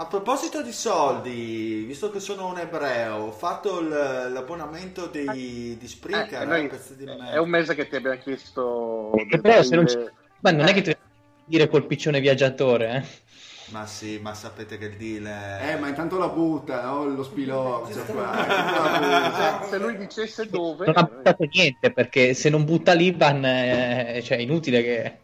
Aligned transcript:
A 0.00 0.06
proposito 0.06 0.62
di 0.62 0.70
soldi, 0.70 1.82
visto 1.84 2.08
che 2.10 2.20
sono 2.20 2.46
un 2.46 2.58
ebreo, 2.58 3.16
ho 3.16 3.32
fatto 3.32 3.80
l- 3.80 4.30
l'abbonamento 4.32 5.06
di, 5.08 5.76
di 5.76 5.88
Spreaker. 5.88 6.42
Eh, 6.42 6.44
noi- 6.44 6.70
eh. 6.70 7.30
È 7.32 7.38
un 7.38 7.48
mese 7.48 7.74
che 7.74 7.88
ti 7.88 7.96
abbiamo 7.96 8.16
chiesto... 8.18 9.10
Che 9.28 9.40
però 9.40 9.60
se 9.60 9.74
non 9.74 9.88
ci- 9.88 9.98
Ma 10.40 10.52
non 10.52 10.68
è 10.68 10.72
che 10.72 10.82
ti 10.82 10.96
dire 11.44 11.66
col 11.68 11.84
piccione 11.86 12.20
viaggiatore, 12.20 12.92
eh? 12.94 13.26
Ma 13.72 13.86
sì, 13.86 14.20
ma 14.20 14.34
sapete 14.34 14.78
che 14.78 14.84
il 14.84 14.96
deal 14.96 15.24
è... 15.24 15.72
Eh, 15.72 15.76
ma 15.78 15.88
intanto 15.88 16.16
la 16.16 16.28
butta, 16.28 16.80
no? 16.84 17.04
Lo 17.04 17.24
spilorzo 17.24 18.00
qua. 18.04 18.36
Cioè, 19.58 19.68
se 19.68 19.78
lui 19.78 19.96
dicesse 19.96 20.48
dove... 20.48 20.86
Non 20.86 20.96
ha 20.96 21.02
buttato 21.02 21.44
niente 21.52 21.90
perché 21.90 22.34
se 22.34 22.50
non 22.50 22.64
butta 22.64 22.92
l'Iban, 22.92 23.44
eh, 23.44 24.20
cioè 24.22 24.38
è 24.38 24.40
inutile 24.42 24.80
che. 24.82 25.18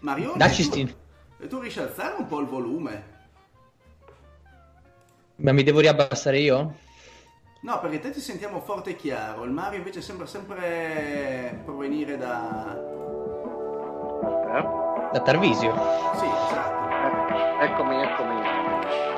Marione, 0.00 0.36
Dacci 0.36 0.64
tu, 0.64 0.70
sti- 0.70 0.96
tu 1.48 1.60
riesci 1.60 1.78
a 1.78 1.82
alzare 1.84 2.16
un 2.18 2.26
po' 2.26 2.40
il 2.40 2.46
volume? 2.46 3.16
Ma 5.38 5.52
mi 5.52 5.62
devo 5.62 5.80
riabbassare 5.80 6.38
io? 6.40 6.74
No, 7.60 7.80
perché 7.80 7.98
te 8.00 8.10
ti 8.10 8.20
sentiamo 8.20 8.60
forte 8.60 8.90
e 8.90 8.96
chiaro. 8.96 9.44
Il 9.44 9.50
Mario 9.50 9.78
invece 9.78 10.00
sembra 10.00 10.26
sempre 10.26 11.60
provenire 11.64 12.16
da... 12.16 12.76
Eh? 14.56 15.10
Da 15.12 15.20
Tarvisio. 15.22 15.72
Sì, 16.16 16.24
esatto. 16.26 17.60
Eh, 17.60 17.64
Eccomi, 17.64 18.02
eccomi. 18.02 19.17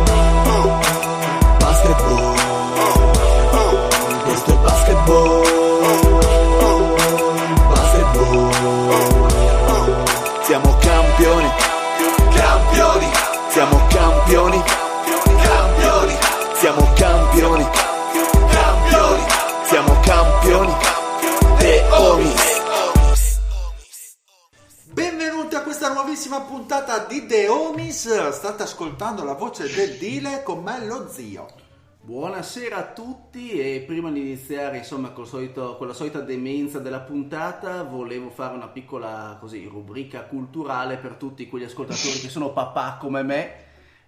nuovissima 26.11 26.41
puntata 26.41 27.05
di 27.05 27.25
The 27.25 27.47
Homies. 27.47 28.31
State 28.31 28.63
ascoltando 28.63 29.23
la 29.23 29.31
voce 29.31 29.73
del 29.73 29.97
Dile 29.97 30.43
con 30.43 30.61
me 30.61 30.85
lo 30.85 31.07
zio. 31.07 31.47
Buonasera 32.01 32.75
a 32.75 32.91
tutti 32.91 33.51
e 33.51 33.79
prima 33.87 34.11
di 34.11 34.19
iniziare 34.19 34.79
insomma 34.79 35.13
solito- 35.23 35.77
con 35.77 35.87
la 35.87 35.93
solita 35.93 36.19
demenza 36.19 36.79
della 36.79 36.99
puntata 36.99 37.83
volevo 37.83 38.29
fare 38.29 38.55
una 38.55 38.67
piccola 38.67 39.37
così, 39.39 39.65
rubrica 39.65 40.23
culturale 40.23 40.97
per 40.97 41.13
tutti 41.13 41.47
quegli 41.47 41.63
ascoltatori 41.63 42.19
che 42.19 42.27
sono 42.27 42.51
papà 42.51 42.97
come 42.99 43.23
me 43.23 43.53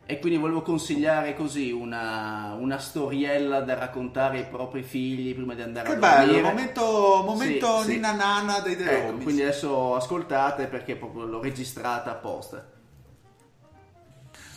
e 0.05 0.19
quindi 0.19 0.37
volevo 0.37 0.61
consigliare 0.61 1.33
così 1.33 1.71
una, 1.71 2.55
una 2.59 2.77
storiella 2.77 3.61
da 3.61 3.75
raccontare 3.75 4.39
ai 4.39 4.45
propri 4.45 4.83
figli 4.83 5.33
prima 5.33 5.53
di 5.53 5.61
andare 5.61 5.87
Che 5.87 5.93
a 5.93 5.97
bello, 5.97 6.25
dormire. 6.33 6.41
momento, 6.41 7.23
momento 7.25 7.77
Sì, 7.79 7.83
sì. 7.85 7.89
ninna 7.93 8.11
nana 8.11 8.59
dei 8.59 8.75
The 8.75 8.97
Ecco, 9.07 9.17
quindi 9.23 9.41
adesso 9.43 9.95
ascoltate 9.95 10.65
perché 10.67 10.95
proprio 10.97 11.23
l'ho 11.25 11.41
registrata 11.41 12.11
apposta. 12.11 12.65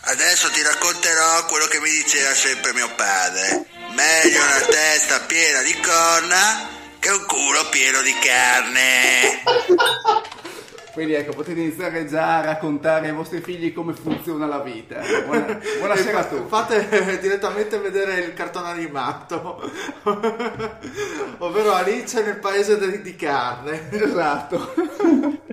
Adesso 0.09 0.51
ti 0.51 0.63
racconterò 0.63 1.47
quello 1.47 1.67
che 1.67 1.81
mi 1.81 1.91
diceva 1.91 2.33
sempre 2.33 2.73
mio 2.73 2.89
padre. 2.95 3.67
Meglio 3.95 4.43
una 4.43 4.61
testa 4.69 5.21
piena 5.27 5.63
di 5.63 5.75
corna 5.81 6.69
che 7.01 7.11
un 7.11 7.25
culo 7.27 7.69
pieno 7.71 8.01
di 8.03 8.15
carne. 8.21 9.43
Quindi 10.97 11.13
ecco, 11.13 11.35
potete 11.35 11.61
iniziare 11.61 12.07
già 12.07 12.39
a 12.39 12.41
raccontare 12.41 13.09
ai 13.09 13.13
vostri 13.13 13.43
figli 13.43 13.75
come 13.75 13.93
funziona 13.93 14.47
la 14.47 14.61
vita. 14.61 14.99
Buona- 15.27 15.61
buonasera 15.77 16.21
a 16.21 16.25
tutti. 16.25 16.49
Fate 16.49 17.19
direttamente 17.21 17.77
vedere 17.77 18.21
il 18.21 18.33
cartone 18.33 18.71
animato, 18.71 19.61
ovvero 21.37 21.75
Alice 21.75 22.23
nel 22.23 22.39
paese 22.39 23.03
di 23.03 23.15
carne. 23.15 23.91
Esatto. 23.91 24.73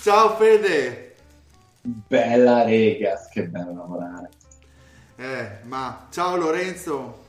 Ciao 0.00 0.36
Fede. 0.36 1.16
Bella 1.80 2.62
rega, 2.62 3.20
che 3.32 3.42
bello 3.42 3.74
lavorare. 3.74 4.28
Eh, 5.16 5.58
ma 5.64 6.06
ciao 6.12 6.36
Lorenzo. 6.36 7.24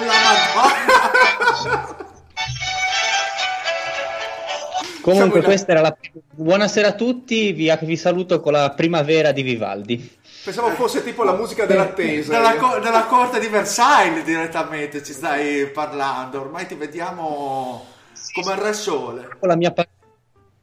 La 0.00 0.12
Madonna. 1.64 2.10
Comunque, 5.02 5.40
in- 5.40 5.44
questa 5.44 5.72
era 5.72 5.80
la. 5.80 5.96
Buonasera 6.30 6.88
a 6.88 6.92
tutti, 6.92 7.52
vi, 7.52 7.70
vi 7.82 7.96
saluto 7.96 8.40
con 8.40 8.52
la 8.52 8.70
primavera 8.70 9.32
di 9.32 9.42
Vivaldi. 9.42 10.18
Pensavo 10.44 10.70
fosse 10.70 11.04
tipo 11.04 11.22
la 11.24 11.34
musica 11.34 11.66
dell'attesa. 11.66 12.32
Dalla, 12.32 12.54
co- 12.56 12.78
dalla 12.78 13.04
corte 13.04 13.38
di 13.38 13.48
Versailles 13.48 14.24
direttamente 14.24 15.02
ci 15.02 15.12
stai 15.12 15.66
parlando. 15.66 16.40
Ormai 16.40 16.66
ti 16.66 16.74
vediamo 16.74 17.84
come 18.32 18.54
il 18.54 18.60
Re 18.60 18.72
Sole. 18.72 19.28
Con 19.38 19.48
la 19.48 19.56
mia 19.56 19.72
par- 19.72 19.88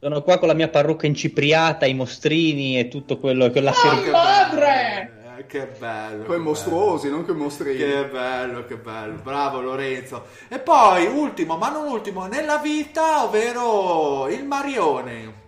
Sono 0.01 0.21
qua 0.21 0.37
con 0.37 0.47
la 0.47 0.53
mia 0.53 0.69
parrucca 0.69 1.05
incipriata, 1.07 1.85
i 1.85 1.93
mostrini 1.93 2.79
e 2.79 2.87
tutto 2.87 3.19
quello 3.19 3.49
che 3.49 3.59
la 3.59 3.71
Che 3.73 4.11
bello, 4.11 4.65
eh, 4.65 5.09
che 5.49 5.65
bello. 5.65 6.25
Quei 6.25 6.37
che 6.37 6.43
mostruosi, 6.43 7.09
non 7.09 7.23
quei 7.23 7.35
mostrini. 7.35 7.77
Che 7.77 8.05
bello, 8.05 8.65
che 8.65 8.77
bello, 8.77 9.15
bravo 9.23 9.59
Lorenzo. 9.61 10.27
E 10.47 10.59
poi, 10.59 11.07
ultimo, 11.07 11.57
ma 11.57 11.69
non 11.71 11.87
ultimo, 11.87 12.27
nella 12.27 12.57
vita, 12.59 13.23
ovvero 13.23 14.27
il 14.29 14.45
Marione. 14.45 15.47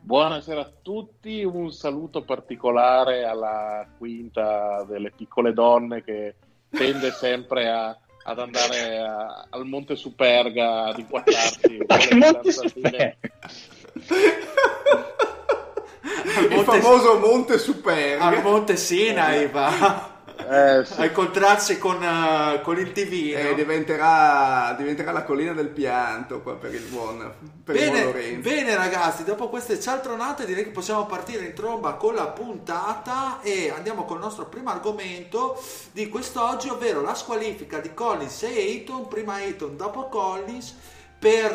Buonasera 0.00 0.60
a 0.60 0.70
tutti, 0.82 1.42
un 1.42 1.72
saluto 1.72 2.22
particolare 2.22 3.24
alla 3.24 3.86
quinta 3.96 4.84
delle 4.86 5.10
piccole 5.10 5.52
donne 5.54 6.02
che 6.04 6.34
tende 6.70 7.10
sempre 7.10 7.68
a- 7.70 7.96
ad 8.24 8.38
andare 8.38 8.98
a- 8.98 9.46
al 9.48 9.64
Monte 9.66 9.96
Superga 9.96 10.84
ad 10.84 10.98
inquadrarsi. 10.98 11.78
Monte 11.88 12.52
fidanzatine. 12.52 13.16
Il 16.42 16.48
Monte- 16.54 16.80
famoso 16.80 17.18
Monte 17.18 17.58
Superga. 17.58 18.24
Al 18.24 18.42
Monte 18.42 18.76
Sinai 18.76 19.46
va 19.48 20.16
Eh, 20.50 20.84
sì. 20.84 21.00
a 21.00 21.04
incontrarsi 21.04 21.78
con, 21.78 22.02
eh, 22.02 22.60
con 22.62 22.78
il 22.78 22.92
TV. 22.92 23.34
Eh, 23.36 23.54
diventerà, 23.54 24.72
diventerà 24.78 25.10
la 25.12 25.24
collina 25.24 25.52
del 25.52 25.68
pianto 25.68 26.40
qua 26.40 26.54
per 26.54 26.72
il 26.72 26.82
buon, 26.82 27.18
per 27.64 27.74
il 27.74 27.82
buon 27.82 27.92
Bene, 27.92 28.04
Lorenzo. 28.04 28.48
bene 28.48 28.74
ragazzi, 28.76 29.24
dopo 29.24 29.48
queste 29.48 29.80
cialtronate 29.80 30.46
direi 30.46 30.62
che 30.64 30.70
possiamo 30.70 31.06
partire 31.06 31.44
in 31.44 31.54
tromba 31.54 31.94
con 31.94 32.14
la 32.14 32.28
puntata 32.28 33.40
e 33.42 33.72
andiamo 33.74 34.04
col 34.04 34.20
nostro 34.20 34.46
primo 34.46 34.70
argomento 34.70 35.60
di 35.92 36.08
quest'oggi, 36.08 36.68
ovvero 36.68 37.02
la 37.02 37.14
squalifica 37.14 37.78
di 37.78 37.92
Collins 37.92 38.42
e 38.44 38.46
Ayton, 38.56 39.08
prima 39.08 39.34
Ayton, 39.34 39.76
dopo 39.76 40.08
Collins, 40.08 40.76
per 41.18 41.50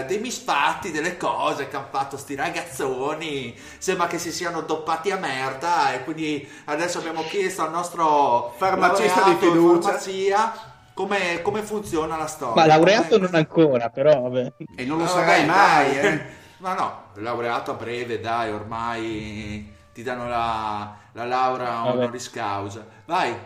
eh, 0.00 0.04
dei 0.06 0.18
misfatti, 0.18 0.90
delle 0.90 1.16
cose 1.18 1.68
che 1.68 1.76
hanno 1.76 1.88
fatto 1.90 2.16
sti 2.16 2.34
ragazzoni, 2.34 3.54
sembra 3.78 4.06
che 4.06 4.18
si 4.18 4.32
siano 4.32 4.62
doppati 4.62 5.10
a 5.10 5.16
merda 5.18 5.92
e 5.92 6.04
quindi 6.04 6.48
adesso 6.66 6.98
abbiamo 6.98 7.22
chiesto 7.24 7.62
al 7.62 7.70
nostro 7.70 8.54
Farmacista 8.56 9.22
di 9.24 9.34
fiducia. 9.36 9.90
farmacia 9.98 10.52
come, 10.94 11.42
come 11.42 11.62
funziona 11.62 12.16
la 12.16 12.26
storia. 12.26 12.54
Ma 12.62 12.66
laureato 12.66 13.08
Come- 13.08 13.20
non 13.20 13.34
ancora, 13.34 13.90
però 13.90 14.20
vabbè. 14.22 14.52
E 14.76 14.84
non 14.84 14.98
lo 14.98 15.04
Ah, 15.04 15.08
sarai 15.08 15.44
mai, 15.46 15.94
dai. 15.94 15.98
eh. 15.98 16.24
Ma 16.58 16.74
no, 16.74 17.02
laureato 17.14 17.70
a 17.70 17.74
breve, 17.74 18.18
dai, 18.20 18.50
ormai 18.50 19.72
ti 19.92 20.02
danno 20.02 20.28
la, 20.28 20.96
la 21.12 21.24
laurea 21.24 21.84
honoris 21.84 22.30
causa. 22.30 22.84
Vai. 23.04 23.36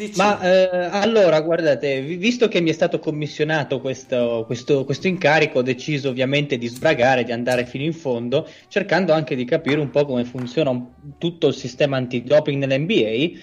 Dici- 0.00 0.16
Ma 0.16 0.40
eh, 0.40 0.88
allora, 0.92 1.42
guardate, 1.42 2.00
vi- 2.00 2.16
visto 2.16 2.48
che 2.48 2.62
mi 2.62 2.70
è 2.70 2.72
stato 2.72 2.98
commissionato 2.98 3.82
questo, 3.82 4.44
questo- 4.46 4.86
questo 4.86 5.08
incarico, 5.08 5.58
ho 5.58 5.62
deciso 5.62 6.08
ovviamente 6.08 6.56
di 6.56 6.68
sbragare, 6.68 7.22
di 7.22 7.32
andare 7.32 7.66
fino 7.66 7.84
in 7.84 7.92
fondo, 7.92 8.48
cercando 8.68 9.12
anche 9.12 9.36
di 9.36 9.44
capire 9.44 9.78
un 9.78 9.90
po' 9.90 10.06
come 10.06 10.24
funziona 10.24 10.70
un- 10.70 10.86
tutto 11.18 11.48
il 11.48 11.54
sistema 11.54 11.98
antidoping 11.98 12.64
nell'NBA 12.64 13.38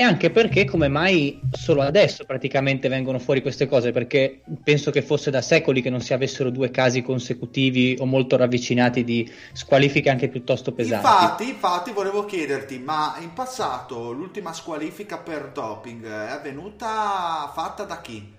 e 0.00 0.04
anche 0.04 0.30
perché 0.30 0.64
come 0.64 0.86
mai 0.86 1.40
solo 1.50 1.82
adesso 1.82 2.24
praticamente 2.24 2.86
vengono 2.88 3.18
fuori 3.18 3.42
queste 3.42 3.66
cose, 3.66 3.90
perché 3.90 4.42
penso 4.62 4.92
che 4.92 5.02
fosse 5.02 5.32
da 5.32 5.42
secoli 5.42 5.82
che 5.82 5.90
non 5.90 6.00
si 6.00 6.12
avessero 6.12 6.50
due 6.50 6.70
casi 6.70 7.02
consecutivi 7.02 7.96
o 7.98 8.06
molto 8.06 8.36
ravvicinati 8.36 9.02
di 9.02 9.28
squalifiche 9.52 10.08
anche 10.08 10.28
piuttosto 10.28 10.72
pesanti. 10.72 11.06
Infatti, 11.06 11.48
infatti, 11.48 11.90
volevo 11.92 12.24
chiederti, 12.24 12.78
ma 12.78 13.16
in 13.20 13.32
passato 13.32 14.12
l'ultima 14.12 14.52
squalifica 14.52 15.18
per 15.18 15.50
doping 15.52 16.04
è 16.06 16.30
avvenuta 16.30 17.50
fatta 17.52 17.84
da 17.84 18.00
chi? 18.00 18.36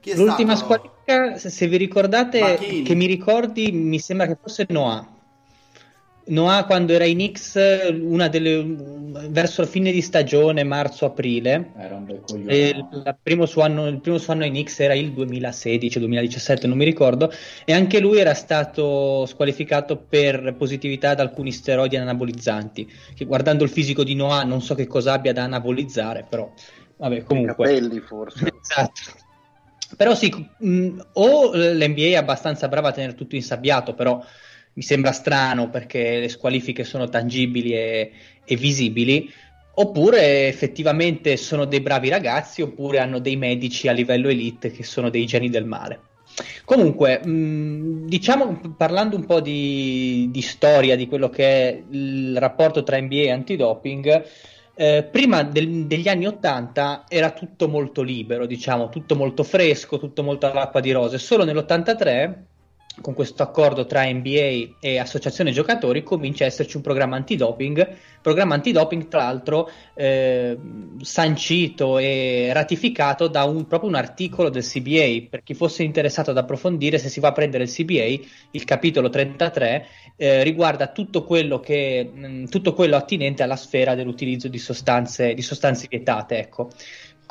Chi 0.00 0.10
è 0.10 0.16
L'ultima 0.16 0.54
stato? 0.54 1.02
squalifica, 1.04 1.36
se, 1.38 1.66
vi 1.66 1.76
ricordate, 1.76 2.56
che 2.82 2.94
mi 2.94 3.06
ricordi, 3.06 3.72
mi 3.72 3.98
sembra 3.98 4.26
che 4.26 4.36
fosse 4.40 4.66
Noah. 4.68 5.11
Noah 6.24 6.64
quando 6.66 6.92
era 6.92 7.04
in 7.04 7.32
X, 7.32 7.90
una 8.00 8.28
delle, 8.28 8.64
verso 9.28 9.62
la 9.62 9.66
fine 9.66 9.90
di 9.90 10.00
stagione, 10.00 10.62
marzo-aprile. 10.62 11.72
Era 11.76 11.96
un 11.96 12.04
bel 12.04 12.20
coglione. 12.24 12.54
Il, 12.54 13.16
primo 13.20 13.46
suo 13.46 13.62
anno, 13.62 13.88
il 13.88 14.00
primo 14.00 14.18
suo 14.18 14.32
anno 14.32 14.44
in 14.44 14.62
X 14.62 14.80
era 14.80 14.94
il 14.94 15.12
2016-2017, 15.12 16.68
non 16.68 16.76
mi 16.76 16.84
ricordo, 16.84 17.32
e 17.64 17.72
anche 17.72 17.98
lui 17.98 18.18
era 18.18 18.34
stato 18.34 19.26
squalificato 19.26 19.96
per 19.96 20.54
positività 20.56 21.10
ad 21.10 21.20
alcuni 21.20 21.50
steroidi 21.50 21.96
anabolizzanti. 21.96 22.90
Che 23.14 23.24
guardando 23.24 23.64
il 23.64 23.70
fisico 23.70 24.04
di 24.04 24.14
Noah, 24.14 24.44
non 24.44 24.62
so 24.62 24.74
che 24.76 24.86
cosa 24.86 25.14
abbia 25.14 25.32
da 25.32 25.42
anabolizzare, 25.42 26.24
però 26.28 26.52
vabbè, 26.98 27.16
I 27.16 27.22
comunque. 27.24 27.66
capelli 27.66 27.98
forse. 27.98 28.52
Esatto. 28.62 29.00
Però 29.96 30.14
sì, 30.14 30.32
mh, 30.58 31.00
o 31.14 31.50
l'NBA 31.52 32.02
è 32.02 32.14
abbastanza 32.14 32.68
brava 32.68 32.88
a 32.88 32.92
tenere 32.92 33.14
tutto 33.14 33.34
insabbiato, 33.34 33.92
però 33.92 34.24
mi 34.74 34.82
sembra 34.82 35.12
strano 35.12 35.68
perché 35.70 36.18
le 36.18 36.28
squalifiche 36.28 36.84
sono 36.84 37.08
tangibili 37.08 37.72
e, 37.72 38.12
e 38.44 38.56
visibili, 38.56 39.30
oppure 39.74 40.48
effettivamente 40.48 41.36
sono 41.36 41.64
dei 41.64 41.80
bravi 41.80 42.08
ragazzi, 42.08 42.62
oppure 42.62 42.98
hanno 42.98 43.18
dei 43.18 43.36
medici 43.36 43.88
a 43.88 43.92
livello 43.92 44.28
elite 44.28 44.70
che 44.70 44.82
sono 44.82 45.10
dei 45.10 45.26
geni 45.26 45.50
del 45.50 45.64
male. 45.64 46.00
Comunque, 46.64 47.24
mh, 47.24 48.06
diciamo, 48.06 48.74
parlando 48.76 49.16
un 49.16 49.26
po' 49.26 49.40
di, 49.40 50.28
di 50.30 50.40
storia 50.40 50.96
di 50.96 51.06
quello 51.06 51.28
che 51.28 51.44
è 51.44 51.82
il 51.90 52.38
rapporto 52.38 52.82
tra 52.82 52.98
NBA 52.98 53.14
e 53.14 53.30
antidoping, 53.30 54.24
eh, 54.74 55.02
prima 55.10 55.42
del- 55.42 55.86
degli 55.86 56.08
anni 56.08 56.26
80 56.26 57.04
era 57.08 57.30
tutto 57.32 57.68
molto 57.68 58.02
libero, 58.02 58.46
diciamo, 58.46 58.88
tutto 58.88 59.14
molto 59.14 59.42
fresco, 59.42 59.98
tutto 59.98 60.22
molto 60.22 60.50
all'acqua 60.50 60.80
di 60.80 60.92
rose. 60.92 61.18
Solo 61.18 61.44
nell'83, 61.44 62.34
con 63.00 63.14
questo 63.14 63.42
accordo 63.42 63.86
tra 63.86 64.04
NBA 64.04 64.76
e 64.80 64.98
Associazione 64.98 65.50
Giocatori, 65.50 66.02
comincia 66.02 66.44
a 66.44 66.48
esserci 66.48 66.76
un 66.76 66.82
programma 66.82 67.16
antidoping. 67.16 67.96
Programma 68.20 68.54
antidoping, 68.54 69.08
tra 69.08 69.24
l'altro, 69.24 69.70
eh, 69.94 70.56
sancito 71.00 71.98
e 71.98 72.50
ratificato 72.52 73.28
da 73.28 73.44
un, 73.44 73.66
proprio 73.66 73.88
un 73.88 73.96
articolo 73.96 74.50
del 74.50 74.62
CBA. 74.62 75.28
Per 75.30 75.42
chi 75.42 75.54
fosse 75.54 75.82
interessato 75.82 76.30
ad 76.30 76.38
approfondire, 76.38 76.98
se 76.98 77.08
si 77.08 77.20
va 77.20 77.28
a 77.28 77.32
prendere 77.32 77.64
il 77.64 77.70
CBA, 77.70 78.24
il 78.50 78.64
capitolo 78.64 79.08
33 79.08 79.86
eh, 80.16 80.42
riguarda 80.42 80.88
tutto 80.88 81.24
quello, 81.24 81.60
che, 81.60 82.10
mh, 82.12 82.44
tutto 82.44 82.74
quello 82.74 82.96
attinente 82.96 83.42
alla 83.42 83.56
sfera 83.56 83.94
dell'utilizzo 83.94 84.48
di 84.48 84.58
sostanze, 84.58 85.34
di 85.34 85.42
sostanze 85.42 85.86
vietate. 85.88 86.38
Ecco. 86.38 86.70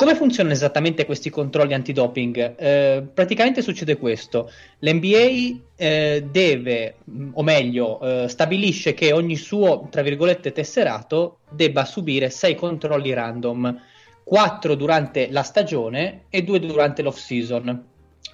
Come 0.02 0.16
funzionano 0.16 0.56
esattamente 0.56 1.06
questi 1.06 1.30
controlli 1.30 1.76
antidoping? 1.76 2.56
Eh, 2.58 3.04
praticamente 3.14 3.62
succede 3.62 3.98
questo: 3.98 4.50
l'NBA 4.80 5.60
eh, 5.76 6.26
deve, 6.28 6.96
mh, 7.04 7.30
o 7.34 7.44
meglio, 7.44 8.02
eh, 8.02 8.28
stabilisce 8.28 8.96
che 8.96 9.12
ogni 9.12 9.36
suo, 9.36 9.90
tra 9.92 10.02
virgolette, 10.02 10.54
tesserato 10.54 11.42
debba 11.52 11.86
subire 11.86 12.32
sei 12.32 12.56
controlli 12.56 13.14
random, 13.14 13.80
quattro 14.24 14.74
durante 14.74 15.30
la 15.30 15.44
stagione 15.44 16.24
e 16.32 16.42
due 16.42 16.60
durante 16.60 17.04
l'off 17.04 17.20
season. 17.20 17.86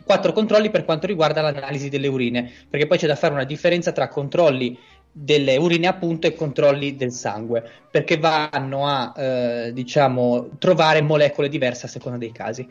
Quattro 0.05 0.31
controlli 0.31 0.69
per 0.69 0.85
quanto 0.85 1.05
riguarda 1.05 1.41
l'analisi 1.41 1.89
delle 1.89 2.07
urine, 2.07 2.49
perché 2.69 2.87
poi 2.87 2.97
c'è 2.97 3.07
da 3.07 3.17
fare 3.17 3.33
una 3.33 3.43
differenza 3.43 3.91
tra 3.91 4.07
controlli 4.07 4.79
delle 5.19 5.57
urine 5.57 5.87
appunto 5.87 6.27
e 6.27 6.35
controlli 6.35 6.95
del 6.95 7.11
sangue, 7.11 7.63
perché 7.89 8.17
vanno 8.17 8.85
a 8.87 9.13
eh, 9.17 9.73
diciamo 9.73 10.51
trovare 10.59 11.01
molecole 11.01 11.49
diverse 11.49 11.87
a 11.87 11.89
seconda 11.89 12.17
dei 12.17 12.31
casi. 12.31 12.67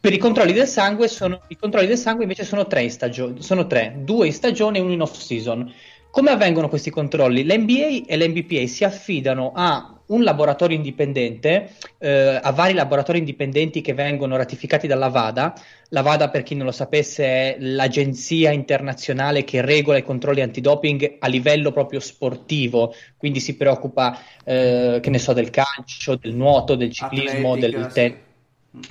Per 0.00 0.12
i 0.12 0.18
controlli 0.18 0.52
del 0.52 0.66
sangue, 0.66 1.08
sono, 1.08 1.42
i 1.48 1.56
controlli 1.56 1.86
del 1.86 1.98
sangue 1.98 2.24
invece 2.24 2.44
sono 2.44 2.66
tre, 2.66 2.82
in 2.82 2.90
stagio- 2.90 3.40
sono 3.40 3.66
tre, 3.66 3.94
due 3.98 4.26
in 4.26 4.32
stagione 4.32 4.78
e 4.78 4.80
uno 4.80 4.92
in 4.92 5.02
off 5.02 5.18
season. 5.18 5.72
Come 6.10 6.30
avvengono 6.30 6.68
questi 6.68 6.90
controlli? 6.90 7.44
L'NBA 7.44 8.04
e 8.06 8.16
l'NBPA 8.16 8.66
si 8.66 8.82
affidano 8.82 9.52
a 9.54 9.94
un 10.06 10.24
laboratorio 10.24 10.76
indipendente, 10.76 11.70
eh, 11.98 12.40
a 12.42 12.50
vari 12.50 12.74
laboratori 12.74 13.18
indipendenti 13.18 13.80
che 13.80 13.94
vengono 13.94 14.36
ratificati 14.36 14.88
dalla 14.88 15.08
VADA. 15.08 15.54
La 15.90 16.02
VADA, 16.02 16.28
per 16.28 16.42
chi 16.42 16.56
non 16.56 16.66
lo 16.66 16.72
sapesse, 16.72 17.24
è 17.24 17.56
l'agenzia 17.60 18.50
internazionale 18.50 19.44
che 19.44 19.60
regola 19.60 19.98
i 19.98 20.04
controlli 20.04 20.40
antidoping 20.40 21.16
a 21.20 21.28
livello 21.28 21.70
proprio 21.70 22.00
sportivo, 22.00 22.92
quindi 23.16 23.38
si 23.38 23.56
preoccupa, 23.56 24.18
eh, 24.44 24.98
che 25.00 25.10
ne 25.10 25.18
so, 25.18 25.32
del 25.32 25.50
calcio, 25.50 26.16
del 26.16 26.34
nuoto, 26.34 26.74
del 26.74 26.90
ciclismo, 26.90 27.52
Atletica, 27.52 27.78
del 27.78 27.92
tennis. 27.92 28.18
sì. 28.18 28.28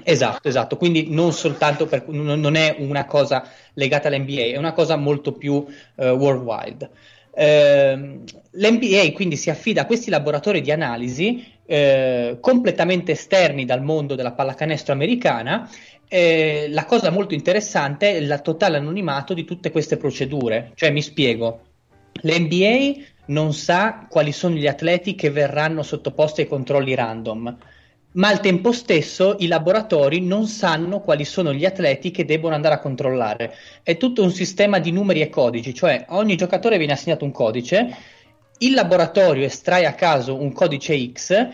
Esatto, 0.04 0.50
esatto, 0.50 0.76
quindi 0.76 1.10
non 1.10 1.32
soltanto 1.32 1.86
per, 1.86 2.06
non 2.10 2.56
è 2.56 2.76
una 2.80 3.06
cosa 3.06 3.48
legata 3.74 4.10
all'NBA, 4.10 4.42
è 4.42 4.58
una 4.58 4.74
cosa 4.74 4.98
molto 4.98 5.32
più 5.32 5.66
eh, 5.96 6.10
worldwide. 6.10 6.90
Ehm, 7.34 8.24
L'NBA 8.52 9.12
quindi 9.14 9.38
si 9.38 9.50
affida 9.50 9.84
a 9.84 9.86
questi 9.86 10.10
laboratori 10.10 10.60
di 10.60 10.72
analisi 10.72 11.46
eh, 11.66 12.38
completamente 12.42 13.14
esterni 13.14 13.64
dal 13.64 13.82
mondo 13.82 14.16
della 14.16 14.34
pallacanestro 14.34 14.94
americana. 14.94 15.70
La 16.10 16.86
cosa 16.86 17.12
molto 17.12 17.36
interessante 17.36 18.10
è 18.12 18.16
il 18.16 18.40
totale 18.44 18.78
anonimato 18.78 19.36
di 19.36 19.46
tutte 19.46 19.70
queste 19.70 19.96
procedure, 19.96 20.72
cioè 20.74 20.90
mi 20.90 21.04
spiego, 21.04 21.62
l'NBA 22.24 22.94
non 23.28 23.54
sa 23.54 24.08
quali 24.10 24.32
sono 24.32 24.56
gli 24.56 24.66
atleti 24.66 25.14
che 25.14 25.30
verranno 25.30 25.84
sottoposti 25.84 26.42
ai 26.42 26.48
controlli 26.48 26.96
random 26.96 27.56
ma 28.14 28.30
al 28.30 28.40
tempo 28.40 28.72
stesso 28.72 29.36
i 29.40 29.48
laboratori 29.48 30.22
non 30.22 30.48
sanno 30.48 31.02
quali 31.02 31.26
sono 31.26 31.54
gli 31.54 31.66
atleti 31.66 32.12
che 32.12 32.26
debbono 32.26 32.56
andare 32.56 32.76
a 32.76 32.80
controllare. 32.80 33.54
È 33.84 33.98
tutto 33.98 34.24
un 34.24 34.32
sistema 34.32 34.80
di 34.80 34.92
numeri 34.92 35.22
e 35.22 35.30
codici, 35.30 35.74
cioè 35.74 36.06
ogni 36.10 36.36
giocatore 36.36 36.78
viene 36.78 36.94
assegnato 36.94 37.26
un 37.26 37.32
codice, 37.32 37.96
il 38.60 38.74
laboratorio 38.74 39.46
estrae 39.46 39.86
a 39.86 39.94
caso 39.94 40.36
un 40.42 40.52
codice 40.52 41.12
X, 41.12 41.48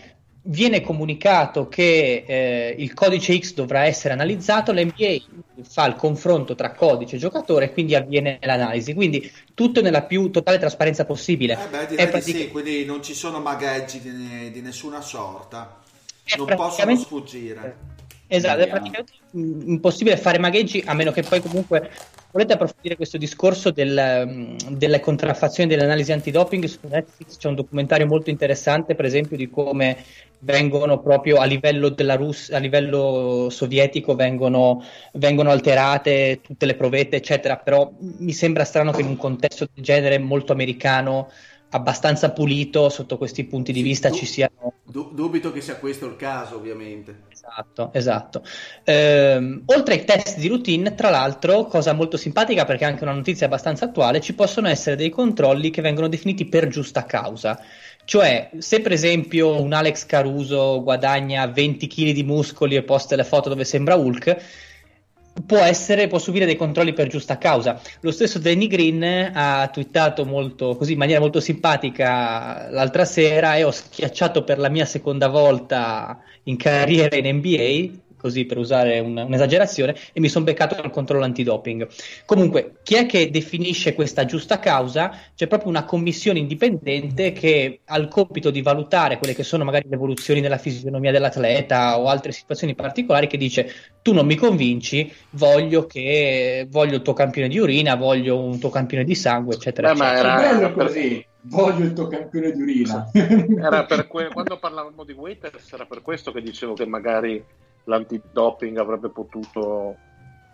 viene 0.48 0.80
comunicato 0.80 1.68
che 1.68 2.24
eh, 2.26 2.74
il 2.78 2.94
codice 2.94 3.38
X 3.38 3.54
dovrà 3.54 3.84
essere 3.84 4.14
analizzato, 4.14 4.72
l'NBA 4.72 5.16
fa 5.62 5.86
il 5.86 5.94
confronto 5.94 6.54
tra 6.54 6.72
codice 6.72 7.16
e 7.16 7.18
giocatore 7.18 7.66
e 7.66 7.72
quindi 7.72 7.94
avviene 7.94 8.38
l'analisi. 8.42 8.94
Quindi 8.94 9.30
tutto 9.54 9.82
nella 9.82 10.02
più 10.02 10.30
totale 10.30 10.58
trasparenza 10.58 11.04
possibile. 11.04 11.54
Eh 11.54 11.68
beh, 11.68 11.86
È 11.86 11.86
direi 11.86 12.04
di 12.06 12.10
pratica- 12.10 12.38
sì, 12.38 12.48
quindi 12.50 12.84
non 12.84 13.02
ci 13.02 13.14
sono 13.14 13.40
magheggi 13.40 14.00
di, 14.00 14.50
di 14.50 14.60
nessuna 14.60 15.00
sorta. 15.00 15.80
Non 16.36 16.56
possono 16.56 16.96
sfuggire. 16.96 17.94
Esatto, 18.28 18.60
è 18.60 18.68
praticamente 18.68 19.12
impossibile 19.32 20.16
fare 20.16 20.38
magheggi 20.38 20.82
a 20.84 20.94
meno 20.94 21.12
che 21.12 21.22
poi 21.22 21.40
comunque 21.40 21.88
volete 22.32 22.54
approfondire 22.54 22.96
questo 22.96 23.18
discorso 23.18 23.70
del, 23.70 24.24
mm, 24.26 24.56
delle 24.70 24.98
contraffazioni 24.98 25.68
delle 25.68 25.84
analisi 25.84 26.10
antidoping. 26.10 26.64
Su 26.64 26.80
Netflix 26.82 27.36
c'è 27.36 27.46
un 27.46 27.54
documentario 27.54 28.06
molto 28.06 28.30
interessante 28.30 28.96
per 28.96 29.04
esempio 29.04 29.36
di 29.36 29.48
come 29.48 29.98
vengono 30.40 31.00
proprio 31.00 31.36
a 31.36 31.44
livello 31.44 31.88
della 31.88 32.16
Russia 32.16 32.56
a 32.56 32.60
livello 32.60 33.48
sovietico 33.48 34.14
vengono, 34.14 34.84
vengono 35.12 35.50
alterate 35.50 36.40
tutte 36.42 36.66
le 36.66 36.74
provette 36.74 37.16
eccetera. 37.16 37.56
Però 37.58 37.92
mi 37.98 38.32
sembra 38.32 38.64
strano 38.64 38.90
che 38.90 39.02
in 39.02 39.08
un 39.08 39.16
contesto 39.16 39.68
del 39.72 39.84
genere 39.84 40.18
molto 40.18 40.52
americano 40.52 41.30
abbastanza 41.70 42.30
pulito 42.32 42.88
sotto 42.88 43.18
questi 43.18 43.44
punti 43.44 43.72
di 43.72 43.80
Sì, 43.80 43.84
vista 43.84 44.10
tu- 44.10 44.16
ci 44.16 44.26
siano 44.26 44.74
Du- 44.82 45.10
dubito 45.12 45.52
che 45.52 45.60
sia 45.60 45.76
questo 45.76 46.06
il 46.06 46.16
caso, 46.16 46.56
ovviamente. 46.56 47.24
Esatto, 47.28 47.90
esatto. 47.92 48.42
Ehm, 48.84 49.62
oltre 49.66 49.94
ai 49.94 50.04
test 50.04 50.38
di 50.38 50.48
routine, 50.48 50.94
tra 50.94 51.10
l'altro, 51.10 51.66
cosa 51.66 51.92
molto 51.92 52.16
simpatica 52.16 52.64
perché 52.64 52.84
è 52.84 52.88
anche 52.88 53.02
una 53.02 53.12
notizia 53.12 53.46
abbastanza 53.46 53.84
attuale, 53.86 54.20
ci 54.20 54.34
possono 54.34 54.68
essere 54.68 54.96
dei 54.96 55.10
controlli 55.10 55.70
che 55.70 55.82
vengono 55.82 56.08
definiti 56.08 56.46
per 56.46 56.68
giusta 56.68 57.04
causa. 57.04 57.60
Cioè, 58.04 58.50
se 58.58 58.80
per 58.80 58.92
esempio 58.92 59.60
un 59.60 59.72
Alex 59.72 60.06
Caruso 60.06 60.82
guadagna 60.82 61.46
20 61.48 61.88
kg 61.88 62.12
di 62.12 62.22
muscoli 62.22 62.76
e 62.76 62.84
posta 62.84 63.16
le 63.16 63.24
foto 63.24 63.48
dove 63.48 63.64
sembra 63.64 63.96
Hulk, 63.96 64.36
può, 65.44 65.58
essere, 65.58 66.06
può 66.06 66.18
subire 66.18 66.46
dei 66.46 66.56
controlli 66.56 66.92
per 66.92 67.08
giusta 67.08 67.38
causa. 67.38 67.80
Lo 68.00 68.10
stesso 68.10 68.38
Danny 68.38 68.66
Green 68.66 69.30
ha 69.34 69.68
twittato 69.68 70.24
molto, 70.24 70.76
così, 70.76 70.92
in 70.92 70.98
maniera 70.98 71.20
molto 71.20 71.40
simpatica 71.40 72.68
l'altra 72.70 73.04
sera 73.04 73.56
e 73.56 73.64
ho 73.64 73.70
schiacciato 73.70 74.44
per 74.44 74.58
la 74.58 74.68
mia 74.68 74.84
seconda 74.84 75.28
volta 75.28 76.20
in 76.44 76.56
carriera 76.56 77.16
in 77.16 77.36
NBA 77.36 78.04
così 78.26 78.44
per 78.44 78.58
usare 78.58 78.98
un, 78.98 79.16
un'esagerazione, 79.16 79.94
e 80.12 80.20
mi 80.20 80.28
sono 80.28 80.44
beccato 80.44 80.80
il 80.82 80.90
controllo 80.90 81.24
antidoping. 81.24 81.86
Comunque, 82.24 82.72
chi 82.82 82.96
è 82.96 83.06
che 83.06 83.30
definisce 83.30 83.94
questa 83.94 84.24
giusta 84.24 84.58
causa? 84.58 85.12
C'è 85.34 85.46
proprio 85.46 85.70
una 85.70 85.84
commissione 85.84 86.40
indipendente 86.40 87.30
che 87.32 87.80
ha 87.84 87.96
il 87.96 88.08
compito 88.08 88.50
di 88.50 88.62
valutare 88.62 89.18
quelle 89.18 89.34
che 89.34 89.44
sono 89.44 89.62
magari 89.62 89.88
le 89.88 89.94
evoluzioni 89.94 90.40
nella 90.40 90.58
fisionomia 90.58 91.12
dell'atleta 91.12 91.98
o 91.98 92.08
altre 92.08 92.32
situazioni 92.32 92.74
particolari 92.74 93.28
che 93.28 93.36
dice 93.36 93.72
tu 94.02 94.12
non 94.12 94.26
mi 94.26 94.34
convinci, 94.34 95.12
voglio, 95.30 95.86
che, 95.86 96.66
voglio 96.68 96.96
il 96.96 97.02
tuo 97.02 97.12
campione 97.12 97.48
di 97.48 97.58
urina, 97.58 97.94
voglio 97.94 98.38
un 98.38 98.58
tuo 98.58 98.70
campione 98.70 99.04
di 99.04 99.14
sangue, 99.14 99.54
eccetera. 99.54 99.92
Eh, 99.92 99.94
ma 99.94 100.16
era, 100.16 100.58
era 100.58 100.72
così. 100.72 101.24
Voglio 101.42 101.84
il 101.84 101.92
tuo 101.92 102.08
campione 102.08 102.50
di 102.50 102.60
urina. 102.60 103.08
Era 103.12 103.84
per 103.84 104.06
que- 104.10 104.30
quando 104.32 104.58
parlavamo 104.58 105.04
di 105.04 105.12
Waiters 105.12 105.72
era 105.72 105.86
per 105.86 106.02
questo 106.02 106.32
che 106.32 106.42
dicevo 106.42 106.74
che 106.74 106.86
magari 106.86 107.42
l'antidoping 107.86 108.78
avrebbe 108.78 109.08
potuto 109.08 109.96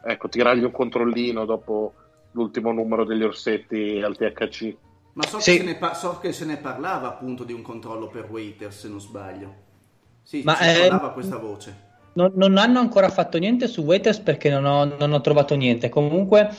ecco, 0.04 0.28
tirargli 0.28 0.64
un 0.64 0.70
controllino 0.70 1.44
dopo 1.44 1.94
l'ultimo 2.32 2.72
numero 2.72 3.04
degli 3.04 3.22
orsetti 3.22 4.00
al 4.02 4.16
THC. 4.16 4.76
Ma 5.14 5.26
so, 5.26 5.40
sì. 5.40 5.58
che, 5.58 5.66
se 5.66 5.74
pa- 5.76 5.94
so 5.94 6.18
che 6.18 6.32
se 6.32 6.44
ne 6.44 6.56
parlava 6.56 7.08
appunto 7.08 7.44
di 7.44 7.52
un 7.52 7.62
controllo 7.62 8.08
per 8.08 8.30
waiter, 8.30 8.72
se 8.72 8.88
non 8.88 9.00
sbaglio. 9.00 9.54
Sì, 10.22 10.42
Ma 10.44 10.54
si 10.54 10.64
eh, 10.64 10.88
parlava 10.88 11.12
questa 11.12 11.36
voce. 11.36 11.90
Non, 12.14 12.32
non, 12.34 12.56
hanno 12.58 12.78
ancora 12.78 13.08
fatto 13.08 13.38
niente 13.38 13.66
su 13.68 13.82
waiters 13.82 14.20
perché 14.20 14.50
non 14.50 14.64
ho, 14.64 14.84
non 14.84 15.12
ho 15.12 15.20
trovato 15.20 15.54
niente. 15.54 15.88
Comunque 15.88 16.50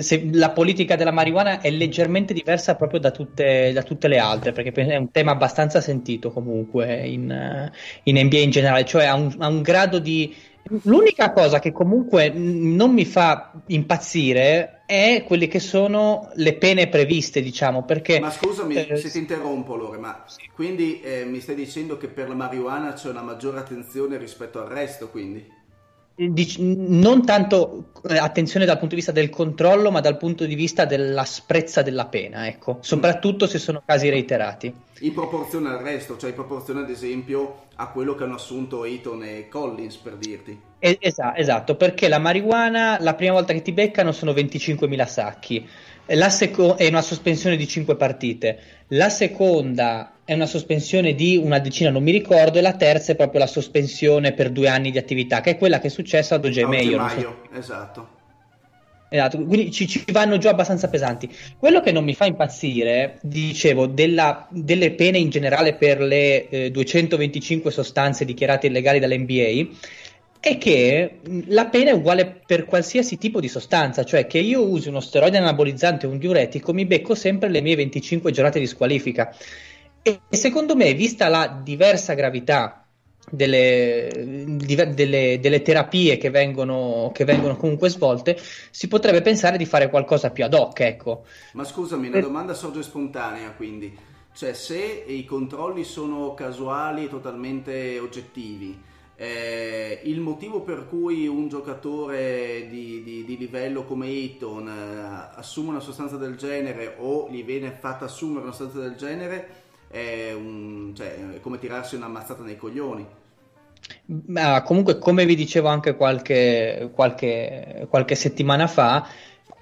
se 0.00 0.28
la 0.32 0.50
politica 0.50 0.96
della 0.96 1.12
marijuana 1.12 1.60
è 1.60 1.70
leggermente 1.70 2.34
diversa 2.34 2.74
proprio 2.74 2.98
da 2.98 3.12
tutte, 3.12 3.72
da 3.72 3.82
tutte, 3.82 4.08
le 4.08 4.18
altre, 4.18 4.52
perché 4.52 4.72
è 4.72 4.96
un 4.96 5.10
tema 5.10 5.32
abbastanza 5.32 5.80
sentito 5.80 6.32
comunque 6.32 7.06
in, 7.06 7.30
eh, 7.30 7.72
in 8.04 8.18
NBA 8.18 8.38
in 8.38 8.50
generale, 8.50 8.84
cioè 8.84 9.04
ha 9.04 9.14
un, 9.14 9.34
ha 9.38 9.46
un 9.46 9.62
grado 9.62 9.98
di... 9.98 10.34
L'unica 10.82 11.32
cosa 11.32 11.60
che 11.60 11.70
comunque 11.70 12.28
non 12.30 12.92
mi 12.92 13.04
fa 13.04 13.52
impazzire 13.66 14.82
è 14.84 15.22
quelle 15.24 15.46
che 15.46 15.60
sono 15.60 16.30
le 16.34 16.56
pene 16.56 16.88
previste, 16.88 17.40
diciamo, 17.40 17.84
perché... 17.84 18.18
Ma 18.18 18.30
scusami 18.30 18.74
eh, 18.74 18.96
se 18.96 19.08
ti 19.08 19.18
interrompo, 19.18 19.76
Lore, 19.76 19.98
ma 19.98 20.24
sì. 20.26 20.50
quindi 20.52 21.00
eh, 21.02 21.24
mi 21.24 21.38
stai 21.38 21.54
dicendo 21.54 21.96
che 21.96 22.08
per 22.08 22.28
la 22.28 22.34
marijuana 22.34 22.94
c'è 22.94 23.08
una 23.08 23.22
maggiore 23.22 23.60
attenzione 23.60 24.16
rispetto 24.16 24.60
al 24.60 24.66
resto, 24.66 25.08
quindi? 25.08 25.54
Non 26.18 27.26
tanto 27.26 27.90
eh, 28.08 28.16
attenzione 28.16 28.64
dal 28.64 28.78
punto 28.78 28.94
di 28.94 29.00
vista 29.00 29.12
del 29.12 29.28
controllo, 29.28 29.90
ma 29.90 30.00
dal 30.00 30.16
punto 30.16 30.46
di 30.46 30.54
vista 30.54 30.86
dell'asprezza 30.86 31.82
della 31.82 32.06
pena, 32.06 32.46
ecco, 32.46 32.78
soprattutto 32.80 33.46
se 33.46 33.58
sono 33.58 33.82
casi 33.84 34.08
reiterati. 34.08 34.72
In 35.00 35.12
proporzione 35.12 35.68
al 35.68 35.78
resto, 35.78 36.16
cioè 36.16 36.30
in 36.30 36.34
proporzione 36.34 36.80
ad 36.80 36.88
esempio 36.88 37.64
a 37.76 37.88
quello 37.88 38.14
che 38.14 38.24
hanno 38.24 38.36
assunto 38.36 38.84
Eaton 38.86 39.24
e 39.24 39.48
Collins, 39.48 39.96
per 39.96 40.16
dirti. 40.16 40.58
Es- 40.78 41.18
esatto, 41.34 41.76
perché 41.76 42.08
la 42.08 42.18
marijuana 42.18 42.96
la 43.00 43.14
prima 43.14 43.32
volta 43.32 43.52
che 43.52 43.60
ti 43.60 43.72
beccano 43.72 44.12
sono 44.12 44.32
25.000 44.32 45.06
sacchi, 45.06 45.68
la 46.06 46.30
seco- 46.30 46.76
è 46.76 46.88
una 46.88 47.02
sospensione 47.02 47.56
di 47.56 47.68
5 47.68 47.94
partite, 47.96 48.58
la 48.88 49.10
seconda 49.10 50.15
è 50.26 50.34
una 50.34 50.46
sospensione 50.46 51.14
di 51.14 51.36
una 51.36 51.60
decina, 51.60 51.88
non 51.88 52.02
mi 52.02 52.10
ricordo, 52.10 52.58
e 52.58 52.60
la 52.60 52.74
terza 52.74 53.12
è 53.12 53.14
proprio 53.14 53.38
la 53.38 53.46
sospensione 53.46 54.32
per 54.32 54.50
due 54.50 54.66
anni 54.66 54.90
di 54.90 54.98
attività, 54.98 55.40
che 55.40 55.50
è 55.50 55.56
quella 55.56 55.78
che 55.78 55.86
è 55.86 55.90
successa 55.90 56.34
ad 56.34 56.44
OJ 56.44 56.62
Mayo. 56.62 57.08
So. 57.08 57.36
Esatto. 57.54 58.08
Esatto, 59.08 59.36
quindi 59.44 59.70
ci, 59.70 59.86
ci, 59.86 60.04
vanno 60.10 60.36
giù 60.36 60.48
abbastanza 60.48 60.88
pesanti. 60.88 61.32
Quello 61.56 61.80
che 61.80 61.92
non 61.92 62.02
mi 62.02 62.12
fa 62.12 62.24
impazzire, 62.24 63.18
dicevo, 63.22 63.86
della, 63.86 64.48
delle 64.50 64.90
pene 64.94 65.18
in 65.18 65.30
generale 65.30 65.74
per 65.74 66.00
le 66.00 66.48
eh, 66.48 66.70
225 66.72 67.70
sostanze 67.70 68.24
dichiarate 68.24 68.66
illegali 68.66 68.98
dall'NBA 68.98 69.74
è 70.40 70.58
che 70.58 71.20
la 71.46 71.66
pena 71.66 71.90
è 71.90 71.94
uguale 71.94 72.40
per 72.44 72.64
qualsiasi 72.64 73.16
tipo 73.16 73.38
di 73.38 73.48
sostanza, 73.48 74.04
cioè 74.04 74.26
che 74.26 74.38
io 74.38 74.68
usi 74.68 74.88
uno 74.88 75.00
steroide 75.00 75.38
anabolizzante 75.38 76.06
o 76.06 76.10
un 76.10 76.18
diuretico, 76.18 76.72
mi 76.72 76.84
becco 76.84 77.14
sempre 77.14 77.48
le 77.48 77.60
mie 77.60 77.76
25 77.76 78.32
giornate 78.32 78.58
di 78.58 78.66
squalifica. 78.66 79.32
E 80.06 80.20
secondo 80.28 80.76
me, 80.76 80.94
vista 80.94 81.26
la 81.26 81.60
diversa 81.64 82.14
gravità 82.14 82.86
delle, 83.28 84.08
delle, 84.94 85.40
delle 85.40 85.62
terapie 85.62 86.16
che 86.16 86.30
vengono, 86.30 87.10
che 87.12 87.24
vengono, 87.24 87.56
comunque 87.56 87.88
svolte, 87.88 88.38
si 88.70 88.86
potrebbe 88.86 89.20
pensare 89.20 89.58
di 89.58 89.66
fare 89.66 89.90
qualcosa 89.90 90.30
più 90.30 90.44
ad 90.44 90.54
hoc. 90.54 90.78
Ecco. 90.78 91.24
Ma 91.54 91.64
scusami, 91.64 92.06
una 92.06 92.20
domanda 92.20 92.54
sorge 92.54 92.84
spontanea 92.84 93.50
quindi. 93.50 93.98
Cioè, 94.32 94.52
se 94.52 94.76
i 95.08 95.24
controlli 95.24 95.82
sono 95.82 96.34
casuali 96.34 97.06
e 97.06 97.08
totalmente 97.08 97.98
oggettivi, 97.98 98.80
eh, 99.16 100.02
il 100.04 100.20
motivo 100.20 100.60
per 100.60 100.86
cui 100.88 101.26
un 101.26 101.48
giocatore 101.48 102.68
di, 102.70 103.02
di, 103.02 103.24
di 103.24 103.36
livello 103.36 103.84
come 103.84 104.06
Eaton 104.06 104.68
eh, 104.68 105.36
assume 105.36 105.70
una 105.70 105.80
sostanza 105.80 106.16
del 106.16 106.36
genere 106.36 106.94
o 106.98 107.28
gli 107.28 107.42
viene 107.42 107.72
fatta 107.72 108.04
assumere 108.04 108.44
una 108.44 108.52
sostanza 108.52 108.86
del 108.86 108.94
genere 108.94 109.64
è, 109.88 110.32
un, 110.32 110.92
cioè, 110.96 111.34
è 111.34 111.40
come 111.40 111.58
tirarsi 111.58 111.94
una 111.94 112.08
mazzata 112.08 112.42
nei 112.42 112.56
coglioni. 112.56 113.06
Ma 114.26 114.62
comunque, 114.62 114.98
come 114.98 115.24
vi 115.26 115.34
dicevo 115.34 115.68
anche 115.68 115.94
qualche, 115.96 116.90
qualche, 116.92 117.86
qualche 117.88 118.14
settimana 118.14 118.66
fa, 118.66 119.08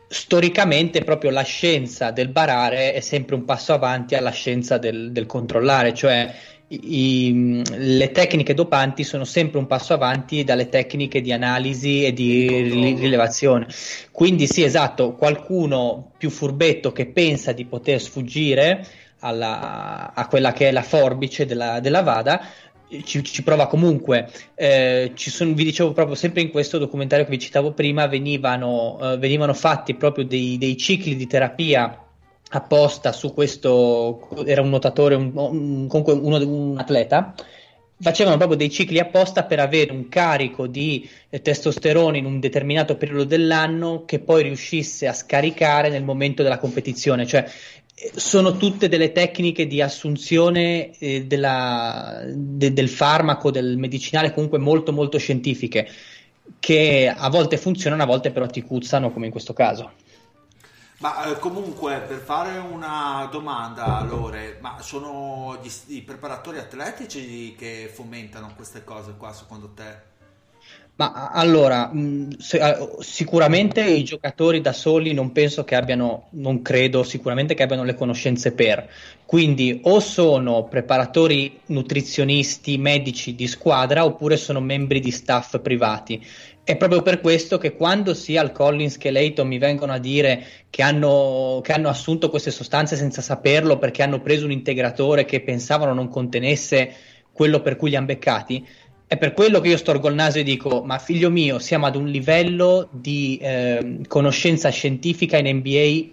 storicamente 0.09 1.02
proprio 1.02 1.31
la 1.31 1.43
scienza 1.43 2.11
del 2.11 2.28
barare 2.28 2.93
è 2.93 3.00
sempre 3.00 3.35
un 3.35 3.45
passo 3.45 3.73
avanti 3.73 4.14
alla 4.14 4.31
scienza 4.31 4.78
del, 4.78 5.12
del 5.12 5.26
controllare, 5.26 5.93
cioè 5.93 6.33
i, 6.69 7.62
le 7.76 8.11
tecniche 8.11 8.54
dopanti 8.54 9.04
sono 9.04 9.25
sempre 9.25 9.59
un 9.59 9.66
passo 9.66 9.93
avanti 9.93 10.45
dalle 10.45 10.69
tecniche 10.69 11.21
di 11.21 11.33
analisi 11.33 12.04
e 12.04 12.12
di 12.12 12.47
rilevazione. 12.99 13.66
Quindi 14.11 14.47
sì, 14.47 14.62
esatto, 14.62 15.14
qualcuno 15.14 16.12
più 16.16 16.31
furbetto 16.31 16.93
che 16.93 17.07
pensa 17.07 17.52
di 17.52 17.64
poter 17.64 18.00
sfuggire 18.00 18.87
alla, 19.25 20.12
a 20.14 20.26
quella 20.28 20.52
che 20.52 20.69
è 20.69 20.73
la 20.73 20.83
forbice 20.83 21.47
della, 21.47 21.81
della 21.81 22.02
Vada, 22.02 22.40
ci, 23.02 23.23
ci, 23.25 23.43
prova 23.43 23.66
comunque. 23.66 24.31
Eh, 24.54 25.12
sono, 25.16 25.54
vi 25.54 25.64
dicevo 25.64 25.93
proprio 25.93 26.14
sempre 26.14 26.43
in 26.43 26.50
questo 26.50 26.78
documentario 26.78 27.25
che 27.25 27.31
vi 27.31 27.38
citavo 27.38 27.73
prima, 27.73 28.07
venivano, 28.07 28.99
eh, 29.00 29.16
venivano 29.19 29.54
fatti 29.54 29.95
proprio 29.95 30.25
dei, 30.25 30.59
dei, 30.59 30.76
cicli 30.76 31.16
di 31.16 31.26
terapia 31.26 31.99
apposta 32.50 33.12
su 33.12 33.33
questo, 33.33 34.28
era 34.47 34.61
un 34.61 34.69
nuotatore, 34.69 35.14
un, 35.14 35.33
un, 35.35 35.87
comunque 35.88 36.12
uno, 36.12 36.37
un 36.37 36.78
atleta. 36.78 37.35
Facevano 37.97 38.37
proprio 38.37 38.59
dei 38.59 38.71
cicli 38.71 38.99
apposta 38.99 39.45
per 39.45 39.61
avere 39.61 39.93
un 39.93 40.09
carico 40.09 40.66
di 40.66 41.09
eh, 41.31 41.40
testosterone 41.40 42.19
in 42.19 42.26
un 42.26 42.40
determinato 42.40 42.97
periodo 42.97 43.25
dell'anno 43.25 44.04
che 44.04 44.19
poi 44.19 44.43
riuscisse 44.43 45.07
a 45.07 45.12
scaricare 45.12 45.88
nel 45.88 46.02
momento 46.02 46.43
della 46.43 46.59
competizione. 46.59 47.25
Cioè, 47.25 47.47
sono 48.17 48.57
tutte 48.57 48.89
delle 48.89 49.13
tecniche 49.13 49.67
di 49.67 49.81
assunzione 49.81 50.97
eh, 50.99 51.25
della, 51.25 52.23
de, 52.27 52.73
del 52.73 52.89
farmaco, 52.89 53.51
del 53.51 53.77
medicinale, 53.79 54.33
comunque 54.33 54.59
molto 54.59 54.93
molto 54.93 55.19
scientifiche, 55.19 55.89
che 56.59 57.13
a 57.15 57.29
volte 57.31 57.57
funzionano, 57.57 58.03
a 58.03 58.07
volte 58.07 58.33
però 58.33 58.47
ti 58.47 58.63
cuzzano, 58.63 59.13
come 59.13 59.27
in 59.27 59.33
questo 59.33 59.53
caso. 59.53 59.93
Ma 60.99 61.25
eh, 61.25 61.39
comunque, 61.39 62.01
per 62.01 62.19
fare 62.19 62.59
una 62.59 63.29
domanda, 63.31 64.03
Lore, 64.03 64.59
ma 64.61 64.81
sono 64.81 65.59
gli, 65.63 65.71
i 65.95 66.03
preparatori 66.03 66.59
atletici 66.59 67.55
che 67.57 67.91
fomentano 67.93 68.53
queste 68.57 68.85
cose 68.85 69.15
qua, 69.17 69.33
secondo 69.33 69.73
te? 69.75 70.13
Ma 70.97 71.31
allora, 71.33 71.91
sicuramente 73.01 73.83
i 73.83 74.05
giocatori 74.05 74.61
da 74.61 74.73
soli 74.73 75.13
non 75.13 75.33
penso 75.33 75.65
che 75.65 75.75
abbiano, 75.75 76.29
non 76.31 76.63
credo 76.63 77.03
sicuramente 77.03 77.55
che 77.55 77.65
abbiano 77.65 77.83
le 77.83 77.97
conoscenze 77.97 78.53
per. 78.53 78.89
Quindi 79.27 79.81
o 79.83 79.99
sono 79.99 80.69
preparatori 80.69 81.59
nutrizionisti, 81.67 82.79
medici 82.79 83.35
di 83.35 83.49
squadra 83.49 84.05
oppure 84.05 84.37
sono 84.37 84.61
membri 84.61 85.01
di 85.01 85.11
staff 85.11 85.59
privati. 85.61 86.25
È 86.63 86.77
proprio 86.77 87.03
per 87.03 87.21
questo 87.21 87.59
che 87.59 87.75
quando 87.75 88.15
sia 88.15 88.41
il 88.43 88.53
Collins 88.53 88.97
che 88.97 89.11
Leighton 89.11 89.49
mi 89.49 89.59
vengono 89.59 89.93
a 89.93 89.99
dire 89.99 90.45
che 90.71 90.83
hanno, 90.83 91.59
che 91.61 91.73
hanno 91.73 91.89
assunto 91.89 92.31
queste 92.31 92.53
sostanze 92.53 92.95
senza 92.95 93.21
saperlo 93.21 93.79
perché 93.79 94.05
hanno 94.05 94.21
preso 94.21 94.45
un 94.45 94.53
integratore 94.53 95.25
che 95.25 95.43
pensavano 95.43 95.93
non 95.93 96.09
contenesse 96.09 96.95
quello 97.35 97.61
per 97.61 97.77
cui 97.77 97.91
li 97.91 97.97
hanno 97.97 98.07
beccati, 98.07 98.65
è 99.07 99.17
per 99.17 99.33
quello 99.33 99.61
che 99.61 99.69
io 99.69 99.77
storgo 99.77 100.09
il 100.09 100.15
naso 100.15 100.39
e 100.39 100.43
dico: 100.43 100.83
Ma 100.83 100.99
figlio 100.99 101.31
mio, 101.31 101.59
siamo 101.59 101.87
ad 101.87 101.97
un 101.97 102.07
livello 102.07 102.89
di 102.91 103.39
eh, 103.41 103.99
conoscenza 104.09 104.71
scientifica 104.71 105.37
in 105.39 105.57
NBA 105.57 106.13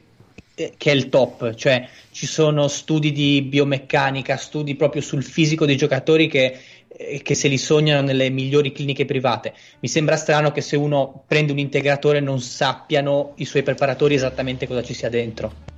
eh, 0.55 0.73
che 0.77 0.91
è 0.91 0.93
il 0.93 1.09
top, 1.09 1.53
cioè 1.55 1.87
ci 2.11 2.25
sono 2.25 2.67
studi 2.67 3.11
di 3.11 3.41
biomeccanica, 3.41 4.35
studi 4.37 4.75
proprio 4.75 5.01
sul 5.01 5.23
fisico 5.23 5.65
dei 5.65 5.77
giocatori 5.77 6.27
che 6.27 6.59
e 7.01 7.21
che 7.21 7.35
se 7.35 7.47
li 7.47 7.57
sognano 7.57 8.05
nelle 8.05 8.29
migliori 8.29 8.71
cliniche 8.71 9.05
private. 9.05 9.53
Mi 9.79 9.87
sembra 9.87 10.17
strano 10.17 10.51
che 10.51 10.61
se 10.61 10.75
uno 10.75 11.23
prende 11.25 11.51
un 11.51 11.57
integratore 11.57 12.19
non 12.19 12.39
sappiano 12.41 13.33
i 13.37 13.45
suoi 13.45 13.63
preparatori 13.63 14.15
esattamente 14.15 14.67
cosa 14.67 14.83
ci 14.83 14.93
sia 14.93 15.09
dentro. 15.09 15.70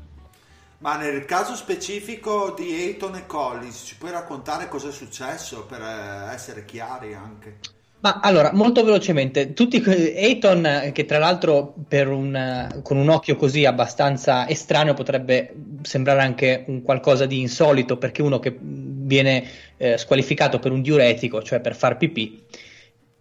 Ma 0.83 0.97
nel 0.97 1.23
caso 1.23 1.55
specifico 1.55 2.53
di 2.57 2.73
Ayton 2.73 3.15
e 3.15 3.25
Collins, 3.25 3.83
ci 3.85 3.95
puoi 3.95 4.11
raccontare 4.11 4.67
cosa 4.67 4.89
è 4.89 4.91
successo 4.91 5.63
per 5.63 5.79
eh, 5.79 6.33
essere 6.33 6.65
chiari 6.65 7.13
anche? 7.13 7.59
Ma 8.01 8.19
allora, 8.21 8.51
molto 8.51 8.83
velocemente, 8.83 9.53
tutti 9.53 9.81
Ayton, 9.81 10.91
che 10.91 11.05
tra 11.05 11.19
l'altro 11.19 11.73
un, 11.89 12.81
con 12.83 12.97
un 12.97 13.07
occhio 13.07 13.37
così 13.37 13.63
abbastanza 13.63 14.45
estraneo 14.49 14.93
potrebbe 14.93 15.53
sembrare 15.83 16.19
anche 16.19 16.65
un 16.67 16.81
qualcosa 16.81 17.25
di 17.25 17.39
insolito, 17.39 17.97
perché 17.97 18.21
uno 18.21 18.39
che 18.39 18.53
viene 18.59 19.47
eh, 19.77 19.97
squalificato 19.97 20.59
per 20.59 20.73
un 20.73 20.81
diuretico, 20.81 21.41
cioè 21.41 21.61
per 21.61 21.77
far 21.77 21.95
pipì, 21.95 22.43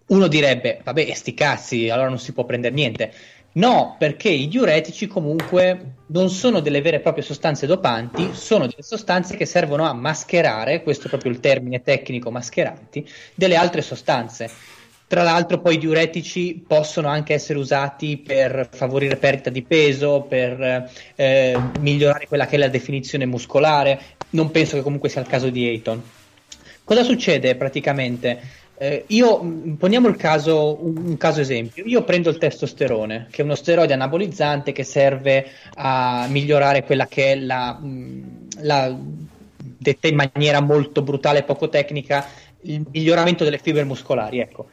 uno 0.06 0.26
direbbe, 0.26 0.80
vabbè, 0.82 1.14
sti 1.14 1.32
cazzi, 1.32 1.88
allora 1.88 2.08
non 2.08 2.18
si 2.18 2.32
può 2.32 2.44
prendere 2.44 2.74
niente. 2.74 3.12
No, 3.54 3.96
perché 3.98 4.30
i 4.30 4.48
diuretici 4.48 5.06
comunque 5.06 5.96
non 6.06 6.30
sono 6.30 6.60
delle 6.60 6.80
vere 6.80 6.96
e 6.96 7.00
proprie 7.00 7.22
sostanze 7.22 7.66
dopanti, 7.66 8.30
sono 8.32 8.66
delle 8.66 8.82
sostanze 8.82 9.36
che 9.36 9.44
servono 9.44 9.84
a 9.84 9.92
mascherare, 9.92 10.82
questo 10.82 11.06
è 11.06 11.10
proprio 11.10 11.32
il 11.32 11.40
termine 11.40 11.82
tecnico 11.82 12.30
mascheranti, 12.30 13.06
delle 13.34 13.56
altre 13.56 13.82
sostanze. 13.82 14.50
Tra 15.06 15.22
l'altro 15.22 15.60
poi 15.60 15.74
i 15.74 15.78
diuretici 15.78 16.64
possono 16.66 17.08
anche 17.08 17.34
essere 17.34 17.58
usati 17.58 18.16
per 18.16 18.70
favorire 18.72 19.16
perdita 19.16 19.50
di 19.50 19.60
peso, 19.60 20.24
per 20.26 20.90
eh, 21.14 21.58
migliorare 21.80 22.26
quella 22.26 22.46
che 22.46 22.56
è 22.56 22.58
la 22.58 22.68
definizione 22.68 23.26
muscolare. 23.26 24.00
Non 24.30 24.50
penso 24.50 24.76
che 24.76 24.82
comunque 24.82 25.10
sia 25.10 25.20
il 25.20 25.26
caso 25.26 25.50
di 25.50 25.66
Ayton. 25.66 26.02
Cosa 26.84 27.02
succede 27.02 27.54
praticamente? 27.56 28.40
Eh, 28.82 29.04
io 29.10 29.40
mm, 29.40 29.74
poniamo 29.74 30.08
il 30.08 30.16
caso, 30.16 30.76
un, 30.84 31.16
caso 31.16 31.40
esempio. 31.40 31.84
Io 31.86 32.02
prendo 32.02 32.30
il 32.30 32.38
testosterone, 32.38 33.28
che 33.30 33.42
è 33.42 33.44
uno 33.44 33.54
steroide 33.54 33.92
anabolizzante 33.92 34.72
che 34.72 34.82
serve 34.82 35.46
a 35.74 36.26
migliorare 36.28 36.82
quella 36.82 37.06
che 37.06 37.30
è 37.30 37.36
la, 37.36 37.78
mm, 37.80 38.22
la 38.62 38.98
detta 39.56 40.08
in 40.08 40.16
maniera 40.16 40.60
molto 40.60 41.02
brutale 41.02 41.38
e 41.38 41.42
poco 41.44 41.68
tecnica, 41.68 42.26
il 42.62 42.84
miglioramento 42.90 43.44
delle 43.44 43.58
fibre 43.58 43.84
muscolari. 43.84 44.40
Ecco. 44.40 44.70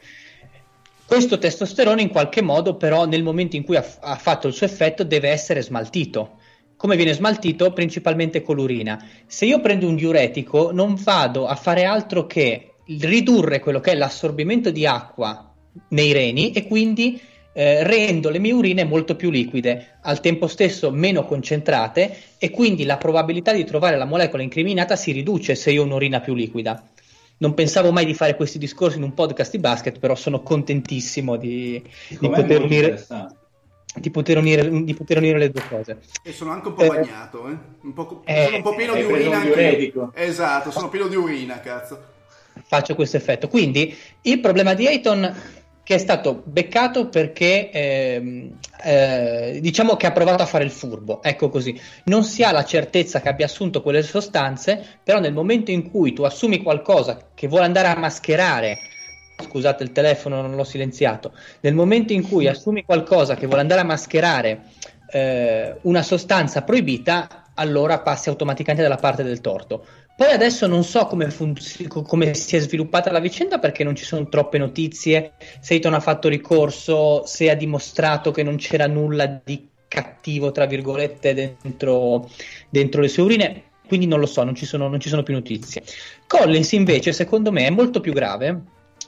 Questo 1.06 1.38
testosterone 1.38 2.02
in 2.02 2.08
qualche 2.08 2.42
modo 2.42 2.74
però 2.74 3.06
nel 3.06 3.22
momento 3.22 3.54
in 3.54 3.62
cui 3.62 3.76
ha, 3.76 3.86
ha 4.00 4.16
fatto 4.16 4.48
il 4.48 4.54
suo 4.54 4.66
effetto 4.66 5.04
deve 5.04 5.28
essere 5.28 5.62
smaltito. 5.62 6.38
Come 6.74 6.96
viene 6.96 7.12
smaltito? 7.12 7.72
Principalmente 7.72 8.42
con 8.42 8.56
l'urina. 8.56 9.00
Se 9.28 9.44
io 9.44 9.60
prendo 9.60 9.86
un 9.86 9.94
diuretico 9.94 10.72
non 10.72 10.96
vado 11.00 11.46
a 11.46 11.54
fare 11.54 11.84
altro 11.84 12.26
che 12.26 12.69
ridurre 12.98 13.60
quello 13.60 13.80
che 13.80 13.92
è 13.92 13.94
l'assorbimento 13.94 14.70
di 14.70 14.86
acqua 14.86 15.52
nei 15.88 16.12
reni 16.12 16.52
e 16.52 16.66
quindi 16.66 17.20
eh, 17.52 17.82
rendo 17.84 18.30
le 18.30 18.38
mie 18.38 18.52
urine 18.52 18.84
molto 18.84 19.16
più 19.16 19.30
liquide, 19.30 19.98
al 20.02 20.20
tempo 20.20 20.46
stesso 20.46 20.90
meno 20.90 21.24
concentrate 21.24 22.16
e 22.38 22.50
quindi 22.50 22.84
la 22.84 22.96
probabilità 22.96 23.52
di 23.52 23.64
trovare 23.64 23.96
la 23.96 24.04
molecola 24.04 24.42
incriminata 24.42 24.96
si 24.96 25.12
riduce 25.12 25.54
se 25.54 25.70
io 25.70 25.82
ho 25.82 25.84
un'urina 25.84 26.20
più 26.20 26.34
liquida 26.34 26.82
non 27.40 27.54
pensavo 27.54 27.90
mai 27.90 28.04
di 28.04 28.14
fare 28.14 28.36
questi 28.36 28.58
discorsi 28.58 28.98
in 28.98 29.02
un 29.02 29.14
podcast 29.14 29.50
di 29.52 29.58
basket, 29.58 29.98
però 29.98 30.14
sono 30.14 30.42
contentissimo 30.42 31.36
di, 31.36 31.82
di 32.08 32.28
poter, 32.28 32.60
unire, 32.62 33.06
di, 33.94 34.10
poter 34.10 34.36
unire, 34.36 34.68
di 34.68 34.94
poter 34.94 35.16
unire, 35.16 35.38
le 35.38 35.50
due 35.50 35.62
cose. 35.66 36.00
E 36.22 36.32
sono 36.32 36.50
anche 36.50 36.68
un 36.68 36.74
po' 36.74 36.82
eh, 36.82 36.88
bagnato, 36.88 37.48
eh? 37.48 37.56
Un 37.80 37.92
po', 37.94 38.20
eh, 38.26 38.44
sono 38.44 38.56
un 38.56 38.62
po' 38.62 38.74
pieno 38.74 38.94
di 38.94 39.02
urina 39.04 39.38
anche 39.38 39.92
Esatto, 40.16 40.70
sono 40.70 40.90
pieno 40.90 41.06
di 41.06 41.16
urina, 41.16 41.60
cazzo. 41.60 42.18
Faccio 42.70 42.94
questo 42.94 43.16
effetto. 43.16 43.48
Quindi 43.48 43.92
il 44.22 44.38
problema 44.38 44.74
di 44.74 44.86
Ayton 44.86 45.34
che 45.82 45.96
è 45.96 45.98
stato 45.98 46.42
beccato 46.44 47.08
perché 47.08 47.68
eh, 47.68 48.52
eh, 48.84 49.58
diciamo 49.60 49.96
che 49.96 50.06
ha 50.06 50.12
provato 50.12 50.44
a 50.44 50.46
fare 50.46 50.62
il 50.62 50.70
furbo, 50.70 51.20
ecco 51.20 51.48
così. 51.48 51.76
Non 52.04 52.22
si 52.22 52.44
ha 52.44 52.52
la 52.52 52.64
certezza 52.64 53.20
che 53.20 53.28
abbia 53.28 53.46
assunto 53.46 53.82
quelle 53.82 54.04
sostanze, 54.04 55.00
però 55.02 55.18
nel 55.18 55.32
momento 55.32 55.72
in 55.72 55.90
cui 55.90 56.12
tu 56.12 56.22
assumi 56.22 56.62
qualcosa 56.62 57.30
che 57.34 57.48
vuole 57.48 57.64
andare 57.64 57.88
a 57.88 57.98
mascherare 57.98 58.78
scusate 59.42 59.82
il 59.82 59.90
telefono 59.90 60.40
non 60.42 60.54
l'ho 60.54 60.64
silenziato 60.64 61.32
nel 61.60 61.72
momento 61.72 62.12
in 62.12 62.28
cui 62.28 62.46
assumi 62.46 62.84
qualcosa 62.84 63.36
che 63.36 63.46
vuole 63.46 63.62
andare 63.62 63.80
a 63.80 63.84
mascherare 63.84 64.64
eh, 65.10 65.76
una 65.82 66.02
sostanza 66.02 66.60
proibita 66.60 67.46
allora 67.54 68.00
passi 68.00 68.28
automaticamente 68.28 68.86
dalla 68.86 69.00
parte 69.00 69.22
del 69.22 69.40
torto 69.40 69.86
poi 70.20 70.32
adesso 70.32 70.66
non 70.66 70.84
so 70.84 71.06
come, 71.06 71.30
funzi- 71.30 71.86
come, 71.86 72.34
si 72.34 72.54
è 72.54 72.58
sviluppata 72.58 73.10
la 73.10 73.20
vicenda 73.20 73.58
perché 73.58 73.84
non 73.84 73.96
ci 73.96 74.04
sono 74.04 74.28
troppe 74.28 74.58
notizie, 74.58 75.32
se 75.60 75.76
Eton 75.76 75.94
ha 75.94 76.00
fatto 76.00 76.28
ricorso, 76.28 77.24
se 77.24 77.48
ha 77.48 77.54
dimostrato 77.54 78.30
che 78.30 78.42
non 78.42 78.56
c'era 78.56 78.86
nulla 78.86 79.40
di 79.42 79.66
cattivo, 79.88 80.52
tra 80.52 80.66
virgolette, 80.66 81.56
dentro, 81.62 82.28
dentro 82.68 83.00
le 83.00 83.08
sue 83.08 83.22
urine, 83.22 83.62
quindi 83.86 84.06
non 84.06 84.20
lo 84.20 84.26
so, 84.26 84.44
non 84.44 84.54
ci, 84.54 84.66
sono, 84.66 84.88
non 84.88 85.00
ci 85.00 85.08
sono 85.08 85.22
più 85.22 85.32
notizie. 85.32 85.84
Collins 86.26 86.72
invece, 86.72 87.14
secondo 87.14 87.50
me, 87.50 87.66
è 87.66 87.70
molto 87.70 88.00
più 88.00 88.12
grave, 88.12 88.60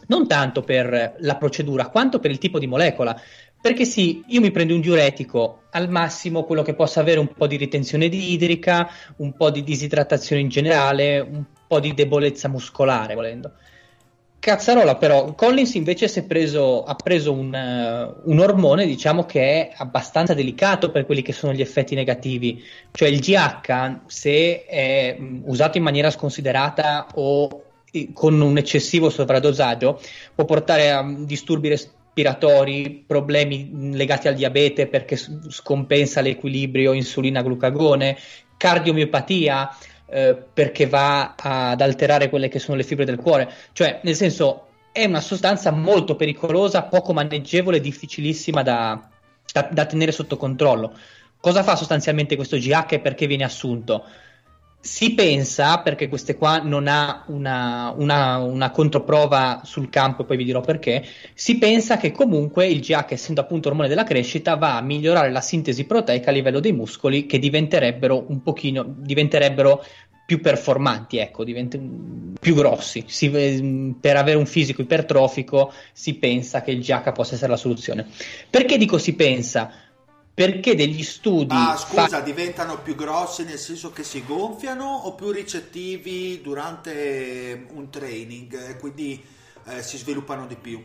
non 0.06 0.26
tanto 0.26 0.62
per 0.62 1.16
la 1.18 1.36
procedura 1.36 1.88
quanto 1.88 2.20
per 2.20 2.30
il 2.30 2.38
tipo 2.38 2.58
di 2.58 2.66
molecola, 2.66 3.20
perché 3.62 3.84
sì, 3.84 4.24
io 4.26 4.40
mi 4.40 4.50
prendo 4.50 4.74
un 4.74 4.80
diuretico, 4.80 5.62
al 5.70 5.88
massimo 5.88 6.42
quello 6.42 6.62
che 6.62 6.74
possa 6.74 6.98
avere 6.98 7.20
un 7.20 7.32
po' 7.32 7.46
di 7.46 7.56
ritenzione 7.56 8.08
di 8.08 8.32
idrica, 8.32 8.90
un 9.18 9.34
po' 9.34 9.50
di 9.50 9.62
disidratazione 9.62 10.42
in 10.42 10.48
generale, 10.48 11.20
un 11.20 11.44
po' 11.68 11.78
di 11.78 11.94
debolezza 11.94 12.48
muscolare, 12.48 13.14
volendo. 13.14 13.52
Cazzarola, 14.40 14.96
però, 14.96 15.36
Collins 15.36 15.74
invece 15.74 16.24
preso, 16.24 16.82
ha 16.82 16.96
preso 16.96 17.32
un, 17.32 17.54
uh, 17.54 18.28
un, 18.28 18.40
ormone, 18.40 18.84
diciamo 18.84 19.24
che 19.24 19.40
è 19.40 19.72
abbastanza 19.76 20.34
delicato 20.34 20.90
per 20.90 21.06
quelli 21.06 21.22
che 21.22 21.32
sono 21.32 21.52
gli 21.52 21.60
effetti 21.60 21.94
negativi. 21.94 22.60
Cioè 22.90 23.08
il 23.08 23.20
GH, 23.20 24.00
se 24.06 24.64
è 24.64 25.14
um, 25.16 25.42
usato 25.44 25.78
in 25.78 25.84
maniera 25.84 26.10
sconsiderata 26.10 27.06
o 27.14 27.62
con 28.12 28.40
un 28.40 28.56
eccessivo 28.56 29.08
sovradosaggio, 29.08 30.00
può 30.34 30.44
portare 30.44 30.90
a 30.90 30.98
um, 30.98 31.24
disturbi 31.24 31.68
respiratori 31.68 32.00
respiratori, 32.12 33.04
problemi 33.06 33.94
legati 33.94 34.28
al 34.28 34.34
diabete 34.34 34.86
perché 34.86 35.16
scompensa 35.16 36.20
l'equilibrio 36.20 36.92
insulina-glucagone, 36.92 38.18
cardiomiopatia 38.58 39.74
eh, 40.06 40.36
perché 40.52 40.86
va 40.86 41.34
ad 41.36 41.80
alterare 41.80 42.28
quelle 42.28 42.48
che 42.48 42.58
sono 42.58 42.76
le 42.76 42.84
fibre 42.84 43.06
del 43.06 43.16
cuore. 43.16 43.50
Cioè, 43.72 44.00
nel 44.02 44.14
senso, 44.14 44.66
è 44.92 45.06
una 45.06 45.22
sostanza 45.22 45.70
molto 45.70 46.14
pericolosa, 46.14 46.82
poco 46.82 47.14
maneggevole, 47.14 47.80
difficilissima 47.80 48.62
da, 48.62 49.08
da, 49.50 49.68
da 49.72 49.86
tenere 49.86 50.12
sotto 50.12 50.36
controllo. 50.36 50.94
Cosa 51.40 51.62
fa 51.62 51.76
sostanzialmente 51.76 52.36
questo 52.36 52.58
GH 52.58 52.92
e 52.92 53.00
perché 53.00 53.26
viene 53.26 53.44
assunto? 53.44 54.04
Si 54.84 55.14
pensa, 55.14 55.78
perché 55.78 56.08
queste 56.08 56.34
qua 56.34 56.58
non 56.58 56.88
ha 56.88 57.22
una, 57.28 57.94
una, 57.96 58.38
una, 58.38 58.70
controprova 58.72 59.60
sul 59.64 59.88
campo, 59.88 60.24
poi 60.24 60.36
vi 60.36 60.44
dirò 60.44 60.60
perché, 60.60 61.04
si 61.34 61.56
pensa 61.56 61.96
che 61.98 62.10
comunque 62.10 62.66
il 62.66 62.80
GH, 62.80 63.12
essendo 63.12 63.40
appunto 63.40 63.68
ormone 63.68 63.86
della 63.86 64.02
crescita, 64.02 64.56
va 64.56 64.76
a 64.76 64.82
migliorare 64.82 65.30
la 65.30 65.40
sintesi 65.40 65.84
proteica 65.84 66.30
a 66.30 66.32
livello 66.32 66.58
dei 66.58 66.72
muscoli 66.72 67.26
che 67.26 67.38
diventerebbero 67.38 68.24
un 68.26 68.42
pochino, 68.42 68.84
diventerebbero 68.84 69.84
più 70.26 70.40
performanti, 70.40 71.18
ecco, 71.18 71.44
divent- 71.44 71.78
più 72.40 72.56
grossi. 72.56 73.04
Si, 73.06 73.30
per 74.00 74.16
avere 74.16 74.36
un 74.36 74.46
fisico 74.46 74.82
ipertrofico 74.82 75.72
si 75.92 76.14
pensa 76.14 76.60
che 76.60 76.72
il 76.72 76.80
GH 76.80 77.12
possa 77.12 77.34
essere 77.34 77.50
la 77.50 77.56
soluzione. 77.56 78.08
Perché 78.50 78.78
dico 78.78 78.98
si 78.98 79.14
pensa? 79.14 79.91
Perché 80.34 80.74
degli 80.74 81.02
studi... 81.02 81.54
Ah, 81.54 81.76
scusa, 81.76 82.08
fa... 82.08 82.20
diventano 82.20 82.78
più 82.78 82.94
grossi 82.94 83.44
nel 83.44 83.58
senso 83.58 83.90
che 83.90 84.02
si 84.02 84.24
gonfiano 84.24 84.84
o 84.84 85.14
più 85.14 85.30
ricettivi 85.30 86.40
durante 86.42 87.66
un 87.72 87.90
training 87.90 88.70
e 88.70 88.76
quindi 88.78 89.22
eh, 89.66 89.82
si 89.82 89.98
sviluppano 89.98 90.46
di 90.46 90.56
più? 90.56 90.82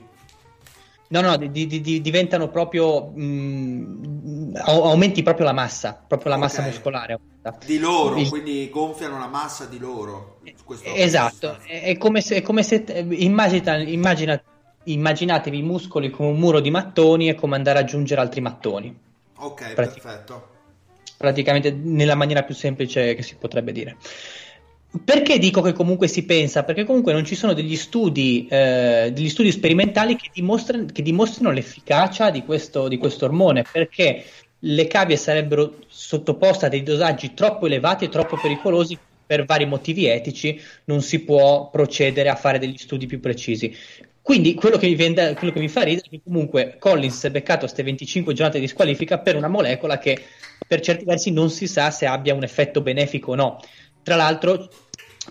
No, 1.10 1.22
no, 1.22 1.38
di, 1.38 1.50
di, 1.50 1.82
di, 1.82 2.02
diventano 2.02 2.50
proprio... 2.50 3.08
Mh, 3.08 4.52
aumenti 4.66 5.24
proprio 5.24 5.46
la 5.46 5.54
massa, 5.54 5.94
proprio 5.94 6.32
la 6.32 6.38
okay. 6.38 6.50
massa 6.50 6.62
muscolare. 6.64 7.20
Di 7.66 7.80
loro, 7.80 8.18
Il... 8.18 8.28
quindi 8.28 8.70
gonfiano 8.70 9.18
la 9.18 9.28
massa 9.28 9.66
di 9.66 9.78
loro. 9.78 10.40
esatto, 10.84 11.60
è, 11.64 11.96
come 11.98 12.20
se... 12.20 12.36
È 12.36 12.42
come 12.42 12.64
se 12.64 12.84
immagina, 13.12 13.78
immagina, 13.78 14.42
immaginatevi 14.84 15.58
i 15.58 15.64
muscoli 15.64 16.10
come 16.10 16.30
un 16.30 16.38
muro 16.38 16.60
di 16.60 16.70
mattoni 16.70 17.30
e 17.30 17.36
come 17.36 17.56
andare 17.56 17.80
ad 17.80 17.86
aggiungere 17.86 18.20
altri 18.20 18.42
mattoni. 18.42 19.06
Ok, 19.38 19.74
Pratic- 19.74 20.02
perfetto. 20.02 20.56
Praticamente 21.18 21.72
nella 21.72 22.16
maniera 22.16 22.44
più 22.44 22.54
semplice 22.54 23.16
che 23.16 23.24
si 23.24 23.36
potrebbe 23.36 23.72
dire. 23.72 23.98
Perché 25.04 25.38
dico 25.38 25.62
che 25.62 25.74
comunque 25.74 26.08
si 26.08 26.24
pensa? 26.26 26.64
Perché 26.64 26.86
comunque 26.86 27.12
non 27.12 27.26
ci 27.26 27.36
sono 27.36 27.54
degli 27.54 27.76
studi, 27.76 28.48
eh, 28.50 29.12
degli 29.14 29.30
studi 29.30 29.52
sperimentali 29.52 30.16
che 30.16 30.30
dimostrano, 30.34 30.86
che 30.86 31.02
dimostrano 31.02 31.52
l'efficacia 31.52 32.30
di 32.30 32.44
questo, 32.44 32.88
di 32.88 32.98
questo 32.98 33.26
ormone, 33.26 33.64
perché 33.70 34.24
le 34.60 34.88
cavie 34.88 35.18
sarebbero 35.18 35.80
sottoposte 35.88 36.66
a 36.66 36.70
dei 36.70 36.84
dosaggi 36.84 37.34
troppo 37.34 37.66
elevati 37.66 38.06
e 38.06 38.10
troppo 38.10 38.38
pericolosi 38.38 38.98
per 39.28 39.44
vari 39.44 39.66
motivi 39.66 40.06
etici 40.06 40.60
non 40.86 41.02
si 41.02 41.20
può 41.20 41.70
procedere 41.70 42.30
a 42.30 42.36
fare 42.36 42.58
degli 42.58 42.78
studi 42.78 43.06
più 43.06 43.20
precisi. 43.20 43.76
Quindi 44.28 44.56
quello 44.56 44.76
che 44.76 44.88
mi, 44.88 44.96
vende, 44.96 45.36
quello 45.36 45.54
che 45.54 45.62
mi 45.62 45.70
fa 45.70 45.84
ridere 45.84 46.08
è 46.08 46.10
che 46.10 46.22
comunque 46.22 46.76
Collins 46.80 47.24
è 47.24 47.32
beccato 47.32 47.62
queste 47.62 47.82
25 47.82 48.34
giornate 48.34 48.60
di 48.60 48.68
squalifica 48.68 49.20
per 49.20 49.38
una 49.38 49.48
molecola 49.48 50.00
che 50.00 50.22
per 50.68 50.82
certi 50.82 51.06
versi 51.06 51.32
non 51.32 51.50
si 51.50 51.66
sa 51.66 51.92
se 51.92 52.08
abbia 52.08 52.34
un 52.34 52.44
effetto 52.44 52.82
benefico 52.82 53.32
o 53.32 53.36
no. 53.36 53.62
Tra 54.04 54.18
l'altro, 54.18 54.70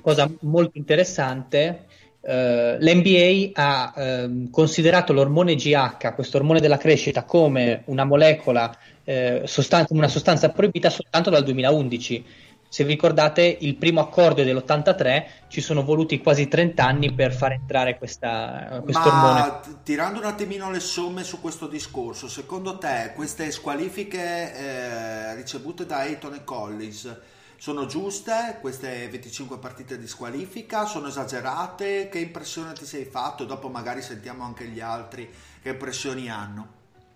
cosa 0.01 0.33
molto 0.41 0.79
interessante, 0.79 1.85
Uh, 2.27 2.77
L'NBA 2.81 3.51
ha 3.53 3.93
uh, 3.95 4.51
considerato 4.51 5.13
l'ormone 5.13 5.55
GH, 5.55 6.13
questo 6.17 6.39
ormone 6.39 6.59
della 6.59 6.77
crescita, 6.77 7.23
come 7.23 7.83
una 7.85 8.03
molecola, 8.03 8.77
uh, 9.05 9.43
sostan- 9.45 9.87
una 9.91 10.09
sostanza 10.09 10.49
proibita 10.49 10.91
soltanto 10.91 11.31
dal 11.31 11.45
2011. 11.45 12.25
Se 12.69 12.85
vi 12.85 12.91
ricordate, 12.91 13.59
il 13.61 13.77
primo 13.77 14.01
accordo 14.01 14.43
dell'83 14.43 15.25
ci 15.49 15.61
sono 15.61 15.83
voluti 15.83 16.21
quasi 16.21 16.49
30 16.49 16.85
anni 16.85 17.13
per 17.13 17.33
far 17.33 17.53
entrare 17.53 17.97
questa, 17.97 18.81
questo 18.83 19.09
Ma 19.09 19.17
ormone. 19.17 19.61
tirando 19.83 20.19
un 20.19 20.27
attimino 20.27 20.71
le 20.71 20.81
somme 20.81 21.23
su 21.23 21.41
questo 21.41 21.69
discorso, 21.69 22.29
secondo 22.29 22.79
te 22.79 23.13
queste 23.15 23.51
squalifiche 23.51 24.55
eh, 24.55 25.35
ricevute 25.35 25.87
da 25.87 25.99
Ayton 25.99 26.35
e 26.35 26.45
Collins 26.45 27.17
sono 27.59 27.87
giuste? 27.87 28.59
Queste 28.61 29.09
25 29.09 29.59
partite 29.59 29.99
di 29.99 30.07
squalifica 30.07 30.85
sono 30.85 31.09
esagerate? 31.09 32.09
Che 32.11 32.19
impressione 32.19 32.75
ti 32.75 32.85
sei 32.85 33.05
fatto? 33.05 33.45
Dopo 33.45 33.69
magari 33.69 34.03
sentiamo 34.03 34.45
anche 34.45 34.67
gli 34.67 34.81
altri 34.81 35.29
che 35.63 35.71
impressioni 35.71 36.29
hanno. 36.29 36.75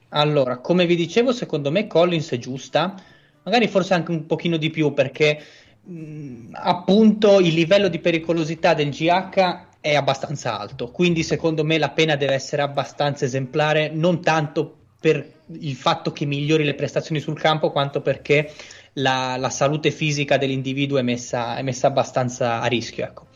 Allora, 0.08 0.58
come 0.58 0.86
vi 0.86 0.96
dicevo, 0.96 1.32
secondo 1.32 1.70
me 1.70 1.86
Collins 1.86 2.30
è 2.30 2.38
giusta, 2.38 2.94
magari 3.42 3.68
forse 3.68 3.94
anche 3.94 4.10
un 4.10 4.26
pochino 4.26 4.56
di 4.56 4.70
più 4.70 4.92
perché 4.92 5.42
mh, 5.82 6.50
appunto 6.52 7.40
il 7.40 7.54
livello 7.54 7.88
di 7.88 7.98
pericolosità 7.98 8.74
del 8.74 8.90
GH 8.90 9.68
è 9.80 9.94
abbastanza 9.94 10.58
alto, 10.58 10.90
quindi 10.90 11.22
secondo 11.22 11.64
me 11.64 11.78
la 11.78 11.90
pena 11.90 12.16
deve 12.16 12.34
essere 12.34 12.62
abbastanza 12.62 13.24
esemplare, 13.24 13.90
non 13.90 14.20
tanto 14.20 14.76
per 15.00 15.38
il 15.58 15.74
fatto 15.74 16.12
che 16.12 16.26
migliori 16.26 16.64
le 16.64 16.74
prestazioni 16.74 17.20
sul 17.20 17.38
campo, 17.38 17.70
quanto 17.70 18.02
perché 18.02 18.52
la, 18.94 19.36
la 19.38 19.50
salute 19.50 19.90
fisica 19.90 20.36
dell'individuo 20.36 20.98
è 20.98 21.02
messa, 21.02 21.56
è 21.56 21.62
messa 21.62 21.86
abbastanza 21.86 22.60
a 22.60 22.66
rischio. 22.66 23.04
Ecco. 23.04 23.26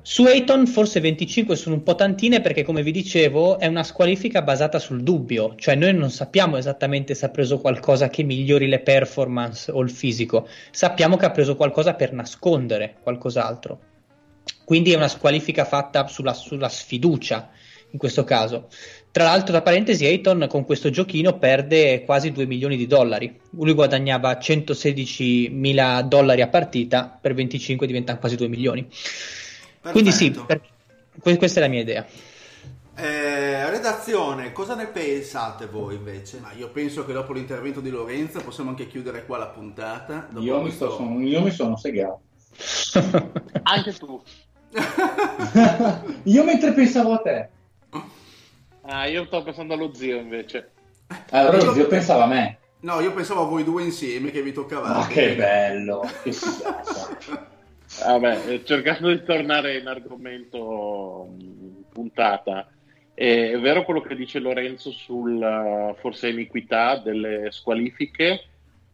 Su 0.00 0.24
Ayton 0.24 0.66
forse 0.66 1.00
25 1.00 1.54
sono 1.54 1.74
un 1.76 1.82
po' 1.82 1.94
tantine 1.94 2.40
perché 2.40 2.62
come 2.62 2.82
vi 2.82 2.90
dicevo 2.90 3.58
è 3.58 3.66
una 3.66 3.84
squalifica 3.84 4.42
basata 4.42 4.78
sul 4.78 5.02
dubbio, 5.02 5.54
cioè 5.56 5.74
noi 5.74 5.94
non 5.94 6.10
sappiamo 6.10 6.56
esattamente 6.56 7.14
se 7.14 7.26
ha 7.26 7.28
preso 7.28 7.58
qualcosa 7.58 8.08
che 8.08 8.22
migliori 8.22 8.66
le 8.66 8.80
performance 8.80 9.70
o 9.70 9.80
il 9.80 9.90
fisico, 9.90 10.48
sappiamo 10.70 11.16
che 11.16 11.26
ha 11.26 11.30
preso 11.30 11.56
qualcosa 11.56 11.94
per 11.94 12.12
nascondere 12.12 12.96
qualcos'altro. 13.02 13.80
Quindi 14.64 14.92
è 14.92 14.96
una 14.96 15.08
squalifica 15.08 15.64
fatta 15.64 16.06
sulla, 16.08 16.32
sulla 16.32 16.68
sfiducia 16.68 17.50
in 17.92 17.98
questo 17.98 18.24
caso. 18.24 18.68
Tra 19.10 19.24
l'altro, 19.24 19.52
tra 19.52 19.62
parentesi, 19.62 20.06
Ayton 20.06 20.46
con 20.48 20.64
questo 20.64 20.88
giochino 20.90 21.38
perde 21.38 22.02
quasi 22.04 22.32
2 22.32 22.46
milioni 22.46 22.76
di 22.76 22.86
dollari. 22.86 23.38
Lui 23.50 23.74
guadagnava 23.74 24.38
116 24.38 25.50
mila 25.52 26.00
dollari 26.02 26.40
a 26.40 26.48
partita, 26.48 27.18
per 27.20 27.34
25 27.34 27.86
diventa 27.86 28.16
quasi 28.16 28.36
2 28.36 28.48
milioni. 28.48 28.88
Quindi 29.90 30.12
sì, 30.12 30.30
Perfetto. 30.30 30.70
per- 31.22 31.36
questa 31.36 31.58
è 31.58 31.62
la 31.62 31.68
mia 31.68 31.80
idea. 31.80 32.06
Eh, 32.94 33.70
redazione, 33.70 34.52
cosa 34.52 34.74
ne 34.74 34.86
pensate 34.86 35.66
voi 35.66 35.94
invece? 35.94 36.38
Ma 36.40 36.52
io 36.52 36.70
penso 36.70 37.04
che 37.06 37.12
dopo 37.12 37.32
l'intervento 37.32 37.80
di 37.80 37.90
Lorenzo 37.90 38.40
possiamo 38.42 38.70
anche 38.70 38.86
chiudere 38.86 39.24
qua 39.24 39.38
la 39.38 39.48
puntata. 39.48 40.28
Dopo 40.30 40.44
Io 40.44 40.60
mi, 40.60 40.70
sto, 40.70 40.90
sono, 40.90 41.20
io 41.20 41.40
mi 41.40 41.50
sono 41.50 41.76
segato. 41.76 42.20
Anche 43.62 43.92
tu. 43.94 44.22
io 46.24 46.44
mentre 46.44 46.72
pensavo 46.72 47.12
a 47.14 47.18
te. 47.18 47.48
Ah, 48.82 49.06
io 49.06 49.24
stavo 49.24 49.44
pensando 49.44 49.74
allo 49.74 49.94
zio 49.94 50.18
invece. 50.18 50.72
Allora 51.30 51.62
lo 51.62 51.72
zio 51.72 51.86
pensava 51.86 52.24
a 52.24 52.26
me. 52.26 52.58
No, 52.80 53.00
io 53.00 53.12
pensavo 53.12 53.42
a 53.42 53.46
voi 53.46 53.64
due 53.64 53.84
insieme 53.84 54.30
che 54.30 54.42
vi 54.42 54.52
toccava. 54.52 54.88
Ma 54.88 55.06
che 55.06 55.34
bello, 55.34 56.08
che 56.22 56.32
figata. 56.32 57.50
Vabbè, 57.94 58.42
eh, 58.48 58.64
cercando 58.64 59.10
di 59.10 59.22
tornare 59.22 59.76
in 59.76 59.86
argomento 59.86 61.28
mh, 61.38 61.84
puntata, 61.92 62.68
eh, 63.14 63.52
è 63.52 63.58
vero 63.60 63.84
quello 63.84 64.00
che 64.00 64.14
dice 64.16 64.38
Lorenzo 64.38 64.90
sulla 64.90 65.94
forse 65.98 66.28
iniquità 66.30 66.96
delle 66.96 67.50
squalifiche, 67.50 68.44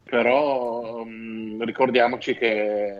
però 0.03 1.05
mh, 1.05 1.65
ricordiamoci 1.65 2.35
che 2.35 2.93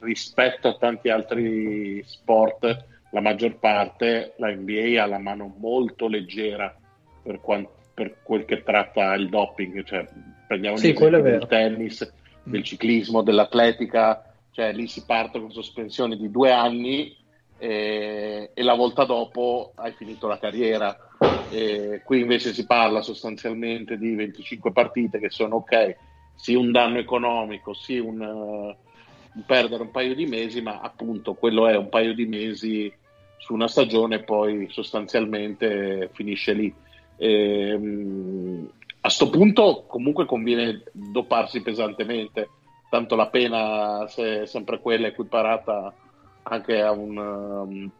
rispetto 0.00 0.68
a 0.68 0.76
tanti 0.78 1.10
altri 1.10 2.02
sport, 2.04 2.86
la 3.10 3.20
maggior 3.20 3.58
parte 3.58 4.34
la 4.38 4.50
NBA 4.50 5.02
ha 5.02 5.06
la 5.06 5.18
mano 5.18 5.54
molto 5.58 6.08
leggera 6.08 6.74
per, 7.22 7.40
quan- 7.40 7.68
per 7.92 8.16
quel 8.22 8.46
che 8.46 8.62
tratta 8.62 9.12
il 9.14 9.28
doping, 9.28 9.84
cioè 9.84 10.06
prendiamo 10.46 10.76
Sì, 10.78 10.90
esempi 10.92 11.20
del 11.22 11.46
tennis, 11.46 12.14
del 12.42 12.62
ciclismo, 12.64 13.22
dell'atletica, 13.22 14.31
cioè 14.52 14.72
lì 14.72 14.86
si 14.86 15.04
parte 15.04 15.40
con 15.40 15.50
sospensioni 15.50 16.16
di 16.16 16.30
due 16.30 16.52
anni 16.52 17.16
e, 17.56 18.50
e 18.54 18.62
la 18.62 18.74
volta 18.74 19.04
dopo 19.04 19.72
hai 19.76 19.92
finito 19.92 20.28
la 20.28 20.38
carriera. 20.38 20.96
E 21.46 22.00
qui 22.04 22.20
invece 22.20 22.52
si 22.52 22.66
parla 22.66 23.02
sostanzialmente 23.02 23.96
di 23.98 24.14
25 24.14 24.72
partite 24.72 25.18
che 25.18 25.30
sono 25.30 25.56
ok, 25.56 25.98
sì 26.34 26.54
un 26.54 26.70
danno 26.70 26.98
economico, 26.98 27.74
sì 27.74 27.98
un, 27.98 28.22
eh, 28.22 28.78
un 29.32 29.44
perdere 29.44 29.82
un 29.82 29.90
paio 29.90 30.14
di 30.14 30.26
mesi, 30.26 30.60
ma 30.62 30.80
appunto 30.80 31.34
quello 31.34 31.66
è 31.66 31.76
un 31.76 31.88
paio 31.88 32.14
di 32.14 32.26
mesi 32.26 32.94
su 33.36 33.54
una 33.54 33.68
stagione 33.68 34.16
e 34.16 34.24
poi 34.24 34.68
sostanzialmente 34.70 36.10
finisce 36.12 36.52
lì. 36.52 36.74
Ehm, 37.16 38.70
a 39.00 39.08
sto 39.08 39.30
punto 39.30 39.84
comunque 39.88 40.26
conviene 40.26 40.82
doparsi 40.92 41.60
pesantemente, 41.60 42.50
tanto 42.92 43.16
la 43.16 43.28
pena 43.28 44.06
se 44.06 44.42
è 44.42 44.46
sempre 44.46 44.78
quella 44.78 45.06
equiparata 45.06 45.94
anche 46.42 46.82
a 46.82 46.90
un 46.90 47.16
um, 47.16 47.90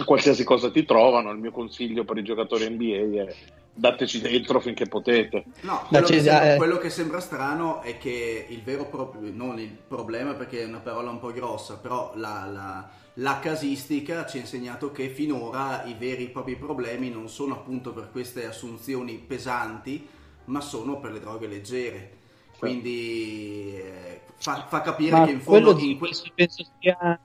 a 0.00 0.04
qualsiasi 0.04 0.44
cosa 0.44 0.70
ti 0.70 0.84
trovano. 0.84 1.32
Il 1.32 1.38
mio 1.38 1.50
consiglio 1.50 2.04
per 2.04 2.18
i 2.18 2.22
giocatori 2.22 2.70
NBA 2.70 3.22
è 3.22 3.34
dateci 3.74 4.20
dentro 4.20 4.60
finché 4.60 4.86
potete. 4.86 5.44
No, 5.62 5.84
quello, 5.88 6.06
che 6.06 6.12
c'è- 6.14 6.22
sembra, 6.22 6.52
eh. 6.52 6.56
quello 6.56 6.78
che 6.78 6.88
sembra 6.90 7.18
strano 7.18 7.82
è 7.82 7.98
che 7.98 8.46
il 8.48 8.62
vero 8.62 8.84
problema, 8.86 9.34
non 9.34 9.58
il 9.58 9.76
problema 9.88 10.34
perché 10.34 10.62
è 10.62 10.66
una 10.66 10.78
parola 10.78 11.10
un 11.10 11.18
po' 11.18 11.32
grossa, 11.32 11.76
però 11.78 12.12
la, 12.14 12.48
la- 12.48 12.88
la 13.14 13.40
casistica 13.40 14.24
ci 14.24 14.36
ha 14.36 14.40
insegnato 14.40 14.92
che 14.92 15.08
finora 15.08 15.82
i 15.86 15.96
veri 15.98 16.26
e 16.26 16.28
propri 16.28 16.54
problemi 16.54 17.10
non 17.10 17.28
sono 17.28 17.54
appunto 17.54 17.92
per 17.92 18.10
queste 18.12 18.46
assunzioni 18.46 19.14
pesanti, 19.14 20.06
ma 20.44 20.60
sono 20.60 21.00
per 21.00 21.10
le 21.10 21.18
droghe 21.18 21.48
leggere. 21.48 22.12
Quindi 22.58 23.76
eh, 23.76 24.20
fa, 24.38 24.66
fa 24.68 24.80
capire 24.80 25.10
Ma 25.10 25.24
che 25.24 25.32
in 25.32 25.40
fondo... 25.40 25.74
quello 25.74 25.78
in 25.90 25.98
que- 25.98 26.10
penso, 26.34 26.64
sia, 26.78 27.20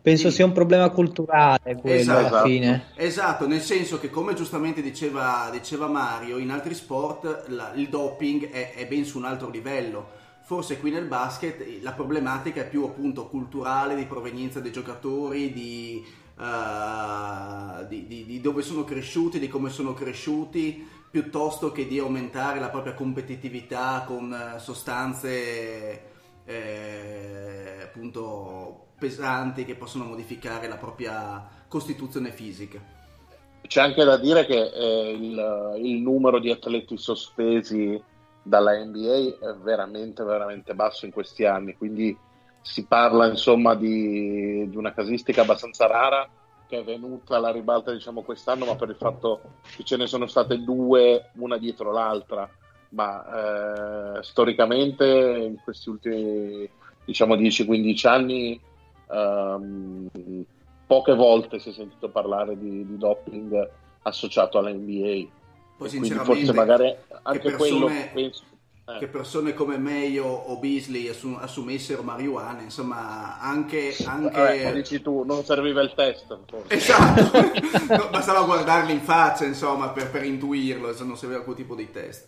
penso 0.00 0.30
Sì. 0.30 0.34
sia 0.36 0.44
un 0.46 0.52
problema 0.52 0.88
culturale 0.90 1.76
quello 1.76 2.00
Esatto. 2.00 2.26
alla 2.36 2.42
fine. 2.42 2.86
Esatto, 2.94 3.46
nel 3.46 3.60
senso 3.60 3.98
che 3.98 4.10
come 4.10 4.34
giustamente 4.34 4.82
diceva, 4.82 5.48
diceva 5.52 5.86
Mario, 5.88 6.38
in 6.38 6.50
altri 6.50 6.74
sport 6.74 7.46
la- 7.48 7.72
il 7.74 7.88
doping 7.88 8.50
è, 8.50 8.74
è 8.74 8.86
ben 8.86 9.04
su 9.04 9.18
un 9.18 9.24
altro 9.24 9.48
livello. 9.50 10.18
Forse 10.42 10.78
qui 10.80 10.90
nel 10.90 11.04
basket 11.06 11.64
la 11.82 11.92
problematica 11.92 12.62
è 12.62 12.68
più 12.68 12.84
appunto 12.84 13.26
culturale, 13.28 13.94
di 13.94 14.04
provenienza 14.06 14.58
dei 14.60 14.72
giocatori, 14.72 15.52
di, 15.52 16.04
eh, 16.40 17.86
di- 17.88 18.06
di- 18.06 18.24
di 18.26 18.40
dove 18.40 18.62
sono 18.62 18.84
cresciuti, 18.84 19.38
di 19.38 19.48
come 19.48 19.70
sono 19.70 19.94
cresciuti, 19.94 20.86
piuttosto 21.10 21.70
che 21.72 21.86
di 21.86 21.98
aumentare 21.98 22.58
la 22.60 22.68
propria 22.68 22.94
competitività 22.94 24.04
con 24.06 24.32
eh, 24.32 24.58
sostanze 24.58 26.02
eh, 26.50 27.82
appunto 27.84 28.88
pesanti 28.98 29.64
che 29.64 29.76
possono 29.76 30.04
modificare 30.04 30.68
la 30.68 30.76
propria 30.76 31.48
costituzione 31.68 32.32
fisica. 32.32 32.80
C'è 33.62 33.80
anche 33.80 34.02
da 34.04 34.16
dire 34.16 34.46
che 34.46 34.70
eh, 34.70 35.12
il, 35.12 35.74
il 35.78 36.00
numero 36.00 36.40
di 36.40 36.50
atleti 36.50 36.98
sospesi 36.98 38.02
dalla 38.42 38.72
NBA 38.82 39.36
è 39.40 39.54
veramente, 39.62 40.24
veramente 40.24 40.74
basso 40.74 41.06
in 41.06 41.12
questi 41.12 41.44
anni, 41.44 41.76
quindi 41.76 42.16
si 42.62 42.84
parla 42.84 43.28
insomma 43.28 43.74
di, 43.74 44.68
di 44.68 44.76
una 44.76 44.92
casistica 44.92 45.42
abbastanza 45.42 45.86
rara 45.86 46.28
che 46.66 46.78
è 46.78 46.84
venuta 46.84 47.36
alla 47.36 47.50
ribalta 47.50 47.92
diciamo 47.92 48.22
quest'anno, 48.22 48.64
ma 48.64 48.76
per 48.76 48.90
il 48.90 48.96
fatto 48.96 49.40
che 49.76 49.82
ce 49.82 49.96
ne 49.96 50.06
sono 50.06 50.26
state 50.26 50.62
due 50.62 51.30
una 51.34 51.58
dietro 51.58 51.90
l'altra, 51.90 52.48
ma 52.90 54.16
eh, 54.18 54.22
storicamente 54.22 55.04
in 55.06 55.56
questi 55.62 55.88
ultimi 55.88 56.68
diciamo 57.04 57.34
10-15 57.34 58.08
anni 58.08 58.60
ehm, 59.10 60.08
poche 60.86 61.14
volte 61.14 61.58
si 61.58 61.70
è 61.70 61.72
sentito 61.72 62.08
parlare 62.08 62.58
di, 62.58 62.86
di 62.86 62.96
doping 62.98 63.68
associato 64.02 64.58
alla 64.58 64.70
NBA. 64.72 65.26
Poi 65.76 65.88
sinceramente 65.88 66.34
forse 66.34 66.52
magari 66.52 66.84
che 66.84 66.98
anche 67.22 67.38
persone- 67.40 67.68
quello 67.68 67.90
penso, 68.12 68.42
Eh. 68.86 68.98
che 68.98 69.06
persone 69.06 69.54
come 69.54 69.78
Mayo 69.78 70.24
o 70.26 70.58
Beasley 70.58 71.08
assu- 71.08 71.38
assumessero 71.40 72.02
marijuana, 72.02 72.60
insomma, 72.62 73.38
anche... 73.40 73.94
anche... 74.04 74.30
Vabbè, 74.30 74.72
dici 74.72 75.00
tu, 75.00 75.22
non 75.24 75.44
serviva 75.44 75.80
il 75.80 75.92
test. 75.94 76.36
forse. 76.48 76.74
Esatto, 76.74 77.38
No, 77.88 78.08
bastava 78.10 78.42
guardarli 78.44 78.92
in 78.92 79.00
faccia, 79.00 79.44
insomma, 79.44 79.90
per, 79.90 80.10
per 80.10 80.24
intuirlo, 80.24 80.92
se 80.92 81.04
non 81.04 81.16
serviva 81.16 81.38
alcun 81.38 81.54
tipo 81.54 81.74
di 81.74 81.90
test. 81.90 82.26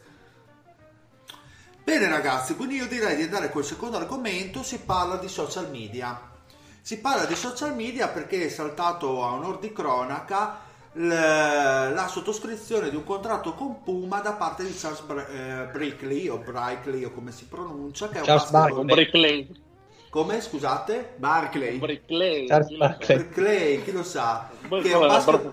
Bene 1.84 2.08
ragazzi, 2.08 2.54
quindi 2.54 2.76
io 2.76 2.86
direi 2.86 3.16
di 3.16 3.22
andare 3.22 3.50
col 3.50 3.64
secondo 3.64 3.96
argomento, 3.96 4.62
si 4.62 4.78
parla 4.78 5.16
di 5.16 5.28
social 5.28 5.68
media. 5.68 6.30
Si 6.80 6.98
parla 6.98 7.24
di 7.24 7.34
social 7.34 7.74
media 7.74 8.08
perché 8.08 8.46
è 8.46 8.48
saltato 8.48 9.24
a 9.24 9.32
onor 9.32 9.58
di 9.58 9.72
cronaca 9.72 10.60
la 10.94 12.06
sottoscrizione 12.06 12.90
di 12.90 12.96
un 12.96 13.04
contratto 13.04 13.54
con 13.54 13.82
Puma 13.82 14.20
da 14.20 14.32
parte 14.32 14.62
di 14.62 14.74
Charles 14.76 15.00
Br- 15.00 15.26
eh, 15.30 15.68
Brickley 15.72 16.28
o 16.28 16.36
Brickley 16.36 17.02
o 17.04 17.10
come 17.10 17.32
si 17.32 17.46
pronuncia, 17.46 18.08
che 18.08 18.18
è 18.18 18.20
un 18.20 18.26
Charles 18.26 18.76
Un 18.76 18.86
bricklay. 18.86 19.48
Come 20.10 20.40
scusate? 20.42 21.14
Barclay. 21.16 21.74
Un 21.74 21.78
bricklay. 21.80 22.46
Charles 22.46 22.68
chi 22.68 22.76
lo 22.76 22.84
sa? 22.84 22.88
Barkley. 22.88 23.16
Brickley, 23.16 23.82
chi 23.82 23.92
lo 23.92 24.02
sa? 24.02 24.50
Beh, 24.68 24.80
Che 24.82 24.90
è 24.90 24.94
un 24.94 25.06
basket- 25.06 25.52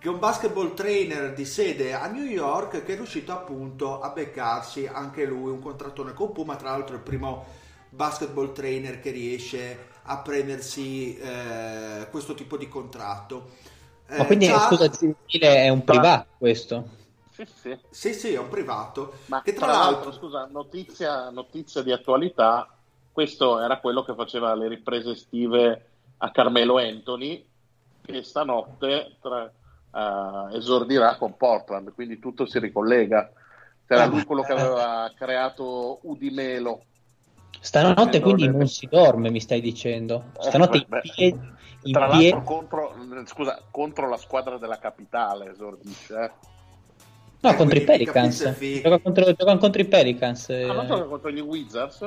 che 0.00 0.08
è 0.08 0.10
un 0.10 0.18
basketball 0.18 0.72
trainer 0.74 1.34
di 1.34 1.44
sede 1.44 1.92
a 1.92 2.06
New 2.08 2.24
York 2.24 2.82
che 2.84 2.94
è 2.94 2.96
riuscito 2.96 3.32
appunto 3.32 4.00
a 4.00 4.08
beccarsi 4.10 4.86
anche 4.86 5.26
lui 5.26 5.50
un 5.50 5.60
contrattone 5.60 6.14
con 6.14 6.32
Puma, 6.32 6.56
tra 6.56 6.70
l'altro 6.70 6.94
è 6.94 6.98
il 6.98 7.04
primo 7.04 7.44
basketball 7.90 8.52
trainer 8.52 8.98
che 9.00 9.10
riesce 9.10 9.88
a 10.04 10.18
prendersi 10.18 11.16
eh, 11.18 12.08
questo 12.10 12.34
tipo 12.34 12.56
di 12.56 12.66
contratto. 12.68 13.50
Ma 14.14 14.24
Eh, 14.24 14.26
quindi, 14.26 14.46
già- 14.46 14.58
scusa, 14.58 14.88
Gentile, 14.88 15.64
è 15.64 15.68
un 15.68 15.84
privato 15.84 16.28
questo? 16.38 16.88
Sì, 17.28 17.44
sì. 17.46 17.78
Sì, 17.88 18.12
sì, 18.14 18.32
è 18.34 18.38
un 18.38 18.48
privato. 18.48 19.22
Ma 19.26 19.42
che 19.42 19.52
tra, 19.52 19.66
tra 19.66 19.72
l'altro... 19.72 19.90
l'altro, 19.90 20.12
scusa, 20.12 20.46
notizia, 20.46 21.30
notizia 21.30 21.82
di 21.82 21.92
attualità, 21.92 22.76
questo 23.12 23.58
era 23.60 23.80
quello 23.80 24.02
che 24.04 24.14
faceva 24.14 24.54
le 24.54 24.68
riprese 24.68 25.12
estive 25.12 25.90
a 26.18 26.30
Carmelo 26.30 26.78
Anthony, 26.78 27.48
che 28.02 28.22
stanotte 28.22 29.16
tra- 29.20 29.52
eh, 29.92 30.56
esordirà 30.56 31.16
con 31.16 31.36
Portland, 31.36 31.92
quindi 31.94 32.18
tutto 32.18 32.46
si 32.46 32.58
ricollega. 32.58 33.30
Era 33.86 34.06
lui 34.06 34.24
quello 34.24 34.42
che 34.42 34.52
aveva 34.52 35.10
creato 35.16 35.98
Udimelo. 36.02 36.84
Stanotte 37.60 38.18
Eh, 38.18 38.20
quindi 38.20 38.48
non 38.48 38.68
si 38.68 38.86
dorme, 38.88 39.30
mi 39.30 39.40
stai 39.40 39.60
dicendo? 39.60 40.30
Stanotte 40.38 40.76
in 40.78 40.84
beh, 40.86 41.00
piedi, 41.00 41.38
in 41.82 41.92
Tra 41.92 42.08
piedi- 42.08 42.30
l'altro 42.30 42.42
contro, 42.42 42.94
scusa, 43.26 43.60
contro 43.70 44.08
la 44.08 44.16
squadra 44.16 44.58
della 44.58 44.78
capitale 44.78 45.50
esordisce. 45.50 46.14
eh. 46.14 46.30
No, 47.42 47.50
Eh, 47.50 47.56
contro 47.56 47.78
i 47.78 47.82
Pelicans. 47.82 48.58
Gioca 48.82 48.98
contro, 49.00 49.24
giocano 49.32 49.58
contro 49.58 49.82
i 49.82 49.86
Pelicans. 49.86 50.48
eh. 50.50 50.68
Ah, 50.68 50.72
non 50.72 50.86
gioca 50.86 51.04
contro 51.04 51.30
gli 51.30 51.40
Wizards? 51.40 52.06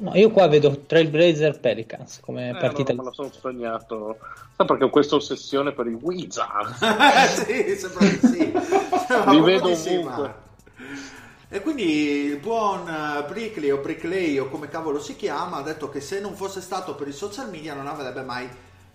No, 0.00 0.14
io 0.14 0.30
qua 0.30 0.46
vedo 0.46 0.84
Trailblazer 0.86 1.58
Pelicans 1.58 2.20
come 2.20 2.50
Eh, 2.50 2.56
partita. 2.56 2.92
non 2.92 3.04
me 3.04 3.10
lo 3.10 3.14
sono 3.14 3.30
sognato. 3.32 4.18
Sai 4.56 4.66
perché 4.66 4.84
ho 4.84 4.90
questa 4.90 5.16
ossessione 5.16 5.72
per 5.72 5.86
i 5.86 5.94
Wizards? 5.94 6.78
sì, 7.44 7.76
sembra 7.76 8.06
di 8.06 8.18
sì. 8.20 8.52
Li 9.30 9.40
vedo 9.40 9.70
ovunque. 9.70 10.46
E 11.48 11.60
quindi 11.62 12.26
il 12.26 12.36
buon 12.38 12.86
eh, 12.88 13.24
Brickley 13.26 13.70
o 13.70 13.78
Brickley 13.78 14.38
o 14.38 14.48
come 14.48 14.68
cavolo 14.68 15.00
si 15.00 15.16
chiama 15.16 15.56
ha 15.56 15.62
detto 15.62 15.88
che 15.88 16.00
se 16.00 16.20
non 16.20 16.34
fosse 16.34 16.60
stato 16.60 16.94
per 16.94 17.08
i 17.08 17.12
social 17.12 17.48
media 17.50 17.74
non 17.74 17.86
avrebbe 17.86 18.22
mai 18.22 18.48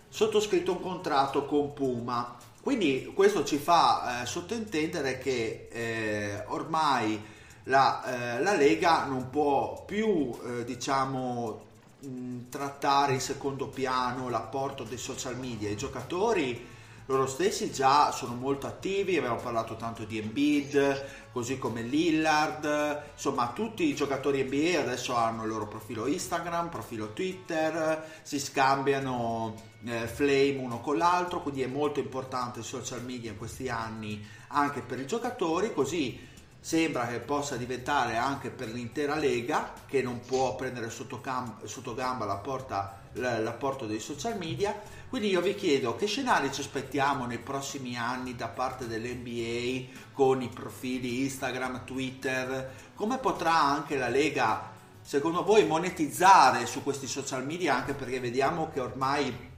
sottoscritto 0.08 0.72
un 0.72 0.80
contratto 0.80 1.44
con 1.44 1.72
Puma. 1.74 2.36
Quindi 2.62 3.10
questo 3.14 3.44
ci 3.44 3.58
fa 3.58 4.22
eh, 4.22 4.26
sottintendere 4.26 5.18
che 5.18 5.68
eh, 5.70 6.44
ormai 6.46 7.20
la, 7.64 8.36
eh, 8.36 8.42
la 8.42 8.54
Lega 8.54 9.04
non 9.04 9.30
può 9.30 9.84
più, 9.84 10.30
eh, 10.46 10.64
diciamo, 10.64 11.62
mh, 12.00 12.48
trattare 12.48 13.14
in 13.14 13.20
secondo 13.20 13.68
piano 13.68 14.28
l'apporto 14.28 14.84
dei 14.84 14.98
social 14.98 15.38
media. 15.38 15.70
I 15.70 15.76
giocatori 15.76 16.72
loro 17.06 17.26
stessi 17.26 17.70
già 17.70 18.10
sono 18.12 18.34
molto 18.34 18.66
attivi, 18.66 19.18
abbiamo 19.18 19.36
parlato 19.36 19.76
tanto 19.76 20.04
di 20.04 20.18
Embiid, 20.18 21.04
così 21.32 21.58
come 21.58 21.82
Lillard, 21.82 23.02
insomma 23.12 23.52
tutti 23.54 23.84
i 23.84 23.94
giocatori 23.94 24.42
NBA 24.42 24.80
adesso 24.80 25.14
hanno 25.14 25.42
il 25.42 25.50
loro 25.50 25.66
profilo 25.66 26.06
Instagram, 26.06 26.70
profilo 26.70 27.12
Twitter, 27.12 28.08
si 28.22 28.40
scambiano 28.40 29.54
eh, 29.84 30.06
flame 30.06 30.56
uno 30.56 30.80
con 30.80 30.96
l'altro, 30.96 31.42
quindi 31.42 31.60
è 31.60 31.66
molto 31.66 32.00
importante 32.00 32.60
il 32.60 32.64
social 32.64 33.04
media 33.04 33.32
in 33.32 33.36
questi 33.36 33.68
anni 33.68 34.26
anche 34.48 34.80
per 34.80 34.98
i 34.98 35.06
giocatori, 35.06 35.74
così 35.74 36.32
sembra 36.64 37.06
che 37.06 37.18
possa 37.18 37.56
diventare 37.56 38.16
anche 38.16 38.48
per 38.48 38.68
l'intera 38.68 39.16
Lega 39.16 39.74
che 39.86 40.00
non 40.00 40.20
può 40.20 40.54
prendere 40.54 40.88
sotto, 40.88 41.20
cam- 41.20 41.62
sotto 41.66 41.92
gamba 41.92 42.24
la 42.24 42.36
porta- 42.36 43.02
l'apporto 43.12 43.84
dei 43.84 44.00
social 44.00 44.38
media. 44.38 44.74
Quindi 45.10 45.28
io 45.28 45.42
vi 45.42 45.54
chiedo 45.54 45.94
che 45.94 46.06
scenari 46.06 46.50
ci 46.50 46.62
aspettiamo 46.62 47.26
nei 47.26 47.36
prossimi 47.36 47.98
anni 47.98 48.34
da 48.34 48.48
parte 48.48 48.86
dell'NBA 48.86 50.00
con 50.14 50.40
i 50.40 50.48
profili 50.48 51.24
Instagram, 51.24 51.84
Twitter, 51.84 52.72
come 52.94 53.18
potrà 53.18 53.60
anche 53.60 53.98
la 53.98 54.08
Lega 54.08 54.72
secondo 55.02 55.44
voi 55.44 55.66
monetizzare 55.66 56.64
su 56.64 56.82
questi 56.82 57.06
social 57.06 57.44
media 57.44 57.74
anche 57.76 57.92
perché 57.92 58.20
vediamo 58.20 58.70
che 58.72 58.80
ormai 58.80 59.50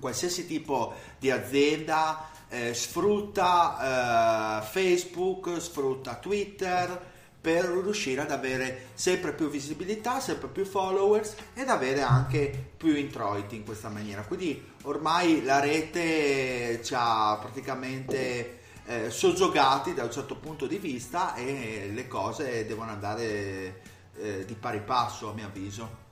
qualsiasi 0.00 0.44
tipo 0.44 0.92
di 1.20 1.30
azienda 1.30 2.30
eh, 2.48 2.74
sfrutta 2.74 4.60
eh, 4.60 4.64
Facebook, 4.66 5.60
sfrutta 5.60 6.14
Twitter 6.16 7.16
per 7.40 7.64
riuscire 7.66 8.22
ad 8.22 8.30
avere 8.30 8.88
sempre 8.94 9.32
più 9.32 9.48
visibilità, 9.48 10.20
sempre 10.20 10.48
più 10.48 10.64
followers 10.64 11.36
ed 11.54 11.68
avere 11.68 12.02
anche 12.02 12.72
più 12.76 12.94
introiti 12.96 13.56
in 13.56 13.64
questa 13.64 13.88
maniera. 13.88 14.22
Quindi 14.22 14.62
ormai 14.82 15.42
la 15.44 15.60
rete 15.60 16.80
ci 16.82 16.94
ha 16.96 17.38
praticamente 17.40 18.58
eh, 18.86 19.10
soggiogati 19.10 19.94
da 19.94 20.04
un 20.04 20.10
certo 20.10 20.36
punto 20.36 20.66
di 20.66 20.78
vista 20.78 21.34
e 21.34 21.90
le 21.92 22.08
cose 22.08 22.66
devono 22.66 22.90
andare 22.90 23.82
eh, 24.16 24.44
di 24.44 24.54
pari 24.54 24.80
passo 24.80 25.30
a 25.30 25.34
mio 25.34 25.46
avviso. 25.46 26.06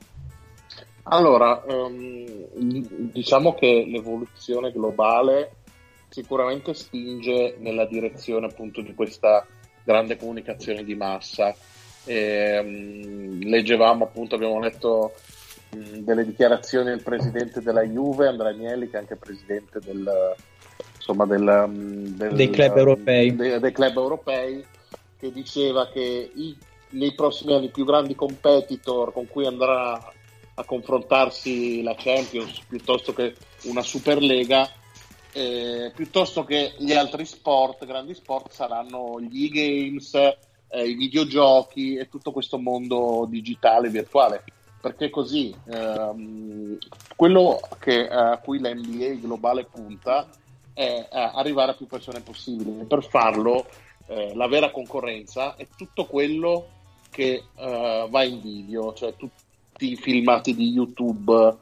Allora, 1.09 1.63
ehm, 1.65 2.47
diciamo 3.11 3.53
che 3.53 3.85
l'evoluzione 3.87 4.71
globale 4.71 5.56
sicuramente 6.09 6.73
spinge 6.73 7.55
nella 7.59 7.85
direzione 7.85 8.47
appunto 8.47 8.81
di 8.81 8.93
questa 8.93 9.45
grande 9.83 10.17
comunicazione 10.17 10.83
di 10.83 10.95
massa. 10.95 11.55
Ehm, 12.05 13.39
leggevamo 13.43 14.05
appunto, 14.05 14.35
abbiamo 14.35 14.59
letto 14.59 15.13
mh, 15.71 15.99
delle 15.99 16.25
dichiarazioni 16.25 16.89
del 16.89 17.03
presidente 17.03 17.61
della 17.61 17.83
Juve, 17.83 18.27
Andrea 18.27 18.51
Agnelli, 18.51 18.89
che 18.89 18.97
è 18.97 18.99
anche 18.99 19.15
presidente 19.17 19.79
del, 19.83 20.35
insomma, 20.95 21.25
del, 21.25 21.41
mh, 21.67 22.15
del- 22.15 22.33
Dei 22.35 22.49
club 22.49 22.77
europei. 22.77 23.35
dei- 23.35 23.59
dei 23.59 23.71
club 23.71 23.97
europei, 23.97 24.65
che 25.19 25.31
diceva 25.31 25.89
che 25.89 26.31
i- 26.33 26.57
nei 26.91 27.13
prossimi 27.13 27.53
anni 27.53 27.65
i 27.65 27.71
più 27.71 27.83
grandi 27.83 28.15
competitor 28.15 29.11
con 29.11 29.27
cui 29.27 29.45
andrà 29.45 30.13
a 30.59 30.63
confrontarsi 30.63 31.83
la 31.83 31.93
Champions 31.97 32.61
piuttosto 32.67 33.13
che 33.13 33.35
una 33.63 33.81
Superlega, 33.83 34.67
eh, 35.33 35.91
piuttosto 35.95 36.43
che 36.43 36.73
gli 36.77 36.93
altri 36.93 37.25
sport, 37.25 37.85
grandi 37.85 38.13
sport, 38.13 38.51
saranno 38.51 39.19
gli 39.19 39.45
e-games, 39.45 40.13
eh, 40.13 40.87
i 40.87 40.95
videogiochi 40.95 41.95
e 41.95 42.09
tutto 42.09 42.31
questo 42.31 42.57
mondo 42.57 43.25
digitale 43.29 43.89
virtuale. 43.89 44.43
Perché 44.79 45.09
così 45.09 45.53
ehm, 45.69 46.77
quello 47.15 47.59
che, 47.79 48.07
a 48.07 48.37
cui 48.37 48.59
la 48.59 48.73
NBA 48.73 49.19
globale 49.19 49.65
punta 49.65 50.27
è 50.73 50.81
eh, 50.81 51.07
arrivare 51.11 51.71
a 51.71 51.75
più 51.75 51.87
persone 51.87 52.21
possibili. 52.21 52.85
Per 52.85 53.03
farlo, 53.03 53.65
eh, 54.07 54.33
la 54.35 54.47
vera 54.47 54.71
concorrenza 54.71 55.55
è 55.55 55.67
tutto 55.75 56.05
quello 56.05 56.67
che 57.09 57.43
eh, 57.55 58.07
va 58.09 58.23
in 58.23 58.39
video, 58.41 58.93
cioè 58.93 59.15
tutti 59.15 59.91
i 59.91 59.95
filmati 59.95 60.55
di 60.55 60.69
YouTube, 60.69 61.57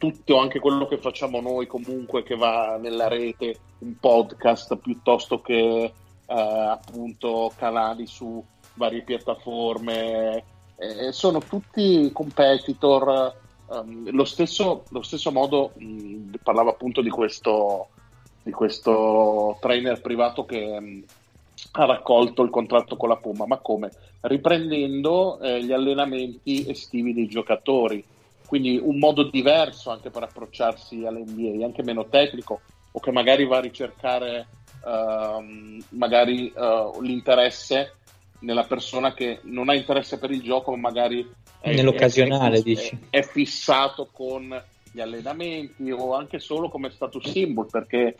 tutto 0.00 0.38
anche 0.38 0.60
quello 0.60 0.86
che 0.86 0.96
facciamo 0.96 1.42
noi 1.42 1.66
comunque 1.66 2.22
che 2.22 2.34
va 2.34 2.78
nella 2.80 3.06
rete, 3.06 3.58
un 3.80 3.98
podcast 4.00 4.76
piuttosto 4.76 5.42
che 5.42 5.82
eh, 5.84 5.92
appunto 6.26 7.52
canali 7.54 8.06
su 8.06 8.42
varie 8.74 9.02
piattaforme, 9.02 10.42
eh, 10.78 11.12
sono 11.12 11.40
tutti 11.40 12.10
competitor. 12.14 13.34
ehm, 13.70 14.10
lo, 14.12 14.24
stesso, 14.24 14.84
lo 14.88 15.02
stesso 15.02 15.30
modo 15.32 15.72
mh, 15.76 16.36
parlava 16.42 16.70
appunto 16.70 17.02
di 17.02 17.10
questo, 17.10 17.88
di 18.42 18.52
questo 18.52 19.58
trainer 19.60 20.00
privato 20.00 20.46
che 20.46 20.80
mh, 20.80 21.04
ha 21.72 21.84
raccolto 21.84 22.42
il 22.42 22.48
contratto 22.48 22.96
con 22.96 23.10
la 23.10 23.16
Puma, 23.16 23.44
ma 23.44 23.58
come? 23.58 23.90
Riprendendo 24.22 25.38
eh, 25.40 25.62
gli 25.62 25.72
allenamenti 25.72 26.66
estivi 26.70 27.12
dei 27.12 27.28
giocatori, 27.28 28.02
quindi 28.50 28.80
un 28.82 28.98
modo 28.98 29.30
diverso 29.30 29.90
anche 29.90 30.10
per 30.10 30.24
approcciarsi 30.24 31.06
all'NBA, 31.06 31.64
anche 31.64 31.84
meno 31.84 32.08
tecnico, 32.08 32.62
o 32.90 32.98
che 32.98 33.12
magari 33.12 33.46
va 33.46 33.58
a 33.58 33.60
ricercare 33.60 34.48
ehm, 34.84 35.80
magari 35.90 36.52
eh, 36.52 36.90
l'interesse 37.00 37.94
nella 38.40 38.64
persona 38.64 39.14
che 39.14 39.38
non 39.42 39.68
ha 39.68 39.74
interesse 39.76 40.18
per 40.18 40.32
il 40.32 40.42
gioco, 40.42 40.72
ma 40.72 40.88
magari 40.88 41.24
è, 41.60 41.72
nell'occasionale, 41.72 42.58
è, 42.58 42.62
dici. 42.62 42.98
È, 43.08 43.20
è, 43.20 43.22
fissato 43.22 44.08
con 44.10 44.60
gli 44.90 45.00
allenamenti 45.00 45.88
o 45.92 46.16
anche 46.16 46.40
solo 46.40 46.68
come 46.68 46.90
status 46.90 47.30
symbol, 47.30 47.68
perché 47.70 48.16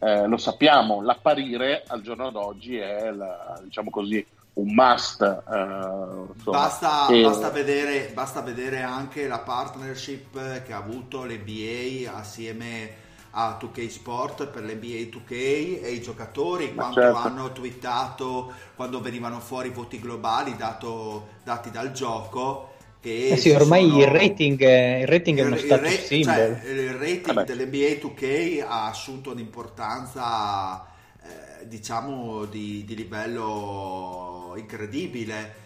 eh, 0.00 0.26
lo 0.26 0.38
sappiamo, 0.38 1.02
l'apparire 1.02 1.82
al 1.88 2.00
giorno 2.00 2.30
d'oggi 2.30 2.78
è, 2.78 3.10
la, 3.10 3.60
diciamo 3.62 3.90
così, 3.90 4.24
un 4.54 4.72
must. 4.74 5.22
Eh, 5.22 6.50
basta, 6.50 7.08
e... 7.08 7.22
basta, 7.22 7.50
vedere, 7.50 8.10
basta 8.12 8.40
vedere 8.40 8.82
anche 8.82 9.26
la 9.26 9.38
partnership 9.38 10.62
che 10.64 10.72
ha 10.72 10.78
avuto 10.78 11.24
l'NBA 11.24 12.12
assieme 12.16 13.02
a 13.36 13.58
2K 13.60 13.88
Sport 13.88 14.46
per 14.46 14.62
l'NBA 14.62 15.10
2K 15.10 15.30
e 15.82 15.90
i 15.90 16.00
giocatori 16.00 16.70
Ma 16.72 16.82
quando 16.84 17.00
certo. 17.00 17.18
hanno 17.18 17.52
twittato 17.52 18.52
quando 18.76 19.00
venivano 19.00 19.40
fuori 19.40 19.68
i 19.68 19.72
voti 19.72 19.98
globali 19.98 20.56
dato, 20.56 21.28
dati 21.42 21.70
dal 21.72 21.90
gioco 21.90 22.74
che 23.00 23.30
eh 23.30 23.36
sì, 23.36 23.50
ormai 23.50 23.88
sono... 23.88 24.02
il 24.02 24.06
rating, 24.06 24.60
il 25.00 25.06
rating 25.08 25.38
il, 25.38 25.44
è 25.44 25.46
uno 25.48 25.56
status 25.56 25.92
il, 25.92 25.98
symbol 25.98 26.34
cioè, 26.34 26.70
il 26.70 26.92
rating 26.92 27.32
Vabbè. 27.32 27.44
dell'NBA 27.44 28.06
2K 28.06 28.64
ha 28.66 28.86
assunto 28.86 29.32
un'importanza 29.32 30.93
eh, 31.24 31.66
diciamo 31.66 32.44
di, 32.44 32.84
di 32.84 32.94
livello 32.94 34.54
incredibile. 34.56 35.62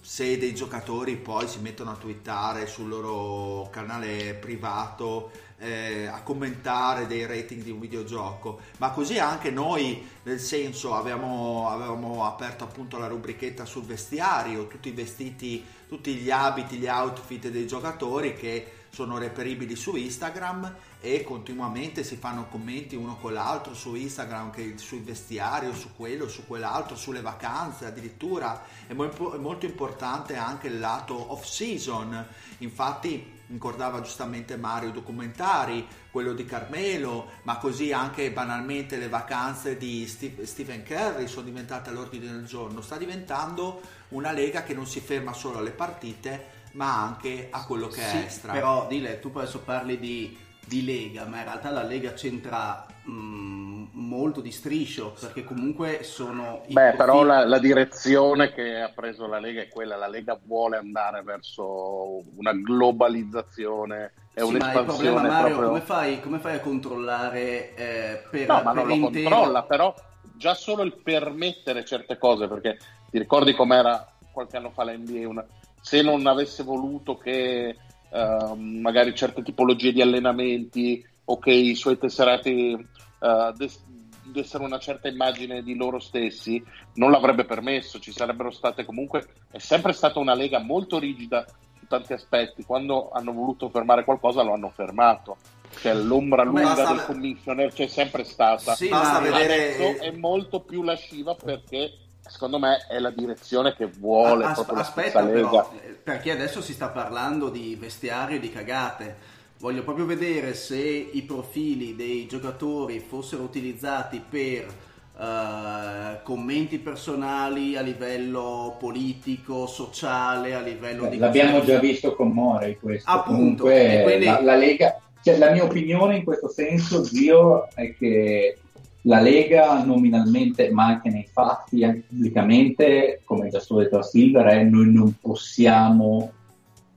Se 0.00 0.38
dei 0.38 0.54
giocatori 0.54 1.16
poi 1.16 1.46
si 1.46 1.58
mettono 1.58 1.90
a 1.90 1.96
twittare 1.96 2.66
sul 2.66 2.88
loro 2.88 3.68
canale 3.70 4.32
privato 4.34 5.30
eh, 5.58 6.06
a 6.06 6.22
commentare 6.22 7.06
dei 7.06 7.26
rating 7.26 7.62
di 7.62 7.70
un 7.70 7.78
videogioco, 7.78 8.60
ma 8.78 8.90
così 8.90 9.18
anche 9.18 9.50
noi, 9.50 10.08
nel 10.22 10.40
senso, 10.40 10.94
avevamo, 10.94 11.68
avevamo 11.68 12.24
aperto 12.24 12.64
appunto 12.64 12.96
la 12.96 13.08
rubrichetta 13.08 13.66
sul 13.66 13.84
vestiario, 13.84 14.66
tutti 14.68 14.88
i 14.88 14.92
vestiti, 14.92 15.62
tutti 15.86 16.14
gli 16.14 16.30
abiti, 16.30 16.76
gli 16.76 16.86
outfit 16.86 17.48
dei 17.48 17.66
giocatori 17.66 18.34
che 18.34 18.72
sono 18.90 19.18
reperibili 19.18 19.76
su 19.76 19.96
Instagram 19.96 20.74
e 21.00 21.22
continuamente 21.22 22.02
si 22.02 22.16
fanno 22.16 22.46
commenti 22.48 22.96
uno 22.96 23.16
con 23.16 23.32
l'altro 23.32 23.72
su 23.72 23.94
Instagram 23.94 24.50
che 24.50 24.74
sui 24.76 24.98
vestiari 24.98 25.72
su 25.74 25.94
quello, 25.96 26.28
su 26.28 26.46
quell'altro, 26.46 26.96
sulle 26.96 27.22
vacanze 27.22 27.86
addirittura 27.86 28.62
è 28.86 28.92
molto, 28.92 29.64
importante 29.64 30.36
anche 30.36 30.66
il 30.66 30.78
lato 30.78 31.32
off 31.32 31.44
season 31.44 32.26
infatti 32.58 33.38
ricordava 33.50 34.00
giustamente 34.00 34.56
Mario 34.56 34.92
documentari, 34.92 35.86
quello 36.10 36.34
di 36.34 36.44
Carmelo, 36.44 37.30
ma 37.42 37.58
così 37.58 37.92
anche 37.92 38.30
banalmente 38.30 38.96
le 38.96 39.08
vacanze 39.08 39.76
di 39.76 40.06
Steve, 40.06 40.46
Stephen 40.46 40.84
Curry 40.84 41.26
sono 41.26 41.46
diventate 41.46 41.90
all'ordine 41.90 42.30
del 42.30 42.44
giorno. 42.44 42.80
Sta 42.80 42.96
diventando 42.96 43.80
una 44.10 44.30
lega 44.30 44.62
che 44.62 44.74
non 44.74 44.86
si 44.86 45.00
ferma 45.00 45.32
solo 45.32 45.58
alle 45.58 45.70
partite, 45.70 46.58
ma 46.72 47.02
anche 47.02 47.48
a 47.50 47.64
quello 47.64 47.88
che 47.88 48.00
sì, 48.00 48.16
è 48.16 48.20
extra. 48.20 48.52
Però 48.52 48.86
Dile, 48.86 49.20
tu 49.20 49.30
adesso 49.34 49.60
parli 49.60 49.98
di, 49.98 50.36
di 50.66 50.84
lega, 50.84 51.24
ma 51.24 51.38
in 51.38 51.44
realtà 51.44 51.70
la 51.70 51.82
lega 51.84 52.12
c'entra 52.12 52.86
molto 53.06 54.40
di 54.40 54.52
striscio 54.52 55.14
perché 55.18 55.42
comunque 55.42 56.02
sono 56.02 56.62
beh 56.68 56.94
però 56.96 57.22
la, 57.22 57.44
la, 57.46 57.58
direzione 57.58 58.52
che 58.52 58.80
ha 58.80 58.90
preso 58.94 59.26
la 59.26 59.38
Lega 59.38 59.62
è 59.62 59.68
quella 59.68 59.96
la 59.96 60.06
Lega 60.06 60.38
vuole 60.44 60.76
andare 60.76 61.22
verso 61.22 62.22
una 62.36 62.52
globalizzazione 62.52 64.12
e 64.32 64.40
sì, 64.40 64.46
un'espansione 64.46 64.70
ma 64.74 64.80
il 64.80 64.94
problema 64.94 65.20
Mario 65.22 65.56
proprio... 65.56 65.68
come, 65.68 65.80
fai, 65.80 66.20
come 66.20 66.38
fai 66.38 66.54
a 66.56 66.60
controllare 66.60 67.74
eh, 67.74 68.22
per 68.30 68.46
no 68.46 68.62
ma 68.62 68.72
per 68.72 68.84
non 68.84 68.90
intero... 68.92 69.28
lo 69.28 69.34
controlla 69.34 69.62
però 69.64 69.94
già 70.36 70.54
solo 70.54 70.82
il 70.82 70.94
permettere 71.02 71.84
certe 71.84 72.16
cose 72.16 72.46
perché 72.46 72.78
ti 73.10 73.18
ricordi 73.18 73.54
com'era 73.54 74.06
qualche 74.32 74.56
anno 74.56 74.70
fa 74.70 74.84
la 74.84 74.92
NBA 74.92 75.28
una... 75.28 75.44
se 75.80 76.02
non 76.02 76.26
avesse 76.26 76.62
voluto 76.62 77.16
che 77.16 77.76
uh, 78.10 78.54
magari 78.54 79.14
certe 79.14 79.42
tipologie 79.42 79.92
di 79.92 80.02
allenamenti 80.02 81.04
o 81.24 81.38
che 81.38 81.52
i 81.52 81.74
suoi 81.74 81.98
tesserati 81.98 82.74
uh, 82.74 83.52
des- 83.56 83.82
dessero 84.30 84.64
una 84.64 84.78
certa 84.78 85.08
immagine 85.08 85.62
di 85.62 85.74
loro 85.74 85.98
stessi, 85.98 86.62
non 86.94 87.10
l'avrebbe 87.10 87.44
permesso, 87.44 87.98
ci 87.98 88.12
sarebbero 88.12 88.50
state 88.50 88.84
comunque, 88.84 89.26
è 89.50 89.58
sempre 89.58 89.92
stata 89.92 90.18
una 90.18 90.34
lega 90.34 90.60
molto 90.60 90.98
rigida 90.98 91.44
su 91.78 91.86
tanti 91.86 92.12
aspetti, 92.12 92.64
quando 92.64 93.10
hanno 93.10 93.32
voluto 93.32 93.68
fermare 93.68 94.04
qualcosa 94.04 94.42
lo 94.42 94.52
hanno 94.52 94.70
fermato. 94.70 95.36
Cioè, 95.80 95.94
l'ombra 95.94 96.42
lunga 96.42 96.74
basta 96.74 96.92
del 96.92 97.04
commissioner 97.04 97.72
c'è 97.72 97.86
sempre 97.86 98.24
stata. 98.24 98.74
Sì, 98.74 98.88
basta 98.88 99.20
vedere... 99.20 99.74
Adesso 99.74 100.02
è 100.02 100.10
molto 100.10 100.60
più 100.60 100.82
lasciva 100.82 101.34
perché 101.34 101.92
secondo 102.30 102.58
me 102.58 102.86
è 102.88 102.98
la 102.98 103.10
direzione 103.10 103.74
che 103.74 103.86
vuole 103.86 104.44
As- 104.44 104.64
aspetta 104.68 105.24
però, 105.24 105.72
perché 106.02 106.30
adesso 106.30 106.62
si 106.62 106.72
sta 106.72 106.88
parlando 106.88 107.48
di 107.48 107.76
vestiario 107.78 108.36
e 108.36 108.40
di 108.40 108.50
cagate 108.50 109.38
voglio 109.58 109.82
proprio 109.82 110.06
vedere 110.06 110.54
se 110.54 110.78
i 110.78 111.22
profili 111.22 111.96
dei 111.96 112.26
giocatori 112.26 113.00
fossero 113.00 113.42
utilizzati 113.42 114.22
per 114.26 114.88
Uh, 115.20 116.22
commenti 116.22 116.78
personali 116.78 117.76
a 117.76 117.82
livello 117.82 118.76
politico, 118.78 119.66
sociale, 119.66 120.54
a 120.54 120.60
livello 120.62 121.02
Beh, 121.02 121.08
di... 121.10 121.18
L'abbiamo 121.18 121.62
già 121.62 121.78
visto 121.78 122.14
con 122.14 122.30
Morey 122.30 122.78
questo. 122.80 123.10
Appunto. 123.10 123.64
Comunque, 123.64 124.00
quindi... 124.02 124.24
la, 124.24 124.40
la, 124.40 124.56
Lega... 124.56 124.98
Cioè, 125.22 125.36
la 125.36 125.50
mia 125.50 125.64
opinione 125.64 126.16
in 126.16 126.24
questo 126.24 126.48
senso, 126.48 127.04
Zio, 127.04 127.68
è 127.74 127.94
che 127.96 128.56
la 129.02 129.20
Lega 129.20 129.82
nominalmente, 129.84 130.70
ma 130.70 130.86
anche 130.86 131.10
nei 131.10 131.26
fatti, 131.30 131.84
anche 131.84 132.04
pubblicamente, 132.08 133.22
come 133.24 133.48
già 133.48 133.60
stato 133.60 133.80
detto 133.80 133.98
a 133.98 134.02
Silver, 134.02 134.46
è 134.46 134.62
noi 134.64 134.92
non 134.92 135.14
possiamo 135.20 136.32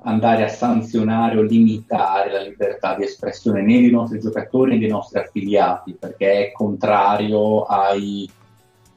andare 0.05 0.43
a 0.43 0.49
sanzionare 0.49 1.37
o 1.37 1.43
limitare 1.43 2.31
la 2.31 2.41
libertà 2.41 2.95
di 2.95 3.03
espressione 3.03 3.61
né 3.61 3.79
dei 3.79 3.89
nostri 3.89 4.19
giocatori 4.19 4.73
né 4.73 4.79
dei 4.79 4.89
nostri 4.89 5.19
affiliati, 5.19 5.95
perché 5.97 6.47
è 6.47 6.51
contrario 6.51 7.63
ai, 7.63 8.29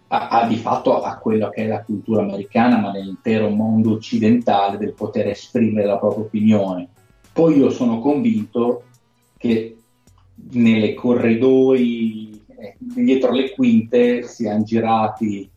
a, 0.09 0.29
a, 0.29 0.47
di 0.49 0.57
fatto 0.57 1.01
a 1.01 1.17
quella 1.19 1.51
che 1.51 1.63
è 1.63 1.67
la 1.69 1.85
cultura 1.85 2.23
americana, 2.23 2.79
ma 2.79 2.91
nell'intero 2.91 3.51
mondo 3.51 3.93
occidentale 3.93 4.79
del 4.79 4.95
poter 4.95 5.29
esprimere 5.29 5.87
la 5.87 5.99
propria 5.99 6.25
opinione. 6.25 6.89
Poi 7.33 7.57
io 7.57 7.71
sono 7.71 8.01
convinto 8.01 8.83
che 9.37 9.77
nelle 10.53 10.95
corridoi, 10.95 12.26
dietro 12.79 13.33
le 13.33 13.51
quinte, 13.53 14.23
siano 14.23 14.63
girati 14.63 15.51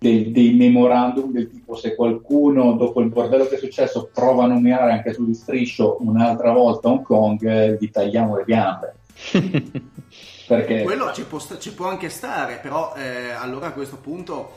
dei, 0.00 0.30
dei, 0.30 0.54
memorandum 0.54 1.30
del 1.30 1.50
tipo 1.50 1.76
se 1.76 1.94
qualcuno 1.94 2.72
dopo 2.72 3.02
il 3.02 3.10
bordello 3.10 3.46
che 3.46 3.56
è 3.56 3.58
successo 3.58 4.08
prova 4.12 4.44
a 4.44 4.46
nominare 4.46 4.92
anche 4.92 5.12
su 5.12 5.26
di 5.26 5.34
striscio 5.34 5.98
un'altra 6.00 6.52
volta 6.52 6.88
Hong 6.88 7.02
Kong 7.02 7.78
gli 7.78 7.90
tagliamo 7.90 8.36
le 8.36 8.44
gambe 8.46 8.94
perché? 10.48 10.84
Quello 10.84 11.12
ci 11.12 11.24
può, 11.24 11.38
ci 11.58 11.74
può, 11.74 11.86
anche 11.88 12.08
stare 12.08 12.60
però 12.62 12.94
eh, 12.96 13.32
allora 13.32 13.66
a 13.66 13.72
questo 13.72 13.98
punto 13.98 14.52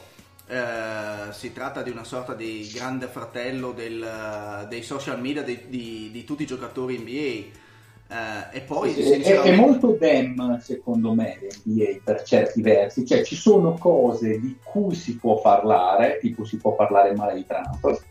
eh, 0.48 1.34
si 1.34 1.52
tratta 1.52 1.82
di 1.82 1.89
una 1.89 2.06
sorta 2.06 2.34
di 2.34 2.72
grande 2.74 3.08
fratello 3.08 3.74
del, 3.74 4.65
dei 4.69 4.82
social 4.82 5.19
media 5.19 5.43
di, 5.43 5.60
di, 5.67 6.10
di 6.10 6.24
tutti 6.24 6.43
i 6.43 6.48
giocatori 6.48 6.98
NBA 6.98 7.62
Uh, 8.13 8.56
e 8.56 8.62
poi 8.62 8.91
sì, 8.91 9.02
sinceramente... 9.02 9.49
è, 9.49 9.54
è, 9.54 9.56
molto 9.56 9.97
dem 9.99 10.60
secondo 10.60 11.15
me 11.15 11.39
l'NBA 11.41 12.02
per 12.04 12.21
certi 12.21 12.62
versi, 12.62 13.08
cioè 13.08 13.23
ci 13.23 13.36
sono 13.36 13.73
cose 13.73 14.39
di 14.39 14.56
cui 14.63 14.93
si 14.93 15.17
può 15.17 15.41
parlare, 15.41 16.19
tipo 16.21 16.45
si 16.45 16.58
può 16.58 16.76
parlare 16.76 17.15
male 17.15 17.34
di 17.34 17.45
Trump, 17.47 18.04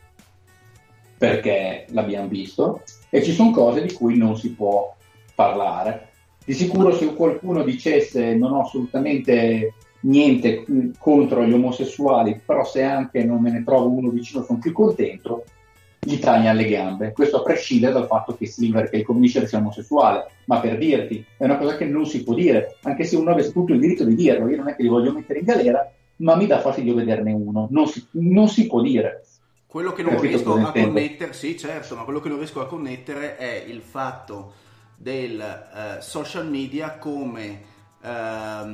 perché 1.17 1.87
l'abbiamo 1.91 2.27
visto, 2.27 2.83
e 3.11 3.23
ci 3.23 3.33
sono 3.33 3.53
cose 3.53 3.87
di 3.87 3.93
cui 3.93 4.17
non 4.17 4.37
si 4.37 4.53
può 4.53 4.93
parlare. 5.37 6.09
Di 6.45 6.53
sicuro 6.53 6.93
se 6.93 7.15
qualcuno 7.15 7.63
dicesse 7.63 8.35
non 8.35 8.55
ho 8.55 8.63
assolutamente 8.63 9.75
niente 10.01 10.65
contro 10.99 11.45
gli 11.45 11.53
omosessuali, 11.53 12.41
però 12.45 12.65
se 12.65 12.83
anche 12.83 13.23
non 13.23 13.41
me 13.41 13.53
ne 13.53 13.63
trovo 13.63 13.89
uno 13.91 14.09
vicino 14.09 14.43
sono 14.43 14.59
più 14.59 14.73
contento, 14.73 15.45
gli 16.05 16.19
taglia 16.19 16.51
alle 16.51 16.67
gambe. 16.67 17.13
Questo 17.13 17.39
a 17.39 17.43
prescindere 17.43 17.93
dal 17.93 18.07
fatto 18.07 18.37
che 18.37 18.47
Silver, 18.47 18.91
che 18.91 18.97
il 18.97 19.05
commissioner 19.05 19.49
sia 19.49 19.59
omosessuale, 19.59 20.31
ma 20.47 20.59
per 20.59 20.77
dirti, 20.77 21.25
è 21.37 21.45
una 21.45 21.57
cosa 21.57 21.77
che 21.77 21.85
non 21.85 22.07
si 22.07 22.25
può 22.25 22.35
dire, 22.35 22.77
anche 22.83 23.05
se 23.05 23.17
uno 23.17 23.31
avesse 23.31 23.53
tutto 23.53 23.73
il 23.73 23.79
diritto 23.79 24.05
di 24.05 24.17
dirlo, 24.17 24.49
io 24.49 24.57
non 24.57 24.69
è 24.69 24.75
che 24.75 24.83
li 24.83 24.89
voglio 24.89 25.13
mettere 25.13 25.39
in 25.39 25.45
galera, 25.45 25.89
ma 26.17 26.35
mi 26.35 26.47
dà 26.47 26.61
fastidio 26.61 26.95
vederne 26.95 27.33
uno, 27.33 27.69
non 27.71 27.87
si, 27.87 28.05
non 28.13 28.49
si 28.49 28.67
può 28.67 28.81
dire. 28.81 29.25
Quello 29.65 29.93
che 29.93 30.03
non 30.03 30.17
Capito 30.17 30.33
riesco 30.33 30.55
a 30.55 30.73
connettere, 30.73 31.33
sì 31.33 31.57
certo, 31.57 31.95
ma 31.95 32.03
quello 32.03 32.21
che 32.21 32.29
non 32.29 32.39
riesco 32.39 32.61
a 32.61 32.67
connettere 32.67 33.37
è 33.37 33.65
il 33.67 33.81
fatto 33.81 34.55
del 34.97 35.39
uh, 35.39 36.01
social 36.01 36.49
media 36.49 36.99
come 36.99 37.63
uh, 38.03 38.69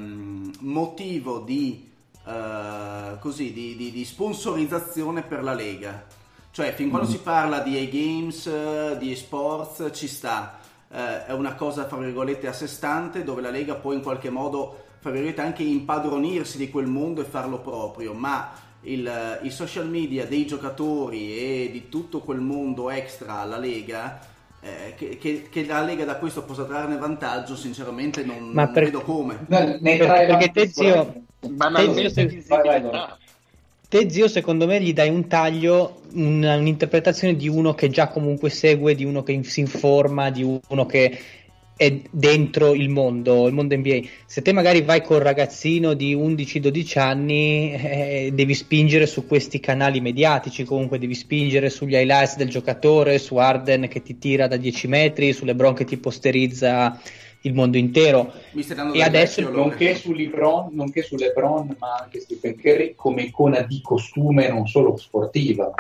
motivo 0.61 1.41
di, 1.41 1.91
uh, 2.25 3.19
così, 3.21 3.53
di, 3.53 3.77
di, 3.77 3.93
di 3.93 4.05
sponsorizzazione 4.05 5.23
per 5.23 5.43
la 5.43 5.53
Lega 5.55 6.17
cioè, 6.59 6.73
fin 6.73 6.91
quando 6.91 7.07
mm. 7.07 7.11
si 7.13 7.19
parla 7.19 7.61
di 7.61 7.79
e-games, 7.79 8.97
di 8.97 9.13
e-sports, 9.13 9.91
ci 9.93 10.09
sta. 10.09 10.59
Eh, 10.91 11.27
è 11.27 11.33
una 11.33 11.55
cosa, 11.55 11.87
fra 11.87 11.99
virgolette, 11.99 12.49
a 12.49 12.53
sé 12.53 12.67
stante, 12.67 13.23
dove 13.23 13.41
la 13.43 13.51
Lega 13.51 13.77
può 13.77 13.93
in 13.93 14.03
qualche 14.03 14.29
modo 14.29 14.77
fra 14.99 15.13
virgolette, 15.13 15.41
anche 15.41 15.63
impadronirsi 15.63 16.59
di 16.59 16.69
quel 16.69 16.87
mondo 16.87 17.21
e 17.21 17.27
farlo 17.27 17.61
proprio, 17.61 18.13
ma 18.13 18.51
il, 18.81 19.39
i 19.43 19.51
social 19.51 19.89
media 19.89 20.27
dei 20.27 20.47
giocatori 20.47 21.39
e 21.39 21.69
di 21.71 21.89
tutto 21.89 22.23
quel 22.23 22.41
mondo 22.41 22.91
extra 22.91 23.35
alla 23.35 23.59
Lega 23.59 24.19
eh, 24.61 24.95
che, 24.97 25.17
che, 25.17 25.47
che, 25.49 25.65
la 25.65 25.83
Lega 25.83 26.05
da 26.05 26.17
questo 26.17 26.43
possa 26.43 26.65
trarne 26.65 26.97
vantaggio, 26.97 27.55
sinceramente 27.55 28.25
non, 28.25 28.51
non 28.51 28.73
per... 28.73 28.83
vedo 28.83 29.03
come. 29.03 29.45
No, 29.47 29.79
perché 29.81 30.51
te 30.51 30.67
zio, 30.67 31.23
te 31.39 32.41
zio, 32.41 32.57
vai, 32.57 32.83
vai, 32.83 33.17
te 33.89 34.11
zio 34.11 34.29
secondo 34.29 34.67
me 34.67 34.81
gli 34.81 34.93
dai 34.93 35.09
un 35.09 35.27
taglio, 35.29 36.03
un, 36.13 36.43
un'interpretazione 36.43 37.37
di 37.37 37.49
uno 37.49 37.75
che 37.75 37.89
già 37.89 38.09
comunque 38.09 38.51
segue, 38.51 38.95
di 38.95 39.05
uno 39.05 39.23
che 39.23 39.41
si 39.45 39.61
informa, 39.61 40.31
di 40.31 40.43
uno 40.43 40.87
che 40.87 41.19
è 41.75 42.01
dentro 42.11 42.75
il 42.75 42.89
mondo, 42.89 43.47
il 43.47 43.55
mondo 43.55 43.77
NBA. 43.77 44.01
Se 44.27 44.43
te 44.43 44.53
magari 44.53 44.83
vai 44.83 45.01
con 45.01 45.17
un 45.17 45.23
ragazzino 45.23 45.95
di 45.95 46.15
11-12 46.15 46.99
anni, 46.99 47.73
eh, 47.73 48.31
devi 48.35 48.53
spingere 48.53 49.07
su 49.07 49.27
questi 49.27 49.61
canali 49.61 50.01
mediatici, 50.01 50.65
comunque 50.65 50.99
devi 50.99 51.15
spingere 51.15 51.71
sugli 51.71 51.95
highlights 51.95 52.37
del 52.37 52.51
giocatore, 52.51 53.19
su 53.19 53.37
Arden 53.37 53.87
che 53.89 54.03
ti 54.03 54.19
tira 54.19 54.49
da 54.49 54.57
10 54.57 54.89
metri, 54.89 55.33
su 55.33 55.45
LeBron 55.45 55.75
che 55.75 55.85
ti 55.85 55.97
posterizza 55.97 57.01
il 57.43 57.55
mondo 57.55 57.77
intero. 57.77 58.33
e 58.93 59.03
adesso 59.03 59.49
nonché 59.49 59.95
su, 59.95 60.13
Lebron, 60.13 60.71
nonché 60.73 61.03
su 61.03 61.17
LeBron, 61.17 61.77
ma 61.79 61.97
anche 62.03 62.21
Stephen 62.21 62.57
Curry 62.61 62.95
come 62.97 63.23
icona 63.23 63.61
di 63.61 63.81
costume 63.83 64.49
non 64.49 64.67
solo 64.67 64.97
sportiva. 64.97 65.73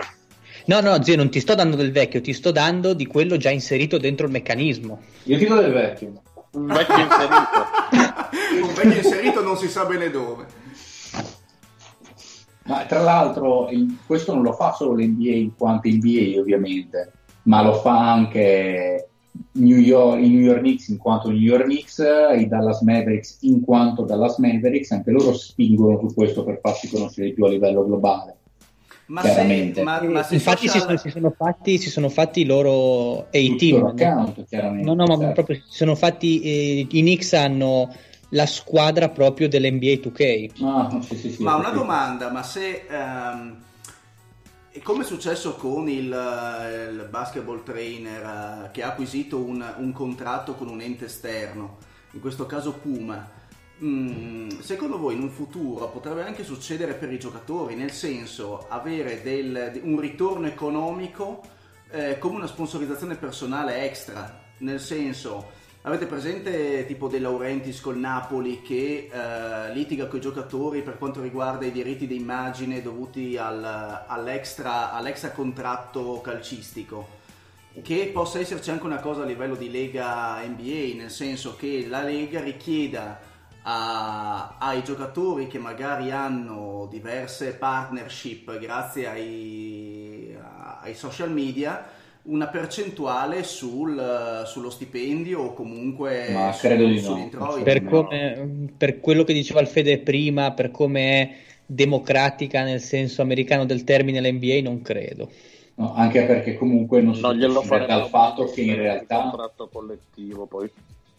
No, 0.66 0.80
no, 0.80 1.02
zio, 1.02 1.16
non 1.16 1.30
ti 1.30 1.40
sto 1.40 1.54
dando 1.54 1.76
del 1.76 1.92
vecchio, 1.92 2.20
ti 2.20 2.32
sto 2.32 2.50
dando 2.50 2.92
di 2.92 3.06
quello 3.06 3.36
già 3.36 3.50
inserito 3.50 3.96
dentro 3.96 4.26
il 4.26 4.32
meccanismo. 4.32 5.00
Io 5.24 5.38
ti 5.38 5.46
do 5.46 5.54
del 5.56 5.72
vecchio. 5.72 6.22
Un 6.52 6.66
vecchio 6.66 6.98
inserito. 6.98 7.66
Un 8.68 8.74
vecchio 8.74 8.96
inserito 8.96 9.42
non 9.42 9.56
si 9.56 9.68
sa 9.68 9.84
bene 9.86 10.11
dove. 10.11 10.46
Ma 12.64 12.84
tra 12.84 13.00
l'altro, 13.00 13.70
questo 14.04 14.34
non 14.34 14.42
lo 14.42 14.52
fa 14.52 14.72
solo 14.72 14.92
l'NBA 14.92 15.30
in 15.30 15.56
quanto 15.56 15.88
NBA, 15.88 16.38
ovviamente, 16.38 17.12
ma 17.44 17.62
lo 17.62 17.72
fa 17.72 18.12
anche 18.12 19.09
New 19.53 19.78
York, 19.78 20.22
i 20.22 20.28
New 20.28 20.41
York 20.41 20.61
Knicks 20.61 20.89
in 20.89 20.99
quanto 20.99 21.30
New 21.30 21.39
York 21.39 21.64
Knicks, 21.64 21.99
i 22.36 22.47
Dallas 22.47 22.80
Mavericks 22.82 23.39
in 23.43 23.61
quanto 23.61 24.03
Dallas 24.03 24.39
Mavericks, 24.39 24.91
anche 24.91 25.11
loro 25.11 25.32
spingono 25.34 25.99
su 25.99 26.14
questo 26.14 26.45
per 26.45 26.61
farsi 26.61 26.89
conoscere 26.89 27.28
di 27.28 27.34
più 27.34 27.45
a 27.45 27.49
livello 27.49 27.84
globale. 27.84 28.36
Ma, 29.07 29.22
se, 29.22 29.72
ma, 29.82 30.03
ma 30.03 30.22
se 30.22 30.34
infatti 30.34 30.68
social... 30.68 30.80
si, 30.80 30.86
sono, 30.86 30.97
si, 30.99 31.11
sono 31.11 31.34
fatti, 31.34 31.78
si 31.78 31.89
sono 31.89 32.09
fatti 32.11 32.43
i 32.43 32.45
loro 32.45 33.20
A-team 33.20 33.86
account, 33.86 34.45
chiaramente, 34.47 34.86
no 34.86 34.93
no 34.93 35.07
ma 35.07 35.16
certo. 35.16 35.32
proprio 35.32 35.57
si 35.57 35.62
sono 35.76 35.95
fatti 35.95 36.41
eh, 36.43 36.86
i 36.91 37.01
Knicks 37.01 37.32
hanno 37.32 37.91
la 38.30 38.45
squadra 38.45 39.09
proprio 39.09 39.49
dell'NBA 39.49 39.93
2K 39.93 40.62
ah, 40.62 41.01
sì, 41.01 41.16
sì, 41.16 41.30
sì, 41.30 41.43
ma 41.43 41.55
una 41.55 41.70
domanda 41.70 42.30
ma 42.30 42.43
se 42.43 42.82
um, 42.91 43.57
come 44.83 45.03
è 45.03 45.07
successo 45.07 45.55
con 45.55 45.89
il, 45.89 46.05
il 46.05 47.07
basketball 47.09 47.62
trainer 47.62 48.24
uh, 48.66 48.70
che 48.70 48.83
ha 48.83 48.89
acquisito 48.89 49.39
un, 49.39 49.64
un 49.79 49.93
contratto 49.93 50.55
con 50.55 50.68
un 50.68 50.81
ente 50.81 51.07
esterno 51.07 51.79
in 52.12 52.20
questo 52.20 52.47
caso 52.47 52.72
Puma? 52.72 53.37
Mm, 53.83 54.59
secondo 54.59 54.99
voi 54.99 55.14
in 55.14 55.22
un 55.22 55.31
futuro 55.31 55.89
potrebbe 55.89 56.24
anche 56.24 56.43
succedere 56.43 56.95
per 56.95 57.12
i 57.12 57.18
giocatori, 57.18 57.76
nel 57.76 57.93
senso 57.93 58.66
avere 58.68 59.22
del, 59.22 59.81
un 59.85 60.01
ritorno 60.01 60.49
economico 60.49 61.41
eh, 61.91 62.18
come 62.18 62.37
una 62.37 62.49
sponsorizzazione 62.49 63.14
personale 63.14 63.85
extra, 63.85 64.43
nel 64.59 64.81
senso 64.81 65.53
avete 65.83 66.07
presente 66.07 66.85
tipo 66.87 67.09
De 67.09 67.18
Laurentiis 67.18 67.81
col 67.81 67.99
Napoli 67.99 68.62
che 68.62 69.09
eh, 69.11 69.72
litiga 69.72 70.07
con 70.07 70.18
i 70.18 70.22
giocatori 70.22 70.83
per 70.83 70.99
quanto 70.99 71.22
riguarda 71.22 71.66
i 71.66 71.72
diritti 71.72 72.07
d'immagine 72.07 72.83
dovuti 72.83 73.37
al, 73.37 74.05
all'extra, 74.07 74.93
all'extra 74.93 75.31
contratto 75.31 76.20
calcistico? 76.20 77.16
Che 77.81 78.11
possa 78.12 78.41
esserci 78.41 78.70
anche 78.70 78.87
una 78.87 78.99
cosa 78.99 79.22
a 79.22 79.26
livello 79.26 79.55
di 79.55 79.70
Lega 79.70 80.41
NBA, 80.41 80.97
nel 80.97 81.11
senso 81.11 81.55
che 81.55 81.87
la 81.89 82.03
Lega 82.03 82.41
richieda 82.41 83.20
a, 83.62 84.57
ai 84.59 84.83
giocatori 84.83 85.47
che 85.47 85.59
magari 85.59 86.11
hanno 86.11 86.89
diverse 86.91 87.55
partnership 87.55 88.59
grazie 88.59 89.07
ai, 89.07 90.37
ai 90.83 90.95
social 90.95 91.31
media 91.31 91.87
una 92.22 92.48
percentuale 92.48 93.42
sul, 93.42 94.42
sullo 94.46 94.70
stipendio 94.70 95.40
o 95.40 95.52
comunque 95.54 96.28
Ma 96.30 96.52
su, 96.52 96.66
credo 96.66 96.86
di 96.86 97.00
no. 97.00 97.30
Per, 97.62 97.84
come, 97.84 98.68
per 98.76 99.00
quello 99.00 99.24
che 99.24 99.32
diceva 99.32 99.60
Alfede 99.60 99.98
prima, 99.98 100.52
per 100.52 100.70
come 100.70 101.00
è 101.00 101.30
democratica 101.64 102.64
nel 102.64 102.80
senso 102.80 103.22
americano 103.22 103.64
del 103.64 103.84
termine 103.84 104.20
l'NBA, 104.20 104.60
non 104.62 104.82
credo. 104.82 105.30
No, 105.76 105.94
anche 105.94 106.24
perché 106.24 106.56
comunque 106.56 107.00
non 107.00 107.14
so 107.14 107.32
glielo 107.32 107.62
dal 107.86 108.08
fatto 108.08 108.46
che 108.46 108.62
in 108.62 108.74
realtà... 108.74 109.16
Un 109.18 109.30
contratto 109.30 109.68
collettivo 109.72 110.46
poi. 110.46 110.68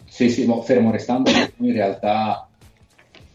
Sì, 0.05 0.29
sì, 0.29 0.45
ma 0.45 0.61
fermo 0.61 0.91
restando 0.91 1.31
che 1.31 1.53
in 1.57 1.71
realtà 1.71 2.49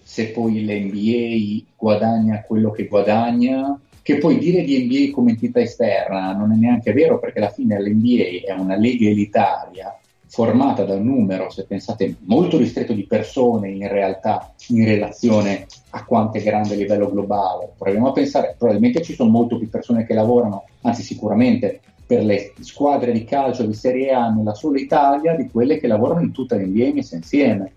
se 0.03 0.29
poi 0.29 0.65
l'NBA 0.65 1.73
guadagna 1.77 2.43
quello 2.43 2.71
che 2.71 2.87
guadagna, 2.87 3.81
che 4.05 4.19
poi 4.19 4.37
dire 4.37 4.63
di 4.63 4.85
NBA 4.85 5.15
come 5.15 5.31
entità 5.31 5.61
esterna 5.61 6.35
non 6.35 6.53
è 6.53 6.57
neanche 6.57 6.93
vero 6.93 7.19
perché 7.19 7.39
alla 7.39 7.49
fine 7.49 7.81
l'NBA 7.81 8.53
è 8.53 8.53
una 8.53 8.77
lega 8.77 9.09
elitaria 9.09 9.99
formata 10.27 10.85
da 10.85 10.95
un 10.95 11.05
numero, 11.05 11.49
se 11.49 11.65
pensate, 11.65 12.17
molto 12.25 12.59
ristretto 12.59 12.93
di 12.93 13.07
persone 13.07 13.71
in 13.71 13.89
realtà 13.89 14.53
in 14.69 14.85
relazione 14.85 15.65
a 15.91 16.05
quanto 16.05 16.37
è 16.37 16.43
grande 16.43 16.75
a 16.75 16.77
livello 16.77 17.11
globale. 17.11 17.71
Proviamo 17.79 18.09
a 18.09 18.13
pensare, 18.13 18.55
probabilmente 18.59 19.01
ci 19.01 19.15
sono 19.15 19.31
molto 19.31 19.57
più 19.57 19.71
persone 19.71 20.05
che 20.05 20.13
lavorano, 20.13 20.65
anzi 20.83 21.03
sicuramente 21.03 21.81
per 22.07 22.25
le 22.25 22.53
squadre 22.61 23.11
di 23.11 23.25
calcio 23.25 23.65
di 23.65 23.73
Serie 23.73 24.13
A 24.13 24.29
nella 24.29 24.53
sola 24.53 24.79
Italia 24.79 25.35
di 25.35 25.49
quelle 25.49 25.79
che 25.79 25.87
lavorano 25.87 26.21
in 26.21 26.33
tutta 26.33 26.57
l'NBA 26.57 26.93
messe 26.93 27.17
insieme. 27.17 27.73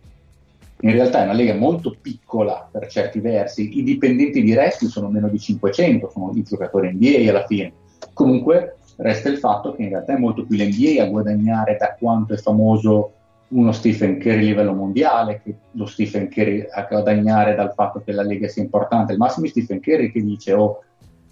In 0.82 0.91
realtà 0.91 1.21
è 1.21 1.23
una 1.23 1.34
lega 1.34 1.55
molto 1.55 1.95
piccola 1.99 2.69
per 2.71 2.88
certi 2.88 3.19
versi, 3.19 3.80
i 3.80 3.84
dipendenti 3.84 4.43
diretti 4.43 4.88
sono 4.88 5.09
meno 5.09 5.28
di 5.28 5.39
500, 5.39 6.09
sono 6.09 6.32
i 6.36 6.43
giocatori 6.43 6.93
NBA 6.93 7.30
alla 7.30 7.45
fine. 7.45 7.73
Comunque 8.13 8.75
resta 8.97 9.30
il 9.30 9.38
fatto 9.38 9.73
che 9.73 9.84
in 9.84 9.89
realtà 9.89 10.13
è 10.13 10.19
molto 10.19 10.45
più 10.45 10.55
l'NBA 10.55 11.01
a 11.03 11.07
guadagnare 11.07 11.78
da 11.80 11.95
quanto 11.97 12.34
è 12.34 12.38
famoso 12.38 13.13
uno 13.49 13.71
Stephen 13.71 14.19
Curry 14.19 14.43
a 14.43 14.47
livello 14.47 14.73
mondiale, 14.73 15.41
che 15.43 15.55
lo 15.71 15.86
Stephen 15.86 16.30
Curry 16.30 16.65
a 16.69 16.86
guadagnare 16.89 17.55
dal 17.55 17.73
fatto 17.73 18.01
che 18.03 18.11
la 18.11 18.23
Lega 18.23 18.47
sia 18.47 18.61
importante. 18.61 19.13
Il 19.13 19.19
massimo 19.19 19.45
è 19.45 19.49
Stephen 19.49 19.80
Curry 19.82 20.11
che 20.11 20.21
dice, 20.21 20.53
oh, 20.53 20.84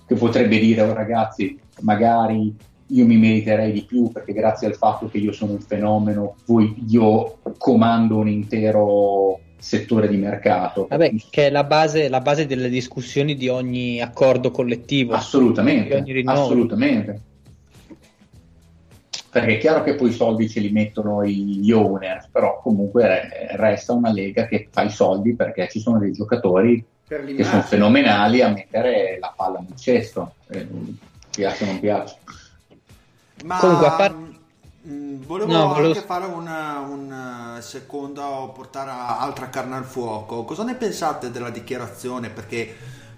che 0.08 0.16
potrebbe 0.16 0.58
dire, 0.60 0.82
oh 0.82 0.94
ragazzi, 0.94 1.60
magari 1.82 2.56
io 2.88 3.06
mi 3.06 3.18
meriterei 3.18 3.72
di 3.72 3.84
più 3.84 4.12
perché 4.12 4.34
grazie 4.34 4.68
al 4.68 4.76
fatto 4.76 5.08
che 5.08 5.18
io 5.18 5.32
sono 5.32 5.54
un 5.54 5.62
fenomeno, 5.62 6.36
voi, 6.46 6.76
io 6.88 7.38
comando 7.58 8.18
un 8.18 8.28
intero 8.28 9.40
settore 9.58 10.08
di 10.08 10.18
mercato. 10.18 10.86
Vabbè, 10.88 11.14
che 11.30 11.48
è 11.48 11.50
la 11.50 11.64
base, 11.64 12.08
la 12.08 12.22
base 12.22 12.46
delle 12.46 12.70
discussioni 12.70 13.36
di 13.36 13.48
ogni 13.48 14.00
accordo 14.00 14.52
collettivo. 14.52 15.14
Assolutamente, 15.14 16.04
assolutamente. 16.26 17.22
Perché 19.32 19.56
è 19.56 19.58
chiaro 19.58 19.84
che 19.84 19.96
poi 19.96 20.10
i 20.10 20.14
soldi 20.14 20.48
ce 20.48 20.60
li 20.60 20.70
mettono 20.70 21.26
gli 21.26 21.72
owner, 21.72 22.30
però 22.32 22.62
comunque 22.62 23.50
resta 23.56 23.92
una 23.92 24.12
lega 24.12 24.46
che 24.46 24.70
fa 24.72 24.84
i 24.84 24.90
soldi 24.90 25.36
perché 25.36 25.68
ci 25.68 25.80
sono 25.80 25.98
dei 25.98 26.14
giocatori 26.14 26.86
che 27.08 27.44
sono 27.44 27.62
fenomenali 27.62 28.42
a 28.42 28.50
mettere 28.50 29.18
la 29.20 29.34
palla 29.36 29.60
nel 29.60 29.78
cesto, 29.78 30.36
eh, 30.48 30.66
piace 31.32 31.64
o 31.64 31.68
non 31.68 31.80
piace. 31.80 32.18
Ma 33.44 33.58
Comunque, 33.60 33.88
a 33.88 33.92
par- 33.92 34.14
mh, 34.14 34.38
mm, 34.88 35.22
volevo 35.26 35.52
no, 35.52 35.68
volevo... 35.68 35.88
anche 35.88 36.02
fare 36.02 36.26
una, 36.26 36.80
una 36.80 37.58
seconda, 37.62 38.24
portare 38.54 38.92
altra 38.92 39.50
carne 39.50 39.76
al 39.76 39.86
fuoco. 39.86 40.44
Cosa 40.44 40.64
ne 40.64 40.76
pensate 40.76 41.32
della 41.32 41.50
dichiarazione? 41.50 42.30
Perché 42.30 42.76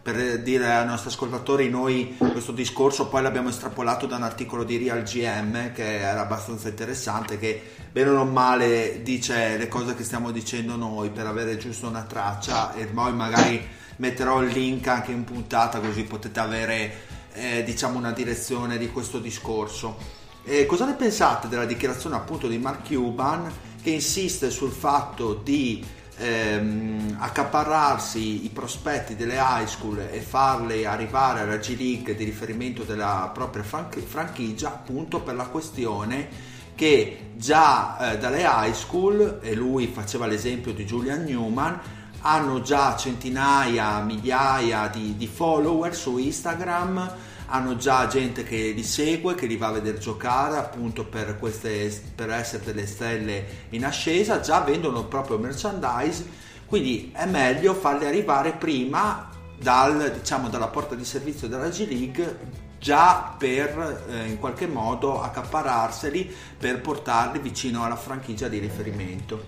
per 0.08 0.42
dire 0.42 0.74
ai 0.74 0.86
nostri 0.86 1.10
ascoltatori, 1.10 1.70
noi 1.70 2.16
questo 2.18 2.54
discorso 2.54 3.10
poi 3.10 3.22
l'abbiamo 3.22 3.50
estrapolato 3.50 4.06
da 4.06 4.16
un 4.16 4.24
articolo 4.24 4.64
di 4.64 4.78
Real 4.78 5.04
GM 5.04 5.74
che 5.74 6.00
era 6.00 6.22
abbastanza 6.22 6.70
interessante, 6.70 7.38
che 7.38 7.62
bene 7.92 8.12
o 8.12 8.14
non 8.14 8.32
male 8.32 9.02
dice 9.04 9.58
le 9.58 9.68
cose 9.68 9.96
che 9.96 10.06
stiamo 10.06 10.32
dicendo 10.32 10.78
noi 10.78 11.10
per 11.10 11.26
avere 11.26 11.58
giusto 11.58 11.90
una 11.90 12.04
traccia 12.04 12.74
e 12.74 12.86
poi 12.86 13.12
magari 13.12 13.62
metterò 13.98 14.42
il 14.42 14.52
link 14.52 14.88
anche 14.88 15.12
in 15.12 15.26
puntata 15.26 15.80
così 15.80 16.04
potete 16.04 16.40
avere 16.40 16.94
eh, 17.38 17.64
diciamo 17.64 17.98
una 17.98 18.12
direzione 18.12 18.78
di 18.78 18.92
questo 18.92 19.20
discorso. 19.20 19.96
Eh, 20.44 20.66
cosa 20.66 20.86
ne 20.86 20.94
pensate 20.94 21.48
della 21.48 21.66
dichiarazione 21.66 22.16
appunto 22.16 22.48
di 22.48 22.58
Mark 22.58 22.88
Cuban 22.88 23.52
che 23.82 23.90
insiste 23.92 24.50
sul 24.50 24.72
fatto 24.72 25.34
di 25.34 25.84
ehm, 26.18 27.18
accaparrarsi 27.20 28.46
i 28.46 28.50
prospetti 28.50 29.16
delle 29.16 29.36
high 29.36 29.68
school 29.68 30.00
e 30.00 30.20
farle 30.22 30.86
arrivare 30.86 31.42
alla 31.42 31.58
G 31.58 31.76
League 31.78 32.16
di 32.16 32.24
riferimento 32.24 32.84
della 32.84 33.30
propria 33.34 33.64
franch- 33.64 34.00
franchigia 34.00 34.70
appunto 34.70 35.22
per 35.22 35.36
la 35.36 35.46
questione 35.46 36.56
che 36.76 37.32
già 37.36 38.14
eh, 38.14 38.18
dalle 38.18 38.44
high 38.46 38.74
school, 38.74 39.40
e 39.42 39.54
lui 39.56 39.88
faceva 39.88 40.28
l'esempio 40.28 40.74
di 40.74 40.86
Julian 40.86 41.24
Newman, 41.24 41.80
hanno 42.22 42.62
già 42.62 42.96
centinaia, 42.96 44.00
migliaia 44.02 44.88
di, 44.88 45.16
di 45.18 45.28
follower 45.28 45.96
su 45.96 46.18
Instagram 46.18 47.16
hanno 47.48 47.76
già 47.78 48.08
gente 48.08 48.44
che 48.44 48.72
li 48.76 48.84
segue, 48.84 49.36
che 49.36 49.46
li 49.46 49.58
va 49.58 49.68
a 49.68 49.74
vedere 49.74 50.00
giocare 50.00 50.58
appunto 50.58 51.06
per, 51.06 51.38
queste, 51.40 52.02
per 52.14 52.30
essere 52.30 52.64
delle 52.66 52.86
stelle 52.86 53.46
in 53.70 53.86
ascesa, 53.86 54.40
già 54.40 54.62
vendono 54.62 55.06
proprio 55.06 55.38
merchandise, 55.38 56.26
quindi 56.66 57.12
è 57.14 57.26
meglio 57.26 57.74
farli 57.74 58.06
arrivare 58.06 58.54
prima 58.54 59.30
dal, 59.58 60.12
diciamo, 60.20 60.50
dalla 60.50 60.68
porta 60.68 60.96
di 60.96 61.06
servizio 61.06 61.48
della 61.48 61.70
G 61.70 61.88
League 61.88 62.66
già 62.80 63.36
per 63.38 64.06
eh, 64.10 64.28
in 64.28 64.40
qualche 64.40 64.68
modo 64.68 65.22
accappararseli 65.22 66.32
per 66.58 66.82
portarli 66.82 67.40
vicino 67.40 67.84
alla 67.84 67.96
franchigia 67.96 68.48
di 68.48 68.60
riferimento. 68.60 69.46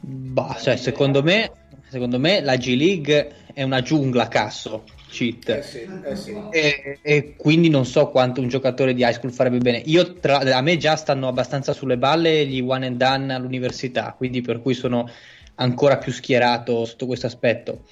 Bah, 0.00 0.56
cioè, 0.60 0.76
secondo 0.76 1.22
me, 1.22 1.50
secondo 1.88 2.18
me 2.18 2.40
la 2.40 2.56
G 2.56 2.74
League 2.74 3.36
è 3.52 3.62
una 3.62 3.82
giungla 3.82 4.26
casso 4.28 4.84
cheat 5.14 5.48
eh 5.48 5.62
sì, 5.62 5.78
eh 5.78 6.16
sì. 6.16 6.46
E, 6.48 6.98
e, 7.02 7.34
quindi 7.36 7.68
non 7.68 7.86
so 7.86 8.08
quanto 8.08 8.40
un 8.40 8.48
giocatore 8.48 8.92
di 8.92 9.02
high 9.02 9.12
school 9.12 9.32
farebbe 9.32 9.58
bene 9.58 9.82
io 9.86 10.14
tra, 10.14 10.38
a 10.38 10.60
me 10.60 10.76
già 10.76 10.96
stanno 10.96 11.28
abbastanza 11.28 11.72
sulle 11.72 11.96
balle 11.96 12.46
gli 12.46 12.60
one 12.60 12.86
and 12.86 12.96
done 12.96 13.32
all'università 13.32 14.14
quindi 14.16 14.40
per 14.40 14.60
cui 14.60 14.74
sono 14.74 15.08
ancora 15.56 15.98
più 15.98 16.12
schierato 16.12 16.84
sotto 16.84 17.06
questo 17.06 17.26
aspetto 17.26 17.82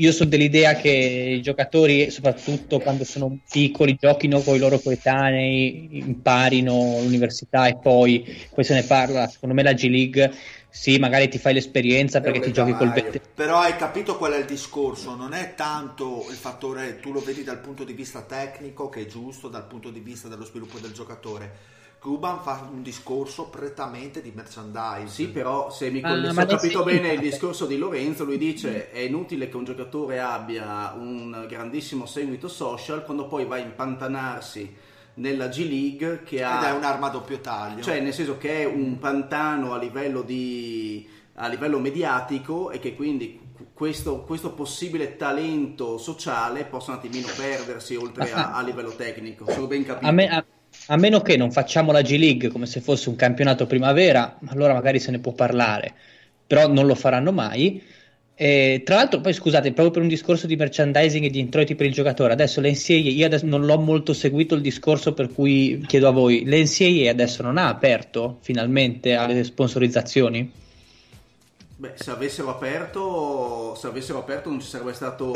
io 0.00 0.12
sono 0.12 0.30
dell'idea 0.30 0.74
che 0.76 0.88
i 0.88 1.42
giocatori, 1.42 2.10
soprattutto 2.10 2.78
quando 2.78 3.04
sono 3.04 3.38
piccoli, 3.50 3.98
giochino 4.00 4.40
con 4.40 4.54
i 4.54 4.58
loro 4.58 4.78
coetanei, 4.78 5.88
imparino 5.92 7.00
l'università 7.02 7.66
e 7.66 7.76
poi, 7.76 8.24
poi 8.52 8.64
se 8.64 8.74
ne 8.74 8.82
parla. 8.84 9.28
Secondo 9.28 9.54
me 9.54 9.62
la 9.62 9.74
G 9.74 9.88
League 9.88 10.32
sì, 10.70 10.98
magari 10.98 11.28
ti 11.28 11.38
fai 11.38 11.54
l'esperienza 11.54 12.20
perché 12.20 12.40
ti 12.40 12.52
giochi 12.52 12.72
col 12.72 12.92
veterano. 12.92 13.30
Però 13.34 13.58
hai 13.58 13.76
capito 13.76 14.16
qual 14.16 14.32
è 14.32 14.38
il 14.38 14.44
discorso, 14.44 15.14
non 15.16 15.32
è 15.32 15.54
tanto 15.54 16.26
il 16.30 16.36
fattore, 16.36 17.00
tu 17.00 17.12
lo 17.12 17.20
vedi 17.20 17.42
dal 17.42 17.58
punto 17.58 17.84
di 17.84 17.92
vista 17.92 18.22
tecnico, 18.22 18.88
che 18.88 19.02
è 19.02 19.06
giusto, 19.06 19.48
dal 19.48 19.66
punto 19.66 19.90
di 19.90 20.00
vista 20.00 20.28
dello 20.28 20.44
sviluppo 20.44 20.78
del 20.78 20.92
giocatore. 20.92 21.78
Cuban 22.00 22.40
fa 22.40 22.66
un 22.72 22.82
discorso 22.82 23.48
prettamente 23.48 24.22
di 24.22 24.32
merchandise. 24.34 25.12
Sì, 25.12 25.28
però 25.28 25.70
se 25.70 25.90
mi 25.90 26.00
ah, 26.00 26.14
ho 26.14 26.46
capito 26.46 26.82
bene 26.82 27.12
il 27.12 27.20
discorso 27.20 27.66
di 27.66 27.76
Lorenzo, 27.76 28.24
lui 28.24 28.38
dice 28.38 28.90
è 28.90 29.00
inutile 29.00 29.50
che 29.50 29.56
un 29.56 29.64
giocatore 29.64 30.18
abbia 30.18 30.94
un 30.96 31.44
grandissimo 31.46 32.06
seguito 32.06 32.48
social 32.48 33.04
quando 33.04 33.26
poi 33.26 33.44
va 33.44 33.56
a 33.56 33.58
impantanarsi 33.58 34.88
nella 35.20 35.48
G 35.48 35.68
League 35.68 36.22
che 36.24 36.42
ha... 36.42 36.58
Ed 36.58 36.74
è 36.74 36.76
un'arma 36.76 37.08
a 37.08 37.10
doppio 37.10 37.40
taglio. 37.40 37.82
Cioè 37.82 38.00
nel 38.00 38.12
senso 38.12 38.38
che 38.38 38.62
è 38.62 38.64
un 38.64 38.98
pantano 38.98 39.72
a 39.72 39.78
livello, 39.78 40.22
di, 40.22 41.06
a 41.34 41.46
livello 41.46 41.78
mediatico 41.78 42.70
e 42.70 42.78
che 42.78 42.96
quindi 42.96 43.38
questo, 43.74 44.22
questo, 44.22 44.52
possibile 44.52 45.16
talento 45.16 45.98
sociale 45.98 46.64
possa 46.64 46.92
un 46.92 46.96
attimino 46.96 47.28
perdersi 47.36 47.94
oltre 47.94 48.32
a, 48.32 48.52
a 48.52 48.62
livello 48.62 48.94
tecnico. 48.94 49.50
Sono 49.50 49.66
ben 49.66 49.84
capito. 49.84 50.06
A, 50.06 50.12
me, 50.12 50.28
a, 50.28 50.44
a, 50.86 50.96
meno 50.96 51.20
che 51.20 51.36
non 51.36 51.52
facciamo 51.52 51.92
la 51.92 52.02
G 52.02 52.16
League 52.16 52.48
come 52.48 52.66
se 52.66 52.80
fosse 52.80 53.10
un 53.10 53.16
campionato 53.16 53.66
primavera, 53.66 54.38
allora 54.46 54.72
magari 54.72 54.98
se 54.98 55.10
ne 55.10 55.18
può 55.18 55.32
parlare, 55.32 55.94
però 56.46 56.66
non 56.66 56.86
lo 56.86 56.94
faranno 56.94 57.32
mai. 57.32 57.98
E, 58.42 58.80
tra 58.86 58.94
l'altro, 58.94 59.20
poi 59.20 59.34
scusate, 59.34 59.70
proprio 59.74 59.90
per 59.90 60.00
un 60.00 60.08
discorso 60.08 60.46
di 60.46 60.56
merchandising 60.56 61.26
e 61.26 61.28
di 61.28 61.40
introiti 61.40 61.74
per 61.74 61.84
il 61.84 61.92
giocatore, 61.92 62.32
adesso 62.32 62.62
l'NCAA, 62.62 62.94
io 62.94 63.26
adesso 63.26 63.44
non 63.44 63.66
l'ho 63.66 63.78
molto 63.78 64.14
seguito 64.14 64.54
il 64.54 64.62
discorso 64.62 65.12
per 65.12 65.30
cui 65.30 65.84
chiedo 65.86 66.08
a 66.08 66.10
voi, 66.10 66.44
l'NCAA 66.46 67.10
adesso 67.10 67.42
non 67.42 67.58
ha 67.58 67.68
aperto 67.68 68.38
finalmente 68.40 69.12
alle 69.12 69.44
sponsorizzazioni? 69.44 70.50
Beh, 71.76 71.92
se 71.96 72.10
avessero 72.10 72.48
aperto, 72.48 73.74
se 73.74 73.88
avessero 73.88 74.20
aperto 74.20 74.48
non 74.48 74.62
ci 74.62 74.68
sarebbe 74.68 74.94
stato 74.94 75.34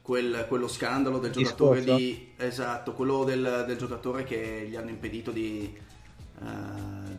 quel, 0.00 0.46
quello 0.48 0.66
scandalo 0.66 1.18
del 1.18 1.32
giocatore 1.32 1.80
discorso. 1.80 2.02
di... 2.02 2.32
Esatto, 2.38 2.94
quello 2.94 3.24
del, 3.24 3.64
del, 3.66 3.76
giocatore 3.76 4.24
che 4.24 4.66
gli 4.66 4.76
hanno 4.76 4.88
impedito 4.88 5.30
di, 5.30 5.70
uh, 6.38 6.46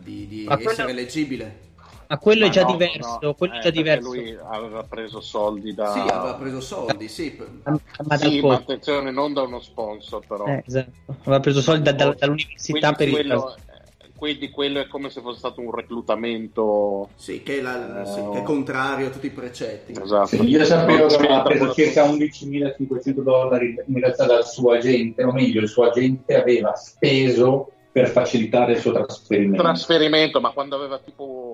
di, 0.02 0.26
di 0.26 0.46
essere 0.48 0.74
quello... 0.74 0.90
eleggibile. 0.90 1.70
Ma 2.12 2.18
quello 2.18 2.42
ma 2.42 2.46
è 2.48 2.50
già 2.50 2.62
no, 2.64 2.72
diverso. 2.72 3.18
No, 3.22 3.32
quello 3.32 3.54
eh, 3.54 3.58
è 3.58 3.60
già 3.62 3.70
diverso. 3.70 4.12
Lui 4.12 4.36
aveva 4.50 4.82
preso 4.82 5.22
soldi 5.22 5.72
da. 5.72 5.92
Sì, 5.92 5.98
aveva 6.00 6.34
preso 6.34 6.60
soldi, 6.60 7.08
sì. 7.08 7.38
Ma, 7.64 7.80
ma, 8.04 8.16
sì, 8.18 8.40
ma 8.42 8.54
attenzione, 8.54 9.10
non 9.10 9.32
da 9.32 9.40
uno 9.40 9.60
sponsor, 9.60 10.22
però. 10.26 10.44
Eh, 10.44 10.62
esatto. 10.66 10.90
Aveva 11.22 11.40
preso 11.40 11.62
soldi 11.62 11.84
da, 11.84 11.92
da, 11.92 12.12
dall'università 12.12 12.92
quindi 12.92 13.14
per 13.14 13.26
quello, 13.26 13.54
il. 13.56 14.12
Quindi 14.14 14.50
quello 14.50 14.80
è 14.80 14.88
come 14.88 15.08
se 15.08 15.22
fosse 15.22 15.38
stato 15.38 15.62
un 15.62 15.74
reclutamento. 15.74 17.08
Sì, 17.14 17.42
che 17.42 17.60
è, 17.60 17.62
la, 17.62 18.02
eh... 18.02 18.06
sì, 18.06 18.20
che 18.30 18.38
è 18.40 18.42
contrario 18.42 19.06
a 19.06 19.10
tutti 19.10 19.26
i 19.28 19.30
precetti. 19.30 19.92
Esatto. 19.98 20.26
Sì, 20.26 20.42
io 20.46 20.64
sapevo 20.66 21.06
che 21.06 21.14
aveva 21.14 21.40
preso 21.40 21.72
circa 21.72 22.04
11.500 22.04 23.10
dollari 23.22 23.74
in 23.86 23.98
realtà 23.98 24.26
dal 24.26 24.46
suo 24.46 24.72
agente, 24.72 25.24
o 25.24 25.32
meglio, 25.32 25.62
il 25.62 25.68
suo 25.68 25.84
agente 25.84 26.34
aveva 26.34 26.74
speso 26.74 27.70
per 27.92 28.08
facilitare 28.08 28.72
il 28.72 28.78
suo 28.78 28.92
trasferimento. 28.92 29.62
Trasferimento, 29.62 30.40
ma 30.40 30.50
quando 30.50 30.76
aveva 30.76 30.98
tipo 30.98 31.51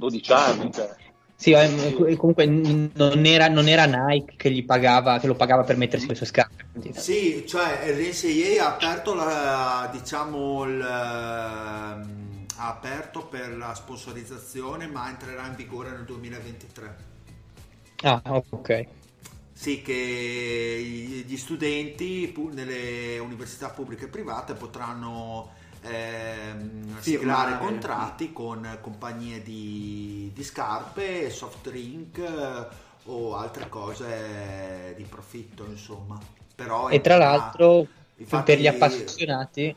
12 0.00 0.32
anni. 0.32 0.72
Cioè. 0.72 0.96
Sì, 1.40 1.52
eh, 1.52 2.16
comunque 2.16 2.44
non 2.44 3.24
era, 3.24 3.48
non 3.48 3.66
era, 3.66 3.86
Nike 3.86 4.34
che, 4.36 4.50
gli 4.50 4.62
pagava, 4.62 5.18
che 5.18 5.26
lo 5.26 5.34
pagava 5.34 5.62
per 5.62 5.78
mettersi 5.78 6.06
le 6.06 6.14
sue 6.14 6.26
scarpe. 6.26 6.92
Sì, 6.92 7.46
cioè 7.46 7.90
l'NCAA 7.94 8.62
ha 8.62 8.74
aperto, 8.74 9.14
la, 9.14 9.88
diciamo, 9.90 10.64
il, 10.64 10.80
ehm, 10.80 12.46
ha 12.56 12.68
aperto 12.68 13.24
per 13.24 13.56
la 13.56 13.72
sponsorizzazione, 13.74 14.86
ma 14.86 15.08
entrerà 15.08 15.46
in 15.46 15.54
vigore 15.54 15.92
nel 15.92 16.04
2023. 16.04 16.96
Ah, 18.02 18.20
ok. 18.26 18.86
Sì, 19.54 19.80
che 19.80 21.24
gli 21.26 21.36
studenti 21.38 22.34
nelle 22.52 23.18
università 23.18 23.70
pubbliche 23.70 24.04
e 24.04 24.08
private 24.08 24.52
potranno 24.52 25.52
ehm, 25.82 27.00
siglare 27.00 27.58
contratti 27.58 28.32
con 28.32 28.78
compagnie 28.80 29.42
di, 29.42 30.30
di 30.34 30.42
scarpe, 30.42 31.30
soft 31.30 31.68
drink 31.68 32.18
eh, 32.18 32.66
o 33.04 33.36
altre 33.36 33.68
cose 33.68 34.94
di 34.96 35.04
profitto, 35.04 35.64
insomma. 35.64 36.18
Però 36.54 36.88
e 36.88 37.00
tra 37.00 37.16
l'altro, 37.16 37.86
infatti, 38.16 38.44
per 38.44 38.60
gli 38.60 38.66
appassionati, 38.66 39.74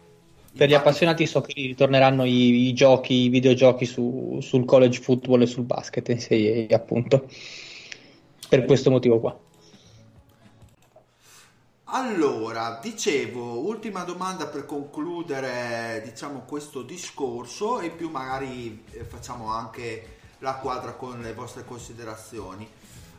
per 0.56 0.68
gli 0.68 0.74
appassionati 0.74 1.26
so 1.26 1.42
che 1.42 1.54
ritorneranno 1.56 2.26
i, 2.26 2.68
i 2.68 2.74
giochi, 2.74 3.14
i 3.14 3.30
videogiochi 3.30 3.86
su, 3.86 4.40
sul 4.42 4.66
college 4.66 5.00
football 5.02 5.42
e 5.42 5.46
sul 5.46 5.64
basket 5.64 6.10
in 6.10 6.20
sé, 6.20 6.68
appunto. 6.72 7.28
Per 8.50 8.66
questo 8.66 8.92
motivo 8.92 9.20
qua. 9.20 9.40
Allora, 11.96 12.80
dicevo, 12.82 13.60
ultima 13.60 14.02
domanda 14.02 14.48
per 14.48 14.66
concludere, 14.66 16.02
diciamo, 16.04 16.40
questo 16.40 16.82
discorso 16.82 17.82
e 17.82 17.92
più 17.92 18.10
magari 18.10 18.84
eh, 18.90 19.04
facciamo 19.04 19.52
anche 19.52 20.18
la 20.40 20.56
quadra 20.56 20.94
con 20.94 21.22
le 21.22 21.36
vostre 21.36 21.64
considerazioni 21.64 22.68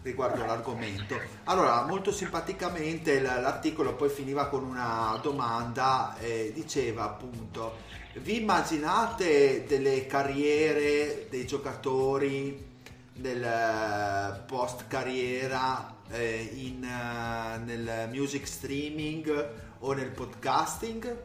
riguardo 0.03 0.45
l'argomento. 0.45 1.17
Allora, 1.45 1.85
molto 1.87 2.11
simpaticamente 2.11 3.21
l'articolo 3.21 3.95
poi 3.95 4.09
finiva 4.09 4.49
con 4.49 4.65
una 4.65 5.21
domanda, 5.23 6.17
eh, 6.19 6.51
diceva 6.53 7.05
appunto, 7.05 7.77
vi 8.15 8.41
immaginate 8.41 9.67
delle 9.69 10.09
carriere 10.09 11.29
dei 11.31 11.47
giocatori 11.47 12.73
del 13.15 13.45
eh, 13.45 14.43
post 14.49 14.89
carriera 14.89 15.94
eh, 16.11 16.51
in, 16.55 16.83
uh, 16.83 17.65
nel 17.65 18.09
music 18.13 18.47
streaming 18.47 19.49
o 19.81 19.93
nel 19.93 20.11
podcasting? 20.11 21.17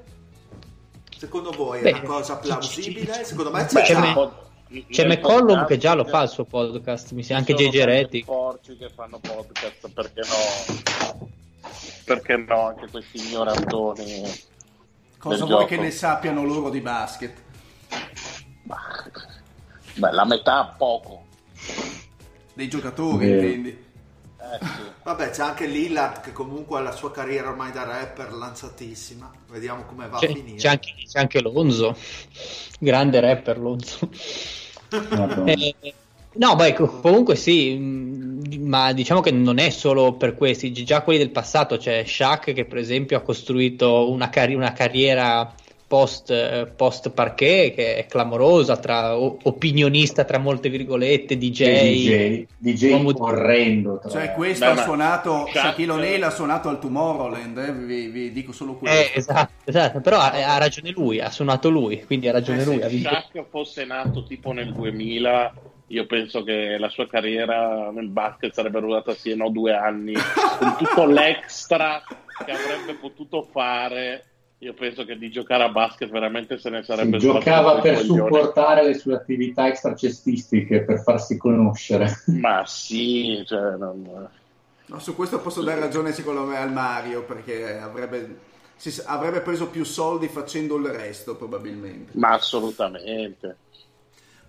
Secondo 1.17 1.51
voi 1.51 1.81
è 1.81 1.91
una 1.91 2.01
cosa 2.01 2.37
plausibile? 2.37 3.25
Secondo 3.25 3.51
me 3.51 3.65
c'è, 3.65 3.81
c'è, 3.81 3.99
me, 3.99 4.31
c'è 4.89 5.05
McCollum 5.05 5.65
che 5.65 5.77
già 5.77 5.93
lo 5.93 6.05
fa 6.05 6.21
il 6.21 6.29
suo 6.29 6.45
podcast, 6.45 7.11
mi 7.11 7.23
sembra 7.23 7.53
anche 7.53 7.61
JJ 7.61 7.83
Reddick. 7.83 8.25
porci 8.25 8.77
che 8.77 8.89
fanno 8.89 9.19
podcast, 9.19 9.89
perché 9.89 10.21
no? 10.21 11.67
Perché 12.05 12.37
no, 12.37 12.67
anche 12.67 12.87
questi 12.89 13.17
ignorantoni. 13.27 14.47
Cosa 15.17 15.43
vuoi 15.43 15.49
gioco. 15.49 15.65
che 15.65 15.77
ne 15.77 15.91
sappiano 15.91 16.45
loro 16.45 16.69
di 16.69 16.79
basket? 16.79 17.41
Beh, 19.95 20.11
la 20.11 20.25
metà 20.25 20.73
poco. 20.77 21.25
Dei 22.53 22.69
giocatori, 22.69 23.31
eh. 23.31 23.37
quindi. 23.37 23.87
Eh, 24.41 24.87
Vabbè, 25.03 25.31
c'è 25.31 25.41
anche 25.41 25.65
Lillard 25.65 26.21
che 26.21 26.31
comunque 26.31 26.77
ha 26.77 26.81
la 26.81 26.91
sua 26.91 27.11
carriera 27.11 27.49
ormai 27.49 27.71
da 27.71 27.83
rapper 27.83 28.31
lanciatissima. 28.31 29.29
Vediamo 29.49 29.83
come 29.83 30.07
va 30.07 30.17
c'è, 30.17 30.29
a 30.29 30.33
finire. 30.33 30.57
C'è 30.57 30.69
anche, 30.69 30.93
c'è 31.05 31.19
anche 31.19 31.41
Lonzo, 31.41 31.95
grande 32.79 33.19
rapper 33.19 33.57
Lonzo. 33.59 34.09
eh, 35.45 35.75
no, 36.33 36.55
beh, 36.55 36.73
comunque 36.73 37.35
sì, 37.35 37.75
mm, 37.77 38.67
ma 38.67 38.93
diciamo 38.93 39.21
che 39.21 39.31
non 39.31 39.57
è 39.57 39.69
solo 39.71 40.13
per 40.13 40.35
questi, 40.35 40.71
già 40.71 41.01
quelli 41.01 41.19
del 41.19 41.31
passato, 41.31 41.77
c'è 41.77 42.05
Shaq 42.05 42.53
che 42.53 42.65
per 42.65 42.77
esempio 42.77 43.17
ha 43.17 43.21
costruito 43.21 44.09
una, 44.09 44.29
car- 44.29 44.55
una 44.55 44.73
carriera 44.73 45.53
post, 45.89 46.67
post 46.75 47.09
parquet 47.09 47.73
che 47.73 47.95
è 47.95 48.05
clamorosa, 48.05 48.77
tra 48.77 49.17
opinionista 49.17 50.23
tra 50.23 50.37
molte 50.37 50.69
virgolette, 50.69 51.35
DJ, 51.35 51.63
DJ, 51.65 52.45
DJ 52.59 53.11
orrendo. 53.17 53.97
Tra... 53.97 54.09
Cioè 54.11 54.33
questo 54.33 54.65
Beh, 54.65 54.71
ha 54.71 54.83
suonato, 54.83 55.49
Shaquille 55.51 55.91
O'Neal 55.91 56.21
ha 56.21 56.29
suonato 56.29 56.69
al 56.69 56.79
Tomorrowland, 56.79 57.57
eh? 57.57 57.73
vi, 57.73 58.07
vi, 58.09 58.31
dico 58.31 58.51
solo 58.51 58.75
questo. 58.75 58.97
Eh, 58.99 59.17
esatto, 59.17 59.51
esatto, 59.65 59.99
però 59.99 60.19
ha, 60.19 60.53
ha, 60.53 60.57
ragione 60.59 60.91
lui, 60.91 61.19
ha 61.19 61.31
suonato 61.31 61.69
lui, 61.69 62.03
quindi 62.05 62.27
ha 62.27 62.33
ragione 62.33 62.61
eh, 62.61 62.65
lui. 62.65 62.81
Se 62.81 62.99
Shaq 62.99 63.45
fosse 63.49 63.83
nato 63.83 64.23
tipo 64.23 64.51
nel 64.51 64.71
2000 64.71 65.53
io 65.87 66.05
penso 66.05 66.43
che 66.43 66.77
la 66.77 66.89
sua 66.89 67.07
carriera 67.07 67.89
nel 67.89 68.09
basket 68.09 68.53
sarebbe 68.53 68.79
durata 68.79 69.15
sì 69.15 69.35
no 69.35 69.49
due 69.49 69.73
anni 69.73 70.13
con 70.59 70.75
tutto 70.77 71.05
l'extra 71.09 72.03
che 72.45 72.51
avrebbe 72.51 72.93
potuto 72.93 73.41
fare 73.41 74.25
io 74.61 74.73
penso 74.73 75.05
che 75.05 75.17
di 75.17 75.31
giocare 75.31 75.63
a 75.63 75.69
basket 75.69 76.09
veramente 76.09 76.59
se 76.59 76.69
ne 76.69 76.83
sarebbe 76.83 77.19
sì, 77.19 77.27
giocava 77.27 77.79
per 77.79 77.99
supportare 77.99 78.83
le 78.83 78.93
sue 78.93 79.15
attività 79.15 79.67
extracestistiche 79.67 80.81
per 80.81 81.01
farsi 81.01 81.37
conoscere 81.37 82.23
ma 82.39 82.65
sì 82.65 83.41
cioè, 83.45 83.77
non... 83.77 84.27
no, 84.85 84.99
su 84.99 85.15
questo 85.15 85.39
posso 85.39 85.61
dare 85.61 85.79
ragione 85.79 86.11
secondo 86.11 86.43
me 86.43 86.57
al 86.57 86.73
Mario 86.73 87.23
perché 87.23 87.79
avrebbe, 87.79 88.37
si, 88.75 89.01
avrebbe 89.05 89.39
preso 89.39 89.67
più 89.67 89.85
soldi 89.85 90.27
facendo 90.27 90.75
il 90.75 90.87
resto 90.87 91.37
probabilmente 91.37 92.11
ma 92.15 92.33
assolutamente 92.33 93.55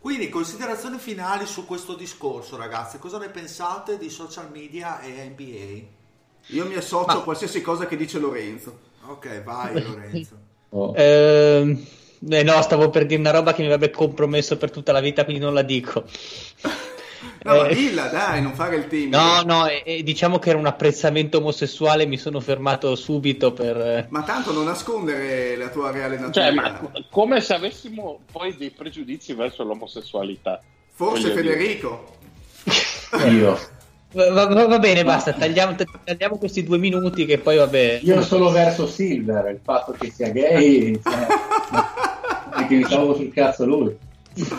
quindi, 0.01 0.31
considerazioni 0.31 0.97
finali 0.97 1.45
su 1.45 1.67
questo 1.67 1.95
discorso, 1.95 2.57
ragazzi. 2.57 2.99
Cosa 2.99 3.19
ne 3.19 3.29
pensate 3.29 3.99
di 3.99 4.09
social 4.09 4.51
media 4.51 4.99
e 5.01 5.29
NBA? 5.29 6.55
Io 6.55 6.65
mi 6.65 6.75
associo 6.75 7.05
Ma... 7.05 7.21
a 7.21 7.23
qualsiasi 7.23 7.61
cosa 7.61 7.85
che 7.87 7.99
dice 7.99 8.19
Lorenzo. 8.19 8.89
Ok, 9.07 9.43
vai 9.43 9.83
Lorenzo. 9.83 10.39
oh. 10.71 10.95
eh, 10.97 11.77
eh, 12.29 12.43
no, 12.43 12.63
stavo 12.63 12.91
per 12.91 13.07
dire 13.07 13.21
una 13.21 13.31
roba 13.31 13.55
che 13.55 13.63
mi 13.63 13.67
avrebbe 13.67 13.91
compromesso 13.91 14.57
per 14.57 14.71
tutta 14.71 14.93
la 14.93 15.01
vita, 15.01 15.25
quindi 15.25 15.43
non 15.43 15.55
la 15.55 15.63
dico. 15.63 16.05
No, 17.43 17.65
eh, 17.65 17.75
dilla, 17.75 18.09
dai, 18.09 18.43
non 18.43 18.55
fare 18.55 18.77
il 18.77 18.87
team. 18.87 19.11
No, 19.11 19.43
no, 19.43 19.67
eh, 19.67 20.03
diciamo 20.03 20.39
che 20.39 20.51
era 20.51 20.59
un 20.59 20.67
apprezzamento 20.67 21.39
omosessuale, 21.39 22.07
mi 22.07 22.17
sono 22.19 22.41
fermato 22.41 22.95
subito 22.97 23.53
per... 23.53 23.77
Eh. 23.77 24.07
Ma 24.11 24.23
tanto 24.23 24.53
non 24.53 24.65
nascondere 24.65 25.57
la 25.57 25.69
tua 25.69 25.91
reale 25.91 26.19
natura. 26.19 26.33
Cioè, 26.33 26.53
ma 26.53 26.81
come 27.11 27.41
se 27.41 27.55
avessimo 27.55 28.21
poi 28.31 28.57
dei 28.57 28.71
pregiudizi 28.71 29.33
verso 29.35 29.65
l'omosessualità. 29.65 30.63
Forse 30.91 31.31
Federico. 31.33 32.17
Io. 33.27 33.59
Va, 34.13 34.47
va, 34.47 34.67
va, 34.67 34.79
bene, 34.81 35.05
basta, 35.05 35.33
tagliamo, 35.33 35.77
tagliamo, 36.03 36.37
questi 36.37 36.65
due 36.65 36.79
minuti 36.79 37.25
che 37.27 37.39
poi 37.39 37.59
vabbè. 37.59 38.01
Io 38.03 38.21
solo 38.23 38.51
verso 38.51 38.89
Silver, 38.89 39.47
il 39.51 39.61
fatto 39.63 39.93
che 39.93 40.11
sia 40.11 40.31
gay, 40.31 41.01
cioè, 41.01 41.27
e 42.61 42.67
che 42.67 42.75
mi 42.75 42.83
stavo 42.85 43.15
sul 43.15 43.33
cazzo 43.33 43.65
lui. 43.65 43.97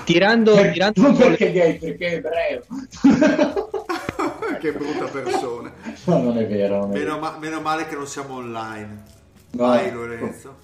Tirando, 0.06 0.54
per, 0.54 0.72
tirando 0.72 1.02
non 1.02 1.18
perché 1.18 1.46
le... 1.46 1.52
gay, 1.52 1.78
perché 1.80 2.08
è 2.08 2.14
ebreo. 2.16 2.62
che 4.60 4.72
brutta 4.72 5.06
persona. 5.06 5.74
No, 6.06 6.22
non 6.22 6.38
è 6.38 6.48
vero. 6.48 6.80
Non 6.80 6.92
è 6.92 7.00
meno, 7.00 7.16
vero. 7.16 7.20
Ma, 7.20 7.38
meno, 7.38 7.60
male 7.60 7.88
che 7.88 7.96
non 7.96 8.08
siamo 8.08 8.36
online. 8.36 9.04
No. 9.52 9.66
Vai 9.68 9.92
Lorenzo. 9.92 10.56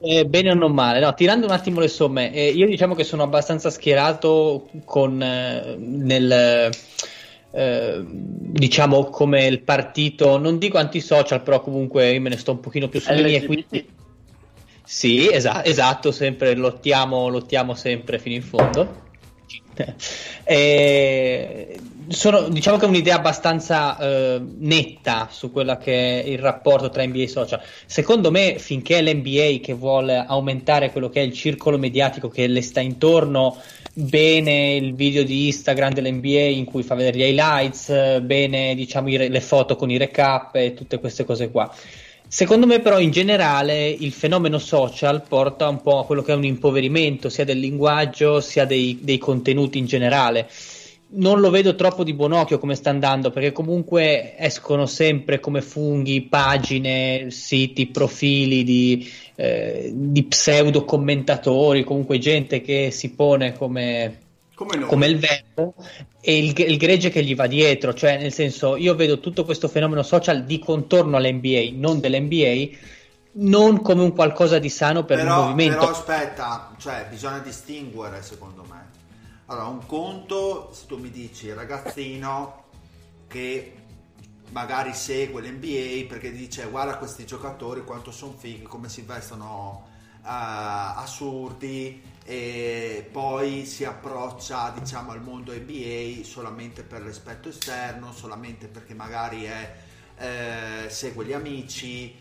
Eh, 0.00 0.26
bene 0.26 0.50
o 0.50 0.54
non 0.54 0.72
male, 0.72 1.00
no, 1.00 1.14
tirando 1.14 1.46
un 1.46 1.52
attimo 1.52 1.80
le 1.80 1.88
somme, 1.88 2.30
eh, 2.30 2.50
io 2.50 2.66
diciamo 2.66 2.94
che 2.94 3.04
sono 3.04 3.22
abbastanza 3.22 3.70
schierato 3.70 4.68
con 4.84 5.22
eh, 5.22 5.76
nel 5.78 6.70
eh, 7.54 8.02
diciamo 8.04 9.04
come 9.04 9.46
il 9.46 9.60
partito, 9.60 10.38
non 10.38 10.58
dico 10.58 10.78
antisocial, 10.78 11.42
però 11.42 11.60
comunque 11.60 12.12
io 12.12 12.20
me 12.20 12.30
ne 12.30 12.36
sto 12.36 12.52
un 12.52 12.60
pochino 12.60 12.88
più 12.88 13.00
sulle 13.00 13.22
mie 13.22 13.44
quindi 13.44 13.88
sì, 14.86 15.28
esa- 15.28 15.64
esatto, 15.64 16.12
sempre 16.12 16.54
lottiamo, 16.54 17.28
lottiamo 17.28 17.74
sempre 17.74 18.18
fino 18.18 18.34
in 18.34 18.42
fondo. 18.42 19.02
E 20.46 21.78
sono, 22.08 22.48
diciamo 22.48 22.76
che 22.76 22.84
è 22.84 22.88
un'idea 22.88 23.16
abbastanza 23.16 23.98
eh, 23.98 24.40
netta 24.58 25.28
su 25.30 25.50
quello 25.50 25.76
che 25.76 26.22
è 26.22 26.26
il 26.28 26.38
rapporto 26.38 26.90
tra 26.90 27.04
NBA 27.04 27.22
e 27.22 27.28
social. 27.28 27.60
Secondo 27.86 28.30
me, 28.30 28.58
finché 28.58 28.98
è 28.98 29.02
l'NBA 29.02 29.60
che 29.62 29.72
vuole 29.72 30.24
aumentare 30.26 30.90
quello 30.90 31.08
che 31.08 31.20
è 31.20 31.24
il 31.24 31.32
circolo 31.32 31.78
mediatico 31.78 32.28
che 32.28 32.46
le 32.46 32.62
sta 32.62 32.80
intorno, 32.80 33.56
bene 33.92 34.74
il 34.74 34.94
video 34.94 35.24
di 35.24 35.46
Instagram 35.46 35.92
dell'NBA 35.92 36.40
in 36.40 36.64
cui 36.64 36.82
fa 36.82 36.94
vedere 36.94 37.18
gli 37.18 37.22
highlights, 37.22 38.20
bene 38.20 38.74
diciamo, 38.74 39.08
re- 39.08 39.28
le 39.28 39.40
foto 39.40 39.76
con 39.76 39.90
i 39.90 39.96
recap 39.96 40.56
e 40.56 40.74
tutte 40.74 40.98
queste 40.98 41.24
cose 41.24 41.50
qua. 41.50 41.72
Secondo 42.26 42.66
me, 42.66 42.80
però, 42.80 42.98
in 42.98 43.12
generale 43.12 43.88
il 43.88 44.12
fenomeno 44.12 44.58
social 44.58 45.22
porta 45.22 45.68
un 45.68 45.80
po' 45.80 46.00
a 46.00 46.04
quello 46.04 46.22
che 46.22 46.32
è 46.32 46.34
un 46.34 46.44
impoverimento 46.44 47.28
sia 47.28 47.44
del 47.44 47.60
linguaggio 47.60 48.40
sia 48.40 48.64
dei, 48.64 48.98
dei 49.02 49.18
contenuti 49.18 49.78
in 49.78 49.86
generale. 49.86 50.48
Non 51.16 51.40
lo 51.40 51.50
vedo 51.50 51.74
troppo 51.74 52.02
di 52.02 52.12
buon 52.12 52.32
occhio 52.32 52.58
come 52.58 52.74
sta 52.74 52.90
andando, 52.90 53.30
perché 53.30 53.52
comunque 53.52 54.36
escono 54.36 54.86
sempre 54.86 55.40
come 55.40 55.62
funghi 55.62 56.22
pagine, 56.22 57.30
siti, 57.30 57.86
profili 57.86 58.64
di, 58.64 59.08
eh, 59.36 59.90
di 59.94 60.24
pseudo 60.24 60.84
commentatori, 60.84 61.84
comunque 61.84 62.18
gente 62.18 62.60
che 62.60 62.90
si 62.90 63.12
pone 63.12 63.52
come 63.52 64.22
come, 64.54 64.78
come, 64.86 65.06
il 65.06 65.18
verbo 65.18 65.74
e 66.20 66.38
il, 66.38 66.54
il, 66.56 66.76
gregge 66.76 67.10
che 67.10 67.24
gli 67.24 67.34
va 67.34 67.48
dietro, 67.48 67.92
cioè 67.92 68.18
nel 68.18 68.32
senso 68.32 68.76
io 68.76 68.94
vedo 68.94 69.18
tutto 69.18 69.44
questo 69.44 69.66
fenomeno 69.66 70.04
social 70.04 70.44
di 70.44 70.60
contorno 70.60 71.16
all'NBA, 71.16 71.70
non 71.72 71.98
dell'NBA, 71.98 72.76
non 73.32 73.82
come 73.82 74.02
un 74.02 74.12
qualcosa 74.12 74.58
di 74.58 74.68
sano 74.68 75.04
per 75.04 75.18
però, 75.18 75.34
il 75.34 75.40
movimento. 75.40 75.78
Però 75.78 75.90
aspetta, 75.90 76.70
cioè 76.78 77.06
bisogna 77.10 77.38
distinguere 77.38 78.22
secondo 78.22 78.64
me. 78.70 78.93
Allora, 79.54 79.68
un 79.68 79.86
conto, 79.86 80.70
se 80.72 80.86
tu 80.86 80.98
mi 80.98 81.10
dici 81.12 81.52
ragazzino 81.52 82.64
che 83.28 83.76
magari 84.50 84.92
segue 84.94 85.42
l'NBA 85.42 86.08
perché 86.08 86.32
dice 86.32 86.66
guarda 86.66 86.96
questi 86.96 87.24
giocatori 87.24 87.84
quanto 87.84 88.10
sono 88.10 88.32
fighi, 88.32 88.64
come 88.64 88.88
si 88.88 89.02
vestono 89.02 89.86
uh, 90.22 90.26
assurdi, 90.26 92.02
e 92.24 93.08
poi 93.12 93.64
si 93.64 93.84
approccia 93.84 94.74
diciamo 94.76 95.12
al 95.12 95.22
mondo 95.22 95.52
NBA 95.52 96.24
solamente 96.24 96.82
per 96.82 97.04
l'aspetto 97.04 97.48
esterno, 97.48 98.12
solamente 98.12 98.66
perché 98.66 98.92
magari 98.94 99.44
è, 99.44 99.74
eh, 100.18 100.90
segue 100.90 101.24
gli 101.24 101.32
amici 101.32 102.12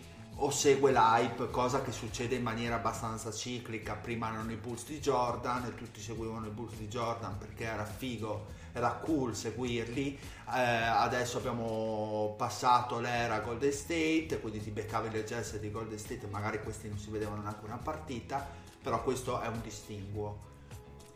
o 0.45 0.49
segue 0.51 0.91
l'hype, 0.91 1.49
cosa 1.49 1.81
che 1.81 1.91
succede 1.91 2.35
in 2.35 2.43
maniera 2.43 2.75
abbastanza 2.75 3.31
ciclica. 3.31 3.95
Prima 3.95 4.29
erano 4.29 4.51
i 4.51 4.55
Bulls 4.55 4.85
di 4.85 4.99
Jordan 4.99 5.65
e 5.65 5.75
tutti 5.75 6.01
seguivano 6.01 6.47
i 6.47 6.49
Bulls 6.49 6.75
di 6.75 6.87
Jordan 6.87 7.37
perché 7.37 7.63
era 7.63 7.85
figo, 7.85 8.47
era 8.73 8.91
cool 8.91 9.35
seguirli. 9.35 10.17
Eh, 10.53 10.59
adesso 10.59 11.37
abbiamo 11.37 12.35
passato 12.37 12.99
l'era 12.99 13.39
Golden 13.39 13.71
State, 13.71 14.39
quindi 14.41 14.61
ti 14.61 14.71
beccavi 14.71 15.09
le 15.11 15.23
jersey 15.23 15.59
di 15.59 15.71
Golden 15.71 15.97
State, 15.97 16.27
magari 16.27 16.61
questi 16.61 16.89
non 16.89 16.97
si 16.97 17.09
vedevano 17.09 17.41
neanche 17.41 17.65
una 17.65 17.77
partita 17.77 18.61
però 18.83 19.01
questo 19.01 19.39
è 19.39 19.47
un 19.47 19.61
distinguo. 19.61 20.51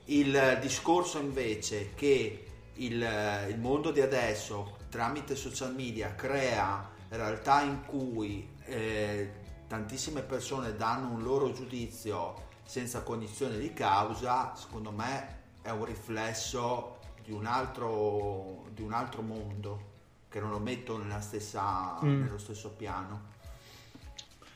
Il 0.06 0.58
discorso 0.62 1.20
invece 1.20 1.94
che 1.96 2.46
il, 2.76 3.46
il 3.50 3.60
mondo 3.60 3.92
di 3.92 4.00
adesso 4.00 4.78
tramite 4.90 5.36
social 5.36 5.76
media 5.76 6.16
crea 6.16 6.90
realtà 7.10 7.62
in 7.62 7.84
cui 7.86 8.56
eh, 8.68 9.32
tantissime 9.68 10.22
persone 10.22 10.76
danno 10.76 11.12
un 11.12 11.24
loro 11.24 11.52
giudizio 11.52 12.46
senza 12.64 13.02
cognizione 13.02 13.58
di 13.58 13.74
causa, 13.74 14.54
secondo 14.56 14.92
me 14.92 15.36
è 15.62 15.70
un 15.70 15.86
riflesso 15.86 17.00
di 17.24 17.32
un 17.32 17.46
altro, 17.46 18.66
di 18.72 18.82
un 18.82 18.94
altro 18.94 19.22
mondo 19.22 19.96
che 20.30 20.40
non 20.40 20.52
lo 20.52 20.60
metto 20.60 21.02
stessa, 21.20 21.98
mm. 22.04 22.24
nello 22.24 22.38
stesso 22.38 22.72
piano. 22.72 23.36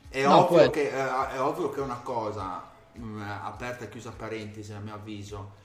È, 0.10 0.24
no, 0.24 0.50
ovvio 0.50 0.70
che, 0.70 0.90
eh, 0.90 1.30
è 1.30 1.42
ovvio 1.42 1.70
che 1.70 1.80
è 1.80 1.84
una 1.84 2.00
cosa 2.00 2.70
Mm, 3.00 3.22
aperta 3.22 3.86
e 3.86 3.90
chiusa 3.90 4.12
parentesi 4.12 4.74
a 4.74 4.80
mio 4.80 4.96
avviso 4.96 5.60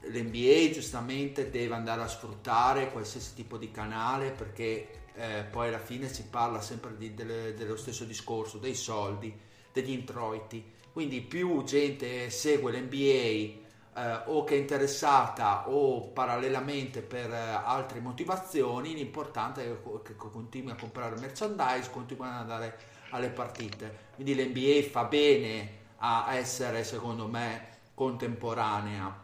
l'NBA 0.00 0.72
giustamente 0.72 1.48
deve 1.48 1.74
andare 1.74 2.02
a 2.02 2.08
sfruttare 2.08 2.90
qualsiasi 2.90 3.34
tipo 3.34 3.56
di 3.56 3.70
canale 3.70 4.30
perché 4.30 5.03
eh, 5.14 5.44
poi 5.50 5.68
alla 5.68 5.78
fine 5.78 6.08
si 6.08 6.24
parla 6.24 6.60
sempre 6.60 6.96
di, 6.96 7.14
delle, 7.14 7.54
dello 7.54 7.76
stesso 7.76 8.04
discorso 8.04 8.58
dei 8.58 8.74
soldi 8.74 9.32
degli 9.72 9.90
introiti. 9.90 10.72
Quindi 10.92 11.20
più 11.20 11.64
gente 11.64 12.30
segue 12.30 12.72
l'NBA 12.72 13.62
eh, 13.96 14.22
o 14.26 14.44
che 14.44 14.54
è 14.54 14.58
interessata 14.58 15.68
o 15.68 16.08
parallelamente 16.08 17.02
per 17.02 17.32
eh, 17.32 17.36
altre 17.36 18.00
motivazioni 18.00 18.94
l'importante 18.94 19.64
è 19.64 20.02
che 20.02 20.14
continui 20.16 20.72
a 20.72 20.76
comprare 20.76 21.18
merchandise 21.18 21.90
continui 21.90 22.26
ad 22.26 22.34
andare 22.34 22.78
alle 23.10 23.30
partite. 23.30 24.12
Quindi 24.14 24.34
l'NBA 24.34 24.88
fa 24.88 25.04
bene 25.04 25.82
a 25.98 26.34
essere 26.34 26.84
secondo 26.84 27.26
me 27.26 27.68
contemporanea. 27.94 29.22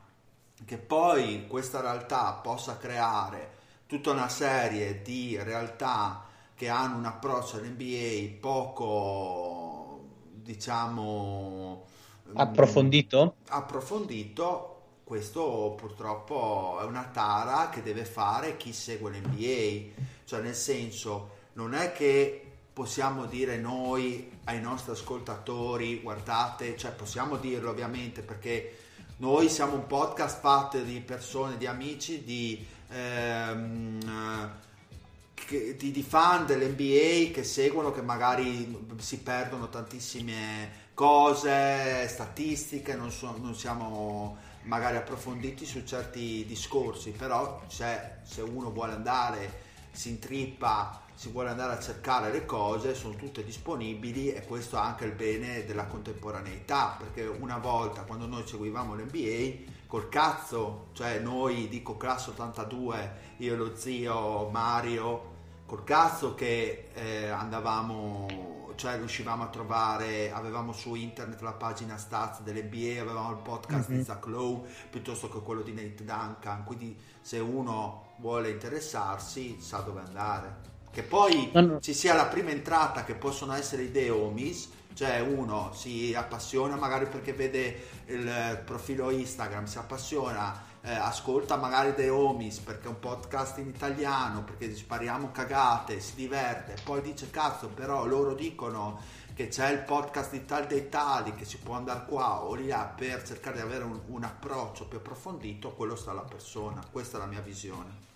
Che 0.65 0.79
poi 0.79 1.47
questa 1.47 1.81
realtà 1.81 2.33
possa 2.35 2.77
creare 2.77 3.59
tutta 3.91 4.13
una 4.13 4.29
serie 4.29 5.03
di 5.03 5.37
realtà 5.43 6.25
che 6.55 6.69
hanno 6.69 6.97
un 6.97 7.07
approccio 7.07 7.57
all'NBA 7.57 8.39
poco 8.39 10.05
diciamo 10.33 11.87
approfondito? 12.35 13.35
approfondito 13.49 14.83
questo 15.03 15.75
purtroppo 15.77 16.79
è 16.81 16.85
una 16.85 17.11
tara 17.13 17.69
che 17.69 17.83
deve 17.83 18.05
fare 18.05 18.57
chi 18.57 18.73
segue 18.73 19.11
l'NBA, 19.11 20.03
cioè 20.25 20.41
nel 20.41 20.55
senso 20.55 21.31
non 21.55 21.75
è 21.75 21.91
che 21.91 22.49
possiamo 22.73 23.25
dire 23.25 23.57
noi 23.57 24.39
ai 24.45 24.61
nostri 24.61 24.93
ascoltatori 24.93 25.99
guardate, 26.01 26.77
cioè 26.77 26.93
possiamo 26.93 27.39
dirlo 27.39 27.71
ovviamente 27.71 28.23
perché 28.23 28.77
noi 29.17 29.49
siamo 29.49 29.75
un 29.75 29.89
podcast 29.89 30.39
fatto 30.39 30.79
di 30.79 31.01
persone, 31.01 31.57
di 31.57 31.67
amici, 31.67 32.23
di, 32.23 32.65
ehm, 32.91 34.53
che, 35.35 35.77
di, 35.77 35.91
di 35.91 36.03
fan 36.03 36.47
dell'NBA 36.47 37.33
che 37.33 37.43
seguono, 37.45 37.91
che 37.91 38.03
magari 38.03 38.87
si 38.99 39.19
perdono 39.19 39.69
tantissime 39.69 40.89
cose, 40.95 42.07
statistiche, 42.09 42.95
non, 42.95 43.11
so, 43.11 43.37
non 43.41 43.55
siamo 43.55 44.37
magari 44.63 44.97
approfonditi 44.97 45.65
su 45.65 45.85
certi 45.85 46.45
discorsi, 46.47 47.11
però 47.11 47.63
se, 47.69 48.19
se 48.23 48.43
uno 48.43 48.71
vuole 48.71 48.93
andare, 48.93 49.69
si 49.93 50.11
intrippa, 50.11 51.03
si 51.15 51.31
vuole 51.31 51.49
andare 51.49 51.73
a 51.73 51.81
cercare 51.81 52.31
le 52.31 52.45
cose, 52.45 52.95
sono 52.95 53.17
tutte 53.17 53.43
disponibili 53.43 54.33
e 54.33 54.45
questo 54.45 54.77
è 54.77 54.81
anche 54.81 55.05
il 55.05 55.13
bene 55.13 55.65
della 55.65 55.87
contemporaneità, 55.87 56.97
perché 56.99 57.27
una 57.27 57.59
volta 57.59 58.03
quando 58.03 58.27
noi 58.27 58.47
seguivamo 58.47 58.95
l'NBA, 58.95 59.79
col 59.91 60.09
cazzo, 60.09 60.87
cioè 60.93 61.19
noi 61.19 61.67
dico 61.67 61.97
classe 61.97 62.31
82, 62.31 63.13
io 63.39 63.55
e 63.55 63.57
lo 63.57 63.75
zio 63.75 64.49
Mario, 64.49 65.33
col 65.67 65.83
cazzo 65.83 66.37
che 66.37 66.91
eh, 66.95 67.27
andavamo 67.27 68.59
cioè 68.77 68.97
riuscivamo 68.97 69.43
a 69.43 69.49
trovare, 69.49 70.31
avevamo 70.31 70.73
su 70.73 70.95
internet 70.95 71.41
la 71.41 71.53
pagina 71.53 71.99
stats 71.99 72.43
dell'NBA, 72.43 73.03
avevamo 73.03 73.33
il 73.33 73.39
podcast 73.43 73.91
mm-hmm. 73.91 73.99
di 73.99 74.05
Zach 74.05 74.27
Lowe 74.27 74.69
piuttosto 74.89 75.29
che 75.29 75.41
quello 75.41 75.63
di 75.63 75.73
Nate 75.73 76.05
Duncan, 76.05 76.63
quindi 76.65 76.97
se 77.21 77.41
uno 77.41 78.15
vuole 78.19 78.49
interessarsi 78.49 79.61
sa 79.61 79.81
dove 79.81 80.01
andare. 80.01 80.69
Che 80.93 81.03
poi 81.03 81.51
no, 81.53 81.61
no. 81.61 81.81
ci 81.81 81.93
sia 81.93 82.15
la 82.15 82.27
prima 82.27 82.51
entrata 82.51 83.03
che 83.03 83.15
possono 83.15 83.55
essere 83.55 83.83
idee 83.83 84.11
omis, 84.11 84.71
cioè 84.95 85.21
uno 85.21 85.73
si 85.73 86.15
appassiona 86.15 86.77
magari 86.77 87.07
perché 87.07 87.33
vede 87.33 87.89
il 88.07 88.63
profilo 88.65 89.11
Instagram, 89.11 89.65
si 89.65 89.79
appassiona 89.79 90.69
eh, 90.83 90.93
ascolta 90.93 91.57
magari 91.57 91.93
dei 91.95 92.09
homies 92.09 92.59
perché 92.59 92.87
è 92.87 92.89
un 92.89 92.99
podcast 92.99 93.59
in 93.59 93.69
italiano, 93.69 94.45
perché 94.45 94.75
spariamo 94.75 95.31
cagate, 95.31 96.01
si 96.01 96.15
diverte, 96.15 96.75
poi 96.83 97.03
dice 97.03 97.31
cazzo 97.31 97.69
però 97.69 98.07
loro 98.07 98.35
dicono 98.35 99.01
che 99.35 99.49
c'è 99.49 99.71
il 99.71 99.81
podcast 99.81 100.33
di 100.33 100.45
tal 100.45 100.67
dei 100.67 100.89
tali, 100.89 101.35
che 101.35 101.45
si 101.45 101.59
può 101.59 101.75
andare 101.75 102.05
qua 102.07 102.43
o 102.43 102.55
là 102.57 102.93
per 102.95 103.23
cercare 103.23 103.57
di 103.57 103.63
avere 103.63 103.85
un, 103.85 103.99
un 104.07 104.25
approccio 104.25 104.87
più 104.87 104.99
approfondito, 104.99 105.75
quello 105.75 105.97
sta 105.97 106.11
alla 106.11 106.23
persona, 106.23 106.83
questa 106.91 107.17
è 107.17 107.21
la 107.21 107.27
mia 107.27 107.41
visione. 107.41 108.10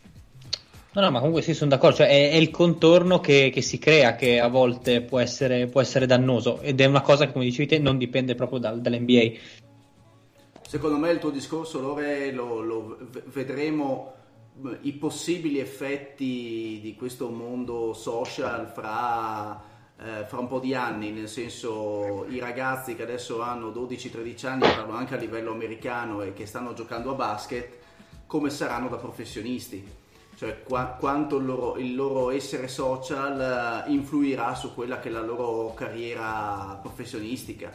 No, 0.94 1.00
no, 1.00 1.10
ma 1.10 1.18
comunque 1.18 1.42
sì, 1.42 1.54
sono 1.54 1.70
d'accordo, 1.70 1.96
cioè 1.96 2.06
è, 2.06 2.30
è 2.30 2.36
il 2.36 2.52
contorno 2.52 3.18
che, 3.18 3.50
che, 3.52 3.62
si 3.62 3.80
crea 3.80 4.14
che 4.14 4.38
a 4.38 4.46
volte 4.46 5.02
può 5.02 5.18
essere, 5.18 5.66
può 5.66 5.80
essere, 5.80 6.06
dannoso 6.06 6.60
ed 6.60 6.80
è 6.80 6.84
una 6.84 7.00
cosa 7.00 7.26
che, 7.26 7.32
come 7.32 7.44
dicevi 7.44 7.66
te, 7.66 7.78
non 7.80 7.98
dipende 7.98 8.36
proprio 8.36 8.60
dal, 8.60 8.80
dall'NBA. 8.80 9.32
Secondo 10.62 10.96
me 10.96 11.10
il 11.10 11.18
tuo 11.18 11.30
discorso, 11.30 11.80
Lore, 11.80 12.30
lo, 12.30 12.60
lo 12.60 12.98
vedremo 13.24 14.12
i 14.82 14.92
possibili 14.92 15.58
effetti 15.58 16.78
di 16.80 16.94
questo 16.96 17.28
mondo 17.28 17.92
social 17.92 18.68
fra, 18.68 19.60
eh, 19.98 20.24
fra, 20.26 20.38
un 20.38 20.46
po' 20.46 20.60
di 20.60 20.76
anni, 20.76 21.10
nel 21.10 21.28
senso 21.28 22.24
i 22.28 22.38
ragazzi 22.38 22.94
che 22.94 23.02
adesso 23.02 23.42
hanno 23.42 23.70
12-13 23.70 24.46
anni, 24.46 24.60
parlo 24.60 24.92
anche 24.92 25.14
a 25.14 25.18
livello 25.18 25.50
americano 25.50 26.22
e 26.22 26.32
che 26.32 26.46
stanno 26.46 26.72
giocando 26.72 27.10
a 27.10 27.14
basket, 27.14 27.78
come 28.28 28.48
saranno 28.50 28.88
da 28.88 28.96
professionisti. 28.96 30.02
Cioè 30.36 30.62
qua, 30.62 30.96
quanto 30.98 31.36
il 31.36 31.44
loro, 31.44 31.76
il 31.78 31.94
loro 31.94 32.30
essere 32.30 32.66
social 32.68 33.84
eh, 33.86 33.90
influirà 33.92 34.54
su 34.54 34.74
quella 34.74 34.98
che 34.98 35.08
è 35.08 35.12
la 35.12 35.20
loro 35.20 35.74
carriera 35.74 36.78
professionistica. 36.82 37.70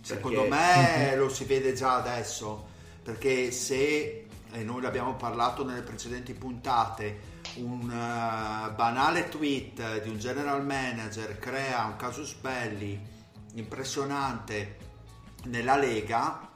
Secondo 0.00 0.46
me 0.46 1.14
lo 1.16 1.28
si 1.28 1.44
vede 1.44 1.74
già 1.74 1.96
adesso, 1.96 2.66
perché 3.02 3.50
se, 3.50 4.26
e 4.52 4.62
noi 4.62 4.80
l'abbiamo 4.80 5.16
parlato 5.16 5.64
nelle 5.64 5.82
precedenti 5.82 6.32
puntate, 6.32 7.36
un 7.56 7.82
uh, 7.82 8.74
banale 8.74 9.28
tweet 9.28 10.02
di 10.02 10.08
un 10.08 10.18
general 10.18 10.64
manager 10.64 11.38
crea 11.38 11.84
un 11.86 11.96
casus 11.96 12.34
belli 12.34 13.00
impressionante 13.54 14.76
nella 15.44 15.76
Lega 15.76 16.50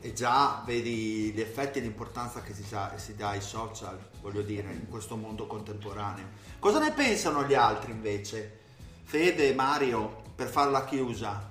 e 0.00 0.12
già 0.12 0.62
vedi 0.64 1.30
gli 1.32 1.40
effetti 1.40 1.78
e 1.78 1.82
l'importanza 1.82 2.40
che 2.42 2.54
si, 2.54 2.64
sa, 2.64 2.96
si 2.96 3.14
dà 3.14 3.30
ai 3.30 3.42
social, 3.42 3.98
voglio 4.20 4.42
dire, 4.42 4.72
in 4.72 4.88
questo 4.88 5.16
mondo 5.16 5.46
contemporaneo. 5.46 6.26
Cosa 6.58 6.78
ne 6.78 6.92
pensano 6.92 7.44
gli 7.44 7.54
altri 7.54 7.92
invece? 7.92 8.58
Fede, 9.02 9.54
Mario, 9.54 10.22
per 10.34 10.48
farla 10.48 10.84
chiusa. 10.84 11.48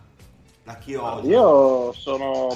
Da 0.63 0.78
chi 0.78 0.95
odia? 0.95 1.32
Io 1.32 1.91
sono 1.93 2.47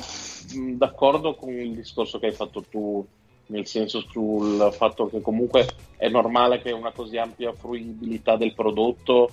mm, 0.56 0.74
d'accordo 0.74 1.36
con 1.36 1.50
il 1.50 1.74
discorso 1.76 2.20
che 2.20 2.28
hai 2.28 2.32
fatto 2.32 2.64
tu, 2.70 3.06
nel 3.48 3.66
senso 3.66 4.02
sul 4.10 4.70
fatto 4.72 5.08
che 5.08 5.22
comunque 5.22 5.68
è 5.98 6.08
normale 6.10 6.62
che 6.62 6.72
una 6.72 6.92
così 6.92 7.18
ampia 7.18 7.54
fruibilità 7.54 8.36
del 8.36 8.54
prodotto 8.54 9.30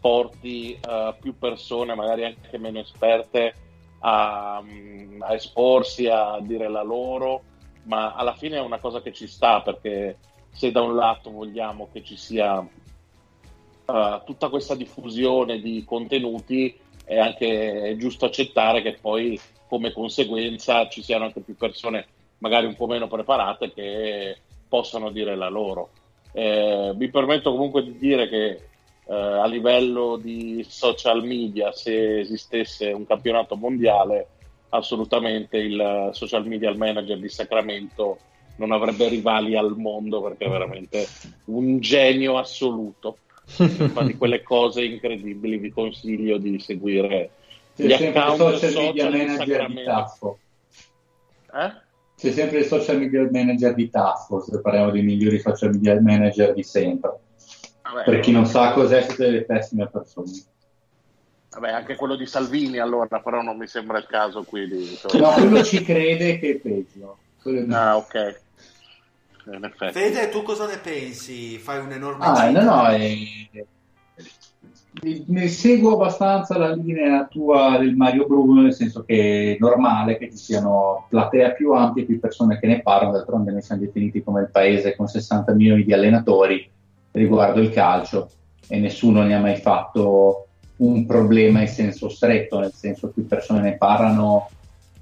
porti 0.00 0.78
uh, 0.82 1.14
più 1.20 1.36
persone, 1.38 1.94
magari 1.94 2.24
anche 2.24 2.56
meno 2.56 2.78
esperte, 2.78 3.54
a, 4.00 4.62
mm, 4.62 5.22
a, 5.22 5.34
esporsi, 5.34 6.06
a 6.06 6.38
dire 6.40 6.68
la 6.68 6.82
loro, 6.82 7.42
ma 7.84 8.14
alla 8.14 8.34
fine 8.34 8.56
è 8.56 8.60
una 8.60 8.78
cosa 8.78 9.00
che 9.00 9.12
ci 9.12 9.26
sta 9.26 9.62
perché 9.62 10.18
se 10.50 10.70
da 10.70 10.82
un 10.82 10.94
lato 10.94 11.30
vogliamo 11.30 11.88
che 11.92 12.02
ci 12.02 12.16
sia 12.16 12.58
uh, 12.58 14.24
tutta 14.24 14.48
questa 14.48 14.74
diffusione 14.74 15.60
di 15.60 15.84
contenuti, 15.84 16.78
è 17.04 17.18
anche 17.18 17.96
giusto 17.98 18.26
accettare 18.26 18.82
che 18.82 18.98
poi 19.00 19.38
come 19.68 19.92
conseguenza 19.92 20.88
ci 20.88 21.02
siano 21.02 21.24
anche 21.24 21.40
più 21.40 21.56
persone 21.56 22.06
magari 22.38 22.66
un 22.66 22.74
po' 22.74 22.86
meno 22.86 23.08
preparate 23.08 23.72
che 23.72 24.36
possano 24.68 25.10
dire 25.10 25.36
la 25.36 25.48
loro. 25.48 25.90
Eh, 26.32 26.92
mi 26.94 27.08
permetto 27.08 27.50
comunque 27.50 27.82
di 27.82 27.96
dire 27.96 28.28
che 28.28 28.68
eh, 29.06 29.14
a 29.14 29.46
livello 29.46 30.16
di 30.16 30.64
social 30.68 31.24
media, 31.24 31.72
se 31.72 32.20
esistesse 32.20 32.92
un 32.92 33.06
campionato 33.06 33.56
mondiale, 33.56 34.28
assolutamente 34.70 35.56
il 35.58 36.10
social 36.12 36.46
media 36.46 36.74
manager 36.74 37.18
di 37.18 37.28
Sacramento 37.28 38.18
non 38.56 38.72
avrebbe 38.72 39.08
rivali 39.08 39.56
al 39.56 39.76
mondo 39.76 40.22
perché 40.22 40.44
è 40.44 40.50
veramente 40.50 41.06
un 41.46 41.80
genio 41.80 42.38
assoluto 42.38 43.18
fa 43.44 44.02
di 44.02 44.16
quelle 44.16 44.42
cose 44.42 44.84
incredibili. 44.84 45.58
Vi 45.58 45.70
consiglio 45.70 46.38
di 46.38 46.58
seguire 46.58 47.30
C'è 47.74 47.84
gli 47.84 47.92
account 47.92 48.56
social, 48.56 48.84
media 48.84 49.10
manager 49.10 49.66
di 49.66 49.84
Taffo. 49.84 50.38
Eh? 51.52 51.72
C'è 52.16 52.32
sempre 52.32 52.58
il 52.58 52.66
social 52.66 52.98
media 52.98 53.28
manager 53.30 53.74
di 53.74 53.88
Taffo, 53.88 54.40
se 54.40 54.60
parliamo 54.60 54.90
dei 54.90 55.02
migliori 55.02 55.40
social 55.40 55.70
media 55.70 55.98
manager 56.00 56.52
di 56.52 56.62
sempre. 56.62 57.18
Vabbè, 57.82 58.04
per 58.04 58.20
chi 58.20 58.30
non 58.30 58.46
sa 58.46 58.72
cos'è, 58.72 59.02
siete 59.02 59.24
delle 59.24 59.44
pessime 59.44 59.88
persone. 59.88 60.30
Vabbè, 61.52 61.70
anche 61.70 61.96
quello 61.96 62.16
di 62.16 62.26
Salvini 62.26 62.78
allora, 62.78 63.20
però 63.20 63.42
non 63.42 63.56
mi 63.56 63.66
sembra 63.66 63.98
il 63.98 64.06
caso 64.06 64.44
qui 64.44 64.68
di... 64.68 64.98
No, 65.18 65.30
quello 65.32 65.62
ci 65.64 65.82
crede 65.82 66.38
che 66.38 66.50
è 66.50 66.54
peggio. 66.56 67.18
Ah, 67.70 67.96
ok 67.96 68.40
in 69.56 69.64
effetti. 69.64 69.98
Fede, 69.98 70.28
tu 70.28 70.42
cosa 70.42 70.66
ne 70.66 70.78
pensi? 70.78 71.58
Fai 71.58 71.78
un 71.80 71.92
enorme 71.92 72.24
ah, 72.24 72.50
no, 72.50 72.62
no, 72.62 72.88
eh, 72.90 73.66
ne 75.26 75.48
seguo 75.48 75.94
abbastanza 75.94 76.58
la 76.58 76.74
linea 76.74 77.26
tua 77.26 77.78
del 77.78 77.94
Mario 77.94 78.26
Bruno, 78.26 78.62
nel 78.62 78.74
senso 78.74 79.04
che 79.04 79.54
è 79.54 79.56
normale 79.58 80.18
che 80.18 80.30
ci 80.30 80.36
siano 80.36 81.06
platea 81.08 81.52
più 81.52 81.72
ampie, 81.72 82.04
più 82.04 82.20
persone 82.20 82.58
che 82.58 82.66
ne 82.66 82.82
parlano, 82.82 83.12
d'altronde 83.12 83.52
noi 83.52 83.62
siamo 83.62 83.82
definiti 83.82 84.22
come 84.22 84.42
il 84.42 84.50
paese 84.50 84.96
con 84.96 85.06
60 85.06 85.52
milioni 85.54 85.84
di 85.84 85.92
allenatori 85.92 86.68
riguardo 87.12 87.60
il 87.60 87.70
calcio 87.70 88.30
e 88.68 88.78
nessuno 88.78 89.22
ne 89.22 89.34
ha 89.34 89.40
mai 89.40 89.56
fatto 89.56 90.46
un 90.80 91.06
problema 91.06 91.62
in 91.62 91.68
senso 91.68 92.08
stretto, 92.08 92.58
nel 92.58 92.72
senso 92.72 93.08
più 93.08 93.26
persone 93.26 93.60
ne 93.60 93.76
parlano 93.76 94.48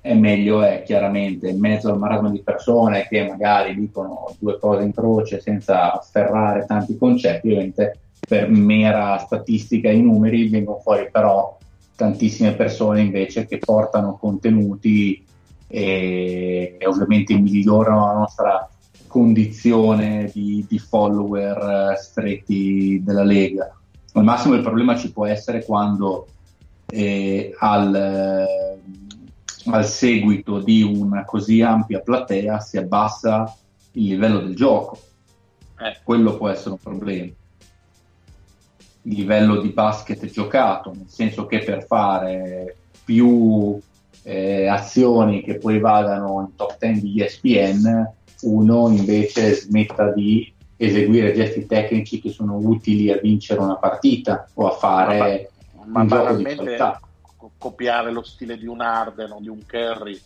è 0.01 0.15
meglio 0.15 0.63
è 0.63 0.83
chiaramente 0.85 1.49
in 1.49 1.59
mezzo 1.59 1.91
al 1.91 1.99
marasma 1.99 2.31
di 2.31 2.41
persone 2.41 3.07
che 3.09 3.27
magari 3.27 3.75
dicono 3.75 4.35
due 4.39 4.59
cose 4.59 4.85
in 4.85 4.95
croce 4.95 5.41
senza 5.41 5.93
afferrare 5.93 6.65
tanti 6.67 6.97
concetti, 6.97 7.49
ovviamente 7.49 7.99
per 8.27 8.49
mera 8.49 9.19
statistica 9.19 9.91
i 9.91 10.01
numeri 10.01 10.49
vengono 10.49 10.79
fuori 10.79 11.09
però 11.11 11.57
tantissime 11.95 12.55
persone 12.55 13.01
invece 13.01 13.47
che 13.47 13.59
portano 13.59 14.17
contenuti 14.19 15.25
e, 15.67 16.77
e 16.79 16.87
ovviamente 16.87 17.37
migliorano 17.37 18.07
la 18.07 18.13
nostra 18.13 18.71
condizione 19.09 20.31
di, 20.33 20.65
di 20.69 20.79
follower 20.79 21.97
stretti 21.99 23.03
della 23.03 23.25
Lega. 23.25 23.73
Al 24.13 24.25
massimo 24.25 24.55
il 24.55 24.63
problema 24.63 24.97
ci 24.97 25.13
può 25.13 25.27
essere 25.27 25.65
quando 25.65 26.27
eh, 26.87 27.55
al 27.59 28.77
al 29.71 29.87
seguito 29.87 30.61
di 30.61 30.83
una 30.83 31.25
così 31.25 31.61
ampia 31.61 32.01
platea 32.01 32.59
si 32.61 32.77
abbassa 32.77 33.55
il 33.93 34.09
livello 34.09 34.39
del 34.41 34.55
gioco. 34.55 34.99
Eh. 35.79 35.99
Quello 36.03 36.37
può 36.37 36.49
essere 36.49 36.71
un 36.71 36.79
problema. 36.79 37.33
Il 39.03 39.15
livello 39.15 39.61
di 39.61 39.69
basket 39.69 40.25
giocato, 40.27 40.93
nel 40.93 41.09
senso 41.09 41.47
che 41.47 41.61
per 41.61 41.85
fare 41.87 42.77
più 43.05 43.79
eh, 44.23 44.67
azioni 44.67 45.43
che 45.43 45.59
poi 45.59 45.79
vadano 45.79 46.41
in 46.41 46.57
top 46.57 46.77
10 46.79 47.01
di 47.01 47.23
ESPN, 47.23 48.13
uno 48.43 48.89
invece 48.91 49.55
smetta 49.55 50.13
di 50.13 50.53
eseguire 50.79 51.35
gesti 51.35 51.67
tecnici 51.67 52.21
che 52.21 52.31
sono 52.31 52.57
utili 52.57 53.11
a 53.11 53.19
vincere 53.19 53.61
una 53.61 53.77
partita 53.77 54.49
o 54.55 54.69
a 54.69 54.71
fare 54.71 55.51
ma, 55.73 55.83
un 55.83 55.91
ma 55.91 56.07
gioco 56.07 56.35
di 56.35 56.55
qualità. 56.55 57.01
copiare 57.59 58.13
lo 58.13 58.23
stile 58.23 58.57
di 58.57 58.67
un 58.67 58.81
Arden 58.81 59.33
o 59.33 59.41
di 59.41 59.49
un 59.49 59.67
Kerry 59.67 60.19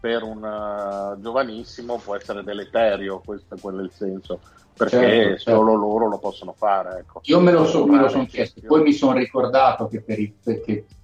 per 0.00 0.22
un 0.22 0.42
uh, 0.42 1.20
giovanissimo 1.20 2.00
può 2.02 2.14
essere 2.14 2.42
deleterio, 2.42 3.20
questo 3.24 3.56
è 3.56 3.60
quello 3.60 3.82
il 3.82 3.90
senso, 3.92 4.40
perché 4.76 4.96
certo, 4.96 5.38
certo. 5.38 5.50
solo 5.50 5.74
loro 5.74 6.08
lo 6.08 6.18
possono 6.18 6.54
fare. 6.56 7.00
Ecco. 7.00 7.20
Io 7.24 7.40
me 7.40 7.52
lo, 7.52 7.66
so, 7.66 7.84
me 7.84 7.98
lo 7.98 8.08
sono 8.08 8.26
chiesto, 8.26 8.60
poi 8.64 8.82
mi 8.82 8.92
sono 8.92 9.18
ricordato 9.18 9.88
che 9.88 10.00
per, 10.00 10.20
i, 10.20 10.32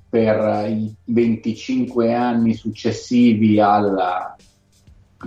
per 0.08 0.68
i 0.70 0.94
25 1.04 2.14
anni 2.14 2.54
successivi 2.54 3.60
alla 3.60 4.36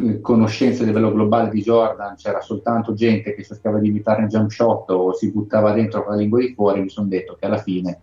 eh, 0.02 0.22
conoscenza 0.22 0.84
a 0.84 0.86
livello 0.86 1.12
globale 1.12 1.50
di 1.50 1.62
Jordan 1.62 2.16
c'era 2.16 2.42
soltanto 2.42 2.94
gente 2.94 3.34
che 3.34 3.44
cercava 3.44 3.80
di 3.80 3.88
imitare 3.88 4.24
il 4.24 4.30
jump 4.30 4.50
shot 4.50 4.90
o 4.92 5.14
si 5.14 5.32
buttava 5.32 5.72
dentro 5.74 6.04
con 6.04 6.14
la 6.14 6.20
lingua 6.20 6.40
di 6.40 6.54
fuori, 6.54 6.82
mi 6.82 6.90
sono 6.90 7.08
detto 7.08 7.36
che 7.40 7.46
alla 7.46 7.58
fine 7.58 8.00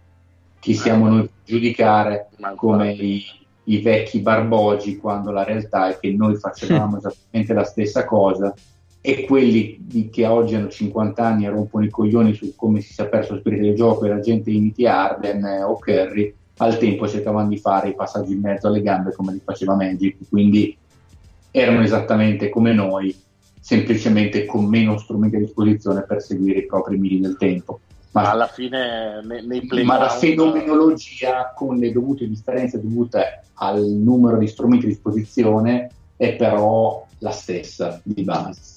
chi 0.59 0.75
siamo 0.75 1.09
noi 1.09 1.21
a 1.21 1.29
giudicare 1.45 2.29
come 2.57 2.93
i, 2.93 3.23
i 3.65 3.79
vecchi 3.81 4.21
barbogi 4.21 4.97
quando 4.97 5.31
la 5.31 5.45
realtà 5.45 5.89
è 5.89 5.99
che 5.99 6.11
noi 6.13 6.37
facevamo 6.37 6.97
esattamente 6.99 7.53
la 7.53 7.65
stessa 7.65 8.05
cosa 8.05 8.55
e 9.01 9.27
quelli 9.27 10.09
che 10.11 10.27
oggi 10.27 10.55
hanno 10.55 10.69
50 10.69 11.23
anni 11.23 11.45
e 11.45 11.51
rompono 11.51 11.85
i 11.85 11.91
coglioni 11.91 12.33
su 12.33 12.55
come 12.57 12.81
si 12.81 12.95
sia 12.95 13.07
perso 13.07 13.35
lo 13.35 13.41
spirito 13.41 13.63
del 13.63 13.75
gioco 13.75 14.07
e 14.07 14.09
la 14.09 14.21
gente 14.21 14.51
imiti 14.51 14.87
Arden 14.87 15.45
o 15.67 15.79
Curry 15.79 16.35
al 16.57 16.79
tempo 16.79 17.07
cercavano 17.09 17.49
di 17.49 17.59
fare 17.59 17.89
i 17.89 17.95
passaggi 17.95 18.33
in 18.33 18.41
mezzo 18.41 18.69
alle 18.69 18.81
gambe 18.81 19.13
come 19.13 19.33
li 19.33 19.43
faceva 19.45 19.75
Magic, 19.75 20.17
quindi 20.29 20.77
erano 21.57 21.85
esattamente 21.85 22.49
come 22.49 22.73
noi, 22.73 23.17
semplicemente 23.61 24.45
con 24.45 24.65
meno 24.65 24.99
strumenti 24.99 25.37
a 25.37 25.39
disposizione 25.39 26.03
per 26.03 26.21
seguire 26.21 26.59
i 26.59 26.67
propri 26.67 26.97
miri 26.99 27.21
del 27.21 27.37
tempo. 27.37 27.79
Ma 28.11 28.33
alla 28.33 28.49
fine 28.49 29.23
nei, 29.23 29.47
nei 29.47 29.65
play 29.65 29.85
Ma 29.85 29.97
la 29.97 30.09
fenomenologia 30.09 31.53
con 31.55 31.77
le 31.77 31.93
dovute 31.93 32.27
differenze 32.27 32.81
dovute 32.81 33.45
al 33.55 33.81
numero 33.85 34.37
di 34.39 34.49
strumenti 34.49 34.87
a 34.87 34.89
disposizione 34.89 35.91
è 36.17 36.35
però 36.35 37.07
la 37.19 37.31
stessa 37.31 38.01
di 38.03 38.25
base. 38.25 38.73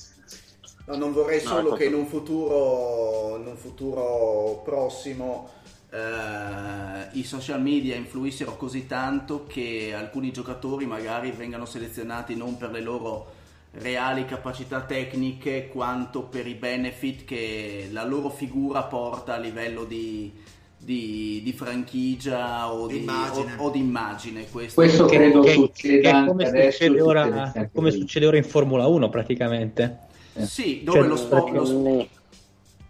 No, 0.86 0.98
non 0.98 1.14
vorrei 1.14 1.40
solo 1.40 1.72
no, 1.72 1.76
che 1.76 1.86
in 1.86 1.96
un 1.96 2.06
futuro, 2.06 3.38
in 3.40 3.48
un 3.48 3.58
futuro 3.58 4.62
prossimo 4.64 5.50
eh, 5.90 7.08
i 7.14 7.24
social 7.24 7.62
media 7.62 7.96
influissero 7.96 8.56
così 8.58 8.88
tanto 8.88 9.46
che 9.48 9.94
alcuni 9.96 10.32
giocatori 10.32 10.86
magari 10.86 11.32
vengano 11.32 11.66
selezionati 11.66 12.36
non 12.36 12.58
per 12.58 12.72
le 12.72 12.82
loro 12.82 13.36
reali 13.72 14.26
capacità 14.26 14.82
tecniche 14.82 15.68
quanto 15.68 16.24
per 16.24 16.48
i 16.48 16.56
benefit 16.56 17.26
che 17.26 17.90
la 17.92 18.04
loro 18.04 18.30
figura 18.30 18.84
porta 18.84 19.36
a 19.36 19.38
livello 19.38 19.84
di, 19.84 20.34
di, 20.78 21.42
di 21.44 21.54
franchigia 21.54 22.72
o 22.72 22.88
di, 22.88 22.98
immagine. 22.98 23.56
O, 23.58 23.66
o 23.66 23.70
di 23.70 23.80
immagine. 23.80 24.50
Questo, 24.50 24.82
Questo 24.82 25.06
credo 25.06 25.42
che, 25.42 25.54
succeda 25.54 26.22
che 26.22 26.28
come, 26.28 26.72
succede 26.72 27.02
ora, 27.02 27.54
come 27.74 27.92
succede 27.92 28.26
ora 28.26 28.38
in 28.38 28.46
Formula 28.46 28.88
1 28.88 29.10
praticamente. 29.10 30.00
Eh. 30.34 30.46
Sì, 30.46 30.84
dove 30.84 31.00
cioè, 31.00 31.08
lo, 31.08 31.16
spo- 31.16 31.50
lo, 31.50 32.08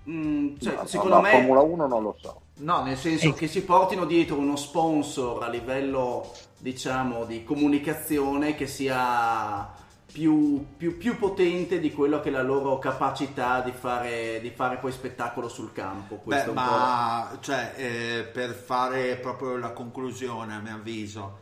Mm, 0.09 0.55
cioè, 0.59 0.75
no, 0.75 0.85
secondo 0.85 1.15
no, 1.15 1.21
me... 1.21 1.31
Formula 1.31 1.61
1 1.61 1.87
non 1.87 2.03
lo 2.03 2.15
so. 2.19 2.41
No, 2.59 2.83
nel 2.83 2.97
senso 2.97 3.33
che 3.33 3.47
si 3.47 3.63
portino 3.63 4.05
dietro 4.05 4.37
uno 4.37 4.55
sponsor 4.55 5.43
a 5.43 5.49
livello, 5.49 6.33
diciamo, 6.57 7.25
di 7.25 7.43
comunicazione 7.43 8.55
che 8.55 8.65
sia 8.65 9.75
più, 10.11 10.65
più, 10.75 10.97
più 10.97 11.17
potente 11.17 11.79
di 11.79 11.91
quello 11.91 12.19
che 12.19 12.29
è 12.29 12.31
la 12.31 12.41
loro 12.41 12.79
capacità 12.79 13.61
di 13.61 13.71
fare, 13.71 14.39
di 14.41 14.49
fare 14.49 14.77
poi 14.77 14.91
spettacolo 14.91 15.49
sul 15.49 15.71
campo. 15.71 16.21
Beh, 16.23 16.45
ma 16.47 17.37
cioè, 17.41 17.73
eh, 17.75 18.23
per 18.23 18.53
fare 18.55 19.17
proprio 19.17 19.57
la 19.57 19.71
conclusione, 19.71 20.55
a 20.55 20.59
mio 20.59 20.75
avviso, 20.75 21.39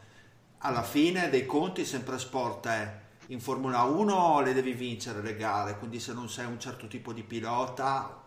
alla 0.59 0.83
fine 0.83 1.29
dei 1.29 1.45
conti 1.45 1.85
sempre 1.85 2.19
sport 2.19 2.67
è 2.67 2.99
in 3.27 3.39
Formula 3.39 3.83
1 3.83 4.41
le 4.41 4.53
devi 4.53 4.73
vincere 4.73 5.21
le 5.21 5.37
gare, 5.37 5.77
quindi 5.77 5.99
se 5.99 6.13
non 6.13 6.27
sei 6.27 6.45
un 6.45 6.59
certo 6.59 6.87
tipo 6.87 7.13
di 7.13 7.23
pilota 7.23 8.23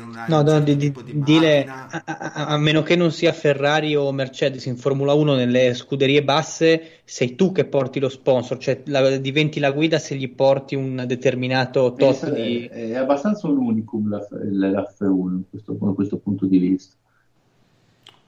una, 0.00 0.26
no, 0.28 0.42
no, 0.42 0.60
di, 0.60 0.76
di, 0.76 0.92
di 0.92 1.22
dire, 1.22 1.64
a, 1.66 2.02
a, 2.04 2.46
a, 2.46 2.56
meno 2.56 2.82
che 2.82 2.94
non 2.94 3.10
sia 3.10 3.32
Ferrari 3.32 3.96
o 3.96 4.12
Mercedes 4.12 4.64
in 4.66 4.76
Formula 4.76 5.12
1 5.12 5.34
nelle 5.34 5.74
scuderie 5.74 6.22
basse, 6.22 7.00
sei 7.04 7.34
tu 7.34 7.50
che 7.50 7.64
porti 7.64 7.98
lo 7.98 8.08
sponsor, 8.08 8.58
cioè 8.58 8.82
la, 8.86 9.16
diventi 9.16 9.58
la 9.58 9.72
guida 9.72 9.98
se 9.98 10.14
gli 10.14 10.30
porti 10.30 10.76
un 10.76 11.04
determinato 11.06 11.94
tot 11.94 12.32
di... 12.32 12.66
È, 12.66 12.90
è, 12.90 12.94
abbastanza 12.94 13.48
un 13.48 13.58
unicum 13.58 14.08
la, 14.08 14.24
l'F1 14.30 15.32
in 15.32 15.42
questo, 15.50 15.72
da 15.72 15.92
questo 15.92 16.18
punto 16.18 16.46
di 16.46 16.58
vista. 16.58 16.94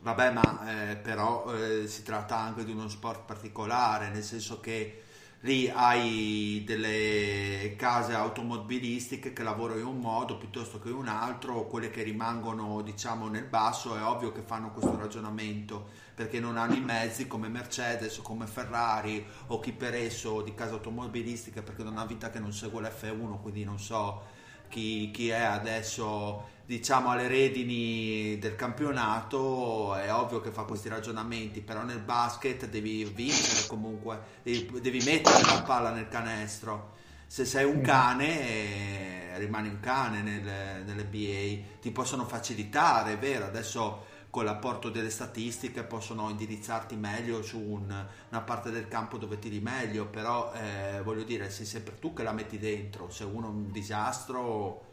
Vabbè, 0.01 0.33
ma 0.33 0.91
eh, 0.91 0.97
però 0.97 1.45
eh, 1.55 1.87
si 1.87 2.03
tratta 2.03 2.37
anche 2.37 2.65
di 2.65 2.73
uno 2.73 2.89
sport 2.89 3.27
particolare, 3.27 4.11
nel 4.11 4.23
senso 4.23 4.59
che 4.59 5.03
lì 5.43 5.69
hai 5.69 6.65
delle 6.67 7.75
case 7.77 8.13
automobilistiche 8.13 9.33
che 9.33 9.43
lavorano 9.43 9.79
in 9.81 9.87
un 9.87 10.01
modo 10.01 10.37
piuttosto 10.37 10.81
che 10.81 10.89
in 10.89 10.97
un 10.97 11.09
altro, 11.09 11.67
quelle 11.67 11.91
che 11.91 12.03
rimangono 12.03 12.83
diciamo 12.83 13.29
nel 13.29 13.45
basso. 13.45 13.97
È 13.97 14.03
ovvio 14.03 14.33
che 14.33 14.43
fanno 14.43 14.73
questo 14.73 14.97
ragionamento 14.97 16.07
perché 16.15 16.41
non 16.41 16.57
hanno 16.57 16.75
i 16.75 16.81
mezzi 16.81 17.29
come 17.29 17.49
Mercedes 17.49 18.19
o 18.19 18.23
come 18.23 18.47
Ferrari 18.47 19.25
o 19.49 19.61
chi 19.61 19.73
per 19.73 19.95
esso 19.95 20.43
di 20.43 20.55
case 20.55 20.73
automobilistiche 20.73 21.63
perché 21.63 21.85
non 21.85 21.97
ha 21.99 22.05
vita 22.05 22.31
che 22.31 22.41
non 22.41 22.53
segue 22.53 22.83
l'F1 22.83 23.41
quindi 23.41 23.63
non 23.63 23.79
so 23.79 24.25
chi, 24.69 25.11
chi 25.11 25.29
è 25.31 25.41
adesso 25.41 26.57
diciamo 26.65 27.11
alle 27.11 27.29
redini 27.29 28.37
del 28.39 28.55
campionato 28.55 29.95
è 29.95 30.13
ovvio 30.13 30.41
che 30.41 30.51
fa 30.51 30.65
questi 30.65 30.91
ragionamenti 30.91 31.61
però 31.61 31.83
nel 31.83 32.01
basket 32.01 32.69
devi 32.69 33.05
vincere 33.05 33.67
comunque 33.67 34.21
devi, 34.43 34.81
devi 34.81 35.01
mettere 35.03 35.43
la 35.43 35.63
palla 35.63 35.91
nel 35.91 36.09
canestro. 36.09 36.97
Se 37.27 37.45
sei 37.45 37.65
un 37.65 37.81
cane 37.81 39.35
eh, 39.35 39.39
rimani 39.39 39.69
un 39.69 39.81
cane 39.81 40.23
nel, 40.23 40.85
nell'NBA 40.85 41.79
ti 41.81 41.91
possono 41.91 42.25
facilitare 42.25 43.15
è 43.15 43.19
vero 43.19 43.45
adesso 43.45 44.08
con 44.31 44.45
l'apporto 44.45 44.91
delle 44.91 45.11
statistiche 45.11 45.83
possono 45.85 46.29
indirizzarti 46.29 46.97
meglio 46.97 47.43
su 47.43 47.59
un, 47.59 48.07
una 48.29 48.41
parte 48.43 48.71
del 48.71 48.87
campo 48.87 49.17
dove 49.17 49.39
tiri 49.39 49.61
meglio 49.61 50.07
però 50.07 50.53
eh, 50.53 51.01
voglio 51.03 51.23
dire 51.23 51.49
sei 51.51 51.65
sempre 51.65 51.99
tu 51.99 52.13
che 52.13 52.23
la 52.23 52.33
metti 52.33 52.59
dentro 52.59 53.09
se 53.11 53.25
uno 53.25 53.47
è 53.47 53.51
un 53.51 53.73
disastro 53.73 54.87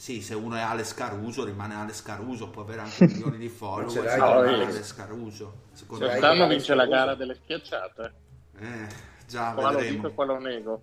sì, 0.00 0.22
se 0.22 0.34
uno 0.34 0.56
è 0.56 0.60
Alex 0.60 0.94
Caruso 0.94 1.44
rimane 1.44 1.74
Alex 1.74 2.00
Caruso, 2.00 2.48
può 2.48 2.62
avere 2.62 2.80
anche 2.80 3.04
milioni 3.06 3.36
di 3.36 3.50
follower, 3.50 3.90
se 3.90 4.16
no, 4.16 4.40
rimane 4.40 4.64
Alex 4.64 4.94
Caruso. 4.94 5.54
Secondo 5.72 6.06
Quest'anno 6.06 6.48
vince 6.48 6.74
la 6.74 6.86
gara 6.86 7.14
delle 7.14 7.34
schiacciate. 7.34 8.12
Eh, 8.60 8.86
già, 9.28 9.52
qua 9.52 9.68
vedremo. 9.68 9.88
lo 9.88 9.94
dico 9.94 10.06
e 10.06 10.14
qua 10.14 10.24
lo 10.24 10.38
nego. 10.38 10.82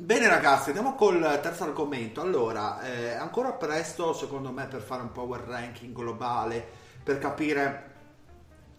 Bene 0.00 0.28
ragazzi, 0.28 0.68
andiamo 0.68 0.94
col 0.94 1.40
terzo 1.42 1.64
argomento. 1.64 2.20
Allora, 2.20 2.80
è 2.80 3.16
ancora 3.16 3.50
presto 3.50 4.12
secondo 4.12 4.52
me 4.52 4.68
per 4.68 4.80
fare 4.80 5.02
un 5.02 5.10
power 5.10 5.40
ranking 5.40 5.92
globale, 5.92 6.64
per 7.02 7.18
capire 7.18 7.94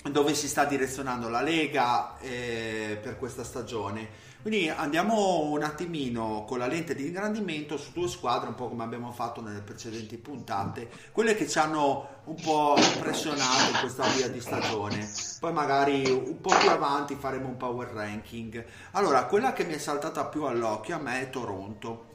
dove 0.10 0.34
si 0.34 0.48
sta 0.48 0.64
direzionando 0.64 1.28
la 1.28 1.42
Lega 1.42 2.18
eh, 2.20 2.98
per 3.02 3.18
questa 3.18 3.44
stagione. 3.44 4.08
Quindi 4.42 4.70
andiamo 4.70 5.42
un 5.42 5.64
attimino 5.64 6.46
con 6.48 6.60
la 6.60 6.68
lente 6.68 6.96
di 6.96 7.08
ingrandimento 7.08 7.76
su 7.76 7.92
due 7.92 8.08
squadre, 8.08 8.48
un 8.48 8.56
po' 8.56 8.70
come 8.70 8.86
abbiamo 8.86 9.12
fatto 9.12 9.42
nelle 9.42 9.60
precedenti 9.60 10.16
puntate, 10.18 10.90
quelle 11.12 11.36
che 11.36 11.46
ci 11.46 11.60
hanno 11.60 12.08
un 12.24 12.36
po' 12.42 12.76
impressionato 12.78 13.72
in 13.74 13.80
questa 13.82 14.08
via 14.08 14.30
di 14.30 14.40
stagione. 14.40 15.12
Poi 15.42 15.52
magari 15.52 16.10
un 16.10 16.40
po' 16.40 16.56
più 16.58 16.70
avanti 16.70 17.16
faremo 17.16 17.50
un 17.50 17.58
power 17.58 17.90
ranking. 17.90 18.64
Allora, 18.92 19.26
quella 19.26 19.52
che 19.52 19.66
mi 19.66 19.74
è 19.74 19.78
saltata 19.78 20.24
più 20.28 20.46
all'occhio 20.46 20.96
a 20.96 21.00
me 21.00 21.20
è 21.20 21.30
Toronto 21.30 22.08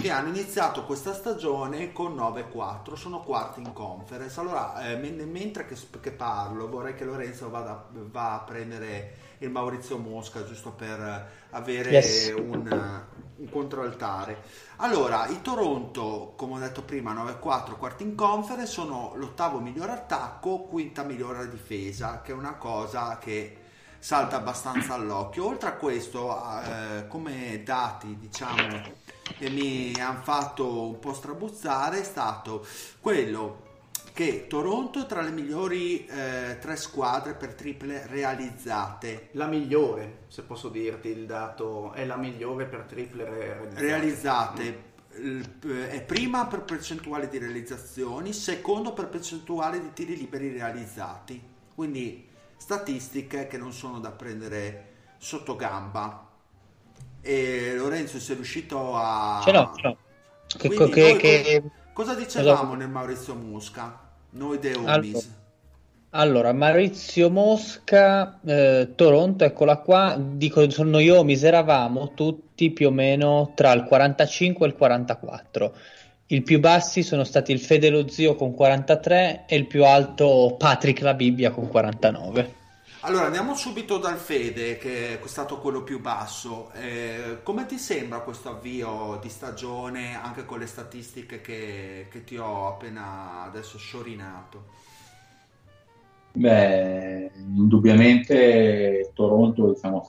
che 0.00 0.10
hanno 0.10 0.28
iniziato 0.28 0.84
questa 0.84 1.12
stagione 1.12 1.92
con 1.92 2.14
9-4, 2.14 2.94
sono 2.94 3.20
quarti 3.20 3.60
in 3.60 3.72
conference. 3.72 4.38
Allora, 4.38 4.88
eh, 4.88 4.96
mentre 4.96 5.66
che, 5.66 5.76
che, 6.00 6.12
parlo, 6.12 6.68
vorrei 6.68 6.94
che 6.94 7.04
Lorenzo 7.04 7.50
vada, 7.50 7.88
va 7.90 8.34
a 8.34 8.40
prendere 8.40 9.21
il 9.44 9.50
Maurizio 9.50 9.98
Mosca 9.98 10.44
giusto 10.44 10.70
per 10.70 11.30
avere 11.50 11.90
yes. 11.90 12.32
un, 12.36 13.04
un 13.36 13.48
controaltare. 13.50 14.42
Allora, 14.76 15.26
i 15.28 15.40
Toronto, 15.42 16.34
come 16.36 16.54
ho 16.54 16.58
detto 16.58 16.82
prima, 16.82 17.12
9-4, 17.12 17.76
quarti 17.76 18.02
in 18.02 18.14
conference, 18.14 18.72
sono 18.72 19.12
l'ottavo 19.16 19.58
miglior 19.58 19.90
attacco, 19.90 20.60
quinta 20.60 21.02
migliore 21.02 21.48
difesa, 21.48 22.20
che 22.22 22.32
è 22.32 22.34
una 22.34 22.54
cosa 22.54 23.18
che 23.18 23.58
salta 23.98 24.36
abbastanza 24.36 24.94
all'occhio. 24.94 25.46
Oltre 25.46 25.68
a 25.68 25.74
questo, 25.74 26.36
eh, 26.64 27.06
come 27.06 27.62
dati, 27.64 28.16
diciamo, 28.18 28.82
che 29.38 29.48
mi 29.48 29.94
hanno 30.00 30.22
fatto 30.22 30.88
un 30.88 30.98
po' 30.98 31.14
strabuzzare 31.14 32.00
è 32.00 32.04
stato 32.04 32.66
quello 33.00 33.61
che 34.12 34.46
Toronto 34.46 35.02
è 35.02 35.06
tra 35.06 35.22
le 35.22 35.30
migliori 35.30 36.04
eh, 36.06 36.58
tre 36.60 36.76
squadre 36.76 37.34
per 37.34 37.54
triple 37.54 38.06
realizzate. 38.06 39.28
La 39.32 39.46
migliore, 39.46 40.24
se 40.28 40.42
posso 40.42 40.68
dirti 40.68 41.08
il 41.08 41.24
dato, 41.24 41.92
è 41.92 42.04
la 42.04 42.16
migliore 42.16 42.66
per 42.66 42.82
triple 42.82 43.24
realizzate. 43.24 43.80
realizzate. 43.80 44.90
È 45.90 46.02
prima 46.02 46.46
per 46.46 46.62
percentuale 46.62 47.28
di 47.28 47.38
realizzazioni, 47.38 48.32
secondo 48.32 48.92
per 48.92 49.08
percentuale 49.08 49.80
di 49.80 49.92
tiri 49.92 50.16
liberi 50.16 50.50
realizzati. 50.50 51.42
Quindi 51.74 52.28
statistiche 52.56 53.46
che 53.46 53.58
non 53.58 53.72
sono 53.72 53.98
da 53.98 54.10
prendere 54.10 54.90
sotto 55.18 55.56
gamba. 55.56 56.28
E 57.20 57.74
Lorenzo 57.76 58.18
sei 58.18 58.36
riuscito 58.36 58.96
a... 58.96 59.40
Ce 59.44 59.52
l'ho, 59.52 59.72
ce 59.76 59.82
l'ho. 59.82 59.96
Che, 60.46 60.68
che, 60.68 61.16
che... 61.16 61.62
Cosa 61.92 62.14
dicevamo 62.14 62.74
nel 62.74 62.88
Maurizio 62.88 63.34
Mosca? 63.34 64.01
Noi 64.32 64.58
Homies. 64.74 65.40
Allora, 66.14 66.52
Maurizio 66.52 67.30
Mosca, 67.30 68.38
eh, 68.44 68.92
Toronto, 68.94 69.44
eccola 69.44 69.78
qua. 69.78 70.18
Dico, 70.18 70.66
noi 70.84 71.08
Homies 71.08 71.42
eravamo 71.42 72.12
tutti 72.14 72.70
più 72.70 72.88
o 72.88 72.90
meno 72.90 73.52
tra 73.54 73.72
il 73.72 73.84
45 73.84 74.66
e 74.66 74.68
il 74.68 74.74
44. 74.76 75.74
I 76.26 76.42
più 76.42 76.60
bassi 76.60 77.02
sono 77.02 77.24
stati 77.24 77.52
il 77.52 77.60
Fede 77.60 77.90
lo 77.90 78.08
Zio 78.08 78.34
con 78.34 78.54
43 78.54 79.44
e 79.46 79.56
il 79.56 79.66
più 79.66 79.84
alto 79.84 80.54
Patrick 80.58 81.02
la 81.02 81.14
Bibbia 81.14 81.50
con 81.50 81.68
49. 81.68 82.60
Allora 83.04 83.24
andiamo 83.24 83.56
subito 83.56 83.98
dal 83.98 84.16
Fede, 84.16 84.78
che 84.78 85.20
è 85.20 85.26
stato 85.26 85.58
quello 85.58 85.82
più 85.82 86.00
basso. 86.00 86.70
Eh, 86.74 87.38
come 87.42 87.66
ti 87.66 87.76
sembra 87.76 88.20
questo 88.20 88.50
avvio 88.50 89.18
di 89.20 89.28
stagione, 89.28 90.14
anche 90.14 90.44
con 90.44 90.60
le 90.60 90.66
statistiche 90.66 91.40
che, 91.40 92.06
che 92.08 92.22
ti 92.22 92.36
ho 92.36 92.68
appena 92.68 93.42
adesso 93.42 93.76
sciorinato? 93.76 94.66
Beh, 96.34 97.32
indubbiamente 97.34 99.10
Toronto 99.14 99.72
diciamo, 99.72 100.08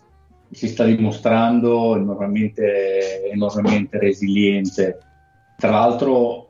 si 0.51 0.67
sta 0.67 0.83
dimostrando 0.83 1.95
enormemente, 1.95 3.27
enormemente 3.31 3.97
resiliente. 3.97 4.99
Tra 5.57 5.71
l'altro 5.71 6.49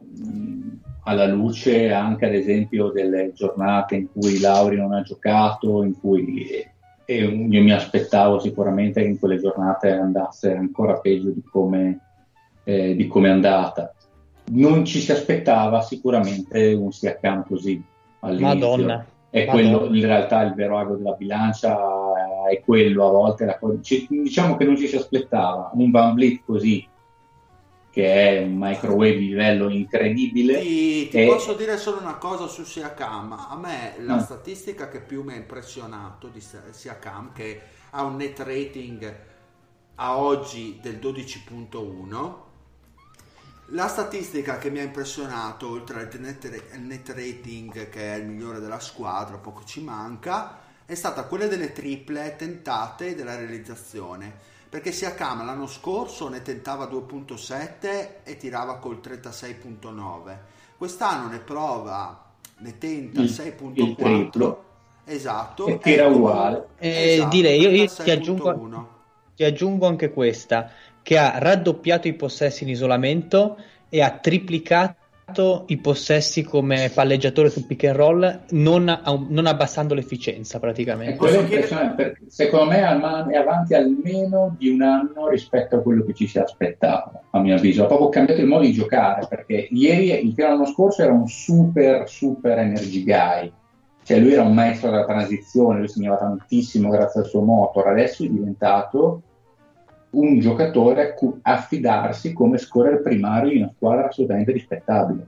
alla 1.03 1.27
luce 1.27 1.91
anche 1.91 2.25
ad 2.25 2.33
esempio 2.33 2.89
delle 2.89 3.33
giornate 3.33 3.95
in 3.95 4.07
cui 4.11 4.39
Lauri 4.39 4.77
non 4.77 4.93
ha 4.93 5.01
giocato, 5.01 5.83
in 5.83 5.99
cui 5.99 6.71
e 7.05 7.15
io 7.15 7.61
mi 7.61 7.71
aspettavo 7.71 8.39
sicuramente 8.39 9.01
che 9.01 9.07
in 9.07 9.19
quelle 9.19 9.37
giornate 9.37 9.91
andasse 9.91 10.53
ancora 10.55 10.99
peggio 10.99 11.31
di 11.31 11.43
come, 11.43 11.99
eh, 12.63 12.95
di 12.95 13.07
come 13.07 13.27
è 13.27 13.31
andata. 13.31 13.93
Non 14.51 14.85
ci 14.85 14.99
si 14.99 15.11
aspettava 15.11 15.81
sicuramente 15.81 16.73
un 16.73 16.91
Siakam 16.91 17.45
così 17.45 17.81
all'inizio. 18.19 18.47
Madonna. 18.47 19.05
È 19.29 19.45
quello 19.45 19.87
in 19.93 20.05
realtà 20.05 20.43
il 20.43 20.53
vero 20.53 20.77
ago 20.77 20.95
della 20.95 21.13
bilancia, 21.13 21.77
è 22.49 22.61
quello 22.63 23.07
a 23.07 23.11
volte. 23.11 23.45
La, 23.45 23.59
diciamo 24.07 24.55
che 24.55 24.63
non 24.63 24.77
ci 24.77 24.87
si 24.87 24.95
aspettava 24.95 25.71
un 25.73 25.89
Van 25.91 26.13
Vliet 26.13 26.41
così 26.45 26.87
che 27.93 28.39
è 28.39 28.41
un 28.41 28.55
microwave 28.57 29.19
di 29.19 29.27
livello 29.27 29.69
incredibile. 29.69 30.59
Ti, 30.61 31.09
ti 31.09 31.21
e... 31.21 31.27
posso 31.27 31.53
dire 31.53 31.77
solo 31.77 31.99
una 31.99 32.15
cosa 32.15 32.47
su 32.47 32.63
Siakam. 32.63 33.33
A 33.33 33.55
me 33.55 33.93
la 33.99 34.15
mm. 34.15 34.19
statistica 34.19 34.89
che 34.89 34.99
più 34.99 35.21
mi 35.21 35.33
ha 35.33 35.35
impressionato 35.35 36.27
di 36.27 36.41
Siakam, 36.71 37.33
che 37.33 37.61
ha 37.91 38.03
un 38.03 38.15
net 38.15 38.39
rating 38.39 39.15
a 39.93 40.17
oggi 40.17 40.79
del 40.81 40.95
12.1. 40.95 42.33
La 43.67 43.87
statistica 43.87 44.57
che 44.57 44.71
mi 44.71 44.79
ha 44.79 44.83
impressionato, 44.83 45.69
oltre 45.69 45.99
al 45.99 46.09
net, 46.19 46.75
net 46.77 47.09
rating 47.09 47.89
che 47.89 48.15
è 48.15 48.17
il 48.17 48.25
migliore 48.25 48.59
della 48.59 48.79
squadra, 48.79 49.37
poco 49.37 49.65
ci 49.65 49.83
manca, 49.83 50.61
è 50.83 50.95
stata 50.95 51.25
quella 51.25 51.45
delle 51.45 51.71
triple 51.71 52.35
tentate 52.37 53.09
e 53.09 53.15
della 53.15 53.35
realizzazione 53.35 54.52
perché 54.73 54.91
Siakam 54.91 55.45
l'anno 55.45 55.67
scorso 55.67 56.29
ne 56.29 56.41
tentava 56.41 56.85
2.7 56.85 58.23
e 58.23 58.37
tirava 58.37 58.77
col 58.77 58.99
36.9 59.03 60.37
quest'anno 60.77 61.29
ne 61.29 61.37
prova 61.37 62.31
ne 62.57 62.77
tenta 62.79 63.21
il, 63.21 63.29
6.4 63.29 64.55
esatto. 65.05 65.67
E 65.67 65.77
tira 65.77 66.07
uguale. 66.07 66.69
Eh, 66.79 67.13
esatto, 67.13 67.29
direi 67.29 67.59
io, 67.59 67.69
io 67.69 67.85
ti, 67.85 68.09
aggiungo, 68.09 68.87
ti 69.35 69.43
aggiungo 69.43 69.85
anche 69.85 70.11
questa 70.11 70.71
che 71.03 71.19
ha 71.19 71.37
raddoppiato 71.37 72.07
i 72.07 72.13
possessi 72.13 72.63
in 72.63 72.69
isolamento 72.69 73.57
e 73.89 74.01
ha 74.01 74.09
triplicato 74.09 74.95
i 75.67 75.77
possessi 75.77 76.43
come 76.43 76.91
palleggiatore 76.93 77.49
sul 77.49 77.65
pick 77.65 77.85
and 77.85 77.95
roll, 77.95 78.39
non, 78.49 79.01
non 79.29 79.45
abbassando 79.45 79.93
l'efficienza 79.93 80.59
praticamente. 80.59 81.17
Perché, 81.17 82.25
secondo 82.27 82.71
me 82.71 82.79
è 82.79 83.37
avanti 83.37 83.73
almeno 83.73 84.55
di 84.57 84.69
un 84.69 84.81
anno 84.81 85.27
rispetto 85.29 85.77
a 85.77 85.81
quello 85.81 86.03
che 86.03 86.13
ci 86.13 86.27
si 86.27 86.39
aspettava, 86.39 87.23
a 87.31 87.39
mio 87.39 87.55
avviso. 87.55 87.83
Ha 87.83 87.87
proprio 87.87 88.09
cambiato 88.09 88.41
il 88.41 88.47
modo 88.47 88.65
di 88.65 88.73
giocare, 88.73 89.25
perché 89.27 89.67
ieri, 89.71 90.27
il 90.27 90.33
l'anno 90.35 90.65
scorso, 90.65 91.01
era 91.01 91.13
un 91.13 91.27
super, 91.27 92.07
super 92.09 92.59
energy 92.59 93.03
guy. 93.03 93.51
Cioè 94.03 94.19
lui 94.19 94.33
era 94.33 94.41
un 94.43 94.53
maestro 94.53 94.89
della 94.89 95.05
transizione, 95.05 95.79
lui 95.79 95.87
segnava 95.87 96.17
tantissimo 96.17 96.89
grazie 96.89 97.21
al 97.21 97.27
suo 97.27 97.41
motor, 97.41 97.87
adesso 97.87 98.23
è 98.23 98.27
diventato 98.27 99.21
un 100.13 100.39
giocatore 100.39 101.09
a 101.09 101.13
cui 101.13 101.39
affidarsi 101.41 102.33
come 102.33 102.57
scorer 102.57 103.01
primario 103.01 103.51
in 103.51 103.63
una 103.63 103.73
squadra 103.75 104.07
assolutamente 104.07 104.51
rispettabile. 104.51 105.27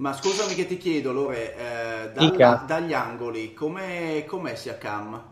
Ma 0.00 0.14
scusami 0.14 0.54
che 0.54 0.66
ti 0.66 0.78
chiedo, 0.78 1.12
Lore, 1.12 1.54
eh, 1.54 2.12
dalla, 2.14 2.64
dagli 2.66 2.94
angoli, 2.94 3.52
com'è, 3.52 4.24
com'è 4.24 4.54
Siakam 4.54 5.24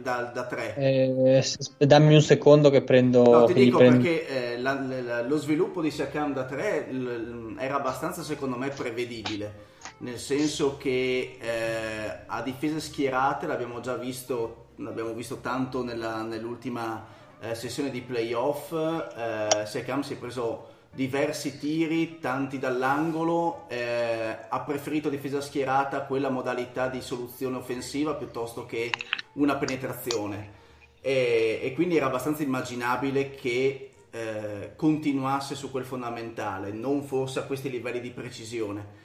da, 0.00 0.30
da 0.32 0.46
tre? 0.46 0.76
Eh, 0.76 1.44
dammi 1.78 2.14
un 2.14 2.20
secondo 2.20 2.70
che 2.70 2.82
prendo... 2.82 3.24
No, 3.24 3.44
ti 3.46 3.54
dico 3.54 3.78
prendo... 3.78 4.00
perché 4.00 4.52
eh, 4.52 4.58
la, 4.60 4.80
la, 4.80 5.22
lo 5.22 5.36
sviluppo 5.38 5.80
di 5.80 5.90
Siakam 5.90 6.32
da 6.34 6.44
tre 6.44 6.86
l, 6.92 7.56
era 7.58 7.74
abbastanza, 7.74 8.22
secondo 8.22 8.56
me, 8.56 8.68
prevedibile, 8.68 9.54
nel 9.98 10.18
senso 10.18 10.76
che 10.76 11.38
eh, 11.40 12.22
a 12.24 12.42
difese 12.42 12.78
schierate 12.78 13.48
l'abbiamo 13.48 13.80
già 13.80 13.96
visto, 13.96 14.66
l'abbiamo 14.76 15.14
visto 15.14 15.38
tanto 15.38 15.82
nella, 15.82 16.22
nell'ultima 16.22 17.20
eh, 17.42 17.54
sessione 17.56 17.90
di 17.90 18.00
playoff, 18.00 18.72
eh, 18.72 19.66
Siakam 19.66 20.02
si 20.02 20.14
è 20.14 20.16
preso 20.16 20.68
diversi 20.94 21.58
tiri, 21.58 22.18
tanti 22.20 22.58
dall'angolo, 22.58 23.64
eh, 23.68 24.36
ha 24.48 24.60
preferito 24.60 25.08
difesa 25.08 25.40
schierata 25.40 26.02
quella 26.02 26.28
modalità 26.28 26.88
di 26.88 27.00
soluzione 27.00 27.56
offensiva 27.56 28.14
piuttosto 28.14 28.64
che 28.64 28.92
una 29.34 29.56
penetrazione 29.56 30.60
e, 31.00 31.60
e 31.62 31.72
quindi 31.74 31.96
era 31.96 32.06
abbastanza 32.06 32.42
immaginabile 32.42 33.30
che 33.30 33.90
eh, 34.10 34.72
continuasse 34.76 35.54
su 35.54 35.70
quel 35.70 35.84
fondamentale, 35.84 36.70
non 36.70 37.02
fosse 37.02 37.40
a 37.40 37.44
questi 37.44 37.70
livelli 37.70 38.00
di 38.00 38.10
precisione. 38.10 39.00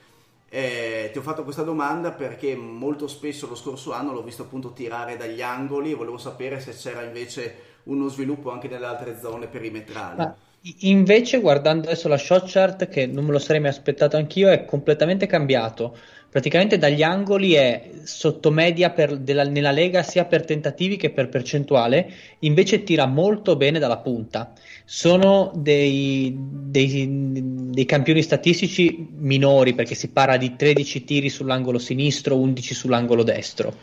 Eh, 0.50 1.10
ti 1.12 1.18
ho 1.18 1.22
fatto 1.22 1.44
questa 1.44 1.64
domanda 1.64 2.12
perché 2.12 2.56
molto 2.56 3.08
spesso 3.08 3.48
lo 3.48 3.56
scorso 3.56 3.92
anno 3.92 4.14
l'ho 4.14 4.24
visto 4.24 4.44
appunto 4.44 4.72
tirare 4.72 5.18
dagli 5.18 5.42
angoli 5.42 5.92
e 5.92 5.96
volevo 5.96 6.18
sapere 6.18 6.62
se 6.62 6.72
c'era 6.72 7.02
invece 7.02 7.67
uno 7.88 8.08
sviluppo 8.10 8.52
anche 8.52 8.68
nelle 8.68 8.86
altre 8.86 9.18
zone 9.20 9.48
perimetrali. 9.48 10.18
Ma 10.18 10.36
invece, 10.80 11.40
guardando 11.40 11.88
adesso 11.88 12.08
la 12.08 12.18
shot 12.18 12.50
chart, 12.50 12.88
che 12.88 13.06
non 13.06 13.26
me 13.26 13.32
lo 13.32 13.40
sarei 13.40 13.62
mai 13.62 13.70
aspettato 13.70 14.18
anch'io, 14.18 14.50
è 14.50 14.66
completamente 14.66 15.26
cambiato. 15.26 15.98
Praticamente 16.30 16.78
dagli 16.78 17.04
angoli 17.04 17.54
è 17.54 17.90
sottomedia 18.04 18.90
per, 18.90 19.18
della, 19.18 19.44
nella 19.44 19.72
lega 19.72 20.04
sia 20.04 20.26
per 20.26 20.44
tentativi 20.44 20.98
che 20.98 21.10
per 21.10 21.30
percentuale, 21.30 22.12
invece 22.40 22.84
tira 22.84 23.06
molto 23.06 23.56
bene 23.56 23.80
dalla 23.80 23.98
punta. 23.98 24.52
Sono 24.84 25.52
dei, 25.56 26.36
dei, 26.38 27.40
dei 27.42 27.86
campioni 27.86 28.22
statistici 28.22 29.08
minori 29.18 29.74
perché 29.74 29.96
si 29.96 30.10
parla 30.10 30.36
di 30.36 30.56
13 30.56 31.06
tiri 31.06 31.30
sull'angolo 31.30 31.80
sinistro, 31.80 32.38
11 32.38 32.74
sull'angolo 32.74 33.24
destro 33.24 33.76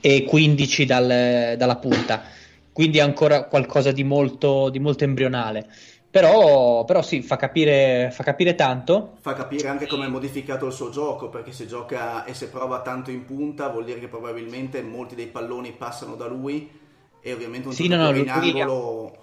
e 0.00 0.24
15 0.24 0.84
dal, 0.84 1.54
dalla 1.56 1.76
punta 1.76 2.24
quindi 2.72 2.98
è 2.98 3.02
ancora 3.02 3.44
qualcosa 3.44 3.92
di 3.92 4.04
molto, 4.04 4.70
di 4.70 4.78
molto 4.78 5.04
embrionale. 5.04 5.68
Però, 6.12 6.84
però, 6.84 7.00
sì, 7.00 7.22
fa 7.22 7.36
capire, 7.36 8.10
fa 8.12 8.22
capire 8.22 8.54
tanto. 8.54 9.14
Fa 9.20 9.32
capire 9.32 9.68
anche 9.68 9.86
come 9.86 10.04
è 10.04 10.08
modificato 10.08 10.66
il 10.66 10.72
suo 10.72 10.90
gioco, 10.90 11.30
perché 11.30 11.52
se 11.52 11.66
gioca 11.66 12.24
e 12.24 12.34
se 12.34 12.48
prova 12.48 12.82
tanto 12.82 13.10
in 13.10 13.24
punta 13.24 13.68
vuol 13.68 13.86
dire 13.86 13.98
che 13.98 14.08
probabilmente 14.08 14.82
molti 14.82 15.14
dei 15.14 15.28
palloni 15.28 15.72
passano 15.72 16.14
da 16.14 16.26
lui 16.26 16.68
e 17.18 17.32
ovviamente 17.32 17.68
un 17.68 17.72
sì, 17.72 17.88
no, 17.88 17.96
no, 17.96 18.14
in 18.14 18.28
angolo 18.28 19.16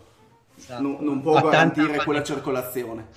esatto. 0.56 0.82
non, 0.82 0.98
non, 1.02 1.22
può 1.22 1.40
garantire 1.40 2.04
quella 2.04 2.24
circolazione. 2.24 3.08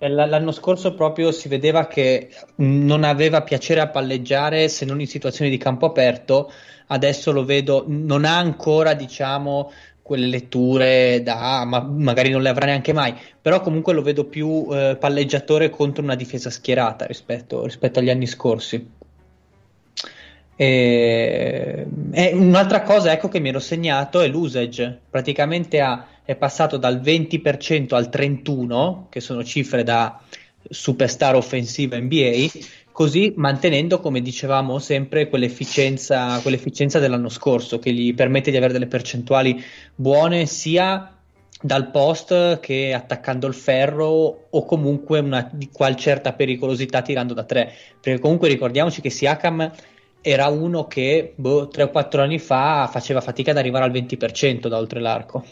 L'anno 0.00 0.52
scorso 0.52 0.94
proprio 0.94 1.32
si 1.32 1.48
vedeva 1.48 1.88
che 1.88 2.30
non 2.56 3.02
aveva 3.02 3.42
piacere 3.42 3.80
a 3.80 3.88
palleggiare 3.88 4.68
se 4.68 4.84
non 4.84 5.00
in 5.00 5.08
situazioni 5.08 5.50
di 5.50 5.56
campo 5.56 5.86
aperto, 5.86 6.52
adesso 6.86 7.32
lo 7.32 7.44
vedo, 7.44 7.84
non 7.88 8.24
ha 8.24 8.38
ancora 8.38 8.94
diciamo 8.94 9.72
quelle 10.00 10.26
letture 10.26 11.20
da, 11.22 11.64
ma 11.66 11.80
magari 11.80 12.30
non 12.30 12.42
le 12.42 12.48
avrà 12.48 12.66
neanche 12.66 12.92
mai, 12.92 13.14
però 13.42 13.60
comunque 13.60 13.92
lo 13.92 14.02
vedo 14.02 14.24
più 14.24 14.66
eh, 14.70 14.96
palleggiatore 14.98 15.68
contro 15.68 16.02
una 16.02 16.14
difesa 16.14 16.48
schierata 16.48 17.04
rispetto, 17.04 17.64
rispetto 17.64 17.98
agli 17.98 18.08
anni 18.08 18.26
scorsi. 18.26 18.90
E, 20.56 21.86
e 22.10 22.32
un'altra 22.34 22.82
cosa 22.82 23.12
ecco, 23.12 23.28
che 23.28 23.38
mi 23.38 23.50
ero 23.50 23.60
segnato 23.60 24.20
è 24.20 24.28
l'usage, 24.28 24.98
praticamente 25.10 25.80
ha, 25.80 26.06
è 26.28 26.36
passato 26.36 26.76
dal 26.76 27.00
20% 27.00 27.94
al 27.94 28.10
31%, 28.12 29.04
che 29.08 29.18
sono 29.18 29.42
cifre 29.42 29.82
da 29.82 30.20
superstar 30.68 31.34
offensiva 31.34 31.98
NBA, 31.98 32.48
così 32.92 33.32
mantenendo, 33.34 33.98
come 33.98 34.20
dicevamo 34.20 34.78
sempre, 34.78 35.30
quell'efficienza, 35.30 36.38
quell'efficienza 36.42 36.98
dell'anno 36.98 37.30
scorso 37.30 37.78
che 37.78 37.94
gli 37.94 38.14
permette 38.14 38.50
di 38.50 38.58
avere 38.58 38.74
delle 38.74 38.88
percentuali 38.88 39.58
buone 39.94 40.44
sia 40.44 41.16
dal 41.62 41.90
post 41.90 42.60
che 42.60 42.92
attaccando 42.92 43.46
il 43.46 43.54
ferro 43.54 44.48
o 44.50 44.64
comunque 44.66 45.20
una 45.20 45.48
di 45.50 45.70
qual 45.72 45.96
certa 45.96 46.34
pericolosità 46.34 47.00
tirando 47.00 47.32
da 47.32 47.44
tre. 47.44 47.72
Perché 47.98 48.20
comunque 48.20 48.48
ricordiamoci 48.48 49.00
che 49.00 49.08
Siakam 49.08 49.72
era 50.20 50.48
uno 50.48 50.86
che 50.88 51.32
boh, 51.34 51.68
3 51.68 51.84
o 51.84 51.88
4 51.88 52.20
anni 52.20 52.38
fa 52.38 52.86
faceva 52.92 53.22
fatica 53.22 53.52
ad 53.52 53.56
arrivare 53.56 53.86
al 53.86 53.92
20% 53.92 54.68
da 54.68 54.76
oltre 54.76 55.00
l'arco 55.00 55.42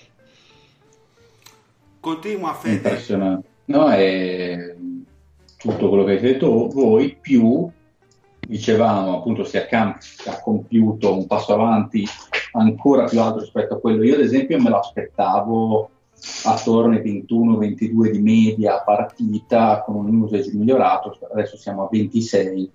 continua 2.06 2.54
Fede. 2.54 2.74
Impressionante. 2.76 3.48
No 3.64 3.88
è 3.88 4.76
tutto 5.56 5.88
quello 5.88 6.04
che 6.04 6.12
avete 6.12 6.34
detto 6.34 6.68
voi, 6.68 7.16
più 7.20 7.68
dicevamo 8.46 9.16
appunto 9.16 9.42
se 9.42 9.58
Siakam 9.58 9.96
ha 10.26 10.40
compiuto 10.40 11.12
un 11.12 11.26
passo 11.26 11.54
avanti 11.54 12.06
ancora 12.52 13.06
più 13.06 13.20
alto 13.20 13.40
rispetto 13.40 13.74
a 13.74 13.80
quello. 13.80 14.04
Io 14.04 14.14
ad 14.14 14.20
esempio 14.20 14.60
me 14.60 14.70
lo 14.70 14.78
aspettavo 14.78 15.90
attorno 16.44 16.94
ai 16.94 17.24
21-22 17.28 18.10
di 18.12 18.20
media 18.20 18.82
partita 18.82 19.82
con 19.84 19.96
un 19.96 20.20
usage 20.20 20.52
migliorato, 20.54 21.18
adesso 21.32 21.56
siamo 21.56 21.86
a 21.86 21.88
26 21.90 22.70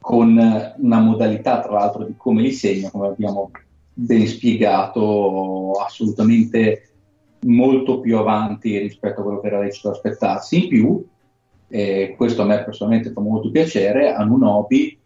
con 0.00 0.74
una 0.78 1.00
modalità 1.00 1.60
tra 1.60 1.72
l'altro 1.72 2.04
di 2.04 2.14
come 2.16 2.40
li 2.40 2.52
segna, 2.52 2.90
come 2.90 3.08
abbiamo 3.08 3.50
ben 3.92 4.26
spiegato, 4.26 5.72
assolutamente 5.72 6.88
molto 7.40 8.00
più 8.00 8.18
avanti 8.18 8.78
rispetto 8.78 9.20
a 9.20 9.22
quello 9.22 9.40
che 9.40 9.46
era 9.46 9.60
lecito 9.60 9.90
aspettarsi. 9.90 10.62
In 10.62 10.68
più, 10.68 11.06
e 11.68 12.14
questo 12.16 12.42
a 12.42 12.44
me 12.46 12.64
personalmente 12.64 13.12
fa 13.12 13.20
molto 13.20 13.50
piacere, 13.50 14.12
Anunobi 14.12 14.98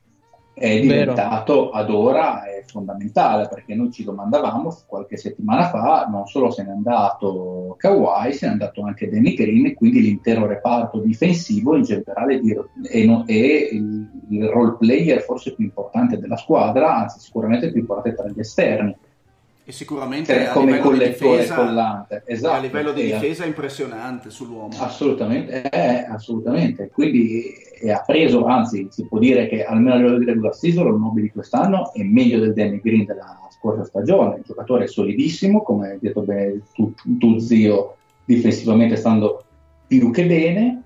è 0.54 0.80
diventato 0.80 1.54
Vero. 1.54 1.70
ad 1.70 1.90
ora 1.90 2.44
è 2.44 2.62
fondamentale 2.66 3.48
perché 3.48 3.74
noi 3.74 3.90
ci 3.90 4.04
domandavamo 4.04 4.76
qualche 4.86 5.16
settimana 5.16 5.68
fa 5.68 6.06
non 6.10 6.26
solo 6.26 6.50
se 6.50 6.62
n'è 6.62 6.70
andato 6.70 7.74
Kawhi, 7.78 8.32
se 8.34 8.46
n'è 8.46 8.52
andato 8.52 8.82
anche 8.82 9.08
Danny 9.08 9.32
Green 9.34 9.66
e 9.66 9.74
quindi 9.74 10.02
l'intero 10.02 10.46
reparto 10.46 10.98
difensivo 10.98 11.74
in 11.74 11.84
generale 11.84 12.38
di, 12.38 12.52
e, 12.52 13.24
e 13.26 13.68
il 13.72 14.48
role 14.48 14.76
player 14.78 15.22
forse 15.22 15.54
più 15.54 15.64
importante 15.64 16.18
della 16.18 16.36
squadra, 16.36 16.96
anzi 16.96 17.20
sicuramente 17.20 17.70
più 17.70 17.80
importante 17.80 18.14
tra 18.14 18.28
gli 18.28 18.38
esterni 18.38 18.94
e 19.64 19.70
sicuramente 19.70 20.34
cioè, 20.34 20.48
come 20.52 20.80
collettore 20.80 21.42
difesa, 21.42 21.54
collante. 21.54 22.22
Esatto, 22.26 22.54
a 22.54 22.58
livello 22.58 22.92
di 22.92 23.04
difesa 23.04 23.44
è 23.44 23.46
impressionante 23.46 24.28
sull'uomo. 24.28 24.74
Assolutamente, 24.78 25.62
eh, 25.70 26.04
assolutamente. 26.08 26.90
Quindi 26.90 27.54
ha 27.92 28.02
preso, 28.04 28.44
anzi 28.44 28.88
si 28.90 29.06
può 29.06 29.18
dire 29.18 29.46
che 29.46 29.64
almeno 29.64 29.94
a 29.94 29.98
livello 29.98 30.18
di 30.18 30.24
regular 30.24 30.54
season 30.54 30.88
il 30.88 30.94
nome 30.94 31.20
di 31.20 31.30
quest'anno 31.30 31.92
è 31.92 32.02
meglio 32.02 32.40
del 32.40 32.54
Danny 32.54 32.80
Green 32.80 33.04
della 33.04 33.38
scorsa 33.50 33.84
stagione. 33.84 34.36
Il 34.36 34.42
giocatore 34.44 34.84
è 34.84 34.88
solidissimo, 34.88 35.62
come 35.62 35.90
hai 35.90 35.98
detto 36.00 36.22
bene 36.22 36.62
tu, 36.74 36.92
tu 37.18 37.38
zio, 37.38 37.96
difensivamente 38.24 38.96
stando 38.96 39.44
più 39.86 40.10
che 40.10 40.26
bene, 40.26 40.82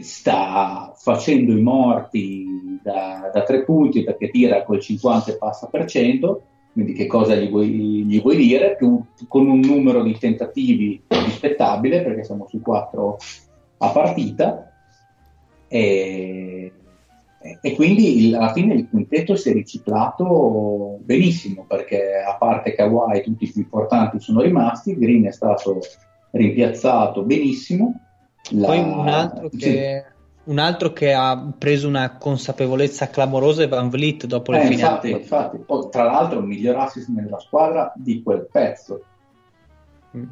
sta 0.00 0.92
facendo 0.96 1.52
i 1.52 1.62
morti 1.62 2.80
da, 2.82 3.30
da 3.32 3.42
tre 3.44 3.62
punti 3.62 4.02
perché 4.02 4.28
tira 4.30 4.64
col 4.64 4.80
50 4.80 5.30
e 5.30 5.36
passa 5.36 5.68
per 5.68 5.84
cento 5.84 6.42
quindi 6.72 6.94
che 6.94 7.06
cosa 7.06 7.34
gli 7.34 7.48
vuoi, 7.48 8.04
gli 8.04 8.20
vuoi 8.20 8.36
dire, 8.36 8.76
più, 8.76 9.04
con 9.28 9.46
un 9.46 9.60
numero 9.60 10.02
di 10.02 10.16
tentativi 10.18 11.02
rispettabile, 11.06 12.02
perché 12.02 12.24
siamo 12.24 12.46
su 12.48 12.60
4 12.60 13.16
a 13.78 13.88
partita, 13.90 14.72
e, 15.68 16.72
e 17.60 17.74
quindi 17.74 18.34
alla 18.34 18.52
fine 18.52 18.74
il 18.74 18.88
quintetto 18.88 19.36
si 19.36 19.50
è 19.50 19.52
riciclato 19.52 20.98
benissimo, 21.00 21.64
perché 21.68 22.22
a 22.26 22.36
parte 22.36 22.74
Kawhi 22.74 23.22
tutti 23.22 23.44
i 23.44 23.50
più 23.50 23.62
importanti 23.62 24.18
sono 24.20 24.40
rimasti, 24.40 24.96
Green 24.96 25.26
è 25.26 25.32
stato 25.32 25.80
rimpiazzato 26.30 27.22
benissimo. 27.22 28.00
La... 28.52 28.66
Poi 28.66 28.78
un 28.78 29.08
altro 29.08 29.48
che... 29.50 29.58
Sì 29.58 30.10
un 30.44 30.58
altro 30.58 30.92
che 30.92 31.12
ha 31.12 31.52
preso 31.56 31.86
una 31.86 32.16
consapevolezza 32.16 33.08
clamorosa 33.08 33.62
è 33.62 33.68
Van 33.68 33.88
Vliet 33.88 34.26
dopo 34.26 34.50
le 34.50 34.62
eh, 34.62 34.66
finali. 34.66 35.10
Infatti, 35.10 35.10
infatti. 35.10 35.90
Tra 35.90 36.04
l'altro, 36.04 36.40
il 36.40 36.46
miglior 36.46 36.76
assist 36.76 37.08
nella 37.08 37.38
squadra 37.38 37.92
di 37.94 38.22
quel 38.22 38.48
pezzo. 38.50 39.02
Mm. 40.16 40.24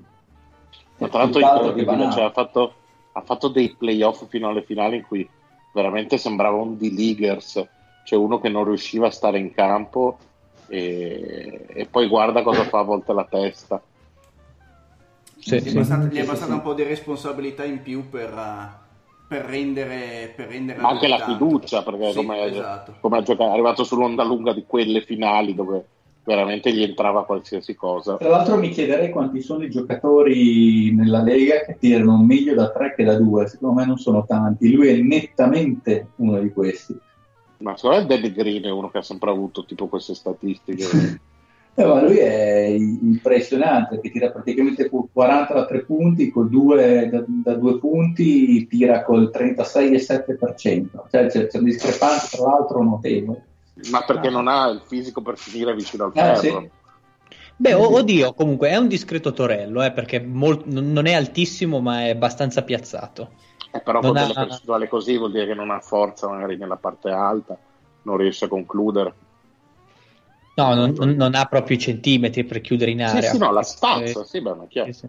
Ma 0.99 1.09
tra 1.09 1.19
l'altro, 1.19 1.41
cioè, 1.41 2.25
ha, 2.25 2.31
fatto, 2.31 2.75
ha, 3.13 3.21
fatto, 3.21 3.49
dei 3.49 3.75
playoff 3.79 4.27
fino 4.29 4.49
alle 4.49 4.63
finali 4.63 4.97
in 4.97 5.07
cui 5.07 5.29
veramente 5.73 6.19
sembrava 6.19 6.57
un 6.57 6.77
D-Leaguers, 6.77 7.65
cioè 8.05 8.19
uno 8.19 8.41
che 8.41 8.49
non 8.49 8.65
riusciva 8.65 9.07
a 9.07 9.11
stare 9.11 9.39
in 9.39 9.55
campo 9.55 10.19
e, 10.67 11.67
e 11.69 11.87
poi 11.87 12.09
guarda 12.09 12.43
cosa 12.43 12.65
fa 12.65 12.81
a 12.81 12.83
volte 12.85 13.13
la 13.13 13.25
testa. 13.25 13.81
Sì, 15.39 15.57
gli, 15.57 15.61
sì, 15.61 15.69
è 15.69 15.73
bastata, 15.73 16.03
sì, 16.03 16.09
gli 16.09 16.19
è 16.19 16.25
bastata 16.27 16.53
un 16.53 16.63
po' 16.63 16.75
di 16.75 16.83
responsabilità 16.83 17.65
in 17.65 17.81
più 17.81 18.11
per, 18.11 18.35
uh 18.35 18.89
per 19.31 19.45
rendere, 19.45 20.33
per 20.35 20.49
rendere 20.49 20.81
ma 20.81 20.89
anche 20.89 21.07
la 21.07 21.25
fiducia 21.25 21.85
perché 21.85 22.11
sì, 22.11 22.17
come, 22.17 22.47
esatto. 22.47 22.95
come 22.99 23.19
ha 23.19 23.23
giocato, 23.23 23.51
è 23.51 23.53
arrivato 23.53 23.85
sull'onda 23.85 24.25
lunga 24.25 24.53
di 24.53 24.65
quelle 24.67 25.03
finali 25.03 25.55
dove 25.55 25.85
veramente 26.25 26.73
gli 26.73 26.83
entrava 26.83 27.25
qualsiasi 27.25 27.77
cosa. 27.77 28.17
Tra 28.17 28.29
l'altro 28.29 28.57
mi 28.57 28.71
chiederei 28.71 29.11
quanti 29.11 29.41
sono 29.41 29.63
i 29.63 29.71
giocatori 29.71 30.93
nella 30.93 31.23
Lega 31.23 31.61
che 31.61 31.77
tirano 31.79 32.17
meglio 32.17 32.55
da 32.55 32.73
3 32.73 32.95
che 32.97 33.05
da 33.05 33.17
2 33.17 33.47
secondo 33.47 33.77
me 33.77 33.87
non 33.87 33.99
sono 33.99 34.25
tanti 34.27 34.73
lui 34.73 34.89
è 34.89 34.97
nettamente 34.97 36.09
uno 36.17 36.41
di 36.41 36.51
questi. 36.51 36.99
Ma 37.59 37.77
secondo 37.77 37.99
me 37.99 38.07
Danny 38.07 38.33
Green 38.33 38.65
è 38.65 38.71
uno 38.71 38.91
che 38.91 38.99
ha 38.99 39.03
sempre 39.03 39.31
avuto 39.31 39.65
tipo 39.65 39.87
queste 39.87 40.17
statistiche 40.17 41.21
Eh, 41.75 41.85
ma 41.85 42.03
lui 42.03 42.19
è 42.19 42.67
impressionante, 42.67 44.01
che 44.01 44.11
tira 44.11 44.31
praticamente 44.31 44.89
40 44.89 45.55
da 45.55 45.65
3 45.67 45.85
punti, 45.85 46.31
con 46.31 46.49
due, 46.49 47.09
da, 47.11 47.25
da 47.27 47.55
2 47.55 47.79
punti 47.79 48.67
tira 48.67 49.03
col 49.03 49.31
36,7%, 49.33 51.09
cioè 51.11 51.27
c'è, 51.27 51.47
c'è 51.47 51.59
una 51.59 51.69
discrepanza 51.69 52.37
tra 52.37 52.51
l'altro 52.51 52.83
notevole. 52.83 53.45
Ma 53.91 54.03
perché 54.03 54.29
ah. 54.29 54.33
non 54.33 54.49
ha 54.49 54.69
il 54.69 54.83
fisico 54.87 55.23
per 55.23 55.39
finire 55.39 55.75
vicino 55.75 56.07
al 56.07 56.13
ferro? 56.13 56.33
Eh, 56.33 56.37
sì. 56.37 56.71
Beh, 57.57 57.75
oddio, 57.75 58.33
comunque 58.33 58.71
è 58.71 58.77
un 58.77 58.89
discreto 58.89 59.33
torello, 59.33 59.83
eh, 59.83 59.93
perché 59.93 60.19
molt- 60.19 60.65
non 60.65 61.07
è 61.07 61.13
altissimo, 61.13 61.81
ma 61.81 62.07
è 62.07 62.11
abbastanza 62.11 62.63
piazzato. 62.63 63.33
Eh, 63.71 63.81
però 63.81 64.01
non 64.01 64.13
con 64.13 64.17
ha... 64.17 64.23
delle 64.23 64.35
percentuali 64.35 64.89
così 64.89 65.17
vuol 65.19 65.31
dire 65.31 65.47
che 65.47 65.55
non 65.55 65.71
ha 65.71 65.79
forza 65.81 66.27
magari 66.29 66.57
nella 66.57 66.77
parte 66.77 67.11
alta, 67.11 67.57
non 68.03 68.17
riesce 68.17 68.47
a 68.47 68.49
concludere. 68.49 69.15
No, 70.61 70.75
non, 70.75 71.11
non, 71.17 71.35
ha 71.35 71.47
proprio 71.47 71.77
i 71.77 71.81
centimetri 71.81 72.45
per 72.45 72.61
chiudere 72.61 72.91
in 72.91 73.03
area. 73.03 73.23
Sì, 73.23 73.29
sì 73.31 73.39
no, 73.39 73.51
la 73.51 73.63
spazza, 73.63 74.21
eh, 74.21 74.25
sì, 74.25 74.41
beh, 74.43 74.55
ma 74.55 74.67
chiaro. 74.67 74.93
Sì, 74.93 74.99
sì. 74.99 75.09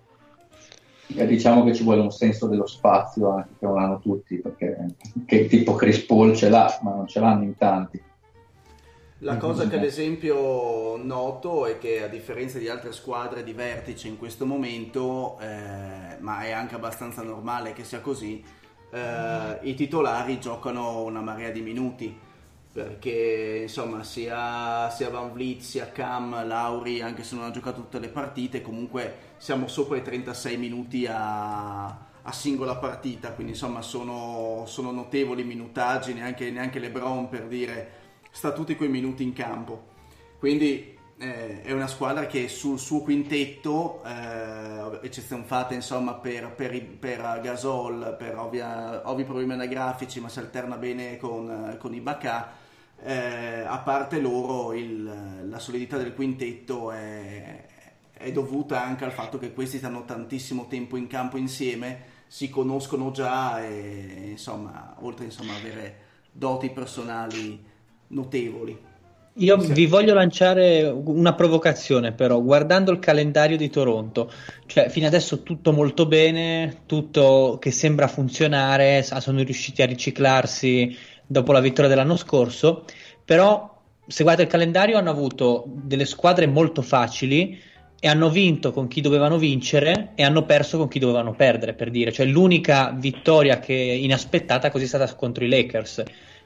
Eh, 1.20 1.28
diciamo 1.28 1.66
che 1.66 1.74
ci 1.74 1.84
vuole 1.84 2.00
un 2.00 2.12
senso 2.12 2.48
dello 2.48 2.66
spazio 2.66 3.32
anche 3.32 3.50
che 3.60 3.66
non 3.66 3.80
hanno 3.80 4.00
tutti, 4.00 4.38
perché 4.38 4.96
che 5.26 5.48
tipo 5.48 5.76
Chris 5.76 6.00
Paul 6.00 6.34
ce 6.36 6.50
l'ha, 6.50 6.80
ma 6.84 6.96
non 6.96 7.08
ce 7.08 7.20
l'hanno 7.20 7.44
in 7.44 7.58
tanti. 7.58 8.02
La 9.24 9.38
cosa 9.38 9.68
che 9.68 9.76
ad 9.76 9.84
esempio 9.84 10.98
noto 10.98 11.68
è 11.68 11.78
che 11.78 12.02
a 12.02 12.08
differenza 12.08 12.58
di 12.58 12.68
altre 12.70 12.92
squadre 12.92 13.44
di 13.44 13.54
vertice 13.54 14.08
in 14.08 14.18
questo 14.18 14.48
momento, 14.48 15.38
eh, 15.40 16.18
ma 16.20 16.42
è 16.42 16.52
anche 16.52 16.74
abbastanza 16.74 17.22
normale 17.22 17.74
che 17.74 17.84
sia 17.84 18.00
così, 18.00 18.44
eh, 18.92 19.60
i 19.62 19.76
titolari 19.76 20.40
giocano 20.40 21.04
una 21.04 21.22
marea 21.22 21.52
di 21.52 21.62
minuti 21.62 22.18
perché 22.72 23.60
insomma 23.64 24.04
sia, 24.04 24.90
sia 24.90 25.10
Van 25.10 25.34
Vliet 25.34 25.60
sia 25.60 25.92
Cam, 25.92 26.48
Lauri, 26.48 27.02
anche 27.02 27.24
se 27.24 27.36
non 27.36 27.46
ha 27.46 27.52
giocato 27.52 27.82
tutte 27.82 28.00
le 28.00 28.08
partite, 28.08 28.62
comunque 28.62 29.30
siamo 29.38 29.68
sopra 29.68 29.98
i 29.98 30.02
36 30.02 30.58
minuti 30.58 31.06
a, 31.06 31.86
a 31.86 32.32
singola 32.32 32.78
partita, 32.78 33.34
quindi 33.34 33.54
insomma 33.54 33.82
sono, 33.82 34.64
sono 34.68 34.92
notevoli 34.92 35.44
minutaggi, 35.44 36.14
neanche, 36.14 36.50
neanche 36.50 36.80
Lebron 36.80 37.28
per 37.28 37.48
dire 37.48 38.00
sta 38.32 38.54
tutti 38.54 38.76
quei 38.76 38.90
minuti 38.90 39.24
in 39.24 39.34
campo. 39.34 39.90
Quindi 40.40 40.98
eh, 41.18 41.62
è 41.62 41.72
una 41.74 41.88
squadra 41.88 42.26
che 42.26 42.48
sul 42.48 42.80
suo 42.80 43.02
quintetto, 43.02 44.02
eh, 44.06 45.00
eccezione 45.02 45.44
fatta 45.44 45.74
insomma 45.74 46.14
per, 46.14 46.54
per, 46.56 46.82
per 46.98 47.42
Gasol, 47.44 48.16
per 48.18 48.38
ovvia, 48.38 49.02
ovvi 49.10 49.26
problemi 49.26 49.54
anagrafici, 49.54 50.22
ma 50.22 50.30
si 50.30 50.40
alterna 50.40 50.78
bene 50.78 51.18
con, 51.18 51.76
con 51.80 51.94
Ibaka, 51.94 52.61
eh, 53.04 53.64
a 53.66 53.80
parte 53.80 54.20
loro 54.20 54.74
il, 54.74 55.48
la 55.48 55.60
solidità 55.60 55.98
del 55.98 56.14
quintetto 56.14 56.92
è, 56.92 57.66
è, 58.12 58.32
dovuta 58.32 58.84
anche 58.84 59.06
al 59.06 59.12
fatto 59.12 59.40
che 59.40 59.54
questi 59.54 59.78
stanno 59.78 60.06
tantissimo 60.06 60.68
tempo 60.68 60.98
in 60.98 61.08
campo 61.08 61.38
insieme, 61.38 62.10
si 62.28 62.50
conoscono 62.50 63.12
già 63.12 63.64
e 63.66 64.30
insomma, 64.30 64.96
oltre 65.00 65.26
insomma, 65.26 65.56
avere 65.56 65.96
doti 66.32 66.70
personali 66.70 67.64
notevoli. 68.08 68.90
Io 69.36 69.56
vi 69.56 69.86
voglio 69.86 70.14
lanciare 70.14 70.84
una 70.84 71.34
provocazione, 71.34 72.12
però, 72.12 72.42
guardando 72.42 72.92
il 72.92 73.00
calendario 73.00 73.56
di 73.56 73.70
Toronto, 73.70 74.30
cioè 74.66 74.90
fino 74.90 75.08
adesso 75.08 75.42
tutto 75.42 75.72
molto 75.72 76.06
bene, 76.06 76.82
tutto 76.86 77.58
che 77.60 77.72
sembra 77.72 78.10
funzionare, 78.10 79.04
sono 79.04 79.42
riusciti 79.42 79.82
a 79.82 79.86
riciclarsi 79.86 80.98
dopo 81.32 81.54
la 81.54 81.62
vittoria 81.62 81.90
dell'anno 81.90 82.18
scorso, 82.18 82.84
però 83.24 83.80
se 84.06 84.24
guardate 84.24 84.48
il 84.48 84.52
calendario 84.52 84.98
hanno 84.98 85.10
avuto 85.10 85.64
delle 85.66 86.06
squadre 86.06 86.46
molto 86.46 86.82
facili 86.82 87.58
e 88.04 88.08
hanno 88.08 88.30
vinto 88.30 88.72
con 88.74 88.88
chi 88.88 89.00
dovevano 89.00 89.38
vincere 89.38 90.12
e 90.16 90.24
hanno 90.24 90.44
perso 90.44 90.78
con 90.78 90.88
chi 90.88 91.00
dovevano 91.00 91.34
perdere, 91.34 91.74
per 91.74 91.90
dire, 91.90 92.12
cioè 92.12 92.26
l'unica 92.26 92.92
vittoria 92.98 93.60
che 93.60 93.74
inaspettata 93.74 94.70
così 94.72 94.84
è 94.84 94.88
stata 94.88 95.14
contro 95.16 95.46
i 95.46 95.50
Lakers. 95.50 96.04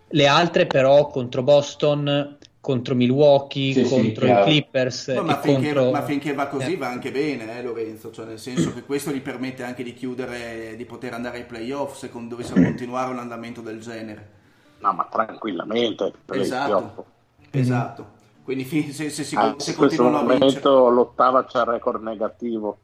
Le 0.10 0.28
altre 0.28 0.68
però 0.68 1.08
contro 1.08 1.42
Boston, 1.42 2.38
contro 2.60 2.94
Milwaukee, 2.94 3.74
sì, 3.74 3.84
contro 3.84 4.26
sì, 4.26 4.32
i 4.32 4.44
Clippers. 4.44 5.08
No, 5.08 5.24
ma, 5.24 5.40
finché, 5.40 5.74
contro... 5.74 5.92
ma, 5.92 6.04
finché, 6.04 6.34
va 6.34 6.48
così 6.48 6.74
eh. 6.74 6.78
va 6.78 6.90
anche 6.90 7.12
bene, 7.12 7.58
eh, 7.58 7.64
Lorenzo, 7.64 8.12
cioè 8.12 8.26
nel 8.26 8.40
senso 8.40 8.72
che 8.74 8.84
questo 8.84 9.12
gli 9.12 9.22
permette 9.22 9.64
anche 9.64 9.82
di 9.82 9.94
chiudere, 9.94 10.76
di 10.78 10.86
poter 10.86 11.14
andare 11.14 11.38
ai 11.38 11.46
playoff 11.46 11.98
se 11.98 12.10
con, 12.10 12.28
dovessero 12.28 12.62
continuare 12.62 13.12
un 13.12 13.20
andamento 13.20 13.62
del 13.62 13.80
genere. 13.80 14.44
No, 14.80 14.94
ma 14.94 15.08
tranquillamente. 15.10 16.14
Esatto, 16.32 17.06
esatto. 17.52 18.14
Quindi 18.44 18.64
se, 18.66 19.10
se, 19.10 19.24
si, 19.24 19.36
ah, 19.36 19.56
se 19.58 19.74
continuano 19.74 20.18
a 20.18 20.20
vincere... 20.20 20.40
momento 20.40 20.90
l'ottava 20.90 21.46
c'è 21.46 21.60
il 21.60 21.66
record 21.66 22.04
negativo. 22.04 22.78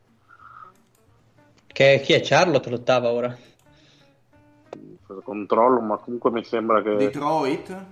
Che, 1.68 2.02
chi 2.04 2.14
è 2.14 2.22
Charlotte 2.22 2.70
l'ottava 2.70 3.12
ora? 3.12 3.38
Controllo, 5.24 5.82
ma 5.82 5.98
comunque 5.98 6.32
mi 6.32 6.44
sembra 6.44 6.82
che... 6.82 6.96
Detroit? 6.96 7.86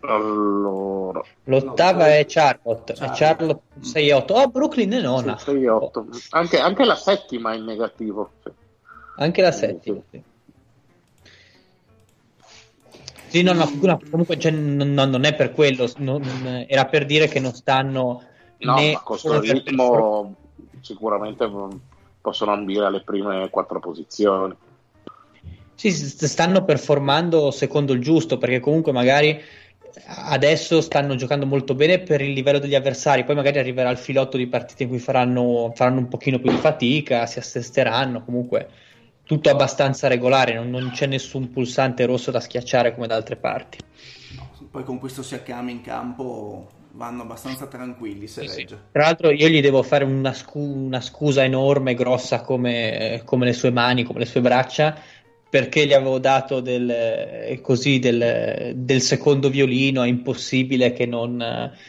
Allora. 0.00 1.22
L'ottava 1.44 2.04
no, 2.04 2.10
è 2.10 2.24
Charlotte, 2.28 2.94
Charlotte. 2.94 3.18
Charlotte 3.18 3.62
6-8. 3.80 4.32
Oh, 4.32 4.48
Brooklyn 4.48 4.92
è 4.92 5.00
nona. 5.00 5.34
6-8. 5.34 5.68
Oh. 5.68 6.08
Anche, 6.30 6.60
anche, 6.60 6.84
la 6.84 6.94
settima 6.94 7.52
è 7.52 7.56
in 7.56 7.64
negativo. 7.64 8.30
Sì. 8.42 8.50
Anche 9.16 9.42
la 9.42 9.52
settima, 9.52 9.98
sì. 10.10 10.22
Sì, 13.36 13.42
no, 13.42 13.52
no, 13.52 14.00
comunque 14.10 14.38
cioè, 14.38 14.50
non, 14.50 14.94
non, 14.94 15.24
è 15.24 15.34
per 15.34 15.52
quello, 15.52 15.90
non, 15.98 16.64
era 16.66 16.86
per 16.86 17.04
dire 17.04 17.28
che 17.28 17.38
non 17.38 17.52
stanno... 17.52 18.22
No, 18.58 18.74
né 18.76 18.92
ma 18.92 19.00
questo 19.00 19.38
ritmo 19.40 20.34
sicuramente 20.80 21.46
possono 22.22 22.52
ambire 22.52 22.86
alle 22.86 23.02
prime 23.02 23.50
quattro 23.50 23.78
posizioni. 23.78 24.56
Sì, 25.74 25.90
stanno 25.90 26.64
performando 26.64 27.50
secondo 27.50 27.92
il 27.92 28.00
giusto, 28.00 28.38
perché 28.38 28.58
comunque 28.58 28.92
magari 28.92 29.38
adesso 30.06 30.80
stanno 30.80 31.14
giocando 31.16 31.44
molto 31.44 31.74
bene 31.74 31.98
per 31.98 32.22
il 32.22 32.32
livello 32.32 32.58
degli 32.58 32.74
avversari, 32.74 33.24
poi 33.24 33.34
magari 33.34 33.58
arriverà 33.58 33.90
il 33.90 33.98
filotto 33.98 34.38
di 34.38 34.46
partite 34.46 34.84
in 34.84 34.88
cui 34.88 34.98
faranno, 34.98 35.72
faranno 35.74 35.98
un 35.98 36.08
pochino 36.08 36.38
più 36.38 36.50
di 36.50 36.56
fatica, 36.56 37.26
si 37.26 37.38
assesteranno, 37.38 38.24
comunque 38.24 38.70
tutto 39.26 39.50
abbastanza 39.50 40.06
regolare, 40.06 40.54
non, 40.54 40.70
non, 40.70 40.90
c'è 40.92 41.06
nessun 41.06 41.50
pulsante 41.50 42.06
rosso 42.06 42.30
da 42.30 42.38
schiacciare 42.38 42.94
come 42.94 43.08
da 43.08 43.16
altre 43.16 43.34
parti. 43.34 43.78
poi 44.70 44.84
con 44.84 45.00
questo 45.00 45.24
Siakam 45.24 45.68
in 45.68 45.80
campo 45.80 46.68
vanno 46.92 47.22
abbastanza 47.22 47.66
tranquilli 47.66 48.28
se 48.28 48.42
sì, 48.42 48.56
regge. 48.56 48.74
Sì. 48.76 48.82
Tra 48.92 49.02
l'altro 49.02 49.30
io 49.30 49.48
gli 49.48 49.60
devo 49.60 49.82
fare 49.82 50.04
una, 50.04 50.32
scu- 50.32 50.56
una 50.56 51.00
scusa 51.00 51.42
enorme, 51.42 51.94
grossa 51.94 52.40
come, 52.42 53.22
come 53.24 53.46
le 53.46 53.52
sue 53.52 53.70
mani, 53.70 54.04
come 54.04 54.20
le 54.20 54.26
sue 54.26 54.40
braccia, 54.40 54.96
perché 55.50 55.86
gli 55.86 55.92
avevo 55.92 56.20
dato 56.20 56.60
del, 56.60 56.88
eh, 56.88 57.60
così 57.60 57.98
del, 57.98 58.74
del, 58.76 59.00
secondo 59.00 59.50
violino, 59.50 60.04
è 60.04 60.08
impossibile, 60.08 60.92
che 60.92 61.04
non, 61.04 61.42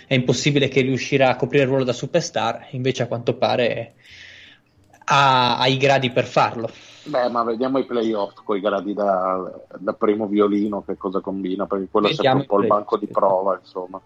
è 0.07 0.14
impossibile 0.14 0.69
che 0.69 0.81
riuscirà 0.81 1.30
a 1.30 1.35
coprire 1.35 1.64
il 1.64 1.69
ruolo 1.69 1.84
da 1.84 1.93
superstar, 1.93 2.69
invece 2.72 3.03
a 3.03 3.07
quanto 3.07 3.35
pare 3.35 3.93
ha, 5.05 5.59
ha 5.59 5.68
i 5.68 5.77
gradi 5.77 6.09
per 6.09 6.26
farlo. 6.26 6.69
Beh, 7.07 7.29
ma 7.29 7.43
vediamo 7.43 7.77
i 7.77 7.85
playoff 7.85 8.43
con 8.43 8.57
i 8.57 8.59
gradi 8.59 8.93
da, 8.93 9.51
da, 9.77 9.93
primo 9.93 10.27
violino, 10.27 10.84
che 10.84 10.97
cosa 10.97 11.21
combina, 11.21 11.65
perché 11.65 11.88
quello 11.89 12.07
vediamo 12.07 12.39
è 12.39 12.41
sempre 12.41 12.55
un 12.55 12.59
po' 12.59 12.65
il 12.65 12.67
banco 12.67 12.97
di 12.97 13.07
prova, 13.07 13.57
insomma. 13.59 14.01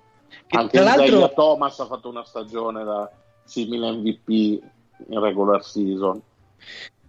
Che, 0.48 0.58
Anche 0.58 0.80
Isaiah 0.80 1.30
Thomas 1.30 1.80
ha 1.80 1.86
fatto 1.86 2.10
una 2.10 2.24
stagione 2.24 2.84
da 2.84 3.12
simile 3.44 3.92
MVP 3.92 4.30
in 4.30 5.20
regular 5.20 5.64
season. 5.64 6.22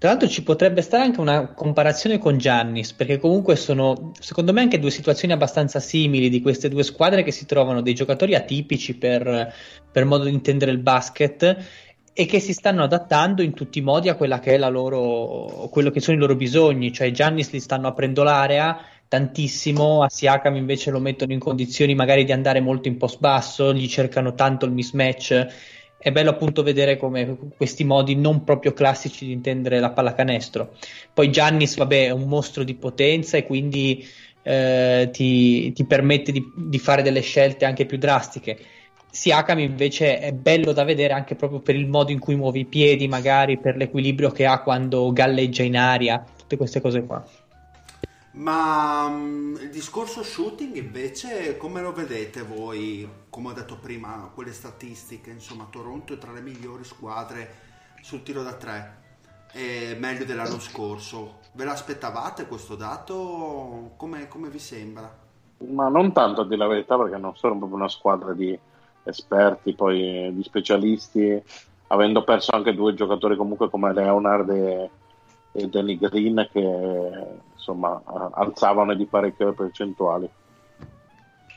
Tra 0.02 0.10
l'altro 0.10 0.28
ci 0.28 0.42
potrebbe 0.42 0.82
stare 0.82 1.04
anche 1.04 1.20
una 1.20 1.52
comparazione 1.52 2.18
con 2.18 2.36
Giannis, 2.36 2.92
perché 2.92 3.20
comunque 3.20 3.54
sono, 3.54 4.10
secondo 4.18 4.52
me, 4.52 4.60
anche 4.60 4.80
due 4.80 4.90
situazioni 4.90 5.32
abbastanza 5.32 5.78
simili 5.78 6.28
di 6.28 6.42
queste 6.42 6.68
due 6.68 6.82
squadre 6.82 7.22
che 7.22 7.30
si 7.30 7.46
trovano 7.46 7.82
dei 7.82 7.94
giocatori 7.94 8.34
atipici 8.34 8.96
per, 8.96 9.54
per 9.92 10.04
modo 10.04 10.24
di 10.24 10.32
intendere 10.32 10.72
il 10.72 10.78
basket 10.78 11.56
e 12.12 12.26
che 12.26 12.40
si 12.40 12.52
stanno 12.52 12.82
adattando 12.82 13.42
in 13.42 13.54
tutti 13.54 13.78
i 13.78 13.82
modi 13.82 14.08
a 14.08 14.14
quella 14.14 14.38
che 14.38 14.54
è 14.54 14.58
la 14.58 14.68
loro, 14.68 15.68
quello 15.70 15.90
che 15.90 16.00
sono 16.00 16.16
i 16.16 16.20
loro 16.20 16.36
bisogni, 16.36 16.92
cioè 16.92 17.10
Giannis 17.10 17.50
li 17.50 17.60
stanno 17.60 17.88
aprendo 17.88 18.22
l'area 18.22 18.78
tantissimo, 19.08 20.02
a 20.02 20.08
Siakam 20.08 20.56
invece 20.56 20.90
lo 20.90 20.98
mettono 20.98 21.32
in 21.32 21.38
condizioni 21.38 21.94
magari 21.94 22.24
di 22.24 22.32
andare 22.32 22.60
molto 22.60 22.88
in 22.88 22.96
post 22.96 23.18
basso, 23.18 23.74
gli 23.74 23.86
cercano 23.86 24.34
tanto 24.34 24.64
il 24.64 24.72
mismatch 24.72 25.46
è 26.02 26.10
bello 26.10 26.30
appunto 26.30 26.64
vedere 26.64 26.96
come 26.96 27.38
questi 27.56 27.84
modi 27.84 28.16
non 28.16 28.42
proprio 28.42 28.72
classici 28.72 29.24
di 29.24 29.30
intendere 29.30 29.78
la 29.78 29.90
pallacanestro. 29.90 30.74
Poi 31.14 31.30
Giannis, 31.30 31.76
vabbè, 31.76 32.06
è 32.06 32.10
un 32.10 32.24
mostro 32.24 32.64
di 32.64 32.74
potenza 32.74 33.36
e 33.36 33.46
quindi 33.46 34.04
eh, 34.42 35.10
ti, 35.12 35.72
ti, 35.72 35.84
permette 35.84 36.32
di, 36.32 36.42
di, 36.56 36.78
fare 36.80 37.02
delle 37.02 37.20
scelte 37.20 37.66
anche 37.66 37.86
più 37.86 37.98
drastiche. 37.98 38.58
Siakam 39.14 39.58
invece 39.58 40.20
è 40.20 40.32
bello 40.32 40.72
da 40.72 40.84
vedere 40.84 41.12
anche 41.12 41.34
proprio 41.34 41.60
per 41.60 41.76
il 41.76 41.86
modo 41.86 42.10
in 42.12 42.18
cui 42.18 42.34
muove 42.34 42.60
i 42.60 42.64
piedi, 42.64 43.08
magari 43.08 43.58
per 43.58 43.76
l'equilibrio 43.76 44.30
che 44.30 44.46
ha 44.46 44.62
quando 44.62 45.12
galleggia 45.12 45.62
in 45.62 45.76
aria, 45.76 46.24
tutte 46.34 46.56
queste 46.56 46.80
cose 46.80 47.04
qua. 47.04 47.22
Ma 48.32 49.04
um, 49.04 49.58
il 49.60 49.68
discorso 49.68 50.22
shooting 50.22 50.76
invece 50.76 51.58
come 51.58 51.82
lo 51.82 51.92
vedete 51.92 52.40
voi? 52.40 53.06
Come 53.28 53.48
ho 53.48 53.52
detto 53.52 53.76
prima, 53.76 54.30
quelle 54.34 54.54
statistiche, 54.54 55.28
insomma 55.28 55.68
Toronto 55.70 56.14
è 56.14 56.18
tra 56.18 56.32
le 56.32 56.40
migliori 56.40 56.82
squadre 56.82 57.54
sul 58.00 58.22
tiro 58.22 58.42
da 58.42 58.54
tre, 58.54 58.96
è 59.52 59.94
meglio 59.98 60.24
dell'anno 60.24 60.58
scorso. 60.58 61.40
Ve 61.52 61.64
l'aspettavate 61.64 62.46
questo 62.46 62.76
dato? 62.76 63.92
Come, 63.98 64.26
come 64.28 64.48
vi 64.48 64.58
sembra? 64.58 65.14
Ma 65.68 65.88
non 65.88 66.14
tanto 66.14 66.40
a 66.40 66.44
dire 66.44 66.56
la 66.56 66.66
verità 66.66 66.96
perché 66.96 67.18
non 67.18 67.36
sono 67.36 67.58
proprio 67.58 67.76
una 67.76 67.90
squadra 67.90 68.32
di 68.32 68.58
esperti, 69.04 69.74
poi 69.74 70.32
di 70.32 70.42
specialisti, 70.42 71.42
avendo 71.88 72.24
perso 72.24 72.52
anche 72.52 72.74
due 72.74 72.94
giocatori 72.94 73.36
comunque 73.36 73.68
come 73.68 73.92
Leonard 73.92 74.50
e 74.50 74.90
e 75.52 75.68
Danny 75.68 75.98
Green 75.98 76.48
che 76.50 76.60
insomma 77.54 78.02
alzavano 78.32 78.94
di 78.94 79.04
parecchio 79.04 79.46
le 79.46 79.52
percentuali. 79.52 80.28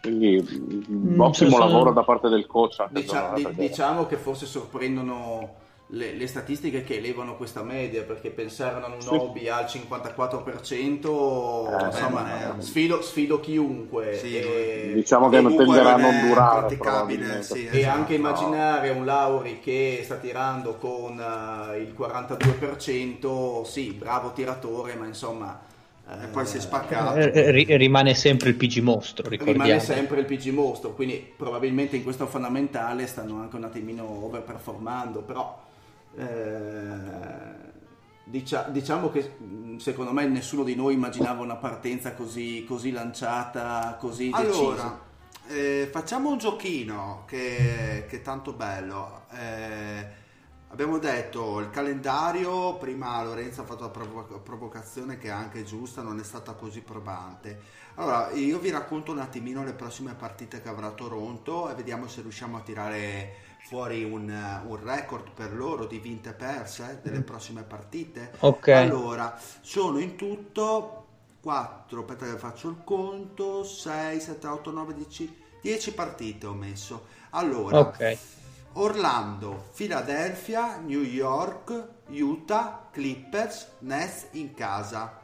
Quindi 0.02 0.86
mm, 0.92 1.20
ottimo 1.20 1.52
sono... 1.52 1.66
lavoro 1.66 1.92
da 1.94 2.04
parte 2.04 2.28
del 2.28 2.46
coach. 2.46 2.86
Dicia- 2.92 3.34
diciamo 3.52 4.06
che 4.06 4.18
forse 4.18 4.46
sorprendono 4.46 5.64
le, 5.90 6.14
le, 6.14 6.28
statistiche 6.28 6.84
che 6.84 6.98
elevano 6.98 7.36
questa 7.36 7.62
media 7.62 8.02
perché 8.04 8.32
pensare 8.32 8.84
a 8.84 8.88
un 8.88 9.02
sì. 9.02 9.10
hobby 9.10 9.48
al 9.48 9.66
54% 9.66 11.80
eh, 11.80 11.86
insomma, 11.86 12.58
eh, 12.58 12.62
sfido, 12.62 13.04
sfido, 13.04 13.40
chiunque 13.40 14.16
sì, 14.16 14.36
e, 14.36 14.94
diciamo 14.96 15.30
che 15.30 15.42
non 15.42 15.56
tenderà 15.56 15.94
a 15.94 15.98
non 15.98 16.28
durare 16.28 17.44
sì, 17.44 17.68
e 17.68 17.80
esatto. 17.80 17.98
anche 17.98 18.16
immaginare 18.16 18.90
un 18.90 19.06
Lauri 19.06 19.60
che 19.60 20.02
sta 20.04 20.16
tirando 20.16 20.76
con 20.76 21.20
uh, 21.20 21.78
il 21.78 21.94
42% 21.96 23.64
sì 23.64 23.92
bravo 23.92 24.32
tiratore 24.32 24.96
ma 24.96 25.06
insomma 25.06 25.62
e 26.08 26.28
poi 26.28 26.46
si 26.46 26.58
è 26.58 26.60
spaccato. 26.60 27.20
R- 27.20 27.66
rimane 27.78 28.14
sempre 28.14 28.50
il 28.50 28.56
PG 28.56 28.78
mostro, 28.78 29.28
ricordiamo. 29.28 29.64
Rimane 29.64 29.80
sempre 29.80 30.20
il 30.20 30.26
PG 30.26 30.50
mostro, 30.50 30.94
quindi 30.94 31.34
probabilmente 31.36 31.96
in 31.96 32.04
questo 32.04 32.28
fondamentale 32.28 33.08
stanno 33.08 33.42
anche 33.42 33.56
un 33.56 33.64
attimino 33.64 34.24
overperformando, 34.24 35.24
però 35.24 35.65
eh, 36.18 37.74
dicia- 38.24 38.70
diciamo 38.70 39.10
che 39.10 39.36
secondo 39.78 40.12
me 40.12 40.28
nessuno 40.28 40.64
di 40.64 40.76
noi 40.76 40.94
immaginava 40.94 41.42
una 41.42 41.56
partenza 41.56 42.14
così, 42.14 42.66
così 42.68 42.92
lanciata, 42.92 43.98
così 44.00 44.30
allora, 44.34 45.00
eh, 45.48 45.90
facciamo 45.92 46.30
un 46.30 46.38
giochino 46.38 47.24
che, 47.28 48.06
che 48.08 48.18
è 48.18 48.22
tanto 48.22 48.54
bello. 48.54 49.26
Eh, 49.32 50.08
abbiamo 50.70 50.98
detto 50.98 51.60
il 51.60 51.70
calendario, 51.70 52.76
prima 52.78 53.24
Lorenzo 53.24 53.62
ha 53.62 53.66
fatto 53.66 53.84
la 53.84 53.90
provo- 53.90 54.40
provocazione 54.44 55.18
che 55.18 55.28
è 55.28 55.32
anche 55.32 55.64
giusta, 55.64 56.02
non 56.02 56.20
è 56.20 56.24
stata 56.24 56.54
così 56.54 56.82
probante. 56.82 57.84
Allora, 57.96 58.32
io 58.32 58.60
vi 58.60 58.72
racconto 58.72 59.12
un 59.12 59.20
attimino 59.20 59.64
le 59.64 59.74
prossime 59.74 60.16
partite 60.16 60.62
che 60.62 60.68
avrà 60.68 60.90
Toronto 60.92 61.70
e 61.70 61.76
vediamo 61.76 62.08
se 62.08 62.22
riusciamo 62.22 62.58
a 62.58 62.62
tirare 62.62 63.34
fuori 63.66 64.04
un, 64.04 64.30
un 64.68 64.84
record 64.84 65.32
per 65.32 65.52
loro 65.52 65.86
di 65.86 65.98
vinte 65.98 66.34
perse 66.34 67.00
delle 67.02 67.20
mm. 67.20 67.24
prossime 67.24 67.64
partite. 67.64 68.32
Ok. 68.40 68.68
Allora, 68.68 69.40
sono 69.62 69.98
in 69.98 70.16
tutto 70.16 71.06
4, 71.42 72.00
aspetta 72.00 72.26
che 72.26 72.38
faccio 72.38 72.70
il 72.70 72.78
conto, 72.84 73.64
6, 73.64 74.20
7, 74.20 74.48
8, 74.48 74.72
9, 74.72 74.94
10, 74.94 75.42
10 75.62 75.94
partite 75.94 76.46
ho 76.46 76.54
messo. 76.54 77.08
Allora, 77.32 77.80
okay. 77.80 78.18
Orlando, 78.74 79.70
Philadelphia, 79.76 80.78
New 80.78 81.02
York, 81.02 81.88
Utah, 82.10 82.90
Clippers, 82.92 83.70
Nets 83.80 84.28
in 84.32 84.54
casa. 84.54 85.22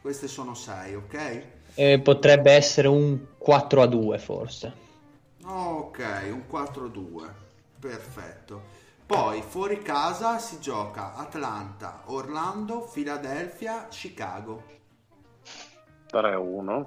Queste 0.00 0.28
sono 0.28 0.54
6, 0.54 0.94
ok? 0.94 1.42
Eh, 1.74 1.98
potrebbe 1.98 2.52
essere 2.52 2.86
un 2.86 3.18
4 3.36 3.82
a 3.82 3.86
2 3.86 4.18
forse. 4.18 4.72
Ok, 5.44 6.04
un 6.30 6.44
4 6.46 6.84
a 6.84 6.88
2. 6.88 7.48
Perfetto. 7.80 8.62
Poi 9.06 9.42
fuori 9.42 9.82
casa 9.82 10.38
si 10.38 10.60
gioca 10.60 11.14
Atlanta, 11.14 12.02
Orlando, 12.06 12.88
Philadelphia, 12.92 13.88
Chicago. 13.88 14.62
3-1. 16.08 16.86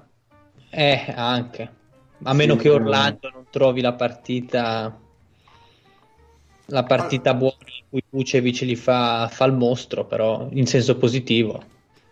Eh, 0.70 1.12
anche. 1.14 1.82
A 2.22 2.32
meno 2.32 2.54
sì, 2.54 2.60
che 2.60 2.70
Orlando 2.70 3.28
non 3.30 3.46
trovi 3.50 3.80
la 3.80 3.92
partita 3.92 4.98
la 6.68 6.82
partita 6.84 7.30
allora, 7.30 7.50
buona 7.50 7.72
in 7.76 7.84
cui 7.90 8.02
Vucevic 8.08 8.64
gli 8.64 8.76
fa, 8.76 9.28
fa 9.28 9.44
il 9.44 9.52
mostro, 9.52 10.06
però 10.06 10.48
in 10.52 10.66
senso 10.66 10.96
positivo. 10.96 11.62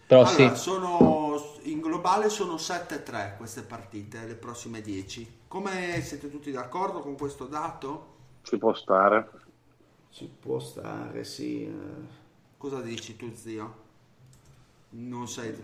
Però 0.07 0.25
allora, 0.25 0.55
sì. 0.55 0.61
sono, 0.61 1.59
in 1.63 1.81
globale 1.81 2.29
sono 2.29 2.57
7-3 2.57 3.37
queste 3.39 3.63
partite, 3.63 4.27
le 4.27 4.35
prossime 4.35 4.83
10. 4.83 5.41
Come 5.49 6.03
siete 6.03 6.31
tutti 6.31 6.51
d'accordo 6.51 7.01
con 7.01 7.17
questo 7.17 7.47
dato? 7.47 8.12
Ci 8.43 8.59
può 8.59 8.73
stare. 8.75 9.29
Ci 10.11 10.29
può 10.41 10.59
stare, 10.61 11.25
sì. 11.25 11.69
Cosa 12.57 12.81
dici 12.81 13.17
tu, 13.17 13.33
zio? 13.35 13.75
Non 14.91 15.27
sei 15.29 15.55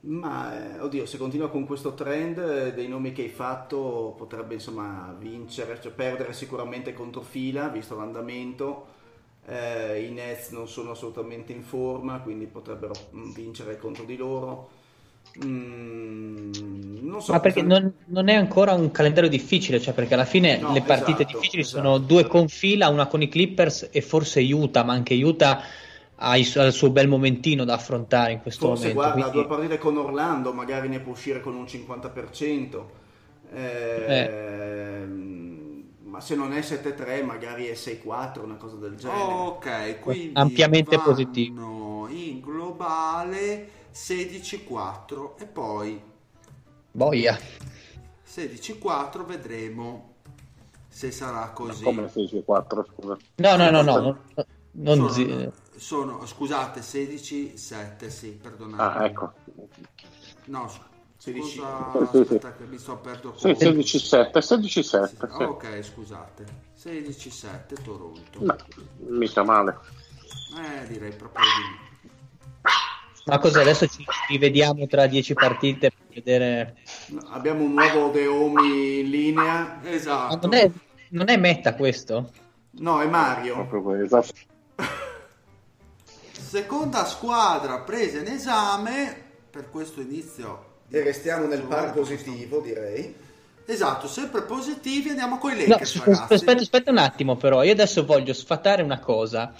ma 0.00 0.76
eh, 0.76 0.80
oddio, 0.80 1.04
se 1.06 1.18
continua 1.18 1.50
con 1.50 1.66
questo 1.66 1.92
trend 1.94 2.38
eh, 2.38 2.72
dei 2.72 2.86
nomi 2.88 3.12
che 3.12 3.22
hai 3.22 3.28
fatto 3.28 4.14
potrebbe 4.16 4.54
insomma 4.54 5.14
vincere, 5.18 5.80
cioè 5.80 5.90
perdere 5.92 6.32
sicuramente 6.32 6.92
contro 6.94 7.20
fila 7.22 7.68
visto 7.68 7.96
l'andamento. 7.96 8.86
Eh, 9.44 10.04
I 10.06 10.12
Nets 10.12 10.50
non 10.50 10.68
sono 10.68 10.92
assolutamente 10.92 11.52
in 11.52 11.62
forma, 11.62 12.20
quindi 12.20 12.46
potrebbero 12.46 12.94
mm, 13.14 13.32
vincere 13.32 13.76
contro 13.78 14.04
di 14.04 14.16
loro. 14.16 14.70
Mm, 15.44 16.50
non 17.02 17.20
so, 17.22 17.32
Ma 17.32 17.40
perché 17.40 17.62
cosa... 17.62 17.80
non, 17.80 17.92
non, 18.06 18.28
è 18.28 18.34
ancora 18.34 18.72
un 18.72 18.90
calendario 18.90 19.28
difficile, 19.28 19.80
cioè 19.80 19.94
perché 19.94 20.14
alla 20.14 20.24
fine 20.24 20.58
no, 20.58 20.72
le 20.72 20.82
partite 20.82 21.22
esatto, 21.22 21.38
difficili 21.38 21.62
esatto. 21.62 21.82
sono 21.82 21.98
due 21.98 22.26
con 22.26 22.48
fila, 22.48 22.88
una 22.88 23.06
con 23.06 23.22
i 23.22 23.28
Clippers 23.28 23.88
e 23.90 24.00
forse 24.00 24.40
Utah, 24.40 24.84
ma 24.84 24.92
anche 24.92 25.14
Utah 25.14 25.62
ha 26.20 26.36
il 26.36 26.72
suo 26.72 26.90
bel 26.90 27.08
momentino 27.08 27.64
da 27.64 27.74
affrontare 27.74 28.32
in 28.32 28.40
questo 28.40 28.66
Forse, 28.66 28.88
momento. 28.88 29.00
Guarda, 29.00 29.30
quindi... 29.30 29.38
due 29.38 29.56
partite 29.56 29.78
con 29.78 29.96
Orlando, 29.96 30.52
magari 30.52 30.88
ne 30.88 31.00
può 31.00 31.12
uscire 31.12 31.40
con 31.40 31.54
un 31.54 31.64
50%. 31.64 32.84
Eh, 33.54 34.04
eh. 34.06 35.06
Ma 36.02 36.20
se 36.20 36.34
non 36.34 36.52
è 36.52 36.60
7-3, 36.60 37.24
magari 37.24 37.66
è 37.66 37.74
6-4, 37.74 38.42
una 38.42 38.56
cosa 38.56 38.76
del 38.76 38.96
genere. 38.96 39.22
Ok, 39.22 40.00
quindi 40.00 40.30
ampiamente 40.34 40.98
positivo. 40.98 42.08
In 42.08 42.40
globale 42.40 43.77
16-4 43.98 45.34
e 45.38 45.46
poi 45.46 46.00
boia 46.92 47.38
16-4 48.24 49.24
vedremo 49.24 50.14
se 50.88 51.10
sarà 51.10 51.50
così. 51.50 51.84
Come 51.84 52.06
16-4, 52.06 52.84
scusa. 52.92 53.16
No, 53.36 53.56
no, 53.56 53.70
no, 53.70 53.82
no. 53.82 54.00
no. 54.00 54.18
Non 54.70 54.96
sono, 54.96 55.08
zi- 55.08 55.50
sono, 55.76 56.26
scusate, 56.26 56.82
16, 56.82 57.56
7, 57.56 58.10
sì, 58.10 58.30
perdonate. 58.30 58.98
Ah, 58.98 59.04
ecco. 59.04 59.32
No, 60.46 60.70
16. 61.16 61.58
Scusa, 61.58 62.20
aspetta 62.20 62.54
che 62.54 62.64
mi 62.64 62.78
sto 62.78 62.96
perdo. 62.98 63.36
Sì, 63.36 63.54
16, 63.56 63.98
7, 63.98 64.40
16, 64.40 64.82
7. 64.82 65.28
Sì. 65.36 65.42
Ok, 65.42 65.82
scusate. 65.82 66.46
16, 66.74 67.30
7, 67.30 67.74
Toronto. 67.82 68.38
No, 68.44 68.56
mica 69.06 69.42
male. 69.42 69.78
Eh, 70.56 70.86
direi 70.86 71.12
proprio 71.12 71.44
di 71.44 71.86
ma 73.28 73.38
cos'è? 73.38 73.60
Adesso 73.60 73.86
ci 73.86 74.04
rivediamo 74.28 74.86
tra 74.86 75.06
10 75.06 75.34
partite 75.34 75.90
per 75.90 76.06
vedere. 76.14 76.76
Abbiamo 77.30 77.64
un 77.64 77.74
nuovo 77.74 78.10
Deomi 78.10 79.00
in 79.00 79.10
linea. 79.10 79.80
Esatto. 79.84 80.46
Non 80.46 80.54
è, 80.54 80.70
non 81.10 81.28
è 81.28 81.36
meta 81.36 81.74
questo? 81.74 82.30
No, 82.72 83.00
è 83.00 83.06
Mario. 83.06 83.68
Esatto 84.02 84.32
seconda 86.48 87.04
squadra 87.04 87.80
presa 87.80 88.20
in 88.20 88.28
esame 88.28 89.14
per 89.50 89.68
questo 89.70 90.00
inizio. 90.00 90.64
E 90.90 91.02
restiamo 91.02 91.46
nel 91.46 91.62
par 91.62 91.92
positivo, 91.92 92.60
direi. 92.60 93.14
Esatto, 93.66 94.08
sempre 94.08 94.40
positivi, 94.40 95.10
andiamo 95.10 95.36
con 95.36 95.52
i 95.52 95.66
Lakers. 95.66 95.96
No, 95.96 96.12
aspetta, 96.12 96.52
aspetta 96.52 96.90
un 96.90 96.96
attimo, 96.96 97.36
però, 97.36 97.62
io 97.62 97.72
adesso 97.72 98.06
voglio 98.06 98.32
sfatare 98.32 98.80
una 98.82 98.98
cosa. 98.98 99.52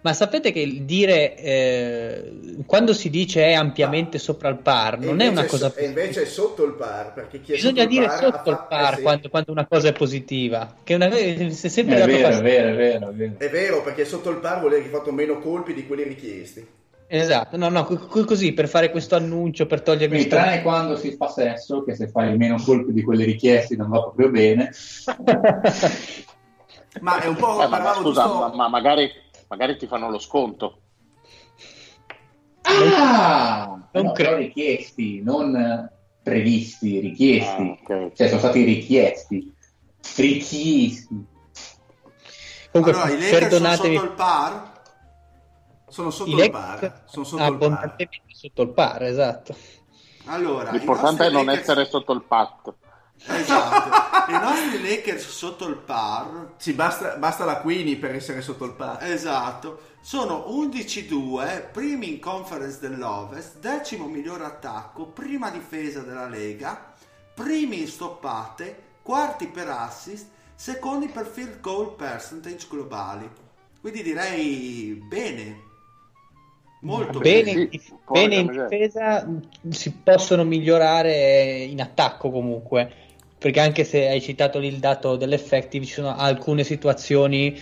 Ma 0.00 0.12
sapete 0.12 0.52
che 0.52 0.60
il 0.60 0.82
dire 0.82 1.36
eh, 1.36 2.32
quando 2.66 2.92
si 2.92 3.10
dice 3.10 3.46
è 3.46 3.54
ampiamente 3.54 4.18
ah, 4.18 4.20
sopra 4.20 4.48
il 4.48 4.58
par 4.58 5.00
non 5.00 5.20
è 5.20 5.26
una 5.26 5.44
cosa 5.44 5.70
so, 5.70 5.76
E 5.76 5.86
invece 5.86 6.22
è 6.22 6.24
sotto 6.24 6.64
il 6.64 6.74
par 6.74 7.12
perché 7.12 7.40
chi 7.40 7.50
bisogna 7.52 7.84
dire 7.84 8.06
par 8.06 8.18
sotto 8.18 8.50
il 8.50 8.64
par 8.68 8.98
eh, 8.98 9.02
quando, 9.02 9.28
quando, 9.28 9.50
una 9.50 9.66
cosa 9.66 9.88
è 9.88 9.92
positiva. 9.92 10.72
Che 10.84 10.94
una, 10.94 11.08
è 11.08 11.50
sempre 11.50 12.00
è 12.00 12.06
vero, 12.06 12.28
è 12.28 12.40
vero, 12.40 12.68
è 12.68 12.74
vero, 12.74 13.08
è 13.08 13.12
vero. 13.12 13.32
È 13.38 13.50
vero 13.50 13.82
perché 13.82 14.04
sotto 14.04 14.30
il 14.30 14.36
par 14.36 14.60
vuol 14.60 14.70
dire 14.70 14.82
che 14.82 14.88
hai 14.88 14.94
fatto 14.94 15.10
meno 15.10 15.40
colpi 15.40 15.74
di 15.74 15.84
quelli 15.84 16.04
richiesti. 16.04 16.76
Esatto, 17.10 17.56
no, 17.56 17.70
no, 17.70 17.84
così 17.84 18.52
per 18.52 18.68
fare 18.68 18.90
questo 18.90 19.16
annuncio, 19.16 19.64
per 19.66 19.80
togliermi... 19.80 20.14
Quindi, 20.14 20.28
tranne 20.28 20.60
quando 20.60 20.94
si 20.94 21.16
fa 21.16 21.28
sesso, 21.28 21.82
che 21.82 21.96
se 21.96 22.08
fai 22.08 22.36
meno 22.36 22.62
colpi 22.62 22.92
di 22.92 23.02
quelli 23.02 23.24
richiesti 23.24 23.76
non 23.76 23.88
va 23.88 24.02
proprio 24.02 24.28
bene. 24.28 24.70
ma 27.00 27.18
è 27.20 27.26
un 27.26 27.36
po'... 27.36 27.62
Eh, 27.62 27.66
ma, 27.66 27.94
scusa, 27.94 28.24
giusto... 28.24 28.38
ma, 28.38 28.54
ma 28.54 28.68
magari 28.68 29.10
magari 29.48 29.76
ti 29.76 29.86
fanno 29.86 30.10
lo 30.10 30.18
sconto. 30.18 30.80
Ah, 32.62 33.78
non 33.92 34.04
no, 34.04 34.12
cre- 34.12 34.36
richiesti, 34.36 35.22
non 35.22 35.90
previsti, 36.22 37.00
richiesti. 37.00 37.62
Ah, 37.62 37.78
okay. 37.82 38.12
Cioè 38.14 38.28
sono 38.28 38.40
stati 38.40 38.62
richiesti. 38.62 39.54
Richiesti. 40.16 41.26
Comunque, 42.70 43.00
allora, 43.00 43.08
i 43.08 43.20
Lakers 43.20 43.38
perdonatemi. 43.38 43.96
sono 43.96 43.98
sotto 43.98 44.04
il 44.04 44.16
par? 44.16 44.72
Sono 45.88 46.10
sotto 46.10 46.42
il 46.42 46.50
par. 46.50 47.02
Sono 47.06 47.24
sotto 47.24 47.44
il 47.44 47.58
par. 47.58 47.96
sotto 48.26 48.62
il 48.62 48.68
par, 48.72 49.02
esatto. 49.04 49.56
Allora, 50.26 50.70
L'importante 50.70 51.26
è 51.26 51.30
non 51.30 51.46
Lakers... 51.46 51.62
essere 51.62 51.84
sotto 51.86 52.12
il 52.12 52.22
patto. 52.24 52.76
Esatto, 53.26 54.30
i 54.30 54.32
nostri 54.32 54.80
Lakers 54.80 55.28
sotto 55.28 55.66
il 55.66 55.76
par. 55.76 56.52
Sì, 56.56 56.72
basta, 56.72 57.16
basta 57.16 57.44
la 57.44 57.58
Queenie 57.58 57.96
per 57.96 58.14
essere 58.14 58.40
sotto 58.40 58.64
il 58.64 58.72
par. 58.72 59.02
Esatto, 59.02 59.80
sono 60.00 60.46
11-2, 60.48 61.70
primi 61.72 62.10
in 62.10 62.20
conference 62.20 62.78
dell'Ovest, 62.80 63.58
decimo 63.58 64.06
miglior 64.06 64.42
attacco, 64.42 65.06
prima 65.06 65.50
difesa 65.50 66.00
della 66.00 66.28
Lega, 66.28 66.94
primi 67.34 67.80
in 67.80 67.88
stoppate, 67.88 68.82
quarti 69.02 69.48
per 69.48 69.68
assist, 69.68 70.28
secondi 70.54 71.08
per 71.08 71.26
field 71.26 71.60
goal 71.60 71.94
percentage 71.94 72.66
globali. 72.68 73.28
Quindi 73.80 74.02
direi 74.02 75.02
bene. 75.08 75.66
Molto 76.80 77.18
bene. 77.18 77.52
Bene, 77.52 77.70
bene 78.08 78.34
in 78.36 78.46
difesa, 78.46 79.28
si 79.68 79.92
possono 79.92 80.44
migliorare 80.44 81.58
in 81.64 81.80
attacco 81.80 82.30
comunque 82.30 83.06
perché 83.38 83.60
anche 83.60 83.84
se 83.84 84.08
hai 84.08 84.20
citato 84.20 84.58
lì 84.58 84.66
il 84.66 84.78
dato 84.78 85.16
dell'effective, 85.16 85.84
ci 85.84 85.92
sono 85.92 86.14
alcune 86.16 86.64
situazioni 86.64 87.58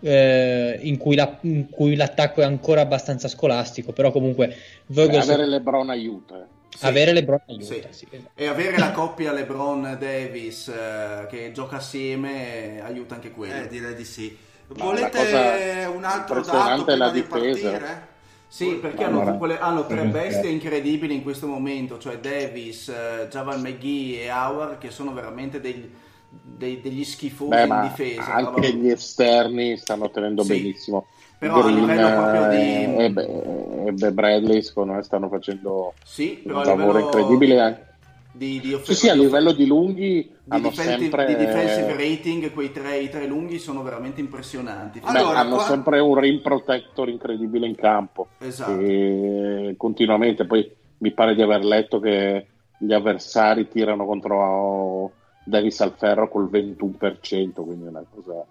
eh, 0.00 0.78
in, 0.82 0.96
cui 0.96 1.14
la, 1.14 1.38
in, 1.42 1.70
cui 1.70 1.94
l'attacco 1.94 2.40
è 2.40 2.44
ancora 2.44 2.80
abbastanza 2.80 3.28
scolastico, 3.28 3.92
però 3.92 4.10
comunque 4.10 4.56
Vogel 4.86 5.20
avere 5.20 5.46
LeBron 5.46 5.90
aiuta. 5.90 6.46
Sì. 6.68 6.86
Avere 6.86 7.12
LeBron 7.12 7.40
aiuta, 7.46 7.88
sì. 7.90 8.06
Sì. 8.10 8.26
E 8.34 8.46
avere 8.46 8.78
la 8.78 8.92
coppia 8.92 9.32
LeBron-Davis 9.32 10.68
eh, 10.68 11.26
che 11.28 11.52
gioca 11.52 11.76
assieme 11.76 12.80
aiuta 12.82 13.14
anche 13.14 13.30
quello. 13.30 13.64
Eh, 13.64 13.68
direi 13.68 13.94
di 13.94 14.04
sì. 14.04 14.36
Volete 14.68 15.88
un 15.92 16.04
altro 16.04 16.42
dato 16.42 16.84
prima 16.84 17.10
di 17.10 17.22
partire? 17.22 18.09
Sì, 18.52 18.78
perché 18.80 19.04
hanno, 19.04 19.38
quelle, 19.38 19.60
hanno, 19.60 19.86
tre 19.86 20.06
bestie 20.06 20.50
incredibili 20.50 21.14
in 21.14 21.22
questo 21.22 21.46
momento, 21.46 21.98
cioè 21.98 22.18
Davis, 22.18 22.88
uh, 22.88 23.28
Javal 23.28 23.60
McGee 23.60 24.24
e 24.24 24.30
Howard, 24.32 24.78
che 24.78 24.90
sono 24.90 25.12
veramente 25.12 25.60
dei, 25.60 25.88
dei, 26.28 26.80
degli 26.80 27.04
schifosi 27.04 27.50
Beh, 27.50 27.66
in 27.66 27.80
difesa. 27.82 28.34
Anche 28.34 28.50
proprio... 28.50 28.72
gli 28.72 28.90
esterni 28.90 29.76
stanno 29.76 30.10
tenendo 30.10 30.42
sì. 30.42 30.48
benissimo. 30.48 31.06
Però 31.38 31.62
Green, 31.62 31.76
a 31.76 31.80
livello 31.80 32.20
proprio 32.20 32.48
di... 32.50 32.96
E, 33.04 33.10
beh, 33.12 34.06
e 34.06 34.12
Bradley 34.12 34.62
secondo 34.62 34.94
me 34.94 35.02
stanno 35.04 35.28
facendo 35.28 35.94
sì, 36.04 36.42
un 36.44 36.64
lavoro 36.64 36.98
incredibile 36.98 37.60
anche 37.60 37.89
di, 38.32 38.60
di 38.60 38.78
sì, 38.82 38.94
sì, 38.94 39.08
a 39.08 39.14
livello 39.14 39.52
di 39.52 39.66
lunghi 39.66 40.22
di, 40.22 40.30
hanno 40.48 40.70
sempre... 40.70 41.26
di 41.26 41.34
defensive 41.34 41.96
rating 41.96 42.52
quei 42.52 42.70
tre, 42.70 42.98
i 42.98 43.08
tre 43.08 43.26
lunghi 43.26 43.58
sono 43.58 43.82
veramente 43.82 44.20
impressionanti. 44.20 45.00
Allora, 45.02 45.32
Beh, 45.32 45.38
hanno 45.38 45.54
qua... 45.56 45.64
sempre 45.64 45.98
un 45.98 46.18
rim 46.18 46.40
protector 46.40 47.08
incredibile 47.08 47.66
in 47.66 47.74
campo. 47.74 48.28
Esatto. 48.38 48.78
e 48.78 49.74
continuamente 49.76 50.46
poi 50.46 50.70
mi 50.98 51.12
pare 51.12 51.34
di 51.34 51.42
aver 51.42 51.64
letto 51.64 51.98
che 51.98 52.46
gli 52.78 52.92
avversari 52.92 53.68
tirano 53.68 54.06
contro 54.06 55.12
Davis 55.44 55.80
al 55.80 55.94
ferro 55.96 56.28
col 56.28 56.48
21% 56.50 57.52
quindi 57.54 57.84
è 57.84 57.88
una 57.88 58.04
cosa 58.08 58.44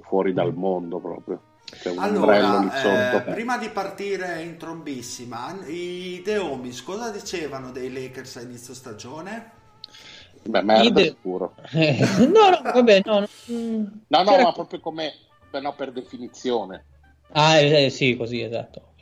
fuori 0.00 0.32
dal 0.32 0.54
mondo 0.54 0.98
proprio 0.98 1.40
allora, 1.96 3.16
eh, 3.16 3.20
prima 3.22 3.58
di 3.58 3.68
partire 3.68 4.42
in 4.42 4.56
trombissima, 4.56 5.56
i 5.66 6.22
The 6.24 6.38
Homies 6.38 6.82
cosa 6.82 7.10
dicevano 7.10 7.70
dei 7.70 7.92
Lakers 7.92 8.36
a 8.36 8.40
inizio 8.42 8.74
stagione? 8.74 9.50
Beh, 10.42 10.62
merda 10.62 10.90
de... 10.90 11.04
sicuro. 11.04 11.54
no, 11.72 12.50
no, 12.50 12.60
vabbè, 12.62 13.00
no. 13.04 13.26
No, 13.46 14.22
no, 14.22 14.22
no 14.22 14.42
ma 14.42 14.52
proprio 14.52 14.80
come 14.80 15.12
no, 15.50 15.74
per 15.74 15.92
definizione. 15.92 16.84
Ah, 17.32 17.58
eh, 17.58 17.90
sì, 17.90 18.16
così, 18.16 18.40
esatto. 18.40 18.92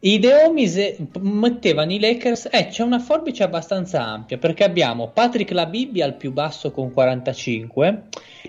I 0.00 0.18
The 0.18 0.44
Homies 0.44 0.76
eh, 0.76 0.96
mettevano 1.20 1.92
i 1.92 2.00
Lakers, 2.00 2.48
eh, 2.50 2.68
c'è 2.68 2.82
una 2.82 2.98
forbice 2.98 3.42
abbastanza 3.42 4.02
ampia 4.02 4.38
perché 4.38 4.64
abbiamo 4.64 5.08
Patrick 5.08 5.50
La 5.50 5.66
Bibbia 5.66 6.06
al 6.06 6.16
più 6.16 6.32
basso 6.32 6.70
con 6.70 6.90
45 6.90 8.02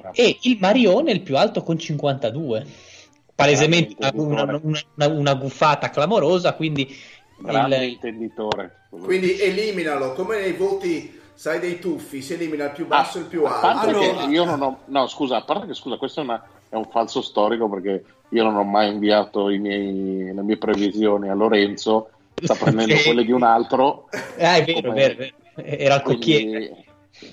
ah. 0.04 0.12
e 0.14 0.38
il 0.44 0.58
Marione 0.62 1.12
il 1.12 1.22
più 1.22 1.36
alto 1.36 1.62
con 1.64 1.78
52 1.78 2.66
palesemente 3.42 3.96
una, 4.14 4.44
una, 4.44 4.62
una, 4.96 5.08
una, 5.08 5.34
guffata 5.34 5.90
clamorosa, 5.90 6.54
quindi... 6.54 6.96
Grande 7.38 7.78
il... 7.78 7.92
intenditore. 7.94 8.88
Quindi 8.90 9.40
eliminalo, 9.40 10.14
come 10.14 10.40
nei 10.40 10.54
voti 10.54 11.20
sai 11.34 11.60
dei 11.60 11.80
tuffi, 11.80 12.22
si 12.22 12.34
elimina 12.34 12.66
il 12.66 12.72
più 12.72 12.86
basso 12.86 13.18
e 13.18 13.22
il 13.22 13.28
più 13.28 13.46
alto. 13.46 13.88
Allora... 13.90 14.26
io 14.26 14.46
non 14.46 14.62
ho, 14.62 14.80
no, 14.86 15.08
scusa, 15.08 15.38
a 15.38 15.44
parte 15.44 15.68
che 15.68 15.74
scusa, 15.74 15.98
questo 15.98 16.20
è, 16.22 16.24
una, 16.24 16.44
è, 16.70 16.76
un 16.76 16.86
falso 16.86 17.22
storico 17.22 17.68
perché 17.68 18.04
io 18.30 18.44
non 18.44 18.56
ho 18.58 18.64
mai 18.64 18.92
inviato 18.92 19.46
miei, 19.46 20.32
le 20.34 20.42
mie 20.44 20.58
previsioni 20.58 21.30
a 21.30 21.34
Lorenzo, 21.34 22.10
sta 22.36 22.54
prendendo 22.54 22.94
quelle 23.04 23.24
di 23.24 23.32
un 23.32 23.44
altro. 23.44 24.08
Ah, 24.38 24.58
è 24.58 24.64
vero, 24.64 24.90
come... 24.90 25.16
vero, 25.16 25.34
era 25.56 25.96
il 25.96 26.02
cocchiere. 26.04 26.86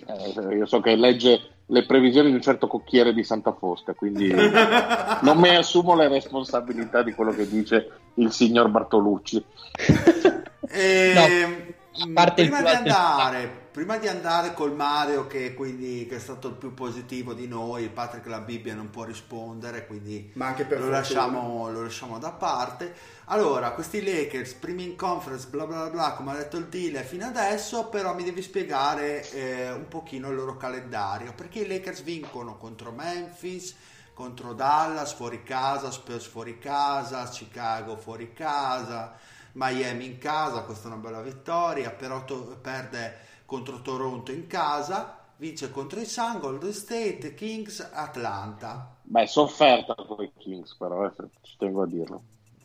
Eh, 0.07 0.57
io 0.57 0.67
so 0.67 0.81
che 0.81 0.97
legge 0.97 1.41
le 1.71 1.85
previsioni 1.85 2.29
di 2.29 2.35
un 2.35 2.43
certo 2.43 2.67
cocchiere 2.67 3.13
di 3.13 3.23
Santa 3.23 3.53
Fosca, 3.53 3.93
quindi 3.93 4.29
non 5.23 5.39
mi 5.39 5.55
assumo 5.55 5.95
le 5.95 6.09
responsabilità 6.09 7.03
di 7.03 7.13
quello 7.13 7.33
che 7.33 7.49
dice 7.49 7.91
il 8.15 8.33
signor 8.33 8.69
Bartolucci. 8.69 9.45
E, 10.71 11.13
no, 11.15 12.09
mm, 12.09 12.15
prima, 12.35 12.61
di 12.61 12.69
andare, 12.69 13.68
prima 13.79 13.97
di 13.97 14.09
andare 14.09 14.55
col 14.55 14.75
Mario, 14.75 15.29
che, 15.29 15.55
quindi, 15.55 16.05
che 16.09 16.17
è 16.17 16.19
stato 16.19 16.49
il 16.49 16.55
più 16.55 16.75
positivo 16.75 17.33
di 17.33 17.47
noi, 17.47 17.89
Patrick 17.89 18.27
la 18.27 18.41
Bibbia 18.41 18.75
non 18.75 18.91
può 18.91 19.05
rispondere, 19.05 19.87
quindi 19.87 20.33
lo, 20.81 20.89
lasciamo, 20.91 21.71
lo 21.71 21.83
lasciamo 21.83 22.19
da 22.19 22.33
parte. 22.33 22.93
Allora, 23.27 23.71
questi 23.71 24.03
Lakers, 24.03 24.55
primi 24.55 24.83
in 24.83 24.97
conference, 24.97 25.47
bla 25.47 25.65
bla 25.65 25.91
bla, 25.91 26.15
come 26.15 26.33
ha 26.33 26.35
detto 26.35 26.57
il 26.57 26.67
deal 26.67 27.05
fino 27.05 27.27
adesso, 27.27 27.87
però 27.87 28.17
mi 28.17 28.25
devi 28.25 28.43
spiegare 28.43 29.31
eh, 29.31 29.71
un 29.71 29.87
pochino 29.87 30.29
il 30.31 30.35
loro 30.35 30.57
calendario, 30.57 31.33
perché 31.33 31.61
i 31.61 31.69
Lakers 31.69 32.03
vincono 32.03 32.57
contro 32.57 32.91
Memphis, 32.91 33.77
contro 34.13 34.55
Dallas 34.55 35.13
fuori 35.13 35.45
casa, 35.45 35.93
Spurs 35.93 36.27
fuori 36.27 36.59
casa, 36.59 37.29
Chicago 37.29 37.97
fuori 37.97 38.33
casa, 38.33 39.17
Miami 39.53 40.05
in 40.05 40.19
casa, 40.19 40.63
questa 40.63 40.89
è 40.89 40.91
una 40.91 41.01
bella 41.01 41.23
vittoria, 41.23 41.93
però 41.93 42.25
to- 42.25 42.59
perde 42.61 43.27
contro 43.49 43.81
Toronto 43.81 44.31
in 44.31 44.47
casa, 44.47 45.21
vince 45.37 45.71
contro 45.71 45.99
i 45.99 46.05
Sun, 46.05 46.39
Golden 46.39 46.71
State, 46.71 47.33
Kings, 47.33 47.81
Atlanta. 47.95 48.95
Beh, 49.01 49.27
sofferta 49.27 49.95
con 49.95 50.23
i 50.23 50.31
Kings 50.37 50.77
però, 50.77 51.07
eh, 51.07 51.13
ci 51.41 51.57
tengo 51.57 51.81
a 51.81 51.87
dirlo. 51.87 52.23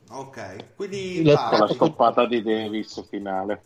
Ok, 0.09 0.75
quindi 0.75 1.23
con 1.23 1.57
la 1.57 1.67
stoppata 1.69 2.25
di 2.25 2.41
Davis 2.41 3.01
finale. 3.07 3.63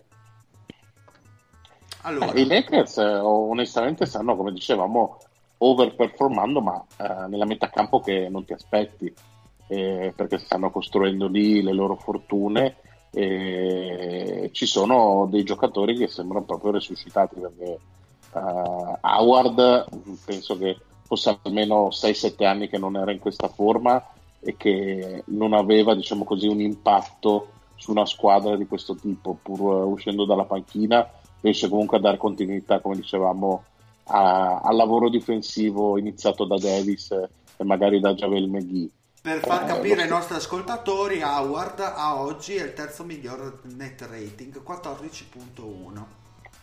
Allora. 2.03 2.33
Eh, 2.33 2.41
I 2.41 2.45
Lakers 2.45 2.99
eh, 2.99 3.15
onestamente 3.15 4.05
stanno, 4.05 4.35
come 4.35 4.51
dicevamo, 4.51 5.17
overperformando, 5.57 6.61
ma 6.61 6.85
eh, 6.97 7.27
nella 7.29 7.45
metà 7.45 7.71
campo 7.71 7.99
che 7.99 8.29
non 8.29 8.45
ti 8.45 8.53
aspetti, 8.53 9.11
eh, 9.69 10.13
perché 10.15 10.37
stanno 10.37 10.69
costruendo 10.69 11.27
lì 11.27 11.63
le 11.63 11.73
loro 11.73 11.95
fortune 11.95 12.75
e 13.17 14.51
ci 14.53 14.67
sono 14.67 15.27
dei 15.27 15.43
giocatori 15.43 15.97
che 15.97 16.07
sembrano 16.07 16.45
proprio 16.45 16.73
resuscitati 16.73 17.39
perché 17.39 17.79
uh, 18.33 18.97
Howard 19.01 19.87
penso 20.23 20.55
che 20.55 20.77
fosse 21.01 21.39
almeno 21.41 21.87
6-7 21.87 22.45
anni 22.45 22.69
che 22.69 22.77
non 22.77 22.95
era 22.95 23.11
in 23.11 23.17
questa 23.17 23.47
forma 23.47 24.05
e 24.39 24.55
che 24.55 25.23
non 25.29 25.53
aveva 25.53 25.95
diciamo 25.95 26.25
così 26.25 26.45
un 26.45 26.61
impatto 26.61 27.47
su 27.75 27.89
una 27.89 28.05
squadra 28.05 28.55
di 28.55 28.67
questo 28.67 28.95
tipo 28.95 29.35
pur 29.41 29.85
uscendo 29.87 30.25
dalla 30.25 30.45
panchina. 30.45 31.09
Riesce 31.41 31.69
comunque 31.69 31.97
a 31.97 32.01
dare 32.01 32.17
continuità 32.17 32.81
come 32.81 32.97
dicevamo 32.97 33.63
a, 34.09 34.59
al 34.59 34.75
lavoro 34.75 35.09
difensivo 35.09 35.97
iniziato 35.97 36.45
da 36.45 36.57
Davis 36.59 37.09
e 37.11 37.63
magari 37.63 37.99
da 37.99 38.13
Javel 38.13 38.47
McGee 38.47 38.89
per 39.21 39.39
far 39.39 39.63
eh, 39.63 39.65
capire 39.67 40.03
ai 40.03 40.09
nostri 40.09 40.35
ascoltatori 40.35 41.21
Howard 41.21 41.79
a 41.79 42.21
oggi 42.21 42.55
è 42.55 42.63
il 42.63 42.73
terzo 42.73 43.03
miglior 43.03 43.61
net 43.63 44.01
rating 44.01 44.61
14.1 44.65 46.03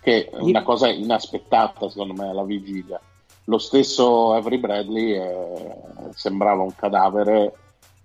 che 0.01 0.29
è 0.29 0.37
una 0.39 0.63
cosa 0.63 0.89
inaspettata 0.89 1.89
secondo 1.89 2.15
me 2.15 2.29
alla 2.29 2.45
vigilia 2.45 3.01
lo 3.45 3.59
stesso 3.59 4.33
Avery 4.33 4.59
Bradley 4.59 5.13
eh, 5.13 5.77
sembrava 6.15 6.63
un 6.63 6.75
cadavere 6.75 7.53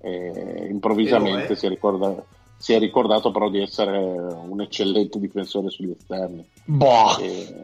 e 0.02 0.68
improvvisamente 0.70 1.56
si 1.56 1.66
è, 1.66 1.70
ricordato, 1.70 2.26
si 2.58 2.74
è, 2.74 2.80
ricordato, 2.80 3.32
però 3.32 3.50
di 3.50 3.62
essere 3.62 3.98
un 3.98 4.62
eccellente 4.62 5.20
difensore 5.20 5.70
sugli 5.70 5.94
esterni. 5.98 6.46
Boh. 6.66 7.18
E, 7.20 7.62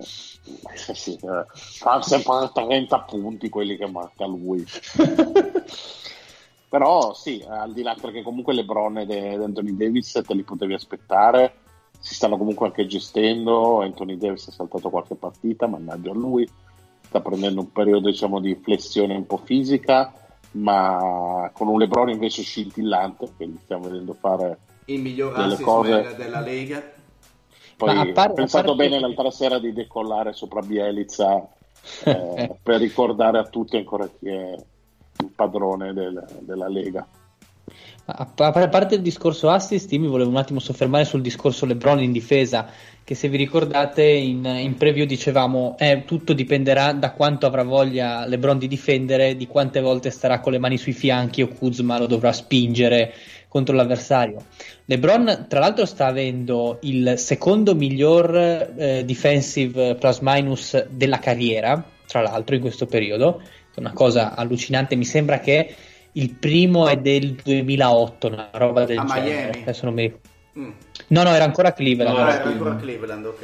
sì, 0.93 1.15
eh, 1.15 1.45
fa 1.53 2.01
sempre 2.01 2.51
30 2.53 2.99
punti 3.01 3.49
quelli 3.49 3.77
che 3.77 3.87
marca 3.87 4.25
lui. 4.25 4.63
però 6.75 7.13
sì, 7.13 7.41
al 7.47 7.71
di 7.71 7.83
là 7.83 7.95
perché 7.99 8.21
comunque 8.21 8.53
le 8.53 8.65
bronne 8.65 9.05
di 9.05 9.17
Anthony 9.17 9.77
Davis 9.77 10.21
te 10.27 10.33
li 10.33 10.43
potevi 10.43 10.73
aspettare, 10.73 11.53
si 11.97 12.13
stanno 12.13 12.37
comunque 12.37 12.65
anche 12.65 12.85
gestendo, 12.85 13.79
Anthony 13.79 14.17
Davis 14.17 14.49
ha 14.49 14.51
saltato 14.51 14.89
qualche 14.89 15.15
partita, 15.15 15.67
mannaggia 15.67 16.11
a 16.11 16.15
lui, 16.15 16.45
sta 16.99 17.21
prendendo 17.21 17.61
un 17.61 17.71
periodo 17.71 18.09
diciamo 18.09 18.41
di 18.41 18.59
flessione 18.61 19.15
un 19.15 19.25
po' 19.25 19.37
fisica, 19.37 20.13
ma 20.51 21.49
con 21.53 21.69
un 21.69 21.79
Lebron 21.79 22.09
invece 22.09 22.41
scintillante 22.41 23.29
che 23.37 23.47
gli 23.47 23.57
stiamo 23.63 23.83
vedendo 23.83 24.11
fare 24.11 24.57
il 24.87 24.99
miglior 24.99 25.33
delle 25.33 25.57
cose. 25.61 26.13
della 26.17 26.41
Lega. 26.41 26.83
Poi 27.77 28.11
ho 28.13 28.33
pensato 28.33 28.75
bene 28.75 28.99
l'altra 28.99 29.31
sera 29.31 29.59
di 29.59 29.71
decollare 29.71 30.33
sopra 30.33 30.59
Bielizza 30.59 31.47
eh, 32.03 32.53
per 32.61 32.81
ricordare 32.81 33.37
a 33.37 33.45
tutti 33.45 33.77
ancora 33.77 34.09
chi 34.09 34.27
è 34.27 34.55
il 35.19 35.31
padrone 35.35 35.93
del, 35.93 36.23
della 36.41 36.67
Lega 36.67 37.07
a 38.07 38.27
parte 38.69 38.95
il 38.95 39.01
discorso 39.01 39.49
assist, 39.49 39.91
io 39.91 39.99
mi 39.99 40.07
volevo 40.07 40.29
un 40.29 40.35
attimo 40.37 40.59
soffermare 40.59 41.05
sul 41.05 41.21
discorso 41.21 41.65
LeBron 41.65 42.03
in 42.03 42.11
difesa, 42.11 42.69
che 43.03 43.15
se 43.15 43.29
vi 43.29 43.37
ricordate 43.37 44.03
in, 44.03 44.45
in 44.45 44.75
preview 44.75 45.05
dicevamo 45.05 45.75
eh, 45.79 46.03
tutto 46.05 46.33
dipenderà 46.33 46.93
da 46.93 47.13
quanto 47.13 47.47
avrà 47.47 47.63
voglia 47.63 48.27
LeBron 48.27 48.59
di 48.59 48.67
difendere, 48.67 49.35
di 49.35 49.47
quante 49.47 49.81
volte 49.81 50.11
starà 50.11 50.39
con 50.39 50.51
le 50.51 50.59
mani 50.59 50.77
sui 50.77 50.93
fianchi 50.93 51.41
o 51.41 51.47
Kuzma 51.47 51.97
lo 51.97 52.05
dovrà 52.05 52.31
spingere 52.31 53.11
contro 53.47 53.75
l'avversario. 53.75 54.37
LeBron 54.85 55.45
tra 55.49 55.59
l'altro 55.59 55.85
sta 55.85 56.05
avendo 56.05 56.77
il 56.81 57.13
secondo 57.17 57.73
miglior 57.73 58.35
eh, 58.35 59.03
defensive 59.03 59.95
plus 59.95 60.19
minus 60.21 60.85
della 60.89 61.17
carriera, 61.17 61.83
tra 62.05 62.21
l'altro 62.21 62.53
in 62.53 62.61
questo 62.61 62.85
periodo, 62.85 63.41
una 63.79 63.93
cosa 63.93 64.35
allucinante, 64.35 64.95
mi 64.95 65.05
sembra 65.05 65.39
che 65.39 65.75
il 66.13 66.33
primo 66.33 66.87
è 66.87 66.97
del 66.97 67.33
2008, 67.33 68.27
una 68.27 68.49
roba 68.53 68.85
del 68.85 68.97
a 68.97 69.05
genere. 69.05 69.29
Miami. 69.29 69.61
Adesso 69.61 69.85
non 69.85 69.93
mi... 69.93 70.13
Mm. 70.57 70.71
No, 71.07 71.23
no, 71.23 71.29
era 71.33 71.43
ancora 71.43 71.73
Cleveland. 71.73 72.17
No, 72.17 72.27
era 72.29 72.43
ancora 72.43 72.75
Cleveland, 72.77 73.25
ok. 73.25 73.43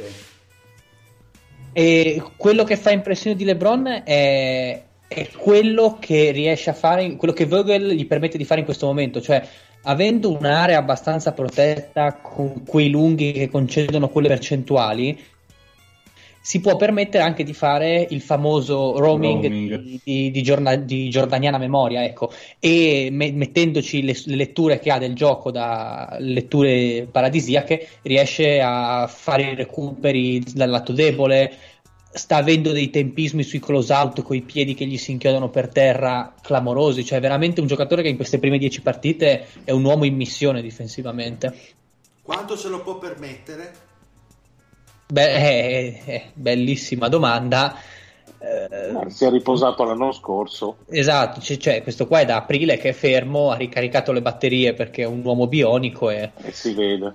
E 1.74 2.22
quello 2.36 2.64
che 2.64 2.76
fa 2.76 2.90
impressione 2.90 3.36
di 3.36 3.44
LeBron 3.44 4.02
è, 4.04 4.82
è 5.08 5.28
quello 5.36 5.96
che 5.98 6.30
riesce 6.30 6.70
a 6.70 6.74
fare, 6.74 7.16
quello 7.16 7.32
che 7.32 7.46
Vogel 7.46 7.92
gli 7.92 8.06
permette 8.06 8.38
di 8.38 8.44
fare 8.44 8.60
in 8.60 8.66
questo 8.66 8.86
momento, 8.86 9.20
cioè 9.20 9.46
avendo 9.84 10.36
un'area 10.36 10.78
abbastanza 10.78 11.32
protetta 11.32 12.14
con 12.14 12.64
quei 12.64 12.90
lunghi 12.90 13.32
che 13.32 13.48
concedono 13.48 14.08
quelle 14.08 14.28
percentuali, 14.28 15.18
si 16.42 16.60
può 16.60 16.74
permettere 16.74 17.22
anche 17.22 17.44
di 17.44 17.54
fare 17.54 18.04
il 18.10 18.20
famoso 18.20 18.98
roaming, 18.98 19.42
roaming. 19.42 19.76
Di, 19.78 20.00
di, 20.02 20.30
di, 20.32 20.42
giorna, 20.42 20.74
di, 20.74 21.08
giordaniana 21.08 21.56
memoria, 21.56 22.04
ecco, 22.04 22.32
e 22.58 23.08
me, 23.12 23.30
mettendoci 23.30 24.02
le, 24.02 24.20
le, 24.24 24.34
letture 24.34 24.80
che 24.80 24.90
ha 24.90 24.98
del 24.98 25.14
gioco 25.14 25.52
da 25.52 26.16
letture 26.18 27.06
paradisiache, 27.10 27.88
riesce 28.02 28.60
a 28.60 29.06
fare 29.06 29.52
i 29.52 29.54
recuperi 29.54 30.42
dal 30.52 30.68
lato 30.68 30.92
debole, 30.92 31.54
sta 32.10 32.38
avendo 32.38 32.72
dei 32.72 32.90
tempismi 32.90 33.44
sui 33.44 33.60
close 33.60 33.92
out 33.92 34.22
con 34.22 34.34
i 34.34 34.42
piedi 34.42 34.74
che 34.74 34.84
gli 34.84 34.98
si 34.98 35.12
inchiodano 35.12 35.48
per 35.48 35.68
terra 35.68 36.34
clamorosi, 36.42 37.04
cioè 37.04 37.20
veramente 37.20 37.60
un 37.60 37.68
giocatore 37.68 38.02
che 38.02 38.08
in 38.08 38.16
queste 38.16 38.40
prime 38.40 38.58
dieci 38.58 38.82
partite 38.82 39.46
è 39.62 39.70
un 39.70 39.84
uomo 39.84 40.04
in 40.04 40.16
missione 40.16 40.60
difensivamente. 40.60 41.54
Quanto 42.20 42.56
se 42.56 42.68
lo 42.68 42.82
può 42.82 42.98
permettere? 42.98 43.90
Beh, 45.06 45.32
è, 45.32 46.04
è 46.04 46.24
bellissima 46.34 47.08
domanda. 47.08 47.76
Eh, 48.38 49.10
si 49.10 49.24
è 49.24 49.30
riposato 49.30 49.84
l'anno 49.84 50.10
scorso. 50.10 50.78
Esatto, 50.88 51.40
cioè, 51.40 51.82
questo 51.82 52.06
qua 52.06 52.20
è 52.20 52.24
da 52.24 52.36
aprile 52.36 52.76
che 52.76 52.88
è 52.88 52.92
fermo, 52.92 53.50
ha 53.50 53.56
ricaricato 53.56 54.10
le 54.10 54.20
batterie 54.20 54.74
perché 54.74 55.02
è 55.02 55.06
un 55.06 55.20
uomo 55.22 55.46
bionico 55.46 56.10
e, 56.10 56.32
e 56.36 56.50
si 56.50 56.74
vede. 56.74 57.14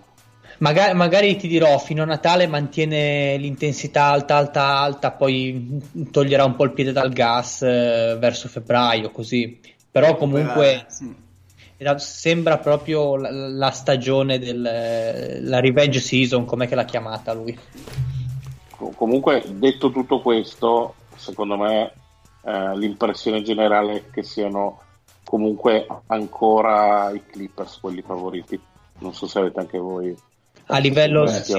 Magari, 0.59 0.95
magari, 0.95 1.35
ti 1.35 1.47
dirò 1.47 1.77
fino 1.77 2.01
a 2.01 2.05
Natale 2.05 2.47
mantiene 2.47 3.38
l'intensità 3.38 4.05
alta, 4.05 4.38
alta, 4.38 4.80
alta, 4.80 5.11
poi 5.11 5.81
toglierà 6.09 6.45
un 6.45 6.55
po' 6.55 6.64
il 6.64 6.72
piede 6.72 6.91
dal 6.91 7.11
gas 7.11 7.61
eh, 7.61 8.15
verso 8.18 8.47
febbraio, 8.47 9.11
così. 9.11 9.59
Però 9.91 10.15
comunque. 10.15 10.85
Sì 10.88 11.26
sembra 11.98 12.58
proprio 12.58 13.16
la, 13.16 13.30
la 13.32 13.72
stagione 13.72 14.40
della 14.40 15.60
revenge 15.60 15.99
season, 15.99 16.45
com'è 16.45 16.68
che 16.68 16.76
l'ha 16.76 16.86
chiamata 16.86 17.34
lui. 17.34 17.58
Comunque, 18.95 19.44
detto 19.48 19.91
tutto 19.91 20.22
questo, 20.22 20.95
secondo 21.16 21.58
me 21.58 21.94
eh, 22.44 22.78
l'impressione 22.78 23.41
generale 23.41 23.94
è 23.94 24.04
che 24.12 24.24
siano 24.24 24.82
comunque 25.24 25.88
ancora 26.08 27.12
i 27.12 27.24
Clippers 27.26 27.80
quelli 27.80 28.02
favoriti. 28.02 28.60
Non 28.99 29.14
so 29.14 29.28
se 29.28 29.40
avete 29.40 29.60
anche 29.60 29.78
voi 29.78 30.16
a 30.68 30.80
livello, 30.80 31.28
sì. 31.28 31.54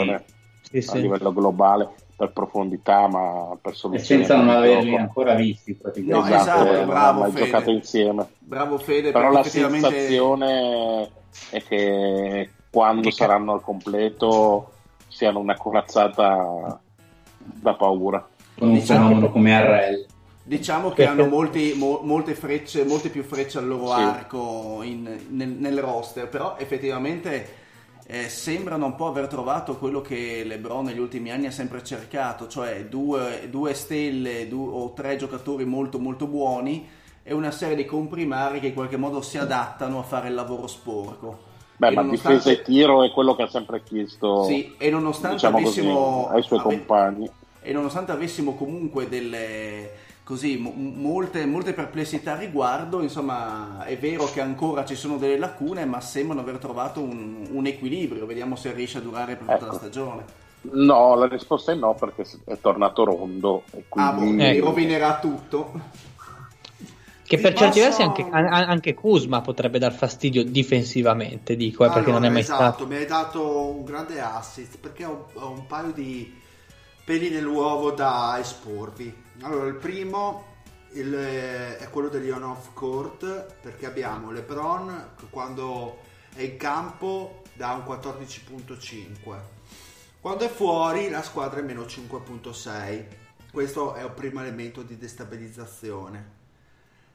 Sì, 0.62 0.82
sì. 0.82 0.96
a 0.96 1.00
livello 1.00 1.32
globale 1.32 1.88
per 2.18 2.32
profondità, 2.32 3.06
ma 3.06 3.56
per 3.62 3.76
soluzione. 3.76 4.24
senza 4.24 4.34
non 4.34 4.48
averli 4.48 4.96
ancora 4.96 5.34
visti 5.34 5.74
praticamente. 5.74 6.28
No, 6.28 6.36
esatto, 6.36 6.68
esatto 6.68 6.86
bravo, 6.86 7.20
mai 7.20 7.30
Fede. 7.30 7.44
giocato 7.44 7.70
insieme. 7.70 8.26
Bravo 8.40 8.78
Fede, 8.78 9.12
però 9.12 9.30
la 9.30 9.38
effettivamente... 9.38 9.88
sensazione 9.88 11.10
è 11.50 11.62
che 11.62 12.50
quando 12.72 13.02
che 13.02 13.12
saranno 13.12 13.52
al 13.52 13.60
completo 13.60 14.72
siano 15.06 15.38
una 15.38 15.56
corazzata 15.56 16.80
da 17.36 17.74
paura. 17.74 18.26
Con 18.58 18.70
un 18.70 18.74
diciamo, 18.74 19.06
fenomeno 19.06 19.30
come 19.30 19.60
RL. 19.60 20.06
Diciamo 20.42 20.90
che 20.90 21.06
hanno 21.06 21.26
molti, 21.30 21.74
mo, 21.76 22.00
molte, 22.02 22.34
frecce, 22.34 22.84
molte 22.84 23.10
più 23.10 23.22
frecce 23.22 23.58
al 23.58 23.68
loro 23.68 23.94
sì. 23.94 24.00
arco 24.00 24.80
in, 24.82 25.20
nel, 25.28 25.50
nel 25.50 25.78
roster, 25.78 26.28
però 26.28 26.56
effettivamente 26.58 27.57
eh, 28.10 28.30
sembrano 28.30 28.86
un 28.86 28.94
po' 28.94 29.06
aver 29.06 29.26
trovato 29.26 29.76
quello 29.76 30.00
che 30.00 30.42
LeBron 30.42 30.86
negli 30.86 30.98
ultimi 30.98 31.30
anni 31.30 31.44
ha 31.44 31.50
sempre 31.50 31.84
cercato, 31.84 32.48
cioè 32.48 32.86
due, 32.86 33.48
due 33.50 33.74
stelle 33.74 34.48
due, 34.48 34.66
o 34.72 34.92
tre 34.94 35.16
giocatori 35.16 35.66
molto 35.66 35.98
molto 35.98 36.26
buoni 36.26 36.88
e 37.22 37.34
una 37.34 37.50
serie 37.50 37.76
di 37.76 37.84
comprimari 37.84 38.60
che 38.60 38.68
in 38.68 38.74
qualche 38.74 38.96
modo 38.96 39.20
si 39.20 39.36
adattano 39.36 39.98
a 39.98 40.02
fare 40.02 40.28
il 40.28 40.34
lavoro 40.34 40.66
sporco. 40.66 41.38
Beh, 41.76 41.88
e 41.88 41.94
ma 41.94 42.00
nonostante... 42.00 42.38
difesa 42.38 42.58
e 42.58 42.64
tiro 42.64 43.04
è 43.04 43.10
quello 43.10 43.36
che 43.36 43.42
ha 43.42 43.48
sempre 43.48 43.82
chiesto 43.82 44.44
sì, 44.44 44.74
e 44.78 44.88
nonostante 44.88 45.36
diciamo 45.36 45.58
avessimo, 45.58 46.22
così, 46.22 46.34
ai 46.34 46.42
suoi 46.42 46.60
compagni. 46.60 47.30
E 47.60 47.72
nonostante 47.74 48.12
avessimo 48.12 48.54
comunque 48.54 49.10
delle 49.10 49.97
così 50.28 50.58
molte, 50.58 51.46
molte, 51.46 51.72
perplessità 51.72 52.34
a 52.34 52.36
riguardo, 52.36 53.00
insomma 53.00 53.82
è 53.86 53.96
vero 53.96 54.26
che 54.26 54.42
ancora 54.42 54.84
ci 54.84 54.94
sono 54.94 55.16
delle 55.16 55.38
lacune, 55.38 55.86
ma 55.86 56.02
sembrano 56.02 56.42
aver 56.42 56.58
trovato 56.58 57.00
un, 57.00 57.46
un 57.50 57.64
equilibrio, 57.64 58.26
vediamo 58.26 58.54
se 58.54 58.70
riesce 58.74 58.98
a 58.98 59.00
durare 59.00 59.36
per 59.36 59.46
tutta 59.46 59.54
ecco. 59.54 59.64
la 59.64 59.72
stagione. 59.72 60.24
No, 60.60 61.14
la 61.14 61.28
risposta 61.28 61.72
è 61.72 61.76
no 61.76 61.94
perché 61.94 62.26
è 62.44 62.58
tornato 62.60 63.04
rondo 63.04 63.62
e 63.70 63.84
ah, 63.94 64.12
quindi... 64.12 64.42
Ah, 64.42 64.50
boh, 64.50 64.52
ecco. 64.52 64.66
rovinerà 64.66 65.18
tutto. 65.18 65.80
Che 67.22 67.38
per 67.38 67.52
posso... 67.54 67.64
certi 67.64 67.80
versi 67.80 68.02
anche, 68.02 68.28
anche, 68.30 68.92
Kuzma 68.92 69.40
potrebbe 69.40 69.78
dar 69.78 69.94
fastidio 69.94 70.44
difensivamente, 70.44 71.56
dico, 71.56 71.86
eh, 71.86 71.88
perché 71.88 72.10
non 72.10 72.26
è 72.26 72.28
mai 72.28 72.40
esatto, 72.40 72.62
stato. 72.62 72.86
mi 72.86 72.96
hai 72.96 73.06
dato 73.06 73.70
un 73.70 73.82
grande 73.82 74.20
assist 74.20 74.76
perché 74.78 75.06
ho, 75.06 75.28
ho 75.32 75.50
un 75.50 75.66
paio 75.66 75.92
di 75.92 76.36
peli 77.02 77.30
nell'uovo 77.30 77.92
da 77.92 78.36
esporvi. 78.38 79.24
Allora, 79.42 79.66
il 79.66 79.76
primo 79.76 80.56
il, 80.92 81.14
è 81.14 81.88
quello 81.90 82.08
degli 82.08 82.30
on-off 82.30 82.72
court 82.72 83.54
perché 83.60 83.86
abbiamo 83.86 84.30
LeBron 84.30 85.10
che 85.16 85.26
quando 85.30 85.98
è 86.34 86.42
in 86.42 86.56
campo 86.56 87.42
da 87.54 87.72
un 87.72 87.82
14.5 87.82 89.36
quando 90.20 90.44
è 90.44 90.48
fuori 90.48 91.10
la 91.10 91.22
squadra 91.22 91.60
è 91.60 91.62
meno 91.62 91.82
5.6 91.82 93.04
questo 93.52 93.94
è 93.94 94.04
il 94.04 94.10
primo 94.10 94.40
elemento 94.40 94.82
di 94.82 94.98
destabilizzazione. 94.98 96.36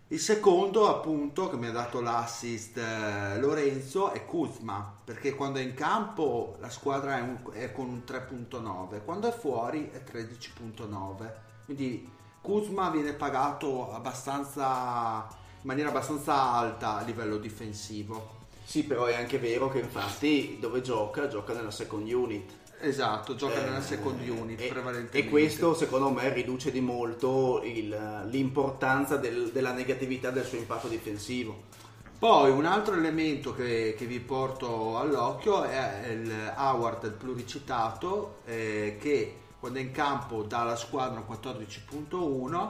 Il 0.08 0.20
secondo 0.20 0.90
appunto 0.90 1.50
che 1.50 1.58
mi 1.58 1.68
ha 1.68 1.72
dato 1.72 2.02
l'assist 2.02 2.78
eh, 2.78 3.40
Lorenzo 3.40 4.12
è 4.12 4.26
Kuzma 4.26 5.00
perché 5.04 5.34
quando 5.34 5.60
è 5.60 5.62
in 5.62 5.74
campo 5.74 6.56
la 6.60 6.70
squadra 6.70 7.18
è, 7.18 7.22
un, 7.22 7.40
è 7.54 7.72
con 7.72 7.88
un 7.88 8.02
3.9 8.06 9.04
quando 9.04 9.28
è 9.28 9.32
fuori 9.32 9.90
è 9.92 10.04
13.9 10.04 11.53
quindi 11.66 12.10
Kuzma 12.42 12.90
viene 12.90 13.14
pagato 13.14 13.94
abbastanza, 13.94 15.28
in 15.30 15.62
maniera 15.62 15.90
abbastanza 15.90 16.52
alta 16.52 16.98
a 16.98 17.04
livello 17.04 17.38
difensivo. 17.38 18.42
Sì, 18.66 18.84
però 18.84 19.06
è 19.06 19.16
anche 19.16 19.40
vero 19.40 19.70
che 19.70 19.80
infatti 19.80 20.58
dove 20.60 20.82
gioca, 20.82 21.28
gioca 21.28 21.54
nella 21.54 21.72
second 21.72 22.12
unit. 22.12 22.52
Esatto, 22.80 23.36
gioca 23.36 23.62
eh, 23.62 23.64
nella 23.64 23.82
second 23.82 24.20
unit 24.28 24.60
e, 24.60 24.68
prevalentemente. 24.68 25.18
E 25.18 25.30
questo 25.30 25.74
secondo 25.74 26.10
me 26.10 26.34
riduce 26.34 26.70
di 26.70 26.82
molto 26.82 27.62
il, 27.64 28.28
l'importanza 28.30 29.16
del, 29.16 29.52
della 29.54 29.72
negatività 29.72 30.32
del 30.32 30.44
suo 30.44 30.58
impatto 30.58 30.90
difensivo. 30.90 31.72
Poi 32.20 32.52
un 32.52 32.66
altro 32.66 32.96
elemento 32.96 33.54
che, 33.54 33.96
che 33.98 34.06
vi 34.06 34.20
porto 34.20 34.98
all'occhio 34.98 35.64
è 35.64 36.08
il 36.10 36.54
Howard, 36.58 37.04
il 37.04 37.12
pluricitato, 37.12 38.40
eh, 38.46 38.98
che 39.00 39.36
quando 39.64 39.80
è 39.80 39.84
in 39.84 39.92
campo 39.92 40.44
dà 40.44 40.60
alla 40.60 40.76
squadra 40.76 41.26
14.1 41.26 42.70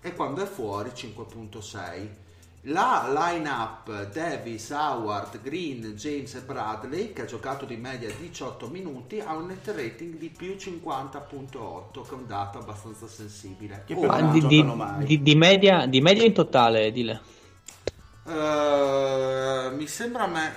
e 0.00 0.14
quando 0.16 0.42
è 0.42 0.46
fuori 0.46 0.90
5.6. 0.92 2.08
La 2.62 3.06
line-up 3.08 4.10
Davis, 4.12 4.70
Howard, 4.70 5.40
Green, 5.40 5.94
James 5.94 6.34
e 6.34 6.40
Bradley, 6.40 7.12
che 7.12 7.22
ha 7.22 7.24
giocato 7.24 7.66
di 7.66 7.76
media 7.76 8.10
18 8.10 8.66
minuti, 8.66 9.20
ha 9.20 9.36
un 9.36 9.46
net 9.46 9.68
rating 9.68 10.16
di 10.16 10.28
più 10.28 10.56
50.8, 10.58 12.02
che 12.02 12.10
è 12.10 12.14
un 12.14 12.26
dato 12.26 12.58
abbastanza 12.58 13.06
sensibile. 13.06 13.84
Che 13.86 13.94
oh, 13.94 14.30
di, 14.32 14.44
di, 14.44 14.64
di, 15.04 15.22
di, 15.22 15.34
media, 15.36 15.86
di 15.86 16.00
media 16.00 16.24
in 16.24 16.32
totale, 16.32 16.90
dile. 16.90 17.20
Uh, 18.24 19.72
mi 19.72 19.86
sembra 19.86 20.24
a 20.24 20.26
me, 20.26 20.52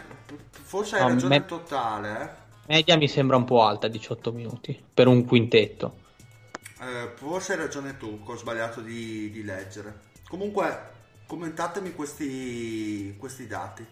forse 0.50 0.96
hai 0.96 1.04
no, 1.04 1.08
ragione 1.10 1.38
me... 1.38 1.46
totale, 1.46 2.22
eh 2.22 2.41
media 2.72 2.96
mi 2.96 3.10
sembra 3.10 3.36
un 3.36 3.44
po' 3.44 3.64
alta, 3.64 3.90
18 3.90 4.32
minuti, 4.32 4.82
per 4.94 5.08
un 5.08 5.26
quintetto. 5.26 5.96
Eh, 6.80 7.12
forse 7.16 7.52
hai 7.52 7.60
ragione 7.60 7.98
tu, 7.98 8.24
che 8.24 8.32
ho 8.32 8.38
sbagliato 8.38 8.80
di, 8.80 9.30
di 9.30 9.44
leggere. 9.44 10.00
Comunque, 10.30 10.90
commentatemi 11.28 11.94
questi, 11.94 13.14
questi 13.20 13.46
dati. 13.46 13.86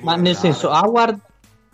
Ma 0.00 0.14
nel 0.14 0.22
dare? 0.22 0.34
senso, 0.34 0.68
Howard, 0.70 1.18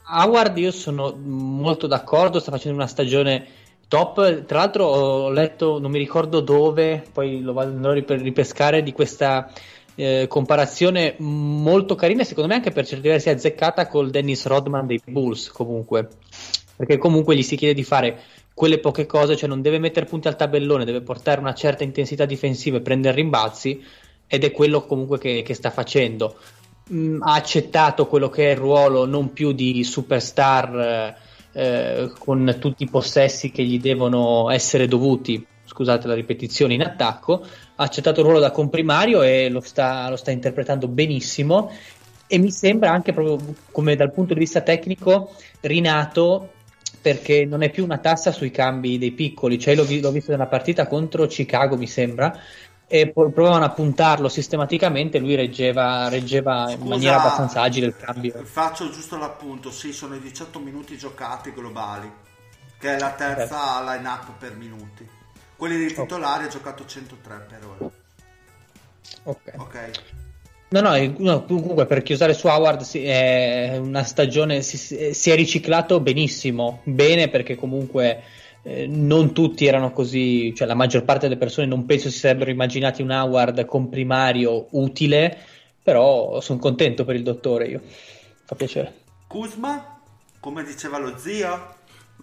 Howard 0.08 0.56
io 0.56 0.70
sono 0.70 1.14
molto 1.14 1.86
d'accordo, 1.86 2.40
sta 2.40 2.50
facendo 2.50 2.78
una 2.78 2.86
stagione 2.86 3.46
top. 3.88 4.46
Tra 4.46 4.58
l'altro 4.58 4.84
ho 4.86 5.30
letto, 5.30 5.78
non 5.78 5.90
mi 5.90 5.98
ricordo 5.98 6.40
dove, 6.40 7.06
poi 7.12 7.42
lo 7.42 7.58
andrò 7.60 7.90
a 7.90 7.94
ripescare, 7.94 8.82
di 8.82 8.92
questa 8.92 9.50
eh, 9.96 10.26
comparazione 10.28 11.14
molto 11.18 11.94
carina, 11.94 12.22
secondo 12.22 12.48
me 12.48 12.56
anche 12.56 12.70
per 12.70 12.86
certi 12.86 13.08
versi 13.08 13.30
azzeccata 13.30 13.88
col 13.88 14.10
Dennis 14.10 14.46
Rodman 14.46 14.86
dei 14.86 15.00
Bulls 15.04 15.48
comunque, 15.48 16.08
perché 16.76 16.98
comunque 16.98 17.34
gli 17.34 17.42
si 17.42 17.56
chiede 17.56 17.74
di 17.74 17.82
fare 17.82 18.20
quelle 18.54 18.78
poche 18.78 19.06
cose, 19.06 19.36
cioè 19.36 19.48
non 19.48 19.62
deve 19.62 19.78
mettere 19.78 20.06
punti 20.06 20.28
al 20.28 20.36
tabellone, 20.36 20.84
deve 20.84 21.02
portare 21.02 21.40
una 21.40 21.54
certa 21.54 21.84
intensità 21.84 22.24
difensiva 22.24 22.76
e 22.76 22.82
prendere 22.82 23.16
rimbalzi 23.16 23.82
ed 24.26 24.44
è 24.44 24.50
quello 24.50 24.86
comunque 24.86 25.18
che, 25.18 25.42
che 25.42 25.54
sta 25.54 25.70
facendo. 25.70 26.36
Mm, 26.92 27.20
ha 27.22 27.34
accettato 27.34 28.06
quello 28.06 28.28
che 28.28 28.48
è 28.48 28.50
il 28.52 28.56
ruolo 28.56 29.06
non 29.06 29.32
più 29.32 29.52
di 29.52 29.82
superstar 29.82 30.78
eh, 30.78 31.14
eh 31.52 32.12
con 32.18 32.56
tutti 32.60 32.84
i 32.84 32.88
possessi 32.88 33.50
che 33.50 33.62
gli 33.64 33.80
devono 33.80 34.50
essere 34.50 34.86
dovuti, 34.86 35.44
scusate 35.64 36.06
la 36.06 36.14
ripetizione, 36.14 36.74
in 36.74 36.82
attacco, 36.82 37.44
ha 37.76 37.84
accettato 37.84 38.20
il 38.20 38.26
ruolo 38.26 38.40
da 38.40 38.50
comprimario 38.50 39.22
e 39.22 39.48
lo 39.48 39.60
sta, 39.60 40.08
lo 40.08 40.16
sta 40.16 40.30
interpretando 40.30 40.88
benissimo. 40.88 41.70
E 42.26 42.38
mi 42.38 42.50
sembra 42.50 42.90
anche 42.90 43.12
proprio 43.12 43.54
come 43.70 43.94
dal 43.94 44.12
punto 44.12 44.34
di 44.34 44.40
vista 44.40 44.60
tecnico 44.60 45.34
rinato 45.60 46.52
perché 47.00 47.44
non 47.44 47.62
è 47.62 47.70
più 47.70 47.84
una 47.84 47.98
tassa 47.98 48.32
sui 48.32 48.50
cambi 48.50 48.98
dei 48.98 49.12
piccoli, 49.12 49.60
cioè 49.60 49.76
l'ho, 49.76 49.84
vi- 49.84 50.00
l'ho 50.00 50.10
visto 50.10 50.32
nella 50.32 50.46
partita 50.46 50.88
contro 50.88 51.26
Chicago 51.26 51.76
mi 51.76 51.86
sembra 51.86 52.36
e 52.88 53.12
provavano 53.12 53.64
a 53.64 53.70
puntarlo 53.70 54.28
sistematicamente. 54.28 55.18
Lui 55.18 55.36
reggeva, 55.36 56.08
reggeva 56.08 56.64
Scusa, 56.66 56.82
in 56.82 56.88
maniera 56.88 57.20
abbastanza 57.20 57.60
agile 57.60 57.86
il 57.86 57.96
cambio. 57.96 58.42
faccio 58.44 58.90
giusto 58.90 59.16
l'appunto. 59.18 59.70
Sì 59.70 59.92
sono 59.92 60.16
i 60.16 60.20
18 60.20 60.58
minuti 60.58 60.96
giocati 60.96 61.52
globali 61.52 62.10
che 62.78 62.96
è 62.96 62.98
la 62.98 63.12
terza 63.12 63.46
certo. 63.46 63.90
line 63.90 64.08
up 64.08 64.32
per 64.38 64.56
minuti 64.56 65.08
quelli 65.56 65.76
dei 65.78 65.88
titolari 65.88 66.44
okay. 66.44 66.46
ha 66.46 66.48
giocato 66.48 66.84
103 66.84 67.46
per 67.48 67.64
ora 67.64 67.90
ok, 69.24 69.52
okay. 69.56 69.90
No, 70.68 70.80
no, 70.80 71.14
no, 71.18 71.44
comunque 71.44 71.86
per 71.86 72.02
chiusare 72.02 72.34
su 72.34 72.48
Howard 72.48 72.80
sì, 72.80 73.04
è 73.04 73.76
una 73.78 74.02
stagione 74.02 74.62
si, 74.62 74.76
si, 75.14 75.30
è 75.30 75.34
riciclato 75.36 76.00
benissimo, 76.00 76.80
bene 76.82 77.28
perché 77.28 77.54
comunque 77.54 78.22
eh, 78.62 78.88
non 78.88 79.32
tutti 79.32 79.64
erano 79.66 79.92
così, 79.92 80.52
cioè 80.56 80.66
la 80.66 80.74
maggior 80.74 81.04
parte 81.04 81.28
delle 81.28 81.38
persone 81.38 81.68
non 81.68 81.86
penso 81.86 82.10
si 82.10 82.18
sarebbero 82.18 82.50
immaginati 82.50 83.00
un 83.00 83.10
Howard 83.10 83.64
comprimario 83.64 84.66
utile, 84.70 85.38
però 85.80 86.40
sono 86.40 86.58
contento 86.58 87.04
per 87.04 87.14
il 87.14 87.22
dottore 87.22 87.66
io, 87.68 87.80
fa 88.44 88.56
piacere. 88.56 88.92
Kuzma, 89.28 90.00
come 90.40 90.64
diceva 90.64 90.98
lo 90.98 91.16
zio, 91.16 91.75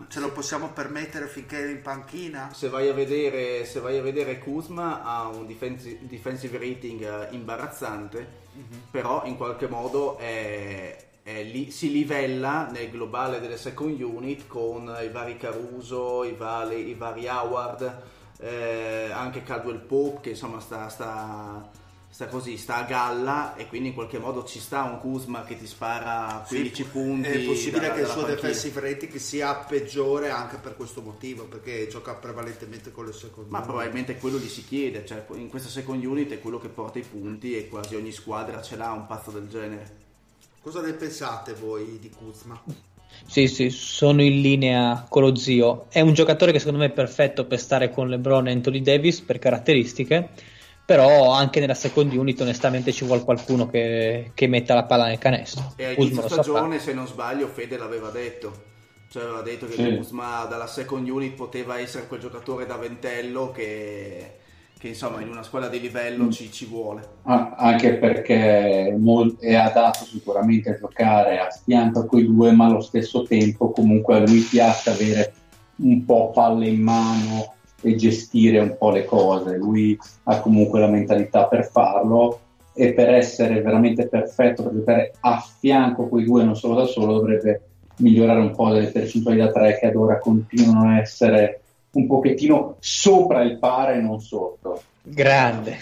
ce 0.08 0.20
lo 0.20 0.32
possiamo 0.32 0.70
permettere 0.70 1.28
finché 1.28 1.64
è 1.64 1.70
in 1.70 1.82
panchina? 1.82 2.52
Se 2.54 2.70
vai 2.70 2.90
a 2.90 2.94
vedere, 2.94 3.66
se 3.66 3.80
vai 3.80 3.98
a 3.98 4.02
vedere 4.02 4.40
Kuzma 4.40 5.04
ha 5.04 5.28
un 5.28 5.46
defensive, 5.46 6.00
defensive 6.02 6.58
rating 6.58 7.02
eh, 7.02 7.28
imbarazzante, 7.32 8.28
mm-hmm. 8.56 8.82
però 8.92 9.24
in 9.26 9.38
qualche 9.38 9.68
modo 9.68 10.18
è, 10.18 10.98
è 11.22 11.44
li, 11.44 11.72
si 11.72 11.92
livella 11.92 12.70
nel 12.72 12.90
globale 12.90 13.40
delle 13.40 13.58
second 13.58 14.00
unit 14.02 14.48
con 14.48 14.96
i 15.02 15.10
vari 15.10 15.38
Caruso, 15.38 16.24
i 16.24 16.34
vari, 16.34 16.90
i 16.90 16.96
vari 16.96 17.28
Howard, 17.28 18.02
eh, 18.40 19.10
anche 19.12 19.44
Caldwell 19.44 19.86
Pope 19.86 20.22
che 20.22 20.30
insomma 20.32 20.60
sta, 20.60 20.90
sta 20.90 21.70
sta 22.14 22.28
così, 22.28 22.58
sta 22.58 22.76
a 22.76 22.84
galla 22.84 23.56
e 23.56 23.66
quindi 23.66 23.88
in 23.88 23.96
qualche 23.96 24.20
modo 24.20 24.46
ci 24.46 24.60
sta 24.60 24.84
un 24.84 25.00
Kuzma 25.00 25.44
che 25.46 25.58
ti 25.58 25.66
spara 25.66 26.46
15 26.48 26.76
sì, 26.76 26.88
punti. 26.88 27.28
È 27.28 27.40
possibile 27.40 27.88
da, 27.88 27.94
che 27.96 28.02
il 28.02 28.06
suo 28.06 28.22
panchina. 28.22 28.36
defensive 28.36 28.80
rating 28.80 29.16
sia 29.16 29.56
peggiore 29.56 30.30
anche 30.30 30.58
per 30.58 30.76
questo 30.76 31.02
motivo, 31.02 31.46
perché 31.46 31.88
gioca 31.88 32.14
prevalentemente 32.14 32.92
con 32.92 33.08
le 33.08 33.14
seconde 33.14 33.50
Ma 33.50 33.58
unit. 33.58 33.70
probabilmente 33.72 34.18
quello 34.20 34.38
gli 34.38 34.48
si 34.48 34.64
chiede, 34.64 35.04
cioè 35.08 35.26
in 35.34 35.50
questa 35.50 35.70
second 35.70 36.06
unit 36.06 36.32
è 36.32 36.40
quello 36.40 36.60
che 36.60 36.68
porta 36.68 37.00
i 37.00 37.02
punti 37.04 37.58
e 37.58 37.68
quasi 37.68 37.96
ogni 37.96 38.12
squadra 38.12 38.62
ce 38.62 38.76
l'ha 38.76 38.92
un 38.92 39.08
pazzo 39.08 39.32
del 39.32 39.50
genere. 39.50 40.02
Cosa 40.62 40.82
ne 40.82 40.94
pensate 40.94 41.54
voi 41.54 41.98
di 42.00 42.12
Kuzma? 42.12 42.62
Sì, 43.26 43.48
sì, 43.48 43.72
sono 43.72 44.22
in 44.22 44.40
linea 44.40 45.04
con 45.10 45.24
lo 45.24 45.36
zio. 45.36 45.88
È 45.90 46.00
un 46.00 46.14
giocatore 46.14 46.52
che 46.52 46.60
secondo 46.60 46.78
me 46.78 46.86
è 46.86 46.92
perfetto 46.92 47.46
per 47.46 47.60
stare 47.60 47.90
con 47.90 48.08
LeBron 48.08 48.48
e 48.48 48.52
Anthony 48.52 48.84
Davis 48.84 49.20
per 49.22 49.40
caratteristiche 49.40 50.52
però 50.86 51.32
anche 51.32 51.60
nella 51.60 51.74
second 51.74 52.12
unit 52.14 52.42
onestamente 52.42 52.92
ci 52.92 53.06
vuole 53.06 53.24
qualcuno 53.24 53.70
che, 53.70 54.32
che 54.34 54.48
metta 54.48 54.74
la 54.74 54.84
palla 54.84 55.06
nel 55.06 55.18
canestro. 55.18 55.74
E 55.78 55.86
a 55.86 55.92
inizio 55.92 56.28
stagione, 56.28 56.80
se 56.80 56.94
non 56.94 57.08
sbaglio, 57.08 57.48
Fede 57.48 57.78
l'aveva 57.78 58.10
detto. 58.10 58.72
Cioè 59.10 59.24
aveva 59.24 59.42
detto 59.42 59.68
che 59.68 59.74
sì. 59.74 59.96
Kuzma 59.96 60.46
dalla 60.46 60.66
second 60.66 61.08
unit 61.08 61.36
poteva 61.36 61.80
essere 61.80 62.08
quel 62.08 62.20
giocatore 62.20 62.66
da 62.66 62.78
ventello 62.78 63.52
che, 63.52 64.38
che 64.78 64.88
insomma 64.88 65.22
in 65.22 65.30
una 65.30 65.44
squadra 65.44 65.70
di 65.70 65.80
livello 65.80 66.26
mm. 66.26 66.30
ci, 66.32 66.52
ci, 66.52 66.66
vuole. 66.66 67.08
Ah, 67.22 67.54
anche 67.56 67.94
perché 67.94 68.88
è 69.40 69.54
adatto 69.54 70.04
sicuramente 70.06 70.72
a 70.72 70.80
giocare 70.80 71.38
a 71.38 71.48
fianco 71.64 72.00
a 72.00 72.06
quei 72.08 72.26
due, 72.26 72.52
ma 72.54 72.66
allo 72.66 72.82
stesso 72.82 73.22
tempo 73.22 73.70
comunque 73.72 74.16
a 74.16 74.20
lui 74.20 74.42
piace 74.42 74.90
avere 74.90 75.34
un 75.76 76.04
po' 76.06 76.32
palle 76.32 76.68
in 76.68 76.82
mano 76.82 77.53
e 77.84 77.96
gestire 77.96 78.60
un 78.60 78.76
po' 78.78 78.92
le 78.92 79.06
cose. 79.06 79.58
Lui 79.58 79.98
ha 80.24 80.40
comunque 80.40 80.80
la 80.80 80.88
mentalità 80.88 81.46
per 81.46 81.70
farlo 81.70 82.40
e 82.74 82.94
per 82.94 83.14
essere 83.14 83.62
veramente 83.62 84.08
perfetto, 84.08 84.64
per 84.64 84.74
giocare 84.74 85.14
a 85.20 85.44
fianco 85.60 86.08
quei 86.08 86.26
due, 86.26 86.44
non 86.44 86.56
solo 86.56 86.76
da 86.76 86.86
solo, 86.86 87.14
dovrebbe 87.14 87.62
migliorare 87.98 88.40
un 88.40 88.56
po' 88.56 88.72
delle 88.72 88.88
percentuali 88.88 89.38
da 89.38 89.52
tre 89.52 89.78
che 89.78 89.88
ad 89.88 89.96
ora 89.96 90.18
continuano 90.18 90.90
a 90.90 91.00
essere 91.00 91.62
un 91.92 92.08
pochettino 92.08 92.78
sopra 92.80 93.44
il 93.44 93.60
pare 93.60 93.96
e 93.96 94.02
non 94.02 94.20
sotto. 94.20 94.82
Grande. 95.04 95.78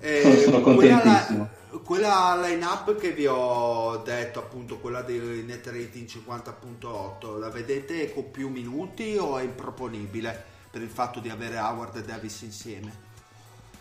Eh, 0.00 0.36
sono 0.38 0.60
contentissimo 0.60 1.60
quella 1.92 2.40
line-up 2.42 2.96
che 2.96 3.12
vi 3.12 3.26
ho 3.26 3.98
detto, 3.98 4.38
appunto, 4.38 4.78
quella 4.78 5.02
dei 5.02 5.44
net 5.46 5.66
rating 5.66 6.08
50.8, 6.08 7.38
la 7.38 7.50
vedete 7.50 8.14
con 8.14 8.30
più 8.30 8.48
minuti 8.48 9.18
o 9.18 9.36
è 9.36 9.42
improponibile 9.42 10.42
per 10.70 10.80
il 10.80 10.88
fatto 10.88 11.20
di 11.20 11.28
avere 11.28 11.58
Howard 11.58 11.96
e 11.96 12.00
Davis 12.00 12.40
insieme? 12.40 12.92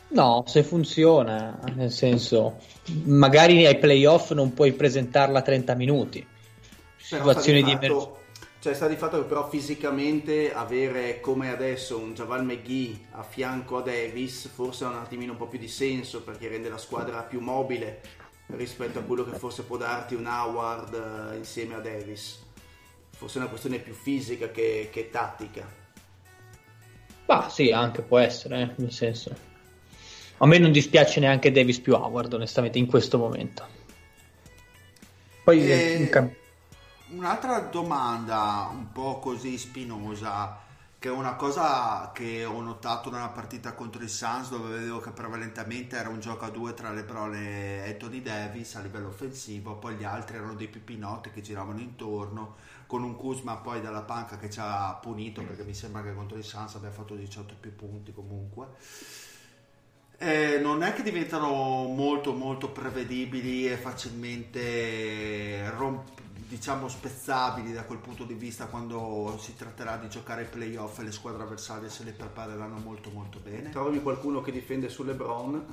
No, 0.09 0.43
se 0.45 0.61
funziona, 0.61 1.57
nel 1.73 1.89
senso, 1.89 2.57
magari 3.05 3.65
ai 3.65 3.77
playoff 3.77 4.31
non 4.33 4.53
puoi 4.53 4.73
presentarla 4.73 5.39
a 5.39 5.43
30 5.43 5.73
minuti. 5.75 6.27
Situazioni 6.97 7.63
di 7.63 7.71
emergenza 7.71 8.19
cioè 8.61 8.75
sta 8.75 8.88
di 8.88 8.95
fatto 8.95 9.17
che 9.17 9.23
però 9.23 9.49
fisicamente 9.49 10.53
avere 10.53 11.19
come 11.19 11.49
adesso 11.49 11.97
un 11.97 12.13
Javal 12.13 12.45
McGee 12.45 13.07
a 13.13 13.23
fianco 13.23 13.77
a 13.77 13.81
Davis 13.81 14.47
forse 14.53 14.83
ha 14.83 14.89
un 14.89 14.97
attimino 14.97 15.31
un 15.31 15.39
po' 15.39 15.47
più 15.47 15.57
di 15.57 15.67
senso 15.67 16.21
perché 16.21 16.47
rende 16.47 16.69
la 16.69 16.77
squadra 16.77 17.23
più 17.23 17.39
mobile 17.39 18.01
rispetto 18.55 18.99
a 18.99 19.01
quello 19.01 19.23
che 19.23 19.35
forse 19.35 19.63
può 19.63 19.77
darti 19.77 20.13
un 20.13 20.27
Howard 20.27 20.93
uh, 20.93 21.35
insieme 21.35 21.73
a 21.73 21.79
Davis. 21.79 22.39
Forse 23.09 23.38
è 23.38 23.41
una 23.41 23.49
questione 23.49 23.79
più 23.79 23.93
fisica 23.93 24.51
che, 24.51 24.89
che 24.91 25.09
tattica. 25.09 25.67
Ma 27.25 27.49
sì, 27.49 27.71
anche 27.71 28.01
può 28.01 28.19
essere, 28.19 28.61
eh, 28.61 28.69
nel 28.75 28.91
senso. 28.91 29.35
A 30.38 30.45
me 30.45 30.57
non 30.57 30.71
dispiace 30.71 31.19
neanche 31.19 31.51
Davis 31.51 31.79
più 31.79 31.93
Howard, 31.93 32.33
onestamente, 32.33 32.77
in 32.77 32.88
questo 32.88 33.17
momento. 33.17 33.65
Poi 35.43 35.65
e... 35.65 35.71
Eh, 35.71 35.95
in 35.95 36.09
Un'altra 37.13 37.59
domanda 37.59 38.69
un 38.71 38.89
po' 38.93 39.19
così 39.19 39.57
spinosa, 39.57 40.57
che 40.97 41.09
è 41.09 41.11
una 41.11 41.35
cosa 41.35 42.11
che 42.13 42.45
ho 42.45 42.61
notato 42.61 43.09
nella 43.09 43.27
partita 43.27 43.73
contro 43.73 44.01
i 44.01 44.07
Suns 44.07 44.49
dove 44.49 44.77
vedevo 44.77 45.01
che 45.01 45.11
prevalentemente 45.11 45.97
era 45.97 46.07
un 46.07 46.21
gioco 46.21 46.45
a 46.45 46.49
due 46.49 46.73
tra 46.73 46.89
LeBron 46.89 47.35
e 47.35 47.83
Anthony 47.85 48.21
Davis 48.21 48.75
a 48.75 48.79
livello 48.79 49.09
offensivo, 49.09 49.75
poi 49.75 49.95
gli 49.95 50.05
altri 50.05 50.38
erano 50.38 50.55
dei 50.55 50.69
pipinotti 50.69 51.31
che 51.31 51.41
giravano 51.41 51.81
intorno, 51.81 52.55
con 52.88 53.03
un 53.03 53.17
Kuzma 53.17 53.57
poi 53.57 53.81
dalla 53.81 54.03
panca 54.03 54.38
che 54.38 54.49
ci 54.49 54.59
ha 54.61 54.93
punito 54.93 55.41
perché 55.41 55.63
mi 55.63 55.73
sembra 55.73 56.01
che 56.03 56.15
contro 56.15 56.38
i 56.38 56.43
Suns 56.43 56.75
abbia 56.75 56.91
fatto 56.91 57.15
18 57.15 57.55
più 57.59 57.75
punti 57.75 58.13
comunque. 58.13 58.67
Eh, 60.17 60.59
non 60.59 60.81
è 60.81 60.93
che 60.93 61.03
diventano 61.03 61.88
molto 61.88 62.31
molto 62.31 62.69
prevedibili 62.69 63.67
e 63.67 63.75
facilmente 63.75 65.69
romp- 65.71 66.29
diciamo 66.52 66.90
spezzabili 66.90 67.72
da 67.72 67.84
quel 67.84 67.99
punto 67.99 68.26
di 68.26 68.34
vista 68.34 68.65
quando 68.65 69.40
si 69.41 69.56
tratterà 69.56 69.95
di 69.95 70.10
giocare 70.10 70.41
ai 70.41 70.48
playoff 70.48 70.99
e 70.99 71.03
le 71.03 71.11
squadre 71.14 71.44
avversarie 71.44 71.90
se 71.90 72.03
le 72.03 72.11
prepareranno 72.11 72.78
molto 72.84 73.10
molto 73.10 73.40
bene. 73.41 73.69
Trovi 73.69 74.02
qualcuno 74.02 74.41
che 74.41 74.52
difende 74.52 74.90
su 74.90 75.03
LeBron? 75.03 75.65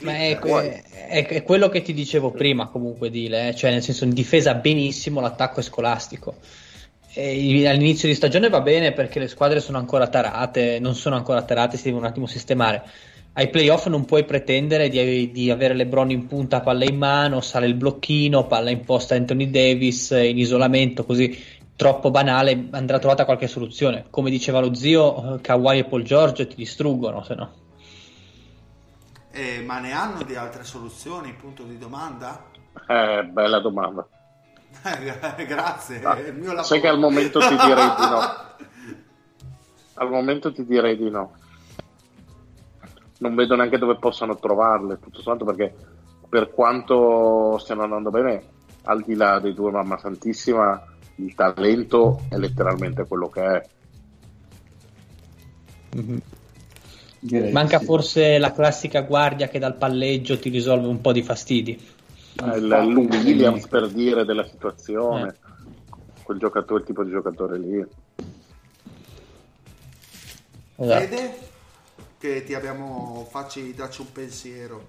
Ma 0.00 0.12
è, 0.12 0.38
è, 0.38 1.26
è, 1.26 1.42
quello 1.42 1.70
che 1.70 1.80
ti 1.80 1.94
dicevo 1.94 2.30
prima 2.30 2.68
comunque 2.68 3.08
Dile, 3.08 3.48
eh? 3.48 3.54
cioè 3.54 3.70
nel 3.70 3.82
senso 3.82 4.04
in 4.04 4.12
difesa 4.12 4.52
benissimo 4.54 5.20
l'attacco 5.20 5.60
è 5.60 5.62
scolastico. 5.62 6.36
E 7.14 7.66
all'inizio 7.66 8.06
di 8.06 8.14
stagione 8.14 8.50
va 8.50 8.60
bene 8.60 8.92
perché 8.92 9.18
le 9.18 9.28
squadre 9.28 9.60
sono 9.60 9.78
ancora 9.78 10.08
tarate, 10.08 10.78
non 10.78 10.94
sono 10.94 11.16
ancora 11.16 11.42
tarate, 11.42 11.78
si 11.78 11.84
devono 11.84 12.04
un 12.04 12.10
attimo 12.10 12.26
sistemare 12.26 12.82
ai 13.36 13.50
playoff 13.50 13.86
non 13.86 14.04
puoi 14.04 14.24
pretendere 14.24 14.88
di, 14.88 15.32
di, 15.32 15.50
avere 15.50 15.74
LeBron 15.74 16.10
in 16.10 16.26
punta, 16.26 16.60
palla 16.60 16.84
in 16.84 16.96
mano, 16.96 17.40
sale 17.40 17.66
il 17.66 17.74
blocchino, 17.74 18.46
palla 18.46 18.70
in 18.70 18.84
posta 18.84 19.16
Anthony 19.16 19.50
Davis 19.50 20.10
in 20.10 20.38
isolamento, 20.38 21.04
così 21.04 21.36
troppo 21.74 22.12
banale, 22.12 22.68
andrà 22.70 23.00
trovata 23.00 23.24
qualche 23.24 23.48
soluzione. 23.48 24.06
Come 24.08 24.30
diceva 24.30 24.60
lo 24.60 24.72
zio, 24.74 25.40
Kawhi 25.42 25.78
e 25.78 25.84
Paul 25.84 26.04
George 26.04 26.46
ti 26.46 26.54
distruggono, 26.54 27.24
se 27.24 27.34
no. 27.34 27.52
Eh, 29.32 29.62
ma 29.62 29.80
ne 29.80 29.90
hanno 29.90 30.22
di 30.22 30.36
altre 30.36 30.62
soluzioni? 30.62 31.32
Punto 31.32 31.64
di 31.64 31.76
domanda? 31.76 32.50
Eh, 32.86 33.24
bella 33.24 33.58
domanda. 33.58 34.06
Grazie. 35.44 36.02
Ah, 36.04 36.62
sai 36.62 36.80
che 36.80 36.86
al 36.86 37.00
momento 37.00 37.40
ti 37.40 37.56
direi 37.56 37.94
di 37.96 38.06
no. 38.08 38.42
Al 39.96 40.10
momento 40.10 40.52
ti 40.52 40.64
direi 40.64 40.96
di 40.96 41.08
no 41.08 41.42
non 43.18 43.34
vedo 43.34 43.54
neanche 43.54 43.78
dove 43.78 43.96
possano 43.96 44.36
trovarle, 44.38 44.98
tutto 44.98 45.20
sommato 45.20 45.44
perché 45.44 45.74
per 46.28 46.50
quanto 46.50 47.58
stiano 47.58 47.82
andando 47.82 48.10
bene, 48.10 48.42
al 48.84 49.02
di 49.02 49.14
là 49.14 49.38
dei 49.38 49.54
due 49.54 49.70
mamma 49.70 49.98
santissima, 49.98 50.82
il 51.16 51.34
talento 51.34 52.22
è 52.28 52.36
letteralmente 52.36 53.06
quello 53.06 53.28
che 53.28 53.42
è. 53.42 53.68
Mm-hmm. 55.96 57.52
Manca 57.52 57.78
sì. 57.78 57.84
forse 57.84 58.38
la 58.38 58.52
classica 58.52 59.02
guardia 59.02 59.48
che 59.48 59.58
dal 59.58 59.76
palleggio 59.76 60.38
ti 60.38 60.50
risolve 60.50 60.88
un 60.88 61.00
po' 61.00 61.12
di 61.12 61.22
fastidi. 61.22 61.80
il, 62.42 62.86
il 62.88 62.96
Williams 63.24 63.66
per 63.68 63.88
dire 63.88 64.24
della 64.24 64.44
situazione, 64.44 65.28
eh. 65.28 65.34
quel 66.24 66.38
giocatore, 66.38 66.80
il 66.80 66.86
tipo 66.86 67.04
di 67.04 67.10
giocatore 67.10 67.58
lì. 67.58 67.86
Esatto. 70.76 70.98
Vede 70.98 71.52
che 72.24 72.42
ti 72.42 72.54
abbiamo 72.54 73.26
facci 73.28 73.74
darci 73.74 74.00
un 74.00 74.10
pensiero. 74.10 74.86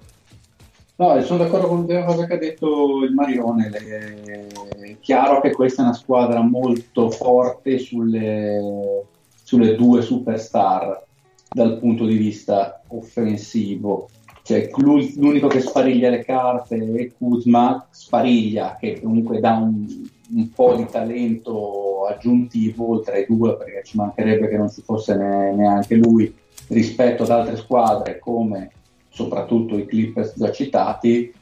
No, 0.96 1.22
sono 1.22 1.44
d'accordo 1.44 1.68
con 1.68 1.86
la 1.86 2.06
cosa 2.06 2.26
che 2.26 2.36
ha 2.36 2.38
detto 2.38 3.04
il 3.04 3.14
Marione. 3.14 3.70
È 3.70 4.96
chiaro 5.02 5.42
che 5.42 5.52
questa 5.52 5.82
è 5.82 5.86
una 5.86 5.94
squadra 5.94 6.40
molto 6.40 7.10
forte 7.10 7.78
sulle, 7.78 9.04
sulle 9.44 9.76
due 9.76 10.02
superstar 10.02 11.04
dal 11.50 11.78
punto 11.78 12.06
di 12.06 12.16
vista 12.16 12.82
offensivo. 12.88 14.08
Cioè, 14.42 14.70
l'unico 14.78 15.48
che 15.48 15.60
spariglia 15.60 16.10
le 16.10 16.24
carte 16.24 16.78
è 16.78 17.12
Kuzma, 17.18 17.86
spariglia, 17.90 18.78
che 18.80 19.02
comunque 19.02 19.42
dà 19.42 19.58
un, 19.58 20.08
un 20.36 20.50
po' 20.52 20.76
di 20.76 20.86
talento 20.86 22.06
aggiuntivo 22.06 22.92
oltre 22.92 23.18
ai 23.18 23.26
due, 23.28 23.58
perché 23.58 23.82
ci 23.84 23.98
mancherebbe 23.98 24.48
che 24.48 24.56
non 24.56 24.72
ci 24.72 24.82
fosse 24.82 25.18
ne, 25.18 25.54
neanche 25.54 25.96
lui 25.96 26.44
rispetto 26.70 27.24
ad 27.24 27.30
altre 27.30 27.58
squadre 27.58 28.20
come 28.20 28.72
soprattutto 29.16 29.78
i 29.78 29.86
Clippers 29.86 30.34
già 30.36 30.52
citati, 30.52 31.34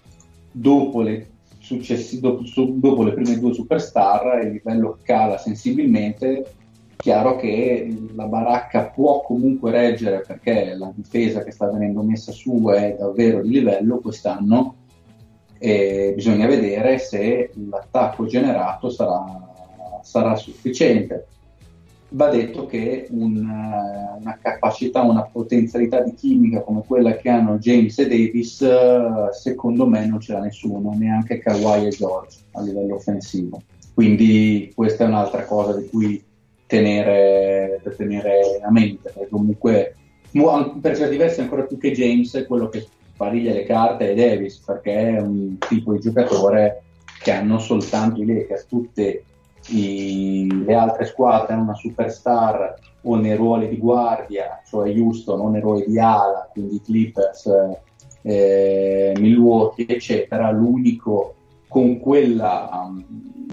dopo 0.52 1.02
le, 1.02 1.30
successi, 1.58 2.20
dopo, 2.20 2.44
dopo 2.74 3.04
le 3.04 3.14
prime 3.14 3.40
due 3.40 3.52
superstar 3.52 4.44
il 4.46 4.52
livello 4.52 5.00
cala 5.02 5.40
sensibilmente. 5.40 6.54
Chiaro 6.96 7.36
che 7.36 7.94
la 8.14 8.28
baracca 8.28 8.86
può 8.86 9.22
comunque 9.22 9.72
reggere 9.72 10.24
perché 10.26 10.76
la 10.76 10.92
difesa 10.96 11.44
che 11.44 11.52
sta 11.52 11.70
venendo 11.70 12.04
messa 12.04 12.32
su 12.32 12.70
è 12.70 12.96
davvero 12.98 13.42
di 13.42 13.50
livello 13.50 13.98
quest'anno 13.98 14.76
e 15.58 16.14
bisogna 16.16 16.46
vedere 16.46 17.00
se 17.00 17.52
l'attacco 17.70 18.26
generato 18.26 18.90
sarà, 18.90 20.00
sarà 20.02 20.36
sufficiente 20.36 21.28
va 22.14 22.30
detto 22.30 22.66
che 22.66 23.08
un, 23.10 23.38
eh, 23.38 24.20
una 24.20 24.38
capacità, 24.42 25.02
una 25.02 25.24
potenzialità 25.24 26.02
di 26.02 26.14
chimica 26.14 26.62
come 26.62 26.84
quella 26.86 27.16
che 27.16 27.30
hanno 27.30 27.58
James 27.58 27.98
e 28.00 28.08
Davis, 28.08 28.62
eh, 28.62 29.30
secondo 29.32 29.88
me 29.88 30.06
non 30.06 30.20
ce 30.20 30.34
l'ha 30.34 30.40
nessuno, 30.40 30.94
neanche 30.96 31.40
Kawhi 31.40 31.88
e 31.88 31.90
George 31.90 32.38
a 32.52 32.62
livello 32.62 32.96
offensivo. 32.96 33.62
Quindi 33.94 34.72
questa 34.76 35.06
è 35.06 35.08
un'altra 35.08 35.46
cosa 35.46 35.78
di 35.78 35.88
cui 35.90 36.24
tenere, 36.66 37.80
da 37.84 37.92
tenere 37.92 38.60
a 38.64 38.72
mente, 38.72 39.12
perché 39.12 39.30
comunque 39.30 39.96
per 40.82 40.98
certi 40.98 41.18
versi 41.18 41.42
ancora 41.42 41.64
più 41.64 41.78
che 41.78 41.92
James 41.92 42.46
quello 42.48 42.70
che 42.70 42.88
spariglia 43.14 43.54
le 43.54 43.66
carte 43.66 44.12
è 44.12 44.16
Davis, 44.16 44.58
perché 44.66 45.16
è 45.16 45.22
un 45.22 45.58
tipo 45.60 45.94
di 45.94 46.00
giocatore 46.00 46.82
che 47.20 47.32
ha 47.32 47.42
non 47.42 47.62
soltanto 47.62 48.22
i 48.22 48.26
Lakers, 48.26 48.66
tutte 48.66 49.24
i, 49.70 50.64
le 50.66 50.74
altre 50.74 51.06
squadre 51.06 51.54
hanno 51.54 51.64
una 51.64 51.76
superstar 51.76 52.76
o 53.02 53.16
nei 53.16 53.36
ruoli 53.36 53.70
di 53.70 53.78
guardia, 53.78 54.62
cioè 54.66 54.90
Houston 54.98 55.40
o 55.40 55.50
nei 55.50 55.62
ruoli 55.62 55.86
di 55.88 56.00
ala, 56.00 56.50
quindi 56.52 56.82
Clippers, 56.82 57.50
eh, 58.22 59.14
Milwaukee, 59.18 59.88
eccetera, 59.88 60.52
l'unico 60.52 61.36
con 61.68 62.00
quella 62.00 62.70
um, 62.72 63.04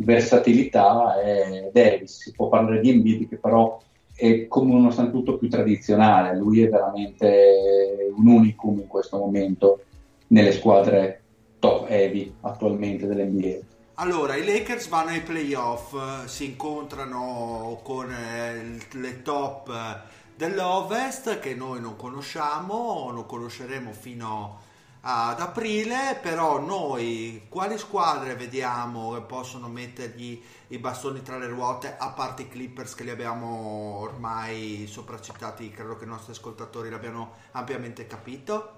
versatilità 0.03 1.21
è 1.21 1.71
Davis. 1.73 2.23
Si 2.23 2.33
può 2.33 2.49
parlare 2.49 2.81
di 2.81 2.91
Embiid 2.91 3.29
che 3.29 3.37
però 3.37 3.81
è 4.15 4.47
come 4.47 4.75
uno 4.75 4.91
statuto 4.91 5.39
più 5.39 5.49
tradizionale, 5.49 6.37
lui 6.37 6.63
è 6.63 6.69
veramente 6.69 8.13
un 8.15 8.27
unicum 8.27 8.81
in 8.81 8.87
questo 8.87 9.17
momento 9.17 9.81
nelle 10.29 10.53
squadre 10.53 11.23
top 11.59 11.89
heavy 11.89 12.33
attualmente 12.43 13.07
dell'NBA. 13.07 13.59
Allora, 14.01 14.35
i 14.35 14.47
Lakers 14.47 14.89
vanno 14.89 15.11
ai 15.11 15.21
playoff, 15.21 16.25
si 16.25 16.47
incontrano 16.47 17.81
con 17.85 18.11
eh, 18.11 18.79
le 18.93 19.21
top 19.21 19.69
eh, 19.69 20.01
dell'Ovest 20.35 21.39
che 21.39 21.55
noi 21.55 21.83
non 21.83 21.97
conosciamo, 21.97 23.11
non 23.13 23.27
conosceremo 23.27 23.93
fino 23.93 24.59
ad 25.03 25.39
aprile, 25.39 26.19
però 26.23 26.61
noi 26.61 27.45
quali 27.51 27.77
squadre 27.77 28.37
vediamo 28.37 29.13
che 29.13 29.21
possono 29.21 29.69
mettergli 29.69 30.43
i 30.69 30.79
bastoni 30.79 31.21
tra 31.21 31.37
le 31.37 31.49
ruote, 31.49 31.95
a 31.99 32.09
parte 32.09 32.43
i 32.43 32.49
Clippers 32.49 32.95
che 32.95 33.05
li 33.05 33.11
abbiamo 33.11 33.99
ormai 33.99 34.87
sopracitati, 34.89 35.69
credo 35.69 35.99
che 35.99 36.05
i 36.05 36.09
nostri 36.09 36.33
ascoltatori 36.33 36.89
l'abbiano 36.89 37.35
ampiamente 37.51 38.07
capito? 38.07 38.73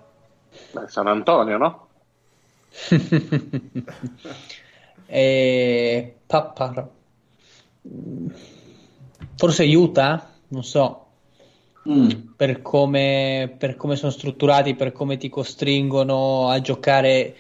Beh, 0.73 0.89
San 0.89 1.07
Antonio, 1.07 1.59
no? 1.59 1.87
E... 5.13 6.21
Papà. 6.27 6.91
Forse 9.37 9.63
aiuta? 9.63 10.33
Non 10.49 10.65
so. 10.65 11.07
Mm. 11.87 12.09
Per, 12.35 12.63
come, 12.63 13.55
per, 13.59 13.77
come, 13.77 13.97
sono 13.97 14.11
strutturati, 14.11 14.75
per 14.75 14.93
come 14.93 15.19
ti 15.19 15.29
costringono 15.29 16.49
a 16.49 16.61
giocare, 16.63 17.35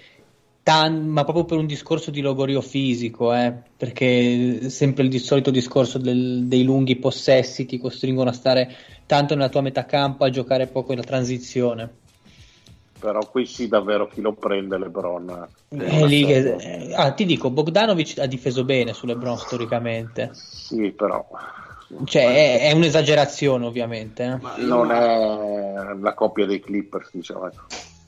tan- 0.62 1.06
ma 1.06 1.24
proprio 1.24 1.46
per 1.46 1.56
un 1.56 1.66
discorso 1.66 2.10
di 2.10 2.20
logorio 2.20 2.60
fisico, 2.60 3.32
eh? 3.32 3.54
perché 3.74 4.68
sempre 4.68 5.04
il 5.04 5.20
solito 5.20 5.50
discorso 5.50 5.96
del, 5.96 6.44
dei 6.44 6.64
lunghi 6.64 6.96
possessi 6.96 7.64
ti 7.64 7.78
costringono 7.78 8.28
a 8.28 8.34
stare 8.34 8.70
tanto 9.06 9.34
nella 9.34 9.48
tua 9.48 9.62
metà 9.62 9.86
campo, 9.86 10.24
a 10.24 10.30
giocare 10.30 10.66
poco 10.66 10.92
in 10.92 11.00
transizione 11.00 12.00
però 13.02 13.18
qui 13.28 13.46
sì 13.46 13.66
davvero 13.66 14.06
chi 14.06 14.20
lo 14.20 14.32
prende 14.32 14.78
Lebron 14.78 15.48
eh, 15.70 16.06
lì 16.06 16.24
che, 16.24 16.54
eh, 16.54 16.94
ah, 16.94 17.10
ti 17.10 17.24
dico 17.24 17.50
Bogdanovic 17.50 18.20
ha 18.20 18.26
difeso 18.26 18.62
bene 18.62 18.92
su 18.92 19.06
Lebron 19.06 19.36
storicamente 19.36 20.30
sì 20.32 20.92
però 20.92 21.26
cioè 22.04 22.60
è, 22.60 22.68
è 22.68 22.72
un'esagerazione 22.72 23.66
ovviamente 23.66 24.40
eh. 24.56 24.62
non 24.62 24.92
è 24.92 25.94
la 26.00 26.14
coppia 26.14 26.46
dei 26.46 26.60
Clippers 26.60 27.10
diciamo. 27.12 27.50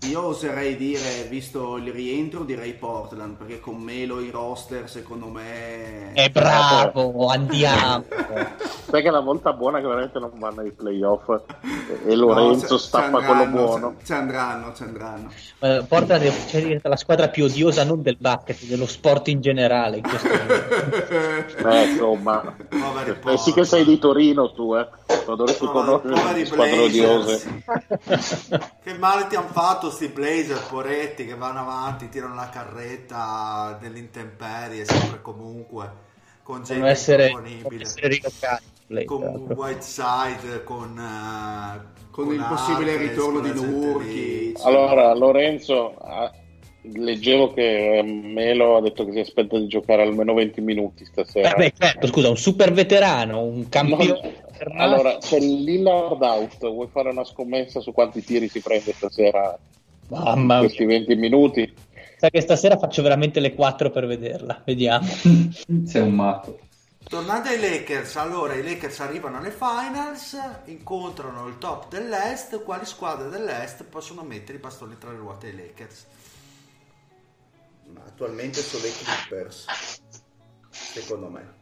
Io 0.09 0.23
oserei 0.23 0.77
dire, 0.77 1.27
visto 1.31 1.79
il 1.79 1.91
rientro, 1.91 2.45
direi 2.45 2.75
Portland, 2.75 3.37
perché 3.37 3.59
con 3.59 3.77
Melo 3.77 4.21
i 4.21 4.29
roster 4.29 4.89
secondo 4.91 5.29
me... 5.29 6.13
È 6.13 6.29
bravo, 6.29 7.29
andiamo! 7.29 8.05
Sai 8.95 9.03
che 9.03 9.09
è 9.09 9.11
la 9.11 9.19
volta 9.19 9.53
buona 9.53 9.81
che 9.81 9.89
veramente 9.89 10.21
non 10.21 10.31
vanno 10.37 10.61
ai 10.61 10.71
playoff 10.71 11.29
e 12.07 12.15
Lorenzo 12.15 12.75
no, 12.75 12.79
stappa 12.79 13.25
quello 13.25 13.47
buono. 13.49 13.97
Ci 14.05 14.13
andranno, 14.13 14.73
ci 14.73 14.85
andranno. 14.85 15.33
Eh, 15.59 15.85
Portland 15.89 16.23
è 16.23 16.79
la 16.81 16.95
squadra 16.95 17.29
più 17.29 17.47
odiosa 17.47 17.83
non 17.83 18.03
del 18.03 18.17
basket, 18.21 18.63
dello 18.67 18.87
sport 18.87 19.27
in 19.27 19.41
generale 19.41 19.97
in 19.97 20.03
questo 20.05 20.29
momento. 20.29 21.57
eh, 21.69 21.91
insomma, 21.91 22.57
eh, 23.27 23.37
sì 23.37 23.53
che 23.53 23.65
sei 23.65 23.85
di 23.85 23.99
Torino 23.99 24.53
tu, 24.53 24.77
eh. 24.77 24.87
Dovresti 25.25 25.67
conoscere 25.67 26.33
le 26.33 26.47
squadre 26.47 26.79
odiose. 26.79 27.65
che 28.81 28.95
male 28.97 29.27
ti 29.27 29.35
hanno 29.35 29.49
fatto 29.49 29.91
sti 29.91 30.07
blazer 30.07 30.61
poretti 30.69 31.27
che 31.27 31.35
vanno 31.35 31.59
avanti, 31.59 32.09
tirano 32.09 32.37
la 32.37 32.49
carretta 32.49 33.77
dell'intemperie 33.81 34.85
sempre 34.85 35.21
comunque 35.21 36.13
con 36.45 36.63
gente 36.63 36.87
essere, 36.87 37.25
disponibile 37.25 37.83
essere 37.83 38.21
con 39.05 39.55
Whiteside 39.57 40.63
con, 40.65 40.97
uh, 40.97 42.11
con, 42.11 42.27
con 42.27 42.35
il 42.35 42.47
possibile 42.49 42.97
ritorno 42.97 43.41
di 43.41 43.53
Nurki 43.53 44.53
allora 44.63 45.15
Lorenzo 45.15 45.95
leggevo 46.83 47.53
che 47.55 48.03
Melo 48.05 48.77
ha 48.77 48.81
detto 48.83 49.07
che 49.07 49.13
si 49.13 49.21
aspetta 49.21 49.59
di 49.59 49.67
giocare 49.67 50.03
almeno 50.03 50.35
20 50.35 50.61
minuti 50.61 51.05
stasera 51.05 51.51
Vabbè, 51.51 51.73
certo, 51.77 52.07
scusa 52.07 52.29
un 52.29 52.37
super 52.37 52.73
veterano 52.73 53.43
un 53.43 53.69
campione 53.69 54.43
no, 54.71 54.83
allora 54.83 55.17
c'è 55.19 55.39
Lillard 55.39 56.21
out 56.21 56.59
vuoi 56.61 56.89
fare 56.91 57.09
una 57.09 57.25
scommessa 57.25 57.81
su 57.81 57.93
quanti 57.93 58.23
tiri 58.23 58.49
si 58.49 58.61
prende 58.61 58.93
stasera 58.93 59.59
Mamma 60.09 60.59
questi 60.59 60.85
20 60.85 61.15
minuti. 61.17 61.73
Sa 62.19 62.31
che 62.31 62.41
stasera 62.41 62.77
faccio 62.79 63.03
veramente 63.03 63.41
le 63.41 63.55
4 63.55 63.91
per 63.91 64.07
vederla, 64.07 64.63
vediamo. 64.65 65.07
Sei 65.85 66.03
un 66.03 66.15
matto. 66.15 66.59
Tornando 67.09 67.49
ai 67.49 67.61
Lakers, 67.61 68.17
allora 68.17 68.55
i 68.55 68.63
Lakers 68.63 69.01
arrivano 69.01 69.39
alle 69.39 69.51
finals, 69.51 70.37
incontrano 70.65 71.47
il 71.47 71.59
top 71.59 71.89
dell'Est, 71.89 72.63
quali 72.63 72.85
squadre 72.87 73.29
dell'Est 73.29 73.85
possono 73.85 74.23
mettere 74.23 74.59
i 74.59 74.61
bastoni 74.61 74.97
tra 74.99 75.11
le 75.11 75.19
ruote 75.19 75.47
ai 75.49 75.57
Lakers? 75.57 76.07
Attualmente 78.07 78.61
sono 78.61 78.85
i 78.85 78.91
Clippers, 78.91 80.01
secondo 80.71 81.29
me. 81.29 81.53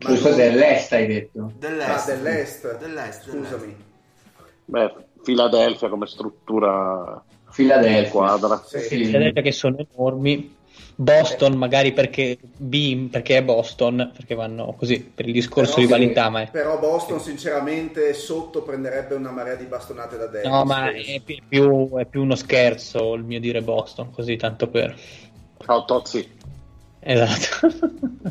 Ma 0.00 0.10
non... 0.10 0.36
dell'Est 0.36 0.92
hai 0.92 1.06
detto? 1.06 1.52
Dell'Est. 1.56 2.08
Ah, 2.08 2.14
dell'est. 2.14 2.78
dell'est. 2.78 3.30
Scusami. 3.30 3.84
Beh, 4.66 4.94
Philadelphia 5.22 5.88
come 5.88 6.06
struttura 6.06 7.22
Philadelphia. 7.52 8.08
Squadra. 8.08 8.62
Sì. 8.64 8.78
Philadelphia 8.88 9.42
che 9.42 9.52
sono 9.52 9.76
enormi. 9.78 10.58
Boston, 11.00 11.54
magari 11.54 11.92
perché, 11.94 12.36
B, 12.58 13.08
perché 13.08 13.38
è 13.38 13.42
Boston, 13.42 14.10
perché 14.14 14.34
vanno 14.34 14.74
così 14.76 15.00
per 15.00 15.26
il 15.26 15.32
discorso 15.32 15.76
però, 15.76 15.86
rivalità. 15.86 16.28
Ma 16.28 16.42
è... 16.42 16.50
Però 16.50 16.78
Boston, 16.78 17.18
sinceramente, 17.20 18.12
sotto 18.12 18.60
prenderebbe 18.60 19.14
una 19.14 19.30
marea 19.30 19.54
di 19.54 19.64
bastonate 19.64 20.18
da 20.18 20.26
destra. 20.26 20.50
No, 20.50 20.64
ma 20.64 20.90
è 20.90 21.22
più, 21.24 21.96
è 21.96 22.04
più, 22.04 22.20
uno 22.20 22.34
scherzo 22.34 23.14
il 23.14 23.24
mio 23.24 23.40
dire 23.40 23.62
Boston, 23.62 24.10
così 24.10 24.36
tanto 24.36 24.68
per. 24.68 24.94
Ciao 25.64 25.86
Tozzi. 25.86 26.36
Esatto. 26.98 27.72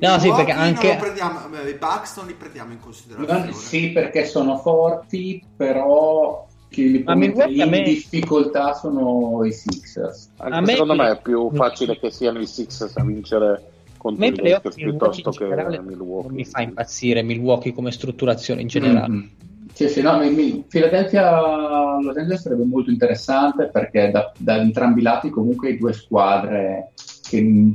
no, 0.00 0.18
sì, 0.18 0.32
perché 0.32 0.50
anche... 0.50 0.96
Prendiamo, 0.98 1.38
I 1.64 1.74
Bucks 1.74 2.16
non 2.16 2.26
li 2.26 2.34
prendiamo 2.34 2.72
in 2.72 2.80
considerazione. 2.80 3.52
Sì, 3.52 3.90
perché 3.90 4.26
sono 4.26 4.58
forti, 4.58 5.40
però 5.56 6.45
chi 6.68 6.90
li 6.90 7.02
può 7.02 7.14
mettere 7.14 7.52
in 7.52 7.68
me... 7.68 7.82
difficoltà 7.82 8.74
sono 8.74 9.44
i 9.44 9.52
Sixers. 9.52 10.32
Anche 10.36 10.72
secondo 10.72 10.94
me 10.94 11.10
è 11.10 11.20
più 11.20 11.50
facile 11.52 11.98
che 11.98 12.10
siano 12.10 12.38
i 12.38 12.46
Sixers 12.46 12.96
a 12.96 13.04
vincere 13.04 13.70
contro 13.96 14.24
i 14.24 14.36
Lakers 14.36 14.74
piuttosto 14.74 15.30
che 15.30 15.46
Milwaukee. 15.46 16.28
Non 16.28 16.34
mi 16.34 16.44
fa 16.44 16.62
impazzire 16.62 17.22
Milwaukee 17.22 17.72
come 17.72 17.90
strutturazione 17.90 18.60
in 18.60 18.68
generale. 18.68 19.08
Mm-hmm. 19.08 19.26
Sì, 19.72 19.88
sì, 19.88 20.00
no, 20.00 20.18
mi, 20.18 20.30
mi, 20.30 20.64
Philadelphia 20.66 22.00
Los 22.00 22.16
Angeles 22.16 22.40
sarebbe 22.40 22.64
molto 22.64 22.90
interessante 22.90 23.68
perché 23.68 24.10
da, 24.10 24.32
da 24.38 24.56
entrambi 24.56 25.00
i 25.00 25.02
lati 25.02 25.28
comunque 25.28 25.68
hai 25.68 25.76
due 25.76 25.92
squadre 25.92 26.92
che 27.28 27.72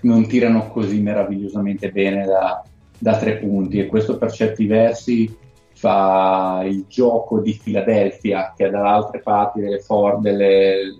non 0.00 0.26
tirano 0.28 0.68
così 0.68 1.00
meravigliosamente 1.00 1.90
bene 1.90 2.24
da, 2.24 2.62
da 2.98 3.18
tre 3.18 3.36
punti 3.36 3.78
e 3.78 3.86
questo 3.86 4.16
per 4.16 4.32
certi 4.32 4.66
versi 4.66 5.36
fa 5.76 6.62
il 6.64 6.86
gioco 6.88 7.40
di 7.40 7.58
Philadelphia 7.62 8.54
che 8.56 8.64
ha 8.64 8.70
dall'altra 8.70 9.20
parte 9.22 9.60
delle, 9.60 9.80
for- 9.80 10.20
delle 10.20 10.96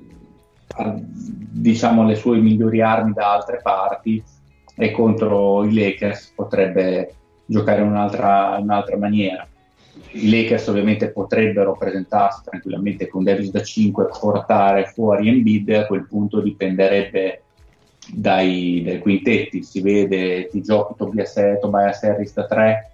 diciamo 1.08 2.04
le 2.04 2.14
sue 2.14 2.38
migliori 2.38 2.82
armi 2.82 3.14
da 3.14 3.32
altre 3.32 3.60
parti 3.62 4.22
e 4.76 4.90
contro 4.90 5.64
i 5.64 5.72
Lakers 5.72 6.32
potrebbe 6.34 7.14
giocare 7.46 7.80
in 7.80 7.88
un'altra, 7.88 8.58
un'altra 8.60 8.98
maniera. 8.98 9.48
I 10.10 10.28
Lakers 10.28 10.66
ovviamente 10.66 11.10
potrebbero 11.10 11.74
presentarsi 11.78 12.42
tranquillamente 12.44 13.08
con 13.08 13.24
Davis 13.24 13.50
da 13.50 13.62
5 13.62 14.04
e 14.04 14.08
portare 14.20 14.84
fuori 14.84 15.28
Embiid, 15.28 15.70
a 15.70 15.86
quel 15.86 16.06
punto 16.06 16.40
dipenderebbe 16.40 17.44
dai, 18.12 18.82
dai 18.84 18.98
quintetti, 18.98 19.62
si 19.62 19.80
vede 19.80 20.48
ti 20.48 20.60
giochi 20.60 20.94
Tobias, 20.96 21.34
Tobias 21.60 22.02
Harris 22.02 22.34
da 22.34 22.46
3, 22.46 22.90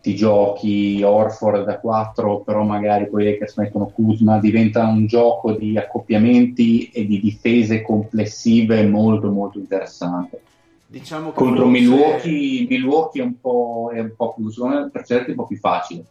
ti 0.00 0.14
giochi 0.14 1.02
Orford 1.02 1.64
da 1.64 1.78
4, 1.78 2.40
però 2.40 2.62
magari 2.62 3.08
poi 3.08 3.22
i 3.22 3.30
Lakers 3.32 3.56
mettono 3.56 3.86
Kuzma, 3.86 4.38
diventa 4.38 4.86
un 4.86 5.06
gioco 5.06 5.52
di 5.52 5.76
accoppiamenti 5.76 6.90
e 6.90 7.06
di 7.06 7.20
difese 7.20 7.82
complessive 7.82 8.86
molto 8.86 9.30
molto 9.30 9.58
interessante. 9.58 10.40
Diciamo 10.86 11.32
Contro. 11.32 11.66
Milwaukee, 11.66 12.66
Milwaukee 12.68 13.20
è 13.20 13.24
un 13.24 13.40
po', 13.40 13.90
è 13.92 14.00
un 14.00 14.12
po' 14.16 14.34
più, 14.34 14.50
per 14.90 15.04
certi 15.04 15.30
un 15.30 15.36
po' 15.36 15.46
più 15.46 15.58
facile 15.58 16.04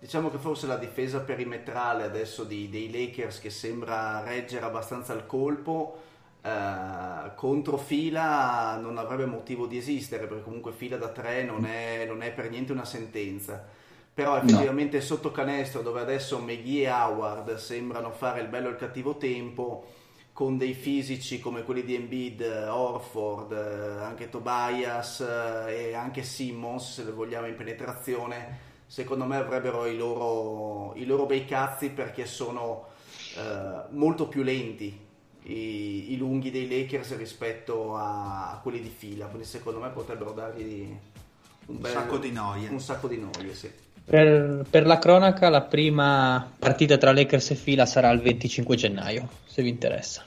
Diciamo 0.00 0.30
che 0.30 0.38
forse 0.38 0.68
la 0.68 0.76
difesa 0.76 1.20
perimetrale 1.20 2.04
adesso 2.04 2.44
di, 2.44 2.70
dei 2.70 2.90
Lakers 2.90 3.40
che 3.40 3.50
sembra 3.50 4.22
reggere 4.22 4.64
abbastanza 4.64 5.12
il 5.12 5.26
colpo 5.26 5.98
eh, 6.40 7.34
contro 7.34 7.76
fila 7.76 8.78
non 8.80 8.96
avrebbe 8.96 9.26
motivo 9.26 9.66
di 9.66 9.76
esistere 9.76 10.26
perché 10.26 10.44
comunque 10.44 10.72
fila 10.72 10.96
da 10.96 11.08
tre 11.08 11.42
non 11.42 11.64
è, 11.64 12.04
non 12.06 12.22
è 12.22 12.32
per 12.32 12.48
niente 12.48 12.72
una 12.72 12.84
sentenza 12.84 13.66
però 14.14 14.36
effettivamente 14.36 14.96
no. 14.98 15.02
sotto 15.02 15.30
canestro 15.30 15.82
dove 15.82 16.00
adesso 16.00 16.38
McGee 16.38 16.84
e 16.84 16.90
Howard 16.90 17.54
sembrano 17.56 18.10
fare 18.10 18.40
il 18.40 18.48
bello 18.48 18.68
e 18.68 18.70
il 18.72 18.76
cattivo 18.76 19.16
tempo 19.16 19.86
con 20.32 20.56
dei 20.56 20.74
fisici 20.74 21.40
come 21.40 21.64
quelli 21.64 21.82
di 21.82 21.96
Embiid, 21.96 22.40
Orford, 22.68 23.52
anche 23.52 24.28
Tobias 24.28 25.20
eh, 25.20 25.88
e 25.88 25.94
anche 25.94 26.22
Simmons 26.22 26.94
se 26.94 27.10
vogliamo 27.10 27.46
in 27.46 27.56
penetrazione 27.56 28.66
secondo 28.86 29.24
me 29.24 29.36
avrebbero 29.36 29.86
i 29.86 29.96
loro, 29.96 30.94
i 30.94 31.04
loro 31.04 31.26
bei 31.26 31.44
cazzi 31.44 31.90
perché 31.90 32.26
sono 32.26 32.86
eh, 33.36 33.82
molto 33.90 34.28
più 34.28 34.42
lenti 34.42 35.06
i, 35.44 36.12
i, 36.12 36.16
lunghi 36.16 36.50
dei 36.50 36.68
Lakers 36.68 37.16
rispetto 37.16 37.96
a, 37.96 38.50
a, 38.50 38.60
quelli 38.62 38.80
di 38.80 38.92
fila, 38.94 39.26
quindi 39.26 39.46
secondo 39.46 39.80
me 39.80 39.88
potrebbero 39.90 40.32
dargli 40.32 40.94
un, 41.66 41.80
bel, 41.80 41.92
sacco 41.92 42.18
di 42.18 42.32
noie. 42.32 42.68
Un 42.68 42.80
sacco 42.80 43.08
di 43.08 43.18
noie, 43.18 43.54
sì. 43.54 43.70
Per, 44.04 44.64
per, 44.68 44.86
la 44.86 44.98
cronaca, 44.98 45.48
la 45.48 45.62
prima 45.62 46.50
partita 46.58 46.96
tra 46.96 47.12
Lakers 47.12 47.50
e 47.50 47.54
fila 47.54 47.86
sarà 47.86 48.10
il 48.10 48.20
25 48.20 48.76
gennaio, 48.76 49.28
se 49.46 49.62
vi 49.62 49.68
interessa. 49.68 50.24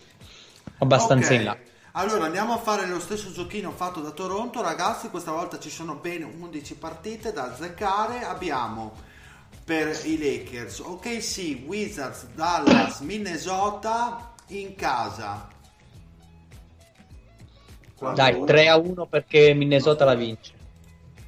Abbastanza 0.78 1.28
okay. 1.28 1.38
in 1.38 1.44
là. 1.44 1.58
Allora 1.94 2.26
andiamo 2.26 2.54
a 2.54 2.58
fare 2.58 2.88
lo 2.88 3.00
stesso 3.00 3.32
giochino 3.32 3.72
fatto 3.72 4.00
da 4.00 4.12
Toronto, 4.12 4.62
ragazzi. 4.62 5.10
Questa 5.10 5.32
volta 5.32 5.60
ci 5.60 5.70
sono 5.70 5.96
ben 5.96 6.24
11 6.24 6.76
partite 6.76 7.34
da 7.34 7.52
azzeccare. 7.52 8.24
Abbiamo 8.24 8.94
per 9.64 10.00
i 10.06 10.18
Lakers, 10.18 10.80
ok, 10.80 11.22
sì, 11.22 11.64
Wizards, 11.66 12.28
Dallas, 12.34 13.00
Minnesota 13.02 14.31
in 14.60 14.76
casa. 14.76 15.50
Dai, 18.16 18.44
3 18.44 18.68
a 18.68 18.78
1 18.78 19.06
perché 19.06 19.54
Minnesota 19.54 20.06
la 20.06 20.16
vince. 20.16 20.54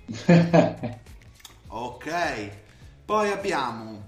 ok, 1.67 2.49
poi 3.05 3.31
abbiamo 3.31 4.01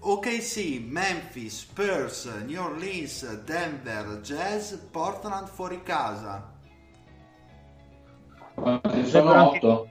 OKC, 0.00 0.80
Memphis, 0.82 1.60
Spurs, 1.60 2.24
New 2.44 2.62
Orleans, 2.62 3.42
Denver, 3.44 4.20
Jazz, 4.22 4.74
Portland 4.90 5.46
fuori 5.48 5.82
casa. 5.82 6.52
Quanti 8.54 9.06
sono 9.06 9.50
8? 9.50 9.90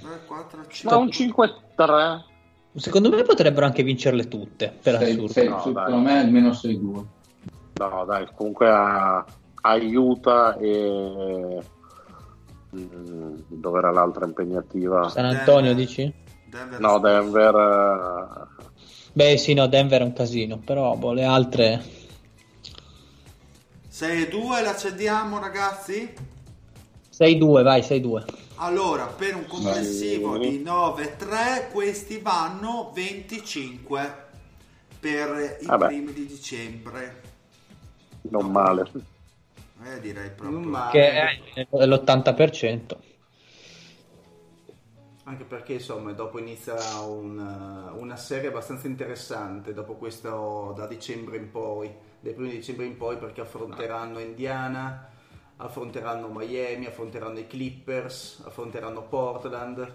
3, 0.00 0.24
4, 0.26 0.66
5. 0.66 0.90
Ma 0.90 0.96
un 0.96 1.08
5-3. 1.08 2.24
Secondo 2.74 3.08
me 3.08 3.22
potrebbero 3.22 3.66
anche 3.66 3.82
vincerle 3.82 4.28
tutte, 4.28 4.76
per 4.80 4.98
sei, 4.98 5.12
assurdo. 5.12 5.32
Sei, 5.32 5.48
no, 5.48 5.58
secondo 5.58 5.90
dai. 5.90 6.02
me 6.02 6.18
almeno 6.20 6.50
6-2. 6.50 7.04
No, 7.74 8.04
dai, 8.06 8.26
comunque 8.34 8.68
a, 8.68 9.24
aiuta 9.62 10.56
e... 10.58 11.62
Mm, 12.76 13.34
dove 13.48 13.78
era 13.78 13.90
l'altra 13.90 14.26
impegnativa? 14.26 15.08
San 15.08 15.24
Antonio, 15.24 15.74
Denver. 15.74 15.86
dici? 15.86 16.14
Denver 16.48 16.80
no, 16.80 16.98
Denver... 16.98 17.54
Uh... 17.54 18.64
Beh 19.12 19.36
sì, 19.38 19.54
no, 19.54 19.66
Denver 19.66 20.02
è 20.02 20.04
un 20.04 20.12
casino, 20.12 20.58
però 20.58 20.94
boh, 20.96 21.12
le 21.12 21.24
altre... 21.24 21.82
6-2 23.90 24.62
la 24.62 24.76
cediamo 24.76 25.40
ragazzi? 25.40 26.12
6-2, 27.12 27.62
vai, 27.62 27.80
6-2. 27.80 28.24
Allora, 28.60 29.06
per 29.06 29.36
un 29.36 29.46
complessivo 29.46 30.30
vai. 30.30 30.40
di 30.40 30.64
9-3, 30.64 31.70
questi 31.70 32.18
vanno 32.18 32.90
25 32.92 34.26
per 34.98 35.58
i 35.60 35.66
Vabbè. 35.66 35.86
primi 35.86 36.12
di 36.12 36.26
dicembre. 36.26 37.22
Non 38.22 38.50
male. 38.50 38.90
Eh, 39.84 40.00
direi 40.00 40.30
proprio. 40.30 40.88
Che 40.90 41.10
è 41.10 41.66
l'80% 41.70 42.96
anche 45.28 45.44
perché 45.44 45.74
insomma 45.74 46.12
dopo 46.12 46.38
inizia 46.38 46.74
una, 47.02 47.92
una, 47.94 48.16
serie 48.16 48.48
abbastanza 48.48 48.86
interessante 48.86 49.74
dopo 49.74 49.96
questo 49.96 50.72
da 50.74 50.86
dicembre 50.86 51.36
in 51.36 51.50
poi 51.50 51.94
dai 52.18 52.32
primi 52.32 52.48
di 52.48 52.56
dicembre 52.56 52.86
in 52.86 52.96
poi 52.96 53.18
perché 53.18 53.42
affronteranno 53.42 54.20
Indiana 54.20 55.06
affronteranno 55.58 56.28
Miami 56.28 56.86
affronteranno 56.86 57.38
i 57.38 57.46
Clippers 57.46 58.42
affronteranno 58.44 59.02
Portland 59.02 59.94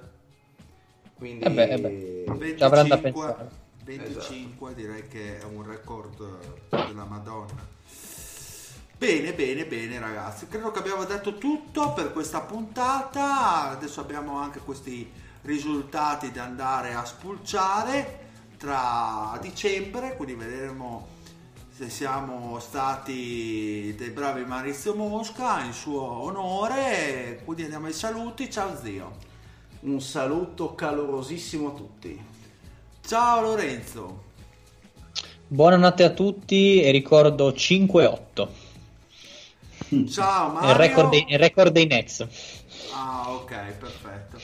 quindi 1.16 1.44
eh 1.44 1.52
beh, 1.52 1.70
eh 1.70 1.80
beh. 1.80 2.24
25, 2.38 3.36
25 3.84 4.72
esatto. 4.72 4.74
direi 4.74 5.08
che 5.08 5.40
è 5.40 5.44
un 5.44 5.66
record 5.66 6.38
della 6.70 7.06
Madonna 7.06 7.72
Bene, 9.04 9.34
bene, 9.34 9.66
bene 9.66 10.00
ragazzi, 10.00 10.48
credo 10.48 10.72
che 10.72 10.80
abbiamo 10.80 11.04
detto 11.04 11.38
tutto 11.38 11.92
per 11.92 12.14
questa 12.14 12.40
puntata, 12.40 13.72
adesso 13.72 14.00
abbiamo 14.00 14.38
anche 14.38 14.60
questi 14.60 15.12
risultati 15.42 16.32
da 16.32 16.44
andare 16.44 16.94
a 16.94 17.04
spulciare 17.04 18.30
tra 18.58 19.38
dicembre, 19.42 20.16
quindi 20.16 20.36
vedremo 20.36 21.08
siamo 21.90 22.60
stati 22.60 23.94
dei 23.98 24.10
bravi 24.10 24.44
Maurizio 24.46 24.96
Mosca 24.96 25.64
in 25.64 25.74
suo 25.74 26.02
onore, 26.02 27.42
quindi 27.44 27.64
andiamo 27.64 27.88
ai 27.88 27.94
saluti, 27.94 28.50
ciao 28.50 28.78
zio. 28.82 29.12
Un 29.82 30.00
saluto 30.02 30.76
calorosissimo 30.76 31.70
a 31.70 31.72
tutti. 31.72 32.24
Ciao 33.06 33.42
Lorenzo. 33.42 34.24
Buonanotte 35.48 36.04
a 36.04 36.10
tutti 36.12 36.82
e 36.82 36.92
ricordo 36.92 37.50
5-8. 37.50 38.48
Ciao 40.10 40.52
Mario. 40.52 40.70
Il 40.70 40.76
record 40.76 41.10
dei, 41.10 41.26
il 41.28 41.38
record 41.38 41.72
dei 41.72 41.86
Nets. 41.86 42.28
Ah 42.94 43.32
ok, 43.32 43.54
perfetto. 43.78 44.38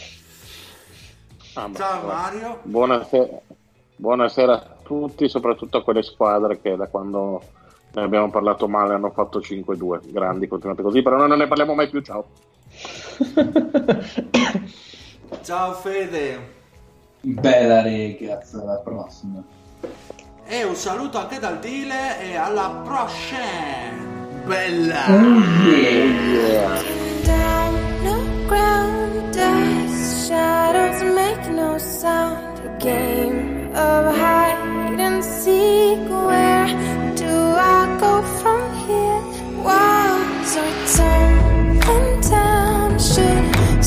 Ah, 1.54 1.70
Ciao 1.74 2.06
Mario. 2.06 2.60
Buonasera. 2.64 3.42
Buonasera 3.96 4.54
a 4.54 4.79
tutti, 4.90 5.30
soprattutto 5.30 5.78
a 5.78 5.84
quelle 5.84 6.02
squadre 6.02 6.60
che 6.60 6.76
da 6.76 6.88
quando 6.88 7.40
ne 7.94 8.02
abbiamo 8.02 8.32
parlato 8.32 8.68
male 8.68 8.96
hanno 8.96 9.12
fatto 9.12 9.38
5-2. 9.38 10.12
Grandi, 10.12 10.48
continuate 10.48 10.82
così, 10.82 11.04
però 11.04 11.18
noi 11.18 11.28
non 11.28 11.38
ne 11.38 11.46
parliamo 11.46 11.76
mai 11.76 11.90
più. 11.90 12.02
Ciao. 12.02 12.26
Ciao 15.44 15.74
Fede. 15.74 16.58
Bella 17.22 17.84
ragazzi, 17.84 18.56
alla 18.56 18.78
prossima. 18.78 19.44
e 20.46 20.64
un 20.64 20.74
saluto 20.74 21.20
anche 21.20 21.38
dal 21.38 21.60
Dile 21.60 22.20
e 22.22 22.36
alla 22.36 22.82
prochaine! 22.84 24.18
Bella! 24.46 25.06
Oh 25.08 25.68
yeah. 25.68 26.98
Shadows 30.30 31.02
make 31.16 31.50
no 31.50 31.78
sound. 31.78 32.60
A 32.60 32.78
game 32.78 33.76
of 33.76 34.16
hide 34.16 34.69
seek. 35.22 36.00
Where 36.10 36.68
do 37.16 37.34
I 37.76 37.98
go 38.00 38.22
from 38.40 38.62
here? 38.86 39.22
Walls 39.66 40.52
are 40.64 40.76
tumbling 40.96 42.22
down. 42.30 43.00
Should 43.00 43.84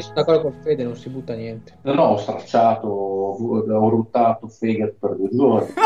stable. 0.00 0.02
sono 0.02 0.14
d'accordo 0.14 0.42
con 0.42 0.52
Fede, 0.62 0.84
non 0.84 0.96
si 0.96 1.08
butta 1.08 1.34
niente. 1.34 1.72
No, 1.82 1.94
no, 1.94 2.02
ho 2.02 2.16
stracciato, 2.16 2.88
ho, 2.88 3.88
ruttato 3.88 4.48
Fegat 4.48 4.94
per 4.98 5.16
due 5.16 5.28
giorni. 5.30 5.72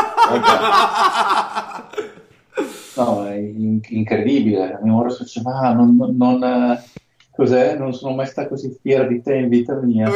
no, 2.95 3.25
è 3.25 3.35
in- 3.35 3.81
incredibile. 3.87 4.79
Mi 4.81 4.91
ora 4.91 5.13
diceva, 5.17 5.59
ah, 5.59 5.73
non, 5.73 5.95
non, 5.95 6.15
non, 6.15 6.81
cos'è? 7.35 7.77
Non 7.77 7.93
sono 7.93 8.15
mai 8.15 8.27
stato 8.27 8.49
così 8.49 8.77
fiero 8.81 9.07
di 9.07 9.21
te 9.21 9.35
in 9.35 9.49
vita 9.49 9.79
mia. 9.81 10.09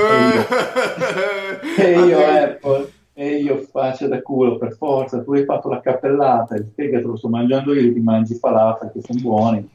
E 1.77 1.91
io, 1.91 2.01
e 2.01 2.07
io 2.07 2.19
Apple 2.19 2.91
e 3.13 3.35
io 3.35 3.59
faccio 3.69 4.07
da 4.07 4.21
culo 4.21 4.57
per 4.57 4.73
forza, 4.73 5.21
tu 5.21 5.33
hai 5.33 5.43
fatto 5.43 5.69
la 5.69 5.79
cappellata, 5.79 6.55
il 6.55 6.71
fegato 6.73 7.09
lo 7.09 7.17
sto 7.17 7.29
mangiando 7.29 7.73
io, 7.73 7.93
ti 7.93 7.99
mangi 7.99 8.35
falafel 8.35 8.91
che 8.91 9.01
sono 9.01 9.19
buoni. 9.19 9.69